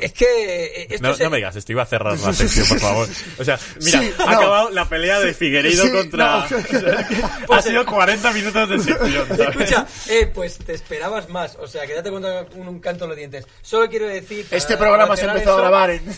Es 0.00 0.12
que 0.12 0.24
eh, 0.26 0.86
esto 0.90 1.06
No, 1.08 1.14
se- 1.14 1.24
no 1.24 1.30
me 1.30 1.36
digas, 1.38 1.54
esto 1.56 1.70
iba 1.72 1.82
a 1.82 1.86
cerrar 1.86 2.18
la 2.18 2.32
sección, 2.32 2.66
por 2.68 2.80
favor. 2.80 3.08
O 3.38 3.44
sea, 3.44 3.58
mira, 3.80 4.00
Sí, 4.00 4.12
ha 4.18 4.24
no. 4.32 4.38
acabado 4.38 4.70
la 4.70 4.88
pelea 4.88 5.20
de 5.20 5.32
Figueiredo 5.34 5.84
Sí, 5.84 5.90
contra... 5.92 6.46
no. 7.48 7.54
ha 7.54 7.62
sido 7.62 7.86
40 7.86 8.32
minutos 8.32 8.68
de 8.68 8.78
sección, 8.80 9.28
¿sabes? 9.28 9.48
Escucha, 9.48 9.86
eh, 10.08 10.30
pues 10.34 10.58
te 10.58 10.74
esperabas 10.74 11.28
más. 11.28 11.56
O 11.60 11.66
sea, 11.68 11.86
que 11.86 11.94
date 11.94 12.10
cuenta 12.10 12.44
con 12.46 12.66
un 12.66 12.80
canto 12.80 13.04
en 13.04 13.10
los 13.10 13.16
dientes. 13.18 13.46
Solo 13.62 13.88
quiero 13.88 14.06
decir. 14.08 14.46
Este 14.50 14.76
programa 14.76 15.16
se 15.16 15.26
empezó 15.26 15.54
a 15.54 15.60
grabar 15.60 15.90
en... 15.90 16.02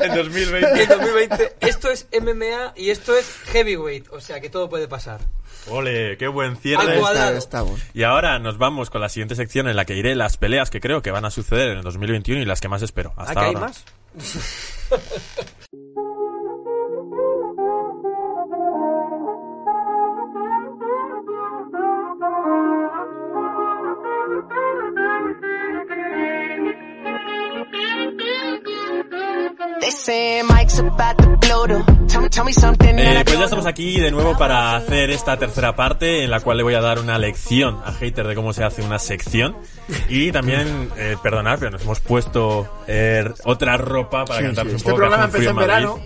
En 0.00 0.14
2020. 0.14 0.82
en 0.82 0.88
2020 0.88 1.52
esto 1.60 1.90
es 1.90 2.06
MMA 2.12 2.74
y 2.76 2.90
esto 2.90 3.16
es 3.16 3.26
heavyweight. 3.52 4.06
O 4.12 4.20
sea, 4.20 4.40
que 4.40 4.50
todo 4.50 4.68
puede 4.68 4.88
pasar. 4.88 5.20
Ole, 5.68 6.16
qué 6.16 6.26
buen 6.26 6.56
cierre. 6.56 6.98
estamos. 7.36 7.80
Y 7.92 8.02
ahora 8.04 8.38
nos 8.38 8.56
vamos 8.56 8.88
con 8.88 9.00
la 9.00 9.08
siguiente 9.08 9.34
sección 9.34 9.68
en 9.68 9.76
la 9.76 9.84
que 9.84 9.94
iré 9.94 10.14
las 10.14 10.36
peleas 10.38 10.70
que 10.70 10.80
creo 10.80 11.02
que 11.02 11.10
van 11.10 11.24
a 11.26 11.30
suceder 11.30 11.68
en 11.68 11.78
el 11.78 11.82
2021 11.84 12.40
y 12.40 12.44
las 12.46 12.60
que 12.60 12.68
más 12.68 12.82
espero. 12.82 12.99
Hasta 13.16 13.32
¿Ah, 13.32 13.34
que 13.34 13.40
hay 13.40 13.54
ahora. 13.54 13.60
más? 13.60 13.84
Eh, 32.98 33.22
pues 33.24 33.38
ya 33.38 33.44
estamos 33.44 33.66
aquí 33.66 33.98
de 34.00 34.10
nuevo 34.10 34.36
para 34.36 34.76
hacer 34.76 35.10
esta 35.10 35.36
tercera 35.38 35.74
parte 35.76 36.24
en 36.24 36.30
la 36.30 36.40
cual 36.40 36.56
le 36.58 36.62
voy 36.62 36.74
a 36.74 36.80
dar 36.80 36.98
una 36.98 37.18
lección 37.18 37.80
a 37.84 37.92
Hater 37.92 38.26
de 38.26 38.34
cómo 38.34 38.52
se 38.52 38.64
hace 38.64 38.82
una 38.82 38.98
sección 38.98 39.56
y 40.08 40.32
también, 40.32 40.90
eh, 40.96 41.16
perdonad, 41.22 41.58
pero 41.58 41.70
nos 41.72 41.82
hemos 41.82 42.00
puesto 42.00 42.68
eh, 42.86 43.24
otra 43.44 43.76
ropa 43.76 44.24
para 44.24 44.40
Sí, 44.40 44.46
cantarse 44.46 44.70
sí, 44.70 44.74
un 44.74 44.76
Este 44.76 44.90
poco. 44.90 44.96
que 44.96 45.00
programa 45.00 45.24
empezó 45.24 45.50
en 45.50 45.56
Madrid. 45.56 45.68
verano. 45.68 46.00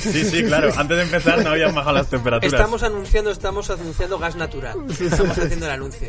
Sí, 0.00 0.24
sí, 0.24 0.44
claro. 0.44 0.70
Antes 0.76 0.96
de 0.96 1.02
empezar 1.02 1.42
no 1.42 1.50
habían 1.50 1.74
bajado 1.74 1.96
las 1.96 2.08
temperaturas. 2.08 2.52
Estamos 2.52 2.82
anunciando, 2.84 3.30
estamos 3.30 3.68
anunciando 3.70 4.18
gas 4.18 4.36
natural. 4.36 4.78
Estamos 4.88 5.36
haciendo 5.38 5.66
el 5.66 5.72
anuncio. 5.72 6.08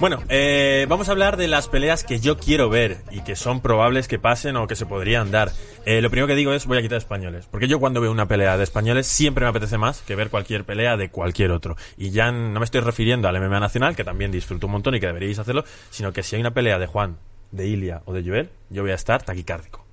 Bueno, 0.00 0.22
eh, 0.28 0.86
vamos 0.88 1.08
a 1.08 1.12
hablar 1.12 1.36
de 1.36 1.46
las 1.46 1.68
peleas 1.68 2.02
que 2.02 2.18
yo 2.18 2.36
quiero 2.36 2.68
ver 2.68 2.98
y 3.12 3.22
que 3.22 3.36
son 3.36 3.60
probables 3.60 4.08
que 4.08 4.18
pasen 4.18 4.56
o 4.56 4.66
que 4.66 4.74
se 4.74 4.86
podrían 4.86 5.30
dar. 5.30 5.52
Eh, 5.86 6.02
lo 6.02 6.10
primero 6.10 6.26
que 6.26 6.34
digo 6.34 6.52
es 6.52 6.66
voy 6.66 6.78
a 6.78 6.82
quitar 6.82 6.98
españoles, 6.98 7.46
porque 7.48 7.68
yo 7.68 7.78
cuando 7.78 8.00
veo 8.00 8.10
una 8.10 8.26
pelea 8.26 8.56
de 8.56 8.64
españoles 8.64 9.06
siempre 9.06 9.44
me 9.44 9.50
apetece 9.50 9.78
más 9.78 10.02
que 10.02 10.16
ver 10.16 10.30
cualquier 10.30 10.64
pelea 10.64 10.96
de 10.96 11.10
cualquier 11.10 11.52
otro. 11.52 11.76
Y 11.96 12.10
ya 12.10 12.32
no 12.32 12.58
me 12.58 12.64
estoy 12.64 12.80
refiriendo 12.80 13.28
al 13.28 13.40
MMA 13.40 13.60
nacional, 13.60 13.94
que 13.94 14.04
también 14.04 14.32
disfruto 14.32 14.66
un 14.66 14.72
montón 14.72 14.96
y 14.96 15.00
que 15.00 15.06
deberíais 15.06 15.38
hacerlo, 15.38 15.64
sino 15.90 16.12
que 16.12 16.24
si 16.24 16.34
hay 16.34 16.40
una 16.40 16.52
pelea 16.52 16.78
de 16.78 16.86
Juan, 16.86 17.16
de 17.52 17.68
Ilia 17.68 18.02
o 18.04 18.12
de 18.12 18.28
Joel, 18.28 18.50
yo 18.70 18.82
voy 18.82 18.90
a 18.90 18.96
estar 18.96 19.22
taquicárdico. 19.22 19.83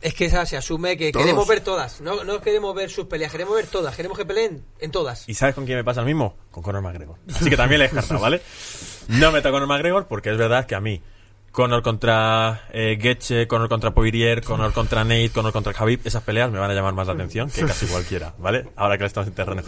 Es 0.00 0.14
que 0.14 0.24
esa 0.24 0.46
se 0.46 0.56
asume 0.56 0.96
que 0.96 1.12
Todos. 1.12 1.24
queremos 1.26 1.46
ver 1.46 1.60
todas. 1.60 2.00
No, 2.00 2.24
no 2.24 2.40
queremos 2.40 2.74
ver 2.74 2.88
sus 2.90 3.06
peleas, 3.06 3.30
queremos 3.30 3.54
ver 3.54 3.66
todas. 3.66 3.94
Queremos 3.94 4.16
que 4.16 4.24
peleen 4.24 4.64
en 4.78 4.90
todas. 4.90 5.28
¿Y 5.28 5.34
sabes 5.34 5.54
con 5.54 5.66
quién 5.66 5.76
me 5.76 5.84
pasa 5.84 6.00
lo 6.00 6.06
mismo? 6.06 6.36
Con 6.50 6.62
Conor 6.62 6.80
McGregor. 6.82 7.18
Así 7.34 7.50
que 7.50 7.56
también 7.56 7.80
le 7.80 7.84
he 7.84 7.88
descartado, 7.88 8.18
¿vale? 8.20 8.40
No 9.08 9.30
meto 9.30 9.48
a 9.48 9.52
Conor 9.52 9.68
McGregor 9.68 10.06
porque 10.06 10.30
es 10.30 10.38
verdad 10.38 10.64
que 10.66 10.74
a 10.74 10.80
mí, 10.80 11.02
Conor 11.52 11.82
contra 11.82 12.62
eh, 12.72 12.96
Getche, 13.00 13.48
Conor 13.48 13.68
contra 13.68 13.90
Poirier, 13.90 14.42
Conor 14.42 14.72
contra 14.72 15.02
Nate, 15.02 15.30
Conor 15.30 15.52
contra 15.52 15.72
Khabib, 15.72 16.00
esas 16.04 16.22
peleas 16.22 16.50
me 16.50 16.58
van 16.60 16.70
a 16.70 16.74
llamar 16.74 16.94
más 16.94 17.08
la 17.08 17.14
atención 17.14 17.50
que 17.50 17.62
casi 17.66 17.86
cualquiera, 17.86 18.34
¿vale? 18.38 18.68
Ahora 18.76 18.96
que 18.96 19.04
estamos 19.04 19.26
en 19.28 19.34
terreno. 19.34 19.62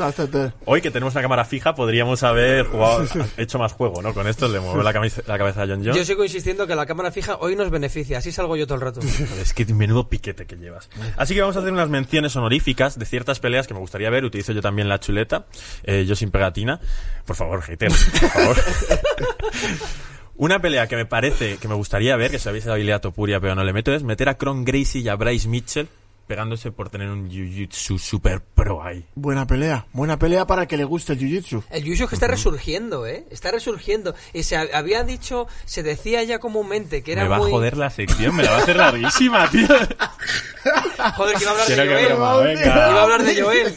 Hoy 0.65 0.81
que 0.81 0.91
tenemos 0.93 1.15
una 1.15 1.23
cámara 1.23 1.45
fija 1.45 1.75
podríamos 1.75 2.23
haber 2.23 2.67
jugado, 2.67 3.05
hecho 3.37 3.59
más 3.59 3.73
juego, 3.73 4.01
¿no? 4.01 4.15
Con 4.15 4.29
esto 4.29 4.47
le 4.49 4.61
muevo 4.61 4.77
la, 4.83 4.93
la 4.93 5.39
cabeza 5.39 5.63
a 5.63 5.67
John 5.67 5.81
Jones. 5.83 5.97
Yo 5.97 6.05
sigo 6.05 6.23
insistiendo 6.23 6.67
que 6.67 6.77
la 6.77 6.87
cámara 6.87 7.11
fija 7.11 7.37
hoy 7.41 7.57
nos 7.57 7.71
beneficia. 7.71 8.19
Así 8.19 8.31
salgo 8.31 8.57
yo 8.57 8.67
todo 8.67 8.77
el 8.77 8.81
rato. 8.83 9.01
Es 9.43 9.53
que 9.53 9.65
menudo 9.67 10.09
piquete 10.09 10.47
que 10.47 10.57
llevas. 10.57 10.89
Así 11.17 11.35
que 11.35 11.41
vamos 11.41 11.57
a 11.57 11.61
hacer 11.61 11.73
unas 11.73 11.89
menciones 11.89 12.37
honoríficas 12.37 12.99
de 12.99 13.05
ciertas 13.07 13.41
peleas 13.41 13.67
que 13.67 13.75
me 13.75 13.81
gustaría 13.81 14.09
ver. 14.11 14.25
Utilizo 14.25 14.53
yo 14.53 14.63
también 14.63 14.89
la 14.89 15.01
chuleta. 15.01 15.47
eh, 15.83 16.05
yo 16.07 16.15
sin 16.15 16.31
pegatina. 16.31 16.79
Por 17.27 17.35
favor, 17.35 17.61
hater, 17.63 17.89
por 17.91 18.31
favor. 18.31 18.57
Una 20.37 20.61
pelea 20.61 20.87
que 20.89 20.97
me 20.97 21.07
parece 21.07 21.59
que 21.59 21.69
me 21.69 21.75
gustaría 21.75 22.17
ver, 22.17 22.31
que 22.31 22.39
sabéis 22.39 22.67
la 22.67 22.75
habilidad 22.75 23.01
Topuria, 23.01 23.39
pero 23.41 23.55
no 23.55 23.63
le 23.65 23.73
meto, 23.73 23.93
es 23.95 24.03
meter 24.03 24.29
a 24.29 24.35
Kron 24.39 24.65
Gracie 24.65 25.01
y 25.03 25.09
a 25.09 25.15
Bryce 25.17 25.49
Mitchell 25.49 25.89
pegándose 26.27 26.71
por 26.73 26.89
tener 26.89 27.11
un 27.11 27.29
jiu-jitsu 27.29 27.99
super 27.99 28.41
pro 28.41 28.83
ahí. 28.83 29.05
Buena 29.15 29.47
pelea. 29.47 29.85
Buena 29.93 30.19
pelea 30.19 30.47
para 30.47 30.63
el 30.63 30.69
que 30.69 30.79
le 30.79 30.85
guste 30.85 31.13
el 31.13 31.19
jiu-jitsu. 31.19 31.65
El 31.71 31.85
Yushu 31.85 32.07
que 32.09 32.15
está 32.15 32.27
resurgiendo, 32.27 33.07
¿eh? 33.07 33.27
Está 33.31 33.51
resurgiendo. 33.51 34.15
Y 34.33 34.45
se 34.45 34.57
ha- 34.57 34.69
había 34.73 35.03
dicho, 35.05 35.47
se 35.67 35.83
decía 35.83 36.23
ya 36.23 36.39
comúnmente 36.39 37.03
que 37.03 37.13
era 37.13 37.25
me 37.25 37.29
va 37.29 37.39
muy... 37.39 37.49
a 37.49 37.51
joder 37.51 37.77
la 37.77 37.91
sección, 37.91 38.35
me 38.35 38.45
la 38.45 38.53
va 38.53 38.57
a 38.59 38.61
hacer 38.63 38.77
larguísima, 38.77 39.51
tío. 39.51 39.67
Joder, 41.17 41.37
que 41.37 41.43
iba 41.43 41.51
a 41.51 41.53
hablar 41.55 41.67
Quiero 41.67 41.83
de 41.83 41.89
que 41.89 41.95
Joel. 41.95 42.07
broma, 42.07 42.37
venga. 42.39 42.65
Iba 42.67 42.85
a 43.01 43.03
hablar 43.03 43.23
de 43.25 43.43
Joel. 43.43 43.75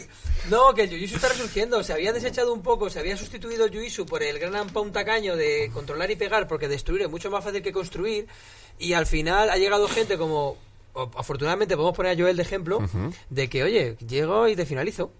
No, 0.50 0.74
que 0.74 0.82
el 0.82 0.90
Jiu-Jitsu 0.90 1.16
está 1.16 1.28
resurgiendo. 1.28 1.82
Se 1.82 1.92
había 1.92 2.12
desechado 2.12 2.52
un 2.52 2.62
poco, 2.62 2.88
se 2.88 3.00
había 3.00 3.16
sustituido 3.16 3.64
el 3.64 4.06
por 4.06 4.22
el 4.22 4.38
gran 4.38 4.68
pound 4.68 4.92
tacaño 4.92 5.36
de 5.36 5.70
controlar 5.72 6.10
y 6.10 6.16
pegar, 6.16 6.46
porque 6.46 6.68
destruir 6.68 7.02
es 7.02 7.10
mucho 7.10 7.30
más 7.30 7.42
fácil 7.42 7.62
que 7.62 7.72
construir. 7.72 8.26
Y 8.78 8.92
al 8.92 9.06
final 9.06 9.50
ha 9.50 9.56
llegado 9.56 9.88
gente 9.88 10.16
como. 10.16 10.56
Afortunadamente 10.94 11.76
podemos 11.76 11.94
poner 11.94 12.12
a 12.12 12.20
Joel 12.20 12.36
de 12.36 12.42
ejemplo, 12.42 12.80
de 13.28 13.48
que, 13.48 13.62
oye, 13.62 13.96
llego 14.06 14.48
y 14.48 14.56
te 14.56 14.64
finalizo. 14.64 15.10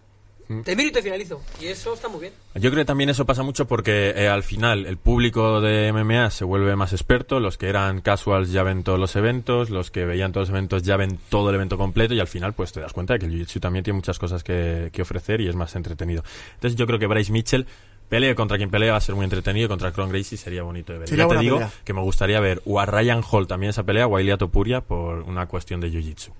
Te 0.64 0.76
miro 0.76 0.90
y 0.90 0.92
te 0.92 1.02
finalizo. 1.02 1.42
Y 1.60 1.66
eso 1.66 1.94
está 1.94 2.08
muy 2.08 2.20
bien. 2.20 2.32
Yo 2.54 2.70
creo 2.70 2.82
que 2.82 2.84
también 2.84 3.10
eso 3.10 3.26
pasa 3.26 3.42
mucho 3.42 3.66
porque 3.66 4.10
eh, 4.16 4.28
al 4.28 4.42
final 4.44 4.86
el 4.86 4.96
público 4.96 5.60
de 5.60 5.92
MMA 5.92 6.30
se 6.30 6.44
vuelve 6.44 6.76
más 6.76 6.92
experto, 6.92 7.40
los 7.40 7.58
que 7.58 7.68
eran 7.68 8.00
casuals 8.00 8.52
ya 8.52 8.62
ven 8.62 8.84
todos 8.84 8.98
los 8.98 9.16
eventos, 9.16 9.70
los 9.70 9.90
que 9.90 10.04
veían 10.04 10.32
todos 10.32 10.48
los 10.48 10.54
eventos 10.54 10.82
ya 10.84 10.96
ven 10.96 11.18
todo 11.28 11.50
el 11.50 11.56
evento 11.56 11.76
completo 11.76 12.14
y 12.14 12.20
al 12.20 12.28
final 12.28 12.52
pues 12.52 12.72
te 12.72 12.80
das 12.80 12.92
cuenta 12.92 13.14
de 13.14 13.18
que 13.18 13.26
el 13.26 13.32
Jiu-Jitsu 13.32 13.60
también 13.60 13.82
tiene 13.82 13.96
muchas 13.96 14.18
cosas 14.18 14.44
que, 14.44 14.90
que 14.92 15.02
ofrecer 15.02 15.40
y 15.40 15.48
es 15.48 15.56
más 15.56 15.74
entretenido. 15.74 16.22
Entonces 16.54 16.78
yo 16.78 16.86
creo 16.86 16.98
que 16.98 17.06
Bryce 17.06 17.32
Mitchell 17.32 17.66
pelee 18.08 18.34
contra 18.34 18.56
quien 18.56 18.70
pelea 18.70 18.92
va 18.92 18.98
a 18.98 19.00
ser 19.00 19.14
muy 19.14 19.24
entretenido 19.24 19.68
contra 19.68 19.92
Kron 19.92 20.10
Gracie 20.10 20.38
sería 20.38 20.62
bonito 20.62 20.92
de 20.92 21.00
ver. 21.00 21.08
Sería 21.08 21.24
ya 21.24 21.34
te 21.34 21.40
digo 21.40 21.56
pelea. 21.56 21.72
que 21.84 21.92
me 21.92 22.02
gustaría 22.02 22.38
ver 22.40 22.62
o 22.64 22.78
a 22.78 22.86
Ryan 22.86 23.22
Hall 23.28 23.46
también 23.46 23.70
esa 23.70 23.82
pelea 23.82 24.06
o 24.06 24.16
a 24.16 24.20
Ilia 24.20 24.36
Topuria 24.36 24.80
por 24.80 25.22
una 25.22 25.46
cuestión 25.46 25.80
de 25.80 25.90
Jiu-Jitsu. 25.90 26.30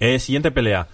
Eh, 0.00 0.18
siguiente 0.18 0.50
pelea. 0.50 0.88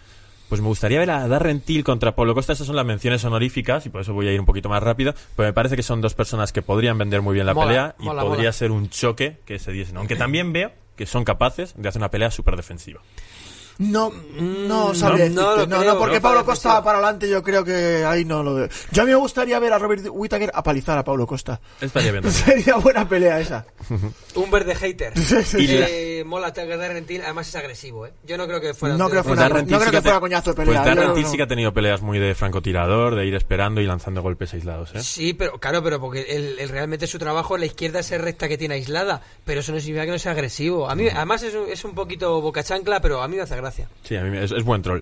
Pues 0.48 0.60
me 0.60 0.68
gustaría 0.68 0.98
ver 1.00 1.10
a 1.10 1.26
Darren 1.26 1.60
Till 1.60 1.82
contra 1.82 2.14
Pablo 2.14 2.34
Costa. 2.34 2.52
Esas 2.52 2.66
son 2.68 2.76
las 2.76 2.86
menciones 2.86 3.24
honoríficas 3.24 3.84
y 3.86 3.88
por 3.90 4.00
eso 4.02 4.14
voy 4.14 4.28
a 4.28 4.32
ir 4.32 4.38
un 4.38 4.46
poquito 4.46 4.68
más 4.68 4.82
rápido. 4.82 5.12
Pero 5.34 5.48
me 5.48 5.52
parece 5.52 5.74
que 5.76 5.82
son 5.82 6.00
dos 6.00 6.14
personas 6.14 6.52
que 6.52 6.62
podrían 6.62 6.98
vender 6.98 7.20
muy 7.22 7.34
bien 7.34 7.46
la 7.46 7.54
Mola, 7.54 7.66
pelea 7.66 7.94
y 7.98 8.04
mola, 8.04 8.22
podría 8.22 8.38
mola. 8.44 8.52
ser 8.52 8.70
un 8.70 8.88
choque 8.88 9.38
que 9.44 9.58
se 9.58 9.72
diesen. 9.72 9.96
Aunque 9.96 10.14
también 10.14 10.52
veo 10.52 10.70
que 10.96 11.04
son 11.06 11.24
capaces 11.24 11.74
de 11.76 11.88
hacer 11.88 12.00
una 12.00 12.10
pelea 12.10 12.30
súper 12.30 12.56
defensiva. 12.56 13.00
No, 13.78 14.10
no 14.38 14.88
Mm, 14.90 14.94
sabría 14.94 15.28
no, 15.28 15.34
no 15.34 15.50
decirte. 15.56 15.60
lo 15.60 15.66
No, 15.66 15.78
creo, 15.80 15.92
no, 15.94 15.98
porque 15.98 16.14
no 16.16 16.20
Pablo 16.22 16.44
Costa 16.46 16.74
ser. 16.76 16.84
para 16.84 16.98
adelante 16.98 17.28
yo 17.28 17.42
creo 17.42 17.62
que 17.64 18.04
ahí 18.06 18.24
no 18.24 18.42
lo 18.42 18.54
veo. 18.54 18.68
Yo 18.90 19.02
a 19.02 19.04
mí 19.04 19.10
me 19.10 19.16
gustaría 19.18 19.58
ver 19.58 19.72
a 19.72 19.78
Robert 19.78 20.06
Whittaker 20.10 20.50
apalizar 20.54 20.96
a 20.98 21.04
Pablo 21.04 21.26
Costa. 21.26 21.60
Estaría 21.80 22.12
bien. 22.12 22.24
Sería 22.32 22.76
buena 22.76 23.08
pelea 23.08 23.38
esa. 23.40 23.66
Un 24.34 24.50
verde 24.50 24.74
hater. 24.74 25.12
Y 25.58 25.66
Eh, 25.68 26.24
mola 26.26 26.52
Tiger 26.52 26.78
Darrentil, 26.78 27.22
además 27.22 27.48
es 27.48 27.56
agresivo, 27.56 28.06
¿eh? 28.06 28.12
Yo 28.24 28.36
no 28.38 28.46
creo 28.46 28.60
que 28.60 28.72
fuera... 28.74 28.96
No 28.96 29.08
creo 29.10 29.22
tío- 29.22 29.32
que 29.32 29.36
fuera- 29.36 29.48
no 29.62 29.78
creo 29.78 29.90
que 29.92 30.02
fuera 30.02 30.20
coñazo 30.20 30.50
de 30.50 30.56
pelea, 30.56 30.82
Pues 30.82 30.94
Darren 30.96 31.14
Till 31.14 31.22
no. 31.24 31.30
sí 31.30 31.36
que 31.36 31.42
ha 31.42 31.46
tenido 31.46 31.72
peleas 31.74 32.00
muy 32.02 32.18
de 32.18 32.34
francotirador, 32.34 33.14
de 33.14 33.26
ir 33.26 33.34
esperando 33.34 33.80
y 33.80 33.86
lanzando 33.86 34.22
golpes 34.22 34.54
aislados, 34.54 34.94
¿eh? 34.94 35.02
Sí, 35.02 35.34
pero 35.34 35.58
claro, 35.58 35.82
pero 35.82 36.00
porque 36.00 36.22
el, 36.22 36.58
el- 36.58 36.68
realmente 36.70 37.06
su 37.06 37.18
trabajo, 37.18 37.56
la 37.58 37.66
izquierda 37.66 38.00
es 38.00 38.10
recta 38.20 38.48
que 38.48 38.56
tiene 38.58 38.74
aislada, 38.76 39.20
pero 39.44 39.60
eso 39.60 39.72
no 39.72 39.80
significa 39.80 40.06
que 40.06 40.12
no 40.12 40.18
sea 40.18 40.32
agresivo. 40.32 40.88
A 40.88 40.94
mí, 40.94 41.08
además 41.08 41.42
es 41.42 41.54
un, 41.54 41.68
es 41.70 41.84
un 41.84 41.94
poquito 41.94 42.40
boca 42.40 42.62
chancla, 42.64 43.00
pero 43.00 43.22
a 43.22 43.28
mí 43.28 43.36
me 43.36 43.42
hace 43.42 43.54
gracia. 43.56 43.65
Sí, 44.04 44.16
a 44.16 44.22
mí 44.22 44.30
me- 44.30 44.42
es, 44.44 44.52
es 44.52 44.64
buen 44.64 44.82
troll. 44.82 45.00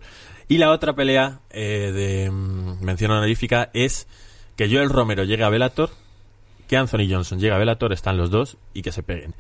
Y 0.48 0.58
la 0.58 0.70
otra 0.70 0.94
pelea 0.94 1.40
eh, 1.50 1.90
de 1.94 2.30
mm, 2.30 2.82
mención 2.84 3.10
honorífica 3.10 3.70
es 3.72 4.06
que 4.56 4.68
Joel 4.68 4.90
Romero 4.90 5.24
llegue 5.24 5.42
a 5.44 5.48
Bellator, 5.48 5.90
que 6.68 6.76
Anthony 6.76 7.06
Johnson 7.10 7.38
llegue 7.38 7.52
a 7.54 7.58
Bellator, 7.58 7.92
están 7.92 8.16
los 8.16 8.30
dos 8.30 8.56
y 8.72 8.82
que 8.82 8.92
se 8.92 9.02
peguen. 9.02 9.34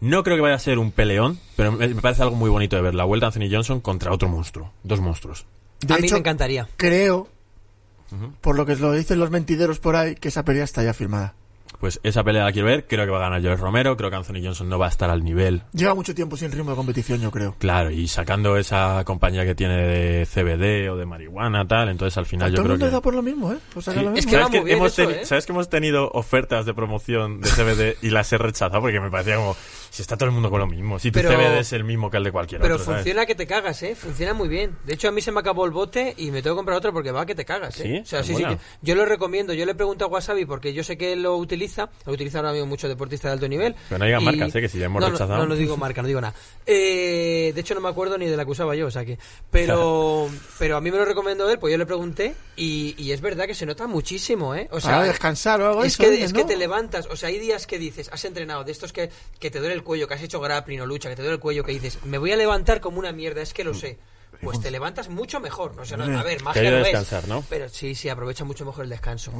No 0.00 0.22
creo 0.22 0.36
que 0.36 0.42
vaya 0.42 0.54
a 0.54 0.58
ser 0.58 0.78
un 0.78 0.92
peleón, 0.92 1.38
pero 1.56 1.72
me, 1.72 1.86
me 1.88 2.00
parece 2.00 2.22
algo 2.22 2.36
muy 2.36 2.48
bonito 2.50 2.76
de 2.76 2.82
ver 2.82 2.94
la 2.94 3.04
vuelta 3.04 3.26
de 3.30 3.34
Anthony 3.44 3.52
Johnson 3.54 3.80
contra 3.80 4.12
otro 4.12 4.28
monstruo, 4.28 4.72
dos 4.82 5.00
monstruos. 5.00 5.44
De 5.80 5.92
a 5.94 5.98
mí 5.98 6.04
hecho, 6.06 6.14
me 6.14 6.20
encantaría. 6.20 6.68
Creo, 6.76 7.28
por 8.40 8.56
lo 8.56 8.64
que 8.66 8.76
lo 8.76 8.92
dicen 8.92 9.18
los 9.18 9.30
mentideros 9.30 9.78
por 9.78 9.96
ahí, 9.96 10.14
que 10.14 10.28
esa 10.28 10.44
pelea 10.44 10.64
está 10.64 10.82
ya 10.82 10.94
firmada. 10.94 11.34
Pues 11.80 11.98
esa 12.02 12.22
pelea 12.22 12.44
la 12.44 12.52
quiero 12.52 12.68
ver, 12.68 12.86
creo 12.86 13.06
que 13.06 13.10
va 13.10 13.16
a 13.16 13.22
ganar 13.22 13.42
Joel 13.42 13.56
Romero, 13.58 13.96
creo 13.96 14.10
que 14.10 14.16
Anthony 14.16 14.42
Johnson 14.44 14.68
no 14.68 14.78
va 14.78 14.86
a 14.86 14.90
estar 14.90 15.08
al 15.08 15.24
nivel 15.24 15.62
Lleva 15.72 15.94
mucho 15.94 16.14
tiempo 16.14 16.36
sin 16.36 16.52
ritmo 16.52 16.70
de 16.72 16.76
competición, 16.76 17.20
yo 17.22 17.30
creo. 17.30 17.56
Claro, 17.58 17.90
y 17.90 18.06
sacando 18.06 18.58
esa 18.58 19.02
compañía 19.04 19.46
que 19.46 19.54
tiene 19.54 19.76
de 19.86 20.26
CBD 20.26 20.90
o 20.92 20.96
de 20.96 21.06
marihuana, 21.06 21.66
tal, 21.66 21.88
entonces 21.88 22.18
al 22.18 22.26
final 22.26 22.50
yo 22.50 22.56
Todo 22.56 22.62
el 22.62 22.66
creo 22.68 22.74
mundo 22.74 22.86
que... 22.86 22.92
da 22.92 23.00
por 23.00 23.14
lo 23.14 23.22
mismo, 23.22 23.52
¿eh? 23.52 23.56
Sí. 23.80 23.90
lo 23.94 24.14
Es 24.14 24.26
que 24.26 24.32
¿Sabes 24.32 24.50
que 24.50 24.72
hemos 24.72 24.98
eso, 24.98 25.10
teni- 25.10 25.14
¿eh? 25.22 25.24
¿Sabes 25.24 25.46
que 25.46 25.52
hemos 25.52 25.68
tenido 25.70 26.10
ofertas 26.12 26.66
de 26.66 26.74
promoción 26.74 27.40
de 27.40 27.48
CBD 27.48 27.96
y 28.06 28.10
las 28.10 28.30
he 28.32 28.36
rechazado 28.38 28.80
porque 28.82 29.00
me 29.00 29.10
parecía 29.10 29.36
como 29.36 29.56
si 29.88 30.02
está 30.02 30.16
todo 30.18 30.26
el 30.28 30.34
mundo 30.34 30.50
con 30.50 30.60
lo 30.60 30.66
mismo, 30.66 30.98
si 30.98 31.10
tu 31.10 31.18
Pero- 31.20 31.30
CBD 31.30 31.60
es 31.60 31.72
el 31.72 31.84
mismo 31.84 32.10
que 32.10 32.18
el 32.18 32.24
de 32.24 32.30
cualquier 32.32 32.60
Pero 32.60 32.74
otro, 32.74 32.84
¿sabes? 32.84 33.00
funciona 33.00 33.24
que 33.24 33.34
te 33.34 33.46
cagas, 33.46 33.82
¿eh? 33.82 33.94
Funciona 33.96 34.34
muy 34.34 34.48
bien. 34.48 34.76
De 34.84 34.92
hecho, 34.94 35.08
a 35.08 35.12
mí 35.12 35.22
se 35.22 35.32
me 35.32 35.40
acabó 35.40 35.64
el 35.64 35.70
bote 35.72 36.14
y 36.18 36.30
me 36.30 36.42
tengo 36.42 36.56
que 36.56 36.58
comprar 36.58 36.76
otro 36.76 36.92
porque 36.92 37.10
va 37.10 37.24
que 37.24 37.34
te 37.34 37.46
cagas, 37.46 37.80
¿eh? 37.80 37.82
¿Sí? 37.84 37.98
O 38.02 38.04
sea, 38.06 38.22
sí, 38.22 38.34
sí. 38.34 38.42
mola. 38.42 38.56
que- 38.56 38.62
Yo 38.82 38.94
lo 38.94 39.06
recomiendo. 39.06 39.54
Yo 39.54 39.64
le 39.64 39.74
pregunto 39.74 40.04
a 40.04 40.08
Wasabi 40.08 40.44
porque 40.44 40.74
yo 40.74 40.84
sé 40.84 40.98
que 40.98 41.16
lo 41.16 41.36
utiliza. 41.38 41.69
Lo 41.76 42.12
utiliza 42.12 42.38
ahora 42.38 42.52
mismo 42.52 42.66
muchos 42.66 42.88
deportistas 42.88 43.30
de 43.30 43.32
alto 43.34 43.48
nivel. 43.48 43.74
Pero 43.88 43.98
no 43.98 44.04
digan 44.04 44.22
Y- 44.22 44.24
marcas, 44.24 44.54
¿eh? 44.54 44.60
Que 44.60 44.68
si 44.68 44.78
le 44.78 44.84
hemos 44.86 45.00
no, 45.00 45.08
rechazado. 45.10 45.38
No, 45.38 45.46
no 45.46 45.54
digo 45.54 45.76
marca, 45.76 46.02
no 46.02 46.08
digo 46.08 46.20
nada. 46.20 46.34
Eh, 46.66 47.52
de 47.54 47.60
hecho, 47.60 47.74
no 47.74 47.80
me 47.80 47.88
acuerdo 47.88 48.16
ni 48.18 48.26
de 48.26 48.36
la 48.36 48.44
que 48.44 48.50
usaba 48.50 48.74
yo, 48.74 48.86
o 48.86 48.90
sea 48.90 49.04
que... 49.04 49.18
Pero, 49.50 50.28
pero 50.58 50.76
a 50.76 50.80
mí 50.80 50.90
me 50.90 50.98
lo 50.98 51.04
recomendó 51.04 51.50
él, 51.50 51.58
pues 51.58 51.72
yo 51.72 51.78
le 51.78 51.86
pregunté 51.86 52.34
y, 52.56 52.94
y 52.98 53.12
es 53.12 53.20
verdad 53.20 53.46
que 53.46 53.54
se 53.54 53.66
nota 53.66 53.86
muchísimo, 53.86 54.54
¿eh? 54.54 54.68
O 54.70 54.80
sea, 54.80 54.92
Para 54.92 55.04
descansar 55.04 55.60
o 55.60 55.68
algo 55.68 55.84
es 55.84 55.94
eso, 55.94 56.02
que, 56.02 56.10
dices, 56.10 56.26
es 56.26 56.32
que 56.32 56.44
te 56.44 56.56
levantas, 56.56 57.06
o 57.06 57.16
sea, 57.16 57.28
hay 57.28 57.38
días 57.38 57.66
que 57.66 57.78
dices, 57.78 58.08
has 58.12 58.24
entrenado, 58.24 58.64
de 58.64 58.72
estos 58.72 58.92
que, 58.92 59.10
que 59.38 59.50
te 59.50 59.58
duele 59.58 59.74
el 59.74 59.82
cuello, 59.82 60.06
que 60.08 60.14
has 60.14 60.22
hecho 60.22 60.40
grappling 60.40 60.80
o 60.80 60.86
lucha, 60.86 61.08
que 61.08 61.16
te 61.16 61.22
duele 61.22 61.34
el 61.34 61.40
cuello, 61.40 61.64
que 61.64 61.72
dices, 61.72 61.98
me 62.04 62.18
voy 62.18 62.32
a 62.32 62.36
levantar 62.36 62.80
como 62.80 62.98
una 62.98 63.12
mierda, 63.12 63.42
es 63.42 63.54
que 63.54 63.64
lo 63.64 63.74
sé. 63.74 63.98
Pues 64.42 64.60
te 64.60 64.70
levantas 64.70 65.08
mucho 65.08 65.40
mejor. 65.40 65.74
O 65.78 65.84
sea, 65.84 65.96
no- 65.96 66.18
a 66.18 66.22
ver, 66.22 66.42
magia 66.42 66.70
no 66.70 66.76
es, 66.78 66.84
descansar, 66.84 67.28
¿no? 67.28 67.44
Pero 67.48 67.68
sí, 67.68 67.94
sí, 67.94 68.08
aprovecha 68.08 68.44
mucho 68.44 68.64
mejor 68.64 68.84
el 68.84 68.90
descanso. 68.90 69.32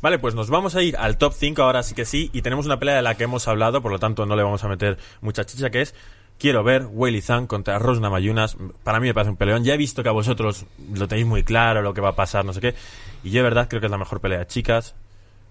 Vale, 0.00 0.18
pues 0.18 0.34
nos 0.34 0.48
vamos 0.50 0.74
a 0.76 0.82
ir 0.82 0.96
al 0.96 1.18
top 1.18 1.34
5 1.36 1.62
ahora 1.62 1.82
sí 1.82 1.94
que 1.94 2.04
sí 2.04 2.30
y 2.32 2.42
tenemos 2.42 2.66
una 2.66 2.78
pelea 2.78 2.96
de 2.96 3.02
la 3.02 3.16
que 3.16 3.24
hemos 3.24 3.48
hablado, 3.48 3.82
por 3.82 3.90
lo 3.92 3.98
tanto 3.98 4.24
no 4.24 4.36
le 4.36 4.42
vamos 4.42 4.62
a 4.64 4.68
meter 4.68 4.98
mucha 5.20 5.44
chicha 5.44 5.70
que 5.70 5.82
es 5.82 5.94
Quiero 6.38 6.62
ver 6.62 6.86
Weili 6.88 7.20
Zhang 7.20 7.48
contra 7.48 7.80
Rosna 7.80 8.10
Mayunas. 8.10 8.56
Para 8.84 9.00
mí 9.00 9.08
me 9.08 9.14
parece 9.14 9.30
un 9.30 9.36
peleón. 9.36 9.64
Ya 9.64 9.74
he 9.74 9.76
visto 9.76 10.04
que 10.04 10.08
a 10.08 10.12
vosotros 10.12 10.66
lo 10.94 11.08
tenéis 11.08 11.26
muy 11.26 11.42
claro, 11.42 11.82
lo 11.82 11.92
que 11.94 12.00
va 12.00 12.10
a 12.10 12.14
pasar, 12.14 12.44
no 12.44 12.52
sé 12.52 12.60
qué. 12.60 12.74
Y 13.24 13.30
yo 13.30 13.38
de 13.38 13.42
verdad 13.42 13.66
creo 13.68 13.80
que 13.80 13.88
es 13.88 13.90
la 13.90 13.98
mejor 13.98 14.20
pelea 14.20 14.38
de 14.38 14.46
chicas. 14.46 14.94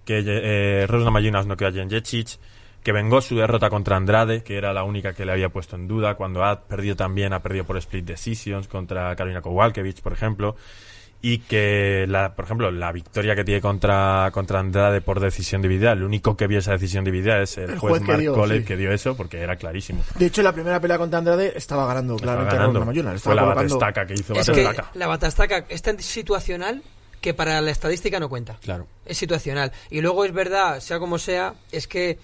Que 0.06 0.24
eh, 0.26 0.88
Rosna 0.88 1.12
Mayunas 1.12 1.46
no 1.46 1.58
quedó 1.58 1.68
a 1.68 1.72
Jen 1.74 1.90
Jecic. 1.90 2.40
Que 2.84 2.92
vengó 2.94 3.20
su 3.22 3.36
derrota 3.36 3.70
contra 3.70 3.98
Andrade, 3.98 4.44
que 4.44 4.58
era 4.58 4.72
la 4.74 4.84
única 4.84 5.14
que 5.14 5.26
le 5.26 5.34
había 5.34 5.50
puesto 5.50 5.76
en 5.76 5.88
duda. 5.88 6.16
Cuando 6.16 6.44
ha 6.46 6.62
perdido 6.62 6.96
también, 6.96 7.34
ha 7.34 7.42
perdido 7.42 7.66
por 7.66 7.78
split 7.78 8.06
decisions 8.06 8.68
contra 8.68 9.14
Karolina 9.16 9.42
Kowalkiewicz, 9.42 10.02
por 10.02 10.14
ejemplo 10.14 10.56
y 11.20 11.40
que 11.40 12.06
la, 12.08 12.36
por 12.36 12.46
ejemplo 12.46 12.70
la 12.70 12.92
victoria 12.92 13.36
que 13.36 13.44
tiene 13.44 13.60
contra 13.60 14.30
contra 14.32 14.60
Andrade 14.60 15.02
por 15.02 15.20
decisión 15.20 15.64
dividida 15.64 15.94
el 15.94 16.04
único 16.04 16.38
que 16.38 16.46
vio 16.46 16.60
esa 16.60 16.74
decisión 16.74 17.04
dividida 17.04 17.42
es 17.42 17.58
el, 17.58 17.72
El 17.72 17.80
juez, 17.80 17.90
juez 17.90 18.02
que 18.04 18.08
Mark 18.08 18.20
dio, 18.20 18.34
Collett 18.36 18.60
sí. 18.60 18.66
que 18.68 18.78
dio 18.78 18.92
eso 18.92 19.18
porque 19.18 19.40
era 19.42 19.56
clarísimo 19.56 20.04
De 20.14 20.28
hecho, 20.28 20.44
la 20.44 20.54
primera 20.54 20.80
pelea 20.80 21.00
contra 21.00 21.18
Andrade 21.18 21.54
estaba 21.56 21.88
ganando 21.88 22.18
Estaba 22.18 22.34
claramente 22.34 22.56
ganando. 22.58 22.86
Mayuna. 22.86 23.14
Le 23.14 23.18
fue 23.20 23.34
estaba 23.34 23.48
la 23.50 23.54
colocando- 23.56 23.80
batastaca 23.80 24.06
que 24.06 24.14
hizo 24.14 24.34
Es 24.36 24.46
que 24.48 24.64
batastaca 24.64 24.92
la 24.94 25.08
batastaca 25.08 25.66
es 25.70 25.82
tan 25.82 26.00
situacional 26.00 26.84
que 27.20 27.34
para 27.34 27.62
la 27.62 27.72
estadística 27.72 28.20
no 28.20 28.30
cuenta. 28.30 28.58
claro 28.62 28.86
Es 29.04 29.18
situacional. 29.18 29.72
Y 29.90 30.02
luego 30.02 30.24
es 30.24 30.32
verdad, 30.34 30.80
sea 30.82 31.00
como 31.00 31.18
sea, 31.18 31.56
es 31.72 31.88
que 31.88 32.20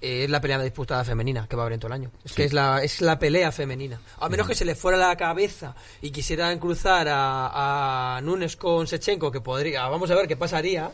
eh, 0.00 0.24
es 0.24 0.30
la 0.30 0.40
pelea 0.40 0.60
disputada 0.60 1.04
femenina 1.04 1.46
que 1.48 1.56
va 1.56 1.62
a 1.62 1.66
haber 1.66 1.74
en 1.74 1.80
todo 1.80 1.88
el 1.88 1.94
año. 1.94 2.10
Es 2.24 2.32
que 2.32 2.44
es 2.44 2.52
la, 2.52 2.82
es 2.82 3.00
la 3.00 3.18
pelea 3.18 3.52
femenina. 3.52 4.00
A 4.18 4.28
menos 4.28 4.46
que 4.46 4.54
se 4.54 4.64
le 4.64 4.74
fuera 4.74 4.98
la 4.98 5.16
cabeza 5.16 5.74
y 6.00 6.10
quisieran 6.10 6.58
cruzar 6.58 7.08
a, 7.08 8.16
a 8.16 8.20
Nunes 8.20 8.56
con 8.56 8.86
Sechenko, 8.86 9.30
que 9.30 9.40
podría, 9.40 9.88
vamos 9.88 10.10
a 10.10 10.14
ver 10.14 10.28
qué 10.28 10.36
pasaría. 10.36 10.90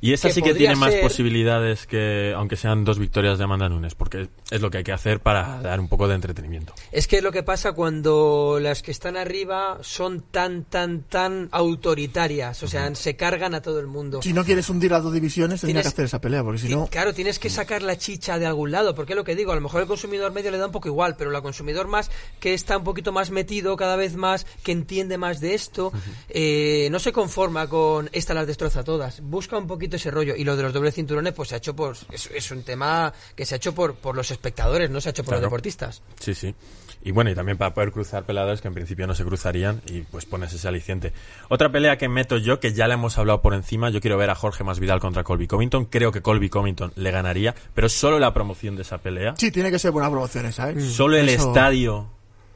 Y 0.00 0.12
esa 0.12 0.28
que 0.28 0.34
sí 0.34 0.42
que 0.42 0.54
tiene 0.54 0.76
más 0.76 0.94
posibilidades 0.96 1.86
que 1.86 2.32
aunque 2.36 2.56
sean 2.56 2.84
dos 2.84 2.98
victorias 2.98 3.38
de 3.38 3.44
Amanda 3.44 3.68
Nunes 3.68 3.94
porque 3.94 4.28
es 4.50 4.60
lo 4.60 4.70
que 4.70 4.78
hay 4.78 4.84
que 4.84 4.92
hacer 4.92 5.20
para 5.20 5.60
dar 5.62 5.80
un 5.80 5.88
poco 5.88 6.06
de 6.08 6.14
entretenimiento 6.14 6.74
Es 6.92 7.06
que 7.06 7.16
es 7.18 7.22
lo 7.22 7.32
que 7.32 7.42
pasa 7.42 7.72
cuando 7.72 8.58
las 8.60 8.82
que 8.82 8.90
están 8.90 9.16
arriba 9.16 9.78
son 9.82 10.20
tan, 10.30 10.64
tan, 10.64 11.02
tan 11.02 11.48
autoritarias. 11.52 12.62
O 12.62 12.68
sea, 12.68 12.94
se 12.94 13.16
cargan 13.16 13.54
a 13.54 13.62
todo 13.62 13.80
el 13.80 13.86
mundo. 13.86 14.20
Si 14.22 14.32
no 14.32 14.44
quieres 14.44 14.68
hundir 14.68 14.90
las 14.90 15.02
dos 15.02 15.12
divisiones, 15.12 15.60
tendría 15.60 15.82
que 15.82 15.88
Tienes- 15.88 15.92
hacer 15.94 16.04
esa 16.06 16.20
pelea, 16.20 16.42
porque 16.42 16.58
si 16.58 16.68
no... 16.68 16.86
Claro, 16.88 17.14
tienes 17.14 17.38
que 17.38 17.48
sacar 17.50 17.82
la 17.82 17.96
chicha 17.96 18.38
de 18.38 18.46
algún 18.46 18.70
lado, 18.70 18.94
porque 18.94 19.12
es 19.12 19.16
lo 19.16 19.24
que 19.24 19.34
digo, 19.34 19.52
a 19.52 19.54
lo 19.54 19.60
mejor 19.60 19.82
el 19.82 19.86
consumidor 19.88 20.32
medio 20.32 20.50
le 20.50 20.58
da 20.58 20.66
un 20.66 20.72
poco 20.72 20.88
igual, 20.88 21.16
pero 21.16 21.34
el 21.34 21.42
consumidor 21.42 21.86
más 21.88 22.10
que 22.40 22.54
está 22.54 22.76
un 22.76 22.84
poquito 22.84 23.12
más 23.12 23.30
metido 23.30 23.76
cada 23.76 23.96
vez 23.96 24.16
más, 24.16 24.46
que 24.62 24.72
entiende 24.72 25.16
más 25.18 25.40
de 25.40 25.54
esto, 25.54 25.92
eh, 26.28 26.88
no 26.90 26.98
se 26.98 27.12
conforma 27.12 27.68
con 27.68 28.08
esta 28.12 28.34
las 28.34 28.46
destroza 28.46 28.82
todas, 28.84 29.20
busca 29.20 29.56
un 29.56 29.66
poquito 29.66 29.85
ese 29.94 30.10
rollo. 30.10 30.34
Y 30.36 30.42
lo 30.44 30.56
de 30.56 30.64
los 30.64 30.72
dobles 30.72 30.94
cinturones, 30.94 31.32
pues 31.32 31.50
se 31.50 31.54
ha 31.54 31.58
hecho 31.58 31.76
por. 31.76 31.96
Es, 32.10 32.28
es 32.34 32.50
un 32.50 32.62
tema 32.64 33.12
que 33.36 33.46
se 33.46 33.54
ha 33.54 33.58
hecho 33.58 33.74
por, 33.74 33.94
por 33.94 34.16
los 34.16 34.30
espectadores, 34.32 34.90
no 34.90 35.00
se 35.00 35.08
ha 35.08 35.10
hecho 35.10 35.22
por 35.22 35.34
Claro. 35.34 35.42
los 35.42 35.50
deportistas. 35.50 36.02
Sí, 36.18 36.34
sí. 36.34 36.54
Y 37.02 37.12
bueno, 37.12 37.30
y 37.30 37.36
también 37.36 37.56
para 37.56 37.72
poder 37.72 37.92
cruzar 37.92 38.24
peleadores 38.24 38.60
que 38.60 38.66
en 38.66 38.74
principio 38.74 39.06
no 39.06 39.14
se 39.14 39.22
cruzarían 39.24 39.80
y 39.86 40.00
pues 40.00 40.24
pones 40.26 40.52
ese 40.52 40.66
aliciente. 40.66 41.12
Otra 41.48 41.70
pelea 41.70 41.98
que 41.98 42.08
meto 42.08 42.36
yo, 42.36 42.58
que 42.58 42.72
ya 42.72 42.88
la 42.88 42.94
hemos 42.94 43.16
hablado 43.16 43.42
por 43.42 43.54
encima, 43.54 43.90
yo 43.90 44.00
quiero 44.00 44.16
ver 44.18 44.28
a 44.30 44.34
Jorge 44.34 44.64
Masvidal 44.64 44.98
contra 44.98 45.22
Colby 45.22 45.46
Covington. 45.46 45.84
Creo 45.84 46.10
que 46.10 46.20
Colby 46.20 46.48
Covington 46.48 46.92
le 46.96 47.10
ganaría, 47.12 47.54
pero 47.74 47.88
solo 47.88 48.18
la 48.18 48.34
promoción 48.34 48.74
de 48.74 48.82
esa 48.82 48.98
pelea. 48.98 49.34
Sí, 49.38 49.52
tiene 49.52 49.70
que 49.70 49.78
ser 49.78 49.92
buena 49.92 50.10
promoción, 50.10 50.52
¿sabes? 50.52 50.84
Solo 50.92 51.16
el 51.16 51.28
Eso- 51.28 51.46
estadio. 51.48 52.10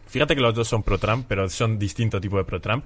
Fíjate 0.09 0.35
que 0.35 0.41
los 0.41 0.53
dos 0.57 0.67
son 0.67 0.83
pro-Trump, 0.83 1.27
pero 1.29 1.49
son 1.49 1.79
distinto 1.79 2.21
tipo 2.21 2.37
de 2.37 2.43
pro-Trump. 2.43 2.85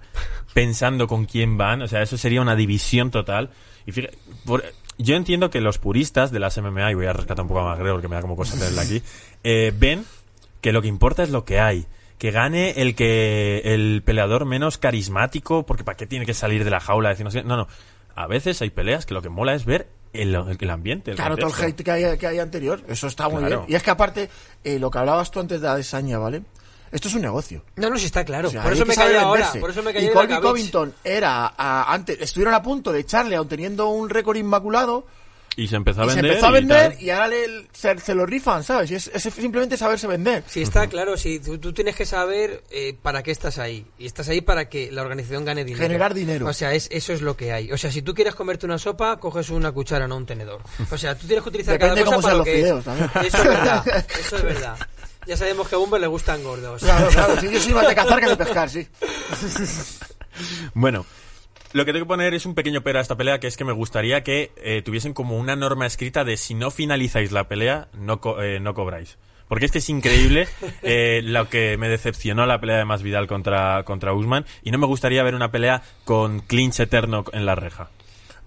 Pensando 0.53 1.07
con 1.07 1.24
quién 1.24 1.57
van, 1.57 1.80
o 1.80 1.88
sea, 1.88 2.03
eso 2.03 2.18
sería 2.18 2.42
una 2.42 2.55
división 2.57 3.11
total. 3.11 3.49
Y 3.87 3.93
fíjate, 3.93 4.16
por- 4.45 4.64
yo 4.99 5.16
entiendo 5.16 5.51
que 5.51 5.61
los 5.61 5.78
puristas 5.78 6.30
de 6.30 6.39
las 6.41 6.57
MMA, 6.59 6.91
y 6.93 6.95
voy 6.95 7.07
a 7.07 7.12
rescatar 7.12 7.43
un 7.43 7.49
poco 7.49 7.61
a 7.61 7.64
McGregor, 7.70 7.95
porque 7.97 8.09
me 8.09 8.14
da 8.16 8.22
como 8.22 8.37
cosa 8.37 8.57
tenerla 8.57 8.82
aquí, 8.82 9.03
eh, 9.43 9.72
ven 9.76 10.05
que 10.61 10.72
lo 10.72 10.80
que 10.82 10.89
importa 10.89 11.22
es 11.22 11.30
lo 11.30 11.45
que 11.45 11.61
hay. 11.61 11.87
Que 12.18 12.30
gane 12.30 12.80
el 12.80 12.95
que 12.95 13.61
el 13.64 14.03
peleador 14.05 14.45
menos 14.47 14.78
carismático, 14.78 15.66
porque 15.66 15.85
¿para 15.85 15.97
qué 15.97 16.07
tiene 16.07 16.24
que 16.24 16.32
salir 16.32 16.64
de 16.64 16.70
la 16.70 16.80
jaula? 16.80 17.09
Decir, 17.11 17.24
no, 17.24 17.30
sé? 17.30 17.43
no, 17.43 17.57
no. 17.57 17.68
A 18.14 18.26
veces 18.28 18.62
hay 18.62 18.70
peleas 18.70 19.05
que 19.05 19.12
lo 19.14 19.20
que 19.20 19.28
mola 19.28 19.55
es 19.55 19.64
ver 19.64 19.89
el, 20.12 20.35
el 20.61 20.70
ambiente. 20.70 21.11
El 21.11 21.16
Claro, 21.16 21.37
todo 21.37 21.53
el 21.59 21.64
hate 21.64 21.82
que 21.82 21.91
hay, 21.91 22.16
que 22.16 22.26
hay 22.28 22.39
anterior, 22.39 22.80
eso 22.89 23.09
está 23.09 23.28
muy 23.28 23.41
Claro. 23.41 23.59
bien. 23.62 23.72
Y 23.72 23.74
es 23.74 23.82
que 23.82 23.91
aparte, 23.91 24.30
eh, 24.62 24.78
lo 24.78 24.91
que 24.93 24.99
hablabas 24.99 25.30
tú 25.32 25.41
antes 25.41 25.61
de 25.61 25.66
Adesanya, 25.68 26.18
¿vale? 26.18 26.43
Esto 26.93 27.09
es 27.09 27.14
un 27.14 27.22
negocio. 27.22 27.64
No, 27.76 27.91
no, 27.91 27.99
sí 27.99 28.07
está 28.07 28.24
claro. 28.24 28.49
O 28.49 28.51
sea, 28.51 28.62
por 28.62 28.72
eso 28.72 28.87
me 28.87 28.95
callé 28.95 29.18
ahora. 29.18 29.51
Por 29.59 29.70
eso 29.70 29.82
me 29.82 29.91
y 29.91 29.95
callé 29.95 30.12
Colby. 30.12 30.35
Covington 30.41 30.95
era, 31.03 31.53
a- 31.57 31.93
antes, 31.93 32.18
estuvieron 32.20 32.55
a 32.55 32.62
punto 32.62 32.93
de 32.93 33.01
echarle, 33.01 33.37
aun 33.37 33.49
teniendo 33.49 33.89
un 33.89 34.09
récord 34.09 34.37
inmaculado, 34.37 35.05
Y 35.57 35.66
se 35.68 35.76
empezó 35.76 36.03
a 36.03 36.07
y 36.07 36.09
se 36.11 36.14
vender. 36.16 36.30
empezó 36.32 36.47
a 36.47 36.51
y 36.51 36.53
vender 36.55 36.97
y, 37.01 37.11
ahora 37.11 37.28
le, 37.28 37.66
se, 37.72 37.99
se 37.99 38.14
lo 38.14 38.26
rifan, 38.26 38.62
¿sabes? 38.64 38.91
Y 38.91 38.95
es, 38.97 39.09
es 39.12 39.22
simplemente 39.22 39.76
saberse 39.76 40.07
vender. 40.09 40.43
Sí, 40.49 40.62
está 40.62 40.87
claro. 40.89 41.16
Sí, 41.16 41.39
tú, 41.41 41.59
tú 41.59 41.72
tienes 41.72 41.95
que 41.97 42.07
saber 42.07 42.62
eh, 42.70 42.97
para 43.03 43.22
qué 43.24 43.30
estás 43.32 43.59
ahí. 43.59 43.85
Y 43.99 44.07
estás 44.07 44.28
ahí 44.28 44.41
para 44.41 44.68
que 44.68 44.91
la 44.93 45.03
organización 45.03 45.45
gane 45.45 45.64
dinero. 45.64 45.82
Generar 45.82 46.12
dinero. 46.14 46.47
O 46.49 46.53
sea, 46.53 46.74
es, 46.74 46.89
eso 46.93 47.12
es 47.12 47.22
lo 47.22 47.37
que 47.37 47.53
hay. 47.53 47.70
O 47.72 47.76
sea, 47.78 47.91
si 47.93 48.03
tú 48.03 48.14
quieres 48.14 48.35
comerte 48.35 48.66
una 48.66 48.78
sopa, 48.78 49.16
coges 49.18 49.51
una 49.51 49.70
cuchara, 49.72 50.07
no 50.09 50.16
un 50.16 50.26
tenedor. 50.26 50.61
O 50.91 50.99
sea, 50.99 51.16
tú 51.16 51.26
tienes 51.26 51.43
que 51.43 51.49
utilizar 51.51 51.74
Depende 51.78 52.03
cada 52.03 52.16
cosa 52.16 52.16
cómo 52.16 52.22
para 52.22 52.35
sean 52.35 52.39
lo 52.39 52.39
los 52.39 52.45
que 52.47 52.55
es. 52.55 52.64
fideos 52.64 52.85
también. 52.85 53.11
Eso 53.26 53.37
es 53.39 53.45
verdad. 53.45 54.05
Eso 54.20 54.37
es 54.37 54.43
verdad. 54.43 54.76
Ya 55.26 55.36
sabemos 55.36 55.68
que 55.68 55.74
a 55.74 55.78
Bumber 55.78 56.00
le 56.00 56.06
gustan 56.06 56.42
gordos. 56.42 56.82
Claro, 56.82 57.08
claro, 57.08 57.40
sí, 57.40 57.48
yo 57.52 57.60
soy 57.60 57.74
más 57.74 57.86
de 57.88 57.94
cazar 57.94 58.20
que 58.20 58.26
de 58.28 58.36
pescar, 58.36 58.68
sí. 58.70 58.86
Bueno, 60.74 61.06
lo 61.72 61.84
que 61.84 61.92
tengo 61.92 62.04
que 62.04 62.08
poner 62.08 62.34
es 62.34 62.44
un 62.46 62.54
pequeño 62.54 62.82
pero 62.82 62.98
a 62.98 63.02
esta 63.02 63.16
pelea, 63.16 63.38
que 63.40 63.46
es 63.46 63.56
que 63.56 63.64
me 63.64 63.72
gustaría 63.72 64.22
que 64.22 64.52
eh, 64.56 64.82
tuviesen 64.84 65.14
como 65.14 65.36
una 65.38 65.56
norma 65.56 65.86
escrita 65.86 66.24
de 66.24 66.36
si 66.36 66.54
no 66.54 66.70
finalizáis 66.70 67.32
la 67.32 67.48
pelea, 67.48 67.88
no, 67.94 68.20
co- 68.20 68.42
eh, 68.42 68.60
no 68.60 68.74
cobráis. 68.74 69.16
Porque 69.48 69.66
es 69.66 69.72
que 69.72 69.78
es 69.78 69.88
increíble 69.90 70.48
eh, 70.82 71.20
lo 71.22 71.48
que 71.48 71.76
me 71.76 71.88
decepcionó 71.88 72.46
la 72.46 72.60
pelea 72.60 72.78
de 72.78 72.84
Masvidal 72.84 73.26
contra, 73.26 73.82
contra 73.84 74.12
Usman 74.12 74.44
y 74.62 74.70
no 74.70 74.78
me 74.78 74.86
gustaría 74.86 75.22
ver 75.22 75.34
una 75.34 75.50
pelea 75.50 75.82
con 76.04 76.40
clinch 76.40 76.80
eterno 76.80 77.24
en 77.32 77.46
la 77.46 77.54
reja. 77.54 77.90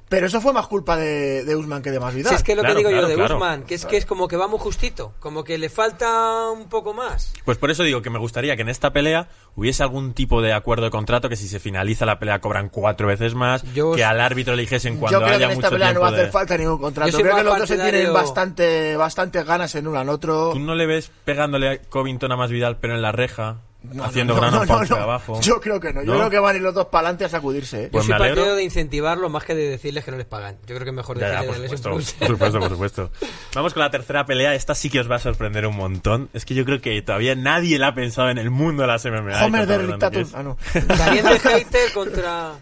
Pero 0.10 0.28
eso 0.28 0.40
fue 0.40 0.54
más 0.54 0.68
culpa 0.68 0.96
de, 0.96 1.44
de 1.44 1.56
Usman 1.58 1.82
que 1.82 1.92
de 1.92 2.00
Masvidal. 2.00 2.30
Si 2.30 2.36
es 2.36 2.44
que 2.44 2.54
es 2.54 2.56
lo 2.58 2.62
Claro, 2.62 2.76
que 2.76 2.80
digo 2.80 2.90
claro, 2.92 3.04
yo 3.04 3.10
de 3.10 3.16
claro. 3.16 3.36
Guzmán, 3.36 3.64
que 3.64 3.76
es 3.76 3.86
que 3.86 3.98
es 3.98 4.06
como 4.06 4.30
que 4.30 4.38
va 4.38 4.48
muy 4.48 4.58
justito, 4.58 5.14
como 5.20 5.44
que 5.44 5.58
le 5.58 5.70
falta 5.70 6.50
un 6.50 6.70
poco 6.70 6.94
más. 6.94 7.34
Pues 7.44 7.58
por 7.58 7.72
eso 7.72 7.84
digo 7.84 8.02
que 8.02 8.10
me 8.10 8.18
gustaría 8.18 8.56
que 8.56 8.62
en 8.62 8.70
esta 8.70 8.94
pelea 8.94 9.28
hubiese 9.56 9.84
algún 9.84 10.14
tipo 10.14 10.42
de 10.42 10.54
acuerdo 10.54 10.86
de 10.86 10.92
contrato 10.92 11.28
que 11.28 11.36
si 11.36 11.50
se 11.50 11.60
finaliza 11.60 12.06
la 12.06 12.20
pelea 12.20 12.40
cobran 12.40 12.70
cuatro 12.70 13.08
veces 13.08 13.36
más, 13.36 13.64
Yo- 13.74 13.92
que 13.96 14.06
al 14.06 14.22
árbitro 14.22 14.56
le 14.56 14.62
dijesen 14.62 14.98
cuando 14.98 15.20
Yo 15.20 15.26
creo 15.26 15.30
que 15.40 15.44
haya 15.44 15.46
en 15.48 15.52
esta 15.60 15.68
mucho 15.68 15.76
pelea 15.76 15.94
no 15.94 16.00
va 16.02 16.08
a 16.08 16.12
hacer 16.12 16.26
de- 16.28 16.32
falta 16.32 16.58
ningún 16.58 16.78
contrato. 16.80 17.12
Yo 17.12 17.20
Creo 17.20 17.36
que 17.36 17.44
los 17.44 17.58
dos 17.58 17.68
se 17.68 17.78
tienen 17.78 18.14
bastante, 18.14 18.96
bastantes 18.96 19.46
ganas 19.46 19.76
en 19.76 19.88
uno 19.88 20.00
al 20.00 20.08
otro. 20.08 20.52
¿Tú 20.54 20.60
no 20.60 20.74
le 20.76 20.86
ves 20.86 21.12
pegándole 21.26 21.68
a 21.70 21.82
Covington 21.82 22.32
a 22.32 22.38
Masvidal 22.38 22.78
pero 22.78 22.96
en 22.96 23.02
la 23.02 23.12
reja? 23.12 23.58
No, 23.84 24.04
haciendo 24.04 24.34
no, 24.34 24.40
gran 24.42 24.52
no, 24.52 24.66
no, 24.66 24.80
de 24.80 24.90
no. 24.90 24.96
abajo. 24.98 25.40
Yo 25.40 25.62
creo 25.62 25.80
que 25.80 25.94
no. 25.94 26.04
Yo 26.04 26.14
creo 26.16 26.30
que 26.30 26.40
van 26.40 26.56
a 26.56 26.58
ir 26.58 26.64
los 26.64 26.74
dos 26.74 26.88
para 26.88 27.08
adelante 27.08 27.26
a 27.26 27.30
sacudirse. 27.30 27.84
¿eh? 27.84 27.86
Yo 27.86 27.92
Pues 27.92 28.04
soy 28.06 28.10
me 28.10 28.16
alegro. 28.16 28.36
partidario 28.36 28.56
de 28.56 28.64
incentivarlo 28.64 29.30
más 29.30 29.44
que 29.46 29.56
de 29.56 29.70
decirles 29.70 30.04
que 30.04 30.12
no 30.12 30.18
les 30.18 30.26
pagan. 30.26 30.56
Yo 30.66 30.76
creo 30.76 30.80
que 30.80 30.90
es 30.90 30.96
mejor 30.96 31.18
Ya, 31.20 31.30
ya, 31.30 31.42
decirles 31.44 31.70
por 31.82 32.04
supuesto, 32.04 32.20
por 32.20 32.28
supuesto, 32.30 32.60
por 32.60 32.70
supuesto. 32.72 33.12
Vamos 33.54 33.74
con 33.74 33.84
la 33.84 33.92
tercera 33.92 34.26
pelea. 34.26 34.56
Esta 34.56 34.76
sí 34.76 34.90
que 34.90 35.00
os 35.00 35.10
va 35.10 35.16
a 35.18 35.20
sorprender 35.20 35.66
un 35.68 35.76
montón. 35.78 36.30
Es 36.34 36.44
que 36.44 36.54
yo 36.56 36.66
creo 36.66 36.82
que 36.82 37.02
todavía 37.02 37.36
nadie 37.36 37.80
la 37.80 37.90
ha 37.90 37.96
pensado 37.96 38.30
en 38.30 38.40
el 38.40 38.50
mundo 38.50 38.82
de 38.82 38.88
las 38.88 39.06
MMA. 39.06 39.46
Homer 39.46 39.68
de 39.68 39.88
Dictator. 39.88 40.26
Ah, 40.34 40.44
no. 40.44 40.58
Hater 40.64 41.92
contra. 41.94 42.54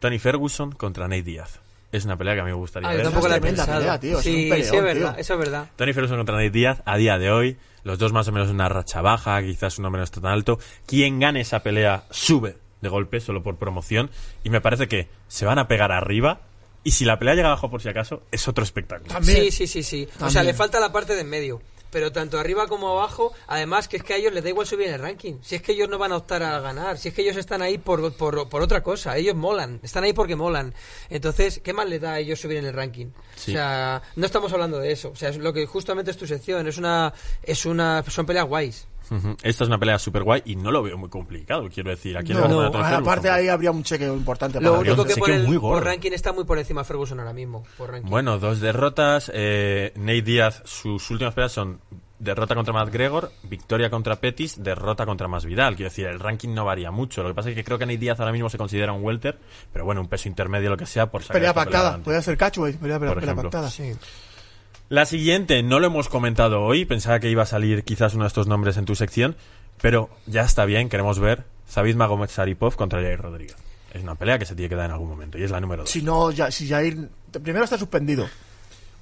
Tony 0.00 0.18
Ferguson 0.18 0.72
contra 0.72 1.08
Nate 1.08 1.22
Díaz. 1.22 1.60
Es 1.90 2.04
una 2.04 2.16
pelea 2.18 2.34
que 2.34 2.40
a 2.40 2.44
mí 2.44 2.50
me 2.50 2.56
gustaría 2.56 2.88
Ah, 2.88 2.92
yo 2.92 2.96
ver. 2.98 3.04
tampoco 3.06 3.28
la 3.28 3.36
he 3.36 3.40
pensado. 3.40 3.78
pelea, 3.78 3.98
tío, 3.98 4.18
es 4.18 4.24
sí, 4.24 4.44
un 4.44 4.50
peleón, 4.50 4.70
sí, 4.70 4.76
es 4.76 4.82
verdad, 4.82 5.10
tío. 5.14 5.20
eso 5.20 5.32
es 5.34 5.38
verdad. 5.38 5.66
Tony 5.76 5.92
Ferguson 5.94 6.16
contra 6.18 6.34
Nate 6.36 6.50
Díaz 6.50 6.82
a 6.84 6.96
día 6.98 7.18
de 7.18 7.30
hoy. 7.30 7.56
Los 7.88 7.98
dos 7.98 8.12
más 8.12 8.28
o 8.28 8.32
menos 8.32 8.50
en 8.50 8.56
una 8.56 8.68
racha 8.68 9.00
baja, 9.00 9.40
quizás 9.40 9.72
su 9.72 9.80
nombre 9.80 10.00
no 10.00 10.04
está 10.04 10.20
tan 10.20 10.32
alto. 10.32 10.58
Quien 10.84 11.18
gane 11.20 11.40
esa 11.40 11.62
pelea 11.62 12.04
sube 12.10 12.58
de 12.82 12.88
golpe 12.90 13.18
solo 13.18 13.42
por 13.42 13.56
promoción. 13.56 14.10
Y 14.44 14.50
me 14.50 14.60
parece 14.60 14.88
que 14.88 15.08
se 15.26 15.46
van 15.46 15.58
a 15.58 15.68
pegar 15.68 15.90
arriba. 15.90 16.42
Y 16.84 16.90
si 16.90 17.06
la 17.06 17.18
pelea 17.18 17.34
llega 17.34 17.48
abajo 17.48 17.70
por 17.70 17.80
si 17.80 17.88
acaso, 17.88 18.24
es 18.30 18.46
otro 18.46 18.62
espectáculo. 18.62 19.10
También. 19.10 19.44
Sí, 19.44 19.50
sí, 19.50 19.66
sí, 19.66 19.82
sí. 19.82 20.08
O 20.20 20.28
sea, 20.28 20.42
le 20.42 20.52
falta 20.52 20.78
la 20.80 20.92
parte 20.92 21.14
de 21.14 21.22
en 21.22 21.30
medio. 21.30 21.62
Pero 21.90 22.12
tanto 22.12 22.38
arriba 22.38 22.66
como 22.66 22.88
abajo, 22.90 23.32
además 23.46 23.88
que 23.88 23.96
es 23.96 24.02
que 24.02 24.14
a 24.14 24.16
ellos 24.16 24.32
les 24.32 24.42
da 24.42 24.50
igual 24.50 24.66
subir 24.66 24.88
en 24.88 24.94
el 24.94 25.00
ranking. 25.00 25.34
Si 25.42 25.54
es 25.54 25.62
que 25.62 25.72
ellos 25.72 25.88
no 25.88 25.98
van 25.98 26.12
a 26.12 26.16
optar 26.16 26.42
a 26.42 26.60
ganar, 26.60 26.98
si 26.98 27.08
es 27.08 27.14
que 27.14 27.22
ellos 27.22 27.36
están 27.36 27.62
ahí 27.62 27.78
por, 27.78 28.12
por, 28.14 28.48
por 28.48 28.62
otra 28.62 28.82
cosa, 28.82 29.16
ellos 29.16 29.34
molan, 29.34 29.80
están 29.82 30.04
ahí 30.04 30.12
porque 30.12 30.36
molan. 30.36 30.74
Entonces, 31.08 31.60
¿qué 31.62 31.72
más 31.72 31.88
les 31.88 32.00
da 32.00 32.14
a 32.14 32.18
ellos 32.18 32.40
subir 32.40 32.58
en 32.58 32.66
el 32.66 32.74
ranking? 32.74 33.06
Sí. 33.36 33.52
O 33.52 33.54
sea, 33.54 34.02
no 34.16 34.26
estamos 34.26 34.52
hablando 34.52 34.78
de 34.78 34.92
eso. 34.92 35.10
O 35.10 35.16
sea, 35.16 35.30
es 35.30 35.38
lo 35.38 35.52
que 35.52 35.66
justamente 35.66 36.10
es 36.10 36.16
tu 36.16 36.26
sección, 36.26 36.66
es 36.66 36.78
una, 36.78 37.12
es 37.42 37.66
una, 37.66 38.04
son 38.08 38.26
peleas 38.26 38.46
guays. 38.46 38.86
Ujú. 39.10 39.36
Esta 39.42 39.64
es 39.64 39.68
una 39.68 39.78
pelea 39.78 39.98
super 39.98 40.22
guay 40.22 40.42
y 40.44 40.56
no 40.56 40.70
lo 40.70 40.82
veo 40.82 40.96
muy 40.98 41.08
complicado, 41.08 41.68
quiero 41.72 41.90
decir. 41.90 42.16
Aquí 42.18 42.32
No, 42.32 42.62
aparte 42.74 43.30
ahí 43.30 43.48
habría 43.48 43.70
un 43.70 43.82
cheque 43.82 44.06
importante 44.06 44.60
Lo 44.60 44.70
para 44.76 44.80
único 44.92 45.04
que 45.04 45.16
por, 45.16 45.30
el- 45.30 45.46
muy 45.46 45.58
por 45.58 45.82
ranking 45.84 46.12
está 46.12 46.32
muy 46.32 46.44
por 46.44 46.58
encima 46.58 46.82
de 46.82 46.84
Ferguson 46.86 47.18
ahora 47.20 47.32
mismo. 47.32 47.64
Por 47.76 47.90
ranking. 47.90 48.10
Bueno, 48.10 48.38
dos 48.38 48.60
derrotas. 48.60 49.30
Eh, 49.34 49.92
Nate 49.96 50.22
Díaz, 50.22 50.62
sus 50.64 51.10
últimas 51.10 51.34
peleas 51.34 51.52
son 51.52 51.80
derrota 52.18 52.56
contra 52.56 52.74
McGregor, 52.74 53.30
victoria 53.44 53.90
contra 53.90 54.16
Pettis, 54.16 54.60
derrota 54.62 55.06
contra 55.06 55.28
Masvidal. 55.28 55.76
Quiero 55.76 55.88
decir, 55.88 56.06
el 56.06 56.18
ranking 56.18 56.52
no 56.52 56.64
varía 56.64 56.90
mucho. 56.90 57.22
Lo 57.22 57.28
que 57.28 57.34
pasa 57.36 57.50
es 57.50 57.54
que 57.54 57.62
creo 57.62 57.78
que 57.78 57.86
Nate 57.86 57.98
Díaz 57.98 58.18
ahora 58.18 58.32
mismo 58.32 58.50
se 58.50 58.58
considera 58.58 58.92
un 58.92 59.04
welter, 59.04 59.38
pero 59.72 59.84
bueno, 59.84 60.00
un 60.00 60.08
peso 60.08 60.28
intermedio, 60.28 60.68
lo 60.70 60.76
que 60.76 60.86
sea, 60.86 61.10
por 61.10 61.22
sacar 61.22 61.34
Pelea 61.36 61.54
pactada. 61.54 61.98
Podría 61.98 62.20
ser 62.20 62.36
catchweight. 62.36 62.78
Pelea, 62.78 62.98
pelea, 62.98 63.14
pelea 63.14 63.34
pactada. 63.36 63.70
Sí. 63.70 63.92
La 64.90 65.04
siguiente 65.04 65.62
no 65.62 65.80
lo 65.80 65.88
hemos 65.88 66.08
comentado 66.08 66.62
hoy, 66.62 66.86
pensaba 66.86 67.20
que 67.20 67.28
iba 67.28 67.42
a 67.42 67.46
salir 67.46 67.84
quizás 67.84 68.14
uno 68.14 68.24
de 68.24 68.28
estos 68.28 68.46
nombres 68.46 68.78
en 68.78 68.86
tu 68.86 68.94
sección, 68.94 69.36
pero 69.82 70.08
ya 70.26 70.42
está 70.42 70.64
bien, 70.64 70.88
queremos 70.88 71.18
ver 71.18 71.44
Sabid 71.66 71.94
Magomed 71.94 72.30
Saripov 72.30 72.74
contra 72.74 73.02
Jair 73.02 73.20
Rodríguez. 73.20 73.56
Es 73.92 74.02
una 74.02 74.14
pelea 74.14 74.38
que 74.38 74.46
se 74.46 74.54
tiene 74.54 74.70
que 74.70 74.76
dar 74.76 74.86
en 74.86 74.92
algún 74.92 75.10
momento 75.10 75.36
y 75.36 75.42
es 75.42 75.50
la 75.50 75.60
número 75.60 75.82
dos. 75.82 75.90
Si 75.90 76.00
no, 76.02 76.30
ya, 76.30 76.50
si 76.50 76.66
Jair. 76.66 77.08
Primero 77.42 77.64
está 77.64 77.76
suspendido. 77.76 78.26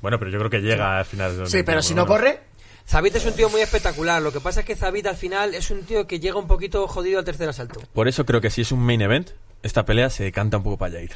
Bueno, 0.03 0.19
pero 0.19 0.31
yo 0.31 0.39
creo 0.39 0.51
que 0.51 0.61
llega 0.61 0.99
al 0.99 1.05
final. 1.05 1.39
de 1.39 1.47
Sí, 1.47 1.63
pero 1.63 1.81
si 1.83 1.95
no 1.95 2.05
corre. 2.05 2.41
Zabit 2.89 3.17
es 3.17 3.27
un 3.27 3.33
tío 3.35 3.49
muy 3.49 3.61
espectacular. 3.61 4.23
Lo 4.23 4.33
que 4.33 4.41
pasa 4.41 4.61
es 4.61 4.67
que 4.67 4.77
Zabit 4.77 5.07
al 5.07 5.17
final 5.17 5.55
es 5.55 5.71
un 5.71 5.83
tío 5.83 6.07
que 6.07 6.21
llega 6.21 6.39
un 6.39 6.47
poquito 6.47 6.87
jodido 6.87 7.19
al 7.19 7.25
tercer 7.25 7.49
asalto. 7.49 7.81
Por 7.93 8.07
eso 8.07 8.25
creo 8.27 8.41
que 8.41 8.51
si 8.51 8.63
es 8.63 8.71
un 8.71 8.81
main 8.81 9.01
event, 9.03 9.31
esta 9.63 9.85
pelea 9.85 10.11
se 10.11 10.23
decanta 10.23 10.57
un 10.57 10.63
poco 10.63 10.79
para 10.79 10.93
Jair. 10.93 11.13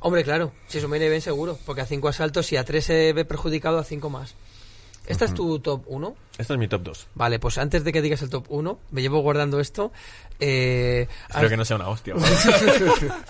Hombre, 0.00 0.24
claro, 0.24 0.52
si 0.68 0.78
es 0.78 0.84
un 0.84 0.90
main 0.90 1.02
event 1.02 1.22
seguro. 1.22 1.58
Porque 1.66 1.82
a 1.82 1.86
cinco 1.86 2.08
asaltos, 2.08 2.46
si 2.46 2.56
a 2.56 2.64
tres 2.64 2.84
se 2.86 3.12
ve 3.12 3.24
perjudicado, 3.24 3.78
a 3.78 3.84
cinco 3.84 4.10
más. 4.10 4.34
¿Esta 5.06 5.26
es 5.26 5.34
tu 5.34 5.58
top 5.58 5.82
1? 5.86 6.16
Este 6.38 6.54
es 6.54 6.58
mi 6.58 6.66
top 6.66 6.82
2. 6.82 7.06
Vale, 7.14 7.38
pues 7.38 7.58
antes 7.58 7.84
de 7.84 7.92
que 7.92 8.00
digas 8.00 8.22
el 8.22 8.30
top 8.30 8.46
1, 8.48 8.78
me 8.90 9.02
llevo 9.02 9.20
guardando 9.20 9.60
esto. 9.60 9.92
Eh, 10.40 11.06
Espero 11.28 11.44
has- 11.46 11.50
que 11.50 11.56
no 11.58 11.64
sea 11.66 11.76
una 11.76 11.88
hostia. 11.90 12.14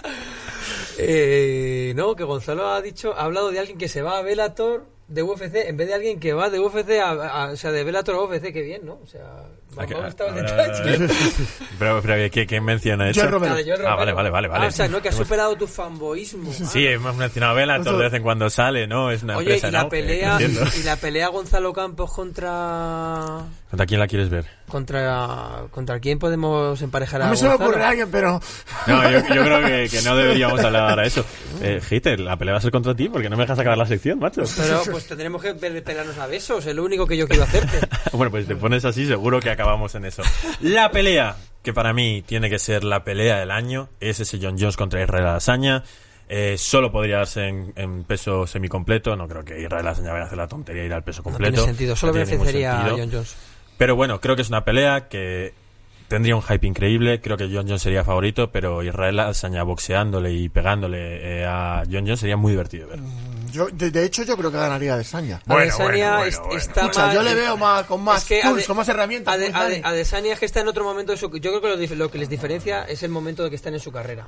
eh, 0.98 1.92
no, 1.96 2.14
que 2.14 2.24
Gonzalo 2.24 2.68
ha 2.70 2.80
dicho, 2.80 3.14
ha 3.16 3.24
hablado 3.24 3.50
de 3.50 3.58
alguien 3.58 3.78
que 3.78 3.88
se 3.88 4.02
va 4.02 4.18
a 4.18 4.22
Velator 4.22 4.86
de 5.08 5.22
UFC 5.22 5.54
en 5.66 5.76
vez 5.76 5.88
de 5.88 5.94
alguien 5.94 6.18
que 6.20 6.32
va 6.32 6.48
de 6.48 6.60
UFC 6.60 6.98
a, 7.00 7.10
a- 7.44 7.50
o 7.50 7.56
sea, 7.56 7.72
de 7.72 7.84
Velator 7.84 8.14
a 8.14 8.20
UFC, 8.22 8.52
qué 8.52 8.62
bien, 8.62 8.86
¿no? 8.86 8.98
O 9.02 9.06
sea, 9.06 9.44
A 9.76 9.84
en 9.84 9.94
a 9.94 9.98
a 9.98 10.08
a 10.08 11.08
pero, 11.78 12.00
pero 12.02 12.30
¿qué, 12.30 12.46
qué 12.46 12.60
mención 12.60 13.00
ha 13.00 13.10
hecho? 13.10 13.20
Joel 13.20 13.32
Romero. 13.32 13.54
Ah, 13.54 13.92
Ah, 13.92 13.96
vale, 13.96 14.12
vale, 14.12 14.30
vale, 14.30 14.48
vale. 14.48 14.64
Ah, 14.66 14.68
o 14.68 14.72
sea, 14.72 14.88
no, 14.88 15.00
que 15.02 15.08
has 15.08 15.14
superado 15.14 15.56
tu 15.56 15.66
fanboísmo. 15.66 16.52
Sí, 16.52 16.86
Ah. 16.86 16.92
hemos 16.92 17.16
mencionado 17.16 17.54
Bellator 17.54 17.96
de 17.96 18.04
vez 18.04 18.14
en 18.14 18.22
cuando 18.22 18.48
sale, 18.50 18.86
¿no? 18.86 19.10
Es 19.10 19.22
una 19.22 19.36
Oye, 19.36 19.54
empresa, 19.54 19.68
y 19.68 19.70
la 19.72 19.82
¿no? 19.84 19.88
Pelea, 19.88 20.32
entiendo. 20.32 20.62
y 20.78 20.82
la 20.84 20.96
pelea 20.96 21.28
Gonzalo 21.28 21.72
Campos 21.72 22.12
contra 22.12 23.40
¿Contra 23.70 23.86
quién 23.86 24.00
la 24.00 24.06
quieres 24.06 24.28
ver? 24.30 24.46
contra 24.68 25.62
contra 25.70 26.00
quién 26.00 26.18
podemos 26.18 26.80
emparejar 26.82 27.20
a 27.22 27.28
A 27.28 27.30
mí 27.30 27.36
se 27.36 27.46
me 27.46 27.54
ocurre 27.54 27.84
alguien, 27.84 28.08
pero. 28.10 28.40
No, 28.86 29.10
yo, 29.10 29.18
yo 29.20 29.42
creo 29.44 29.60
que, 29.64 29.88
que 29.90 30.02
no 30.02 30.16
deberíamos 30.16 30.58
hablar 30.64 30.90
ahora 30.90 31.02
de 31.02 31.08
eso. 31.08 31.24
Eh, 31.60 31.80
Hater, 31.80 32.18
la 32.18 32.36
pelea 32.36 32.54
va 32.54 32.58
a 32.58 32.62
ser 32.62 32.70
contra 32.72 32.94
ti 32.94 33.08
porque 33.08 33.28
no 33.28 33.36
me 33.36 33.42
dejas 33.44 33.58
acabar 33.58 33.76
la 33.78 33.86
sección, 33.86 34.18
macho. 34.18 34.42
Pero 34.56 34.82
pues 34.90 35.06
tendremos 35.06 35.42
que 35.42 35.54
pe- 35.54 35.82
pelarnos 35.82 36.16
a 36.18 36.26
besos, 36.26 36.64
es 36.66 36.74
lo 36.74 36.82
único 36.84 37.06
que 37.06 37.16
yo 37.16 37.28
quiero 37.28 37.44
hacerte. 37.44 37.78
bueno, 38.12 38.30
pues 38.30 38.46
te 38.46 38.56
pones 38.56 38.84
así, 38.84 39.06
seguro 39.06 39.38
que 39.38 39.50
acabamos 39.64 39.94
en 39.94 40.04
eso. 40.04 40.22
La 40.60 40.90
pelea, 40.90 41.36
que 41.62 41.72
para 41.72 41.92
mí 41.92 42.22
tiene 42.26 42.48
que 42.50 42.58
ser 42.58 42.84
la 42.84 43.04
pelea 43.04 43.38
del 43.40 43.50
año, 43.50 43.88
es 44.00 44.20
ese 44.20 44.38
John 44.40 44.56
Jones 44.58 44.76
contra 44.76 45.02
Israel 45.02 45.26
Adesanya. 45.26 45.82
Eh, 46.28 46.56
solo 46.56 46.90
podría 46.90 47.18
darse 47.18 47.48
en, 47.48 47.72
en 47.76 48.04
peso 48.04 48.46
semicompleto. 48.46 49.14
No 49.16 49.28
creo 49.28 49.44
que 49.44 49.60
Israel 49.60 49.86
Adesanya 49.86 50.12
vaya 50.12 50.24
a 50.24 50.26
hacer 50.26 50.38
la 50.38 50.48
tontería 50.48 50.82
de 50.82 50.88
ir 50.88 50.94
al 50.94 51.04
peso 51.04 51.20
No 51.20 51.24
completo. 51.24 51.52
tiene 51.54 51.66
sentido, 51.68 51.96
solo 51.96 52.12
No 52.12 52.18
beneficiaría 52.20 52.86
a. 52.86 52.90
John 52.90 53.10
Jones. 53.12 53.36
Pero 53.76 53.96
bueno, 53.96 54.20
creo 54.20 54.36
que 54.36 54.42
es 54.42 54.48
una 54.48 54.64
pelea 54.64 55.08
que 55.08 55.52
tendría 56.08 56.36
un 56.36 56.42
hype 56.42 56.66
increíble. 56.66 57.20
Creo 57.20 57.36
que 57.36 57.44
John 57.52 57.66
Jones 57.66 57.82
sería 57.82 58.04
favorito, 58.04 58.50
pero 58.50 58.82
Israel 58.82 59.18
Adesanya 59.20 59.62
boxeándole 59.64 60.32
y 60.32 60.48
pegándole 60.48 61.40
eh, 61.40 61.44
a 61.44 61.82
John 61.90 62.04
Jones 62.06 62.20
sería 62.20 62.36
muy 62.36 62.52
divertido 62.52 62.88
de 62.88 62.96
ver. 62.96 63.04
Yo, 63.54 63.68
de, 63.72 63.90
de 63.90 64.04
hecho, 64.04 64.24
yo 64.24 64.36
creo 64.36 64.50
que 64.50 64.58
ganaría 64.58 64.96
de 64.96 65.04
Sanya. 65.04 65.40
Bueno, 65.46 65.62
Adesanya 65.62 66.16
bueno, 66.16 66.38
bueno, 66.40 66.56
está 66.58 66.80
Escucha, 66.82 67.06
más- 67.06 67.14
yo 67.14 67.22
le 67.22 67.34
veo 67.34 67.56
más, 67.56 67.84
con 67.86 68.02
más 68.02 68.22
Es 68.22 68.28
que 68.28 68.40
tools, 68.42 68.62
Ade- 68.62 68.66
con 68.66 68.76
más 68.76 68.88
herramientas. 68.88 69.34
Ade- 69.34 69.52
Ade-. 69.54 69.80
Adesanya 69.84 70.32
es 70.32 70.40
que 70.40 70.46
está 70.46 70.60
en 70.60 70.68
otro 70.68 70.82
momento 70.82 71.12
de 71.12 71.18
su... 71.18 71.30
Yo 71.38 71.60
creo 71.60 71.78
que 71.78 71.86
lo, 71.88 71.94
lo 71.96 72.10
que 72.10 72.18
les 72.18 72.28
diferencia 72.28 72.82
es 72.84 73.02
el 73.04 73.10
momento 73.10 73.44
de 73.44 73.50
que 73.50 73.56
están 73.56 73.74
en 73.74 73.80
su 73.80 73.92
carrera. 73.92 74.26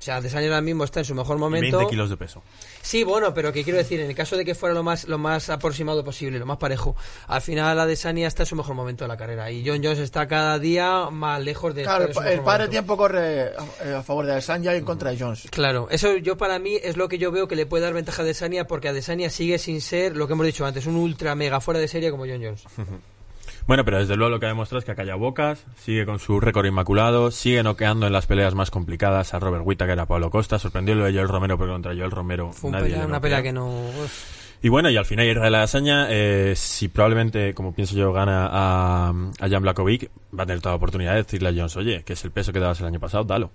O 0.00 0.02
sea, 0.02 0.16
Adesanya 0.16 0.46
ahora 0.48 0.62
mismo 0.62 0.82
está 0.82 1.00
en 1.00 1.04
su 1.04 1.14
mejor 1.14 1.36
Y 1.36 1.40
momento. 1.40 1.76
20 1.76 1.90
kilos 1.90 2.08
de 2.08 2.16
peso. 2.16 2.42
Sí, 2.80 3.04
bueno, 3.04 3.34
pero 3.34 3.52
que 3.52 3.62
quiero 3.64 3.76
decir, 3.76 4.00
en 4.00 4.08
el 4.08 4.16
caso 4.16 4.34
de 4.34 4.46
que 4.46 4.54
fuera 4.54 4.74
lo 4.74 4.82
más 4.82 5.06
lo 5.06 5.18
más 5.18 5.50
aproximado 5.50 6.02
posible, 6.02 6.38
lo 6.38 6.46
más 6.46 6.56
parejo, 6.56 6.96
al 7.26 7.42
final 7.42 7.78
Adesanya 7.78 8.26
está 8.26 8.44
en 8.44 8.46
su 8.46 8.56
mejor 8.56 8.74
momento 8.74 9.04
de 9.04 9.08
la 9.08 9.18
carrera 9.18 9.50
y 9.50 9.62
John 9.62 9.80
Jones 9.84 9.98
está 9.98 10.26
cada 10.26 10.58
día 10.58 11.10
más 11.10 11.42
lejos 11.42 11.74
de 11.74 11.82
Claro, 11.82 12.06
estar 12.06 12.24
en 12.26 12.32
su 12.32 12.38
el, 12.38 12.40
padre 12.44 12.68
tiempo 12.68 12.96
corre 12.96 13.52
a, 13.54 13.98
a 13.98 14.02
favor 14.02 14.24
de 14.24 14.32
Adesanya 14.32 14.72
y 14.74 14.78
en 14.78 14.84
contra 14.86 15.10
de 15.10 15.18
Jones. 15.18 15.48
Claro, 15.50 15.88
eso 15.90 16.16
yo 16.16 16.38
para 16.38 16.58
mí 16.58 16.78
es 16.82 16.96
lo 16.96 17.06
que 17.06 17.18
yo 17.18 17.30
veo 17.30 17.46
que 17.46 17.54
le 17.54 17.66
puede 17.66 17.84
dar 17.84 17.92
ventaja 17.92 18.22
a 18.22 18.24
Adesanya 18.24 18.66
porque 18.66 18.88
Adesanya 18.88 19.28
sigue 19.28 19.58
sin 19.58 19.82
ser 19.82 20.16
lo 20.16 20.26
que 20.26 20.32
hemos 20.32 20.46
dicho 20.46 20.64
antes, 20.64 20.86
un 20.86 20.96
ultra 20.96 21.34
mega 21.34 21.60
fuera 21.60 21.78
de 21.78 21.88
serie 21.88 22.10
como 22.10 22.24
John 22.24 22.40
Jones. 22.42 22.64
Bueno, 23.66 23.84
pero 23.84 23.98
desde 23.98 24.16
luego 24.16 24.30
lo 24.30 24.40
que 24.40 24.46
ha 24.46 24.48
demostrado 24.50 24.78
es 24.80 24.84
que 24.84 24.94
calla 24.94 25.14
bocas, 25.14 25.64
sigue 25.76 26.04
con 26.06 26.18
su 26.18 26.40
récord 26.40 26.66
inmaculado, 26.66 27.30
sigue 27.30 27.62
noqueando 27.62 28.06
en 28.06 28.12
las 28.12 28.26
peleas 28.26 28.54
más 28.54 28.70
complicadas 28.70 29.32
a 29.34 29.38
Robert 29.38 29.62
Whittaker, 29.64 29.98
a 30.00 30.06
Pablo 30.06 30.30
Costa, 30.30 30.58
sorprendió 30.58 30.94
lo 30.94 31.04
de 31.04 31.12
Joel 31.12 31.28
Romero, 31.28 31.56
pero 31.58 31.72
contra 31.72 31.94
Joel 31.94 32.10
Romero 32.10 32.52
Fue 32.52 32.70
nadie 32.70 32.86
pelea- 32.90 32.98
le 33.00 33.06
una 33.06 33.20
pelea 33.20 33.42
que 33.42 33.52
no... 33.52 33.66
uf. 33.68 34.40
Y 34.62 34.68
bueno, 34.68 34.90
y 34.90 34.96
al 34.98 35.06
final 35.06 35.26
Israel 35.26 35.54
Adesanya, 35.54 36.08
eh, 36.10 36.52
si 36.54 36.88
probablemente, 36.88 37.54
como 37.54 37.74
pienso 37.74 37.94
yo, 37.96 38.12
gana 38.12 38.46
a, 38.50 39.08
a 39.08 39.48
Jan 39.48 39.62
Blakovic, 39.62 40.10
va 40.38 40.42
a 40.42 40.46
tener 40.46 40.60
toda 40.60 40.72
la 40.72 40.76
oportunidad 40.76 41.12
de 41.12 41.22
decirle 41.22 41.48
a 41.48 41.52
Jones, 41.52 41.76
oye, 41.78 42.02
que 42.04 42.12
es 42.12 42.24
el 42.26 42.30
peso 42.30 42.52
que 42.52 42.60
dabas 42.60 42.78
el 42.80 42.86
año 42.86 43.00
pasado, 43.00 43.24
dalo. 43.24 43.50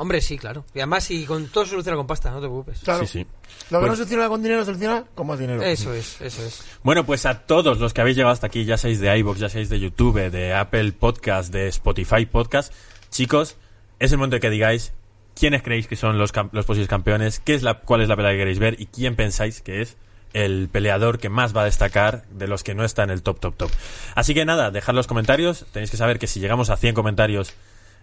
Hombre, 0.00 0.22
sí, 0.22 0.38
claro. 0.38 0.64
Y 0.74 0.78
además, 0.78 1.04
si 1.04 1.26
con 1.26 1.48
todo 1.48 1.66
soluciona 1.66 1.94
con 1.96 2.06
pasta, 2.06 2.30
no 2.30 2.36
te 2.36 2.46
preocupes. 2.46 2.80
Claro. 2.80 3.00
Sí, 3.06 3.18
sí. 3.20 3.26
Lo 3.70 3.80
que 3.80 3.86
Pues- 3.86 3.90
no 3.90 3.96
soluciona 3.96 4.28
con 4.28 4.42
dinero, 4.42 4.64
soluciona 4.64 5.04
con 5.14 5.26
más 5.26 5.38
dinero. 5.38 5.62
Eso 5.62 5.92
es, 5.92 6.18
eso 6.22 6.42
es. 6.42 6.64
Bueno, 6.82 7.04
pues 7.04 7.26
a 7.26 7.40
todos 7.40 7.78
los 7.78 7.92
que 7.92 8.00
habéis 8.00 8.16
llegado 8.16 8.32
hasta 8.32 8.46
aquí, 8.46 8.64
ya 8.64 8.78
seáis 8.78 8.98
de 9.00 9.14
iVoox, 9.18 9.38
ya 9.38 9.50
seáis 9.50 9.68
de 9.68 9.78
YouTube, 9.78 10.30
de 10.30 10.54
Apple 10.54 10.92
Podcast, 10.92 11.52
de 11.52 11.68
Spotify 11.68 12.24
Podcast, 12.24 12.72
chicos, 13.10 13.56
es 13.98 14.10
el 14.12 14.16
momento 14.16 14.36
de 14.36 14.40
que 14.40 14.48
digáis 14.48 14.94
quiénes 15.38 15.62
creéis 15.62 15.86
que 15.86 15.96
son 15.96 16.16
los, 16.16 16.32
los 16.52 16.64
posibles 16.64 16.88
campeones, 16.88 17.38
qué 17.38 17.54
es 17.54 17.62
la, 17.62 17.74
cuál 17.80 18.00
es 18.00 18.08
la 18.08 18.16
pelea 18.16 18.32
que 18.32 18.38
queréis 18.38 18.58
ver 18.58 18.80
y 18.80 18.86
quién 18.86 19.16
pensáis 19.16 19.60
que 19.60 19.82
es 19.82 19.98
el 20.32 20.68
peleador 20.70 21.18
que 21.18 21.28
más 21.28 21.54
va 21.54 21.62
a 21.62 21.64
destacar 21.66 22.24
de 22.30 22.46
los 22.48 22.62
que 22.62 22.74
no 22.74 22.84
está 22.84 23.02
en 23.02 23.10
el 23.10 23.22
top, 23.22 23.38
top, 23.40 23.56
top. 23.56 23.70
Así 24.14 24.32
que 24.32 24.44
nada, 24.46 24.70
dejad 24.70 24.94
los 24.94 25.06
comentarios. 25.06 25.66
Tenéis 25.72 25.90
que 25.90 25.96
saber 25.96 26.18
que 26.18 26.26
si 26.26 26.40
llegamos 26.40 26.70
a 26.70 26.76
100 26.76 26.94
comentarios, 26.94 27.52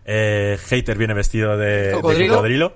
eh, 0.07 0.57
Hater 0.69 0.97
viene 0.97 1.13
vestido 1.13 1.55
de 1.57 1.87
de 1.87 1.91
Cocodrilo. 1.93 2.33
cocodrilo. 2.35 2.73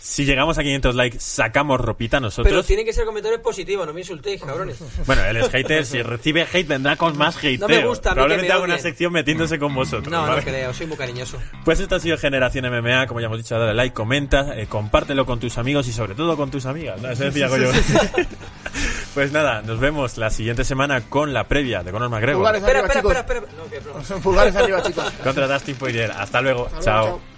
Si 0.00 0.24
llegamos 0.24 0.58
a 0.58 0.64
500 0.64 0.96
likes, 0.96 1.20
sacamos 1.20 1.80
ropita 1.80 2.18
nosotros. 2.18 2.50
Pero 2.50 2.64
tienen 2.64 2.84
que 2.84 2.92
ser 2.92 3.04
comentarios 3.04 3.40
positivos, 3.40 3.86
no 3.86 3.92
me 3.92 4.00
insultéis, 4.00 4.42
cabrones. 4.42 4.78
Bueno, 5.06 5.22
él 5.24 5.36
es 5.36 5.48
hater. 5.48 5.86
Si 5.86 6.02
recibe 6.02 6.44
hate, 6.52 6.66
vendrá 6.66 6.96
con 6.96 7.16
más 7.16 7.36
hateo. 7.36 7.58
No 7.60 7.68
me 7.68 7.86
gusta 7.86 8.10
a 8.10 8.14
mí 8.14 8.16
que 8.16 8.24
Probablemente 8.24 8.48
me 8.48 8.52
haga 8.52 8.64
una 8.64 8.74
odien. 8.74 8.82
sección 8.82 9.12
metiéndose 9.12 9.60
con 9.60 9.72
vosotros. 9.72 10.10
No, 10.10 10.22
¿vale? 10.22 10.38
no 10.38 10.42
creo, 10.42 10.74
soy 10.74 10.86
muy 10.88 10.96
cariñoso. 10.96 11.38
Pues 11.64 11.78
esto 11.78 11.94
ha 11.94 12.00
sido 12.00 12.18
Generación 12.18 12.64
MMA. 12.68 13.06
Como 13.06 13.20
ya 13.20 13.26
hemos 13.26 13.38
dicho, 13.38 13.56
dale 13.56 13.74
like, 13.74 13.94
comenta, 13.94 14.58
eh, 14.58 14.66
compártelo 14.66 15.24
con 15.24 15.38
tus 15.38 15.56
amigos 15.58 15.86
y 15.86 15.92
sobre 15.92 16.16
todo 16.16 16.36
con 16.36 16.50
tus 16.50 16.66
amigas. 16.66 17.00
¿no? 17.00 17.08
Eso 17.08 17.22
decía 17.22 17.46
yo. 17.56 17.70
pues 19.14 19.32
nada, 19.32 19.62
nos 19.62 19.78
vemos 19.78 20.16
la 20.18 20.30
siguiente 20.30 20.64
semana 20.64 21.00
con 21.02 21.32
la 21.32 21.44
previa 21.48 21.82
de 21.82 21.90
Conor 21.92 22.08
McGregor 22.08 22.38
Pulgares 22.42 22.62
Espera, 22.62 22.78
arriba, 22.80 22.94
espera, 22.94 23.00
chicos. 23.00 23.16
espera, 23.16 23.38
espera. 23.40 23.62
No, 23.64 23.70
que 23.70 23.80
broma. 23.80 24.04
Son 24.04 24.20
pulgares 24.22 24.56
arriba, 24.56 24.82
chicos. 24.82 25.12
contra 25.22 25.46
Dustin 25.48 25.76
Poirier. 25.76 26.10
Hasta 26.12 26.40
luego. 26.40 26.66
Hasta 26.66 26.80
luego, 26.80 26.82
chao. 26.84 27.04
chao. 27.06 27.31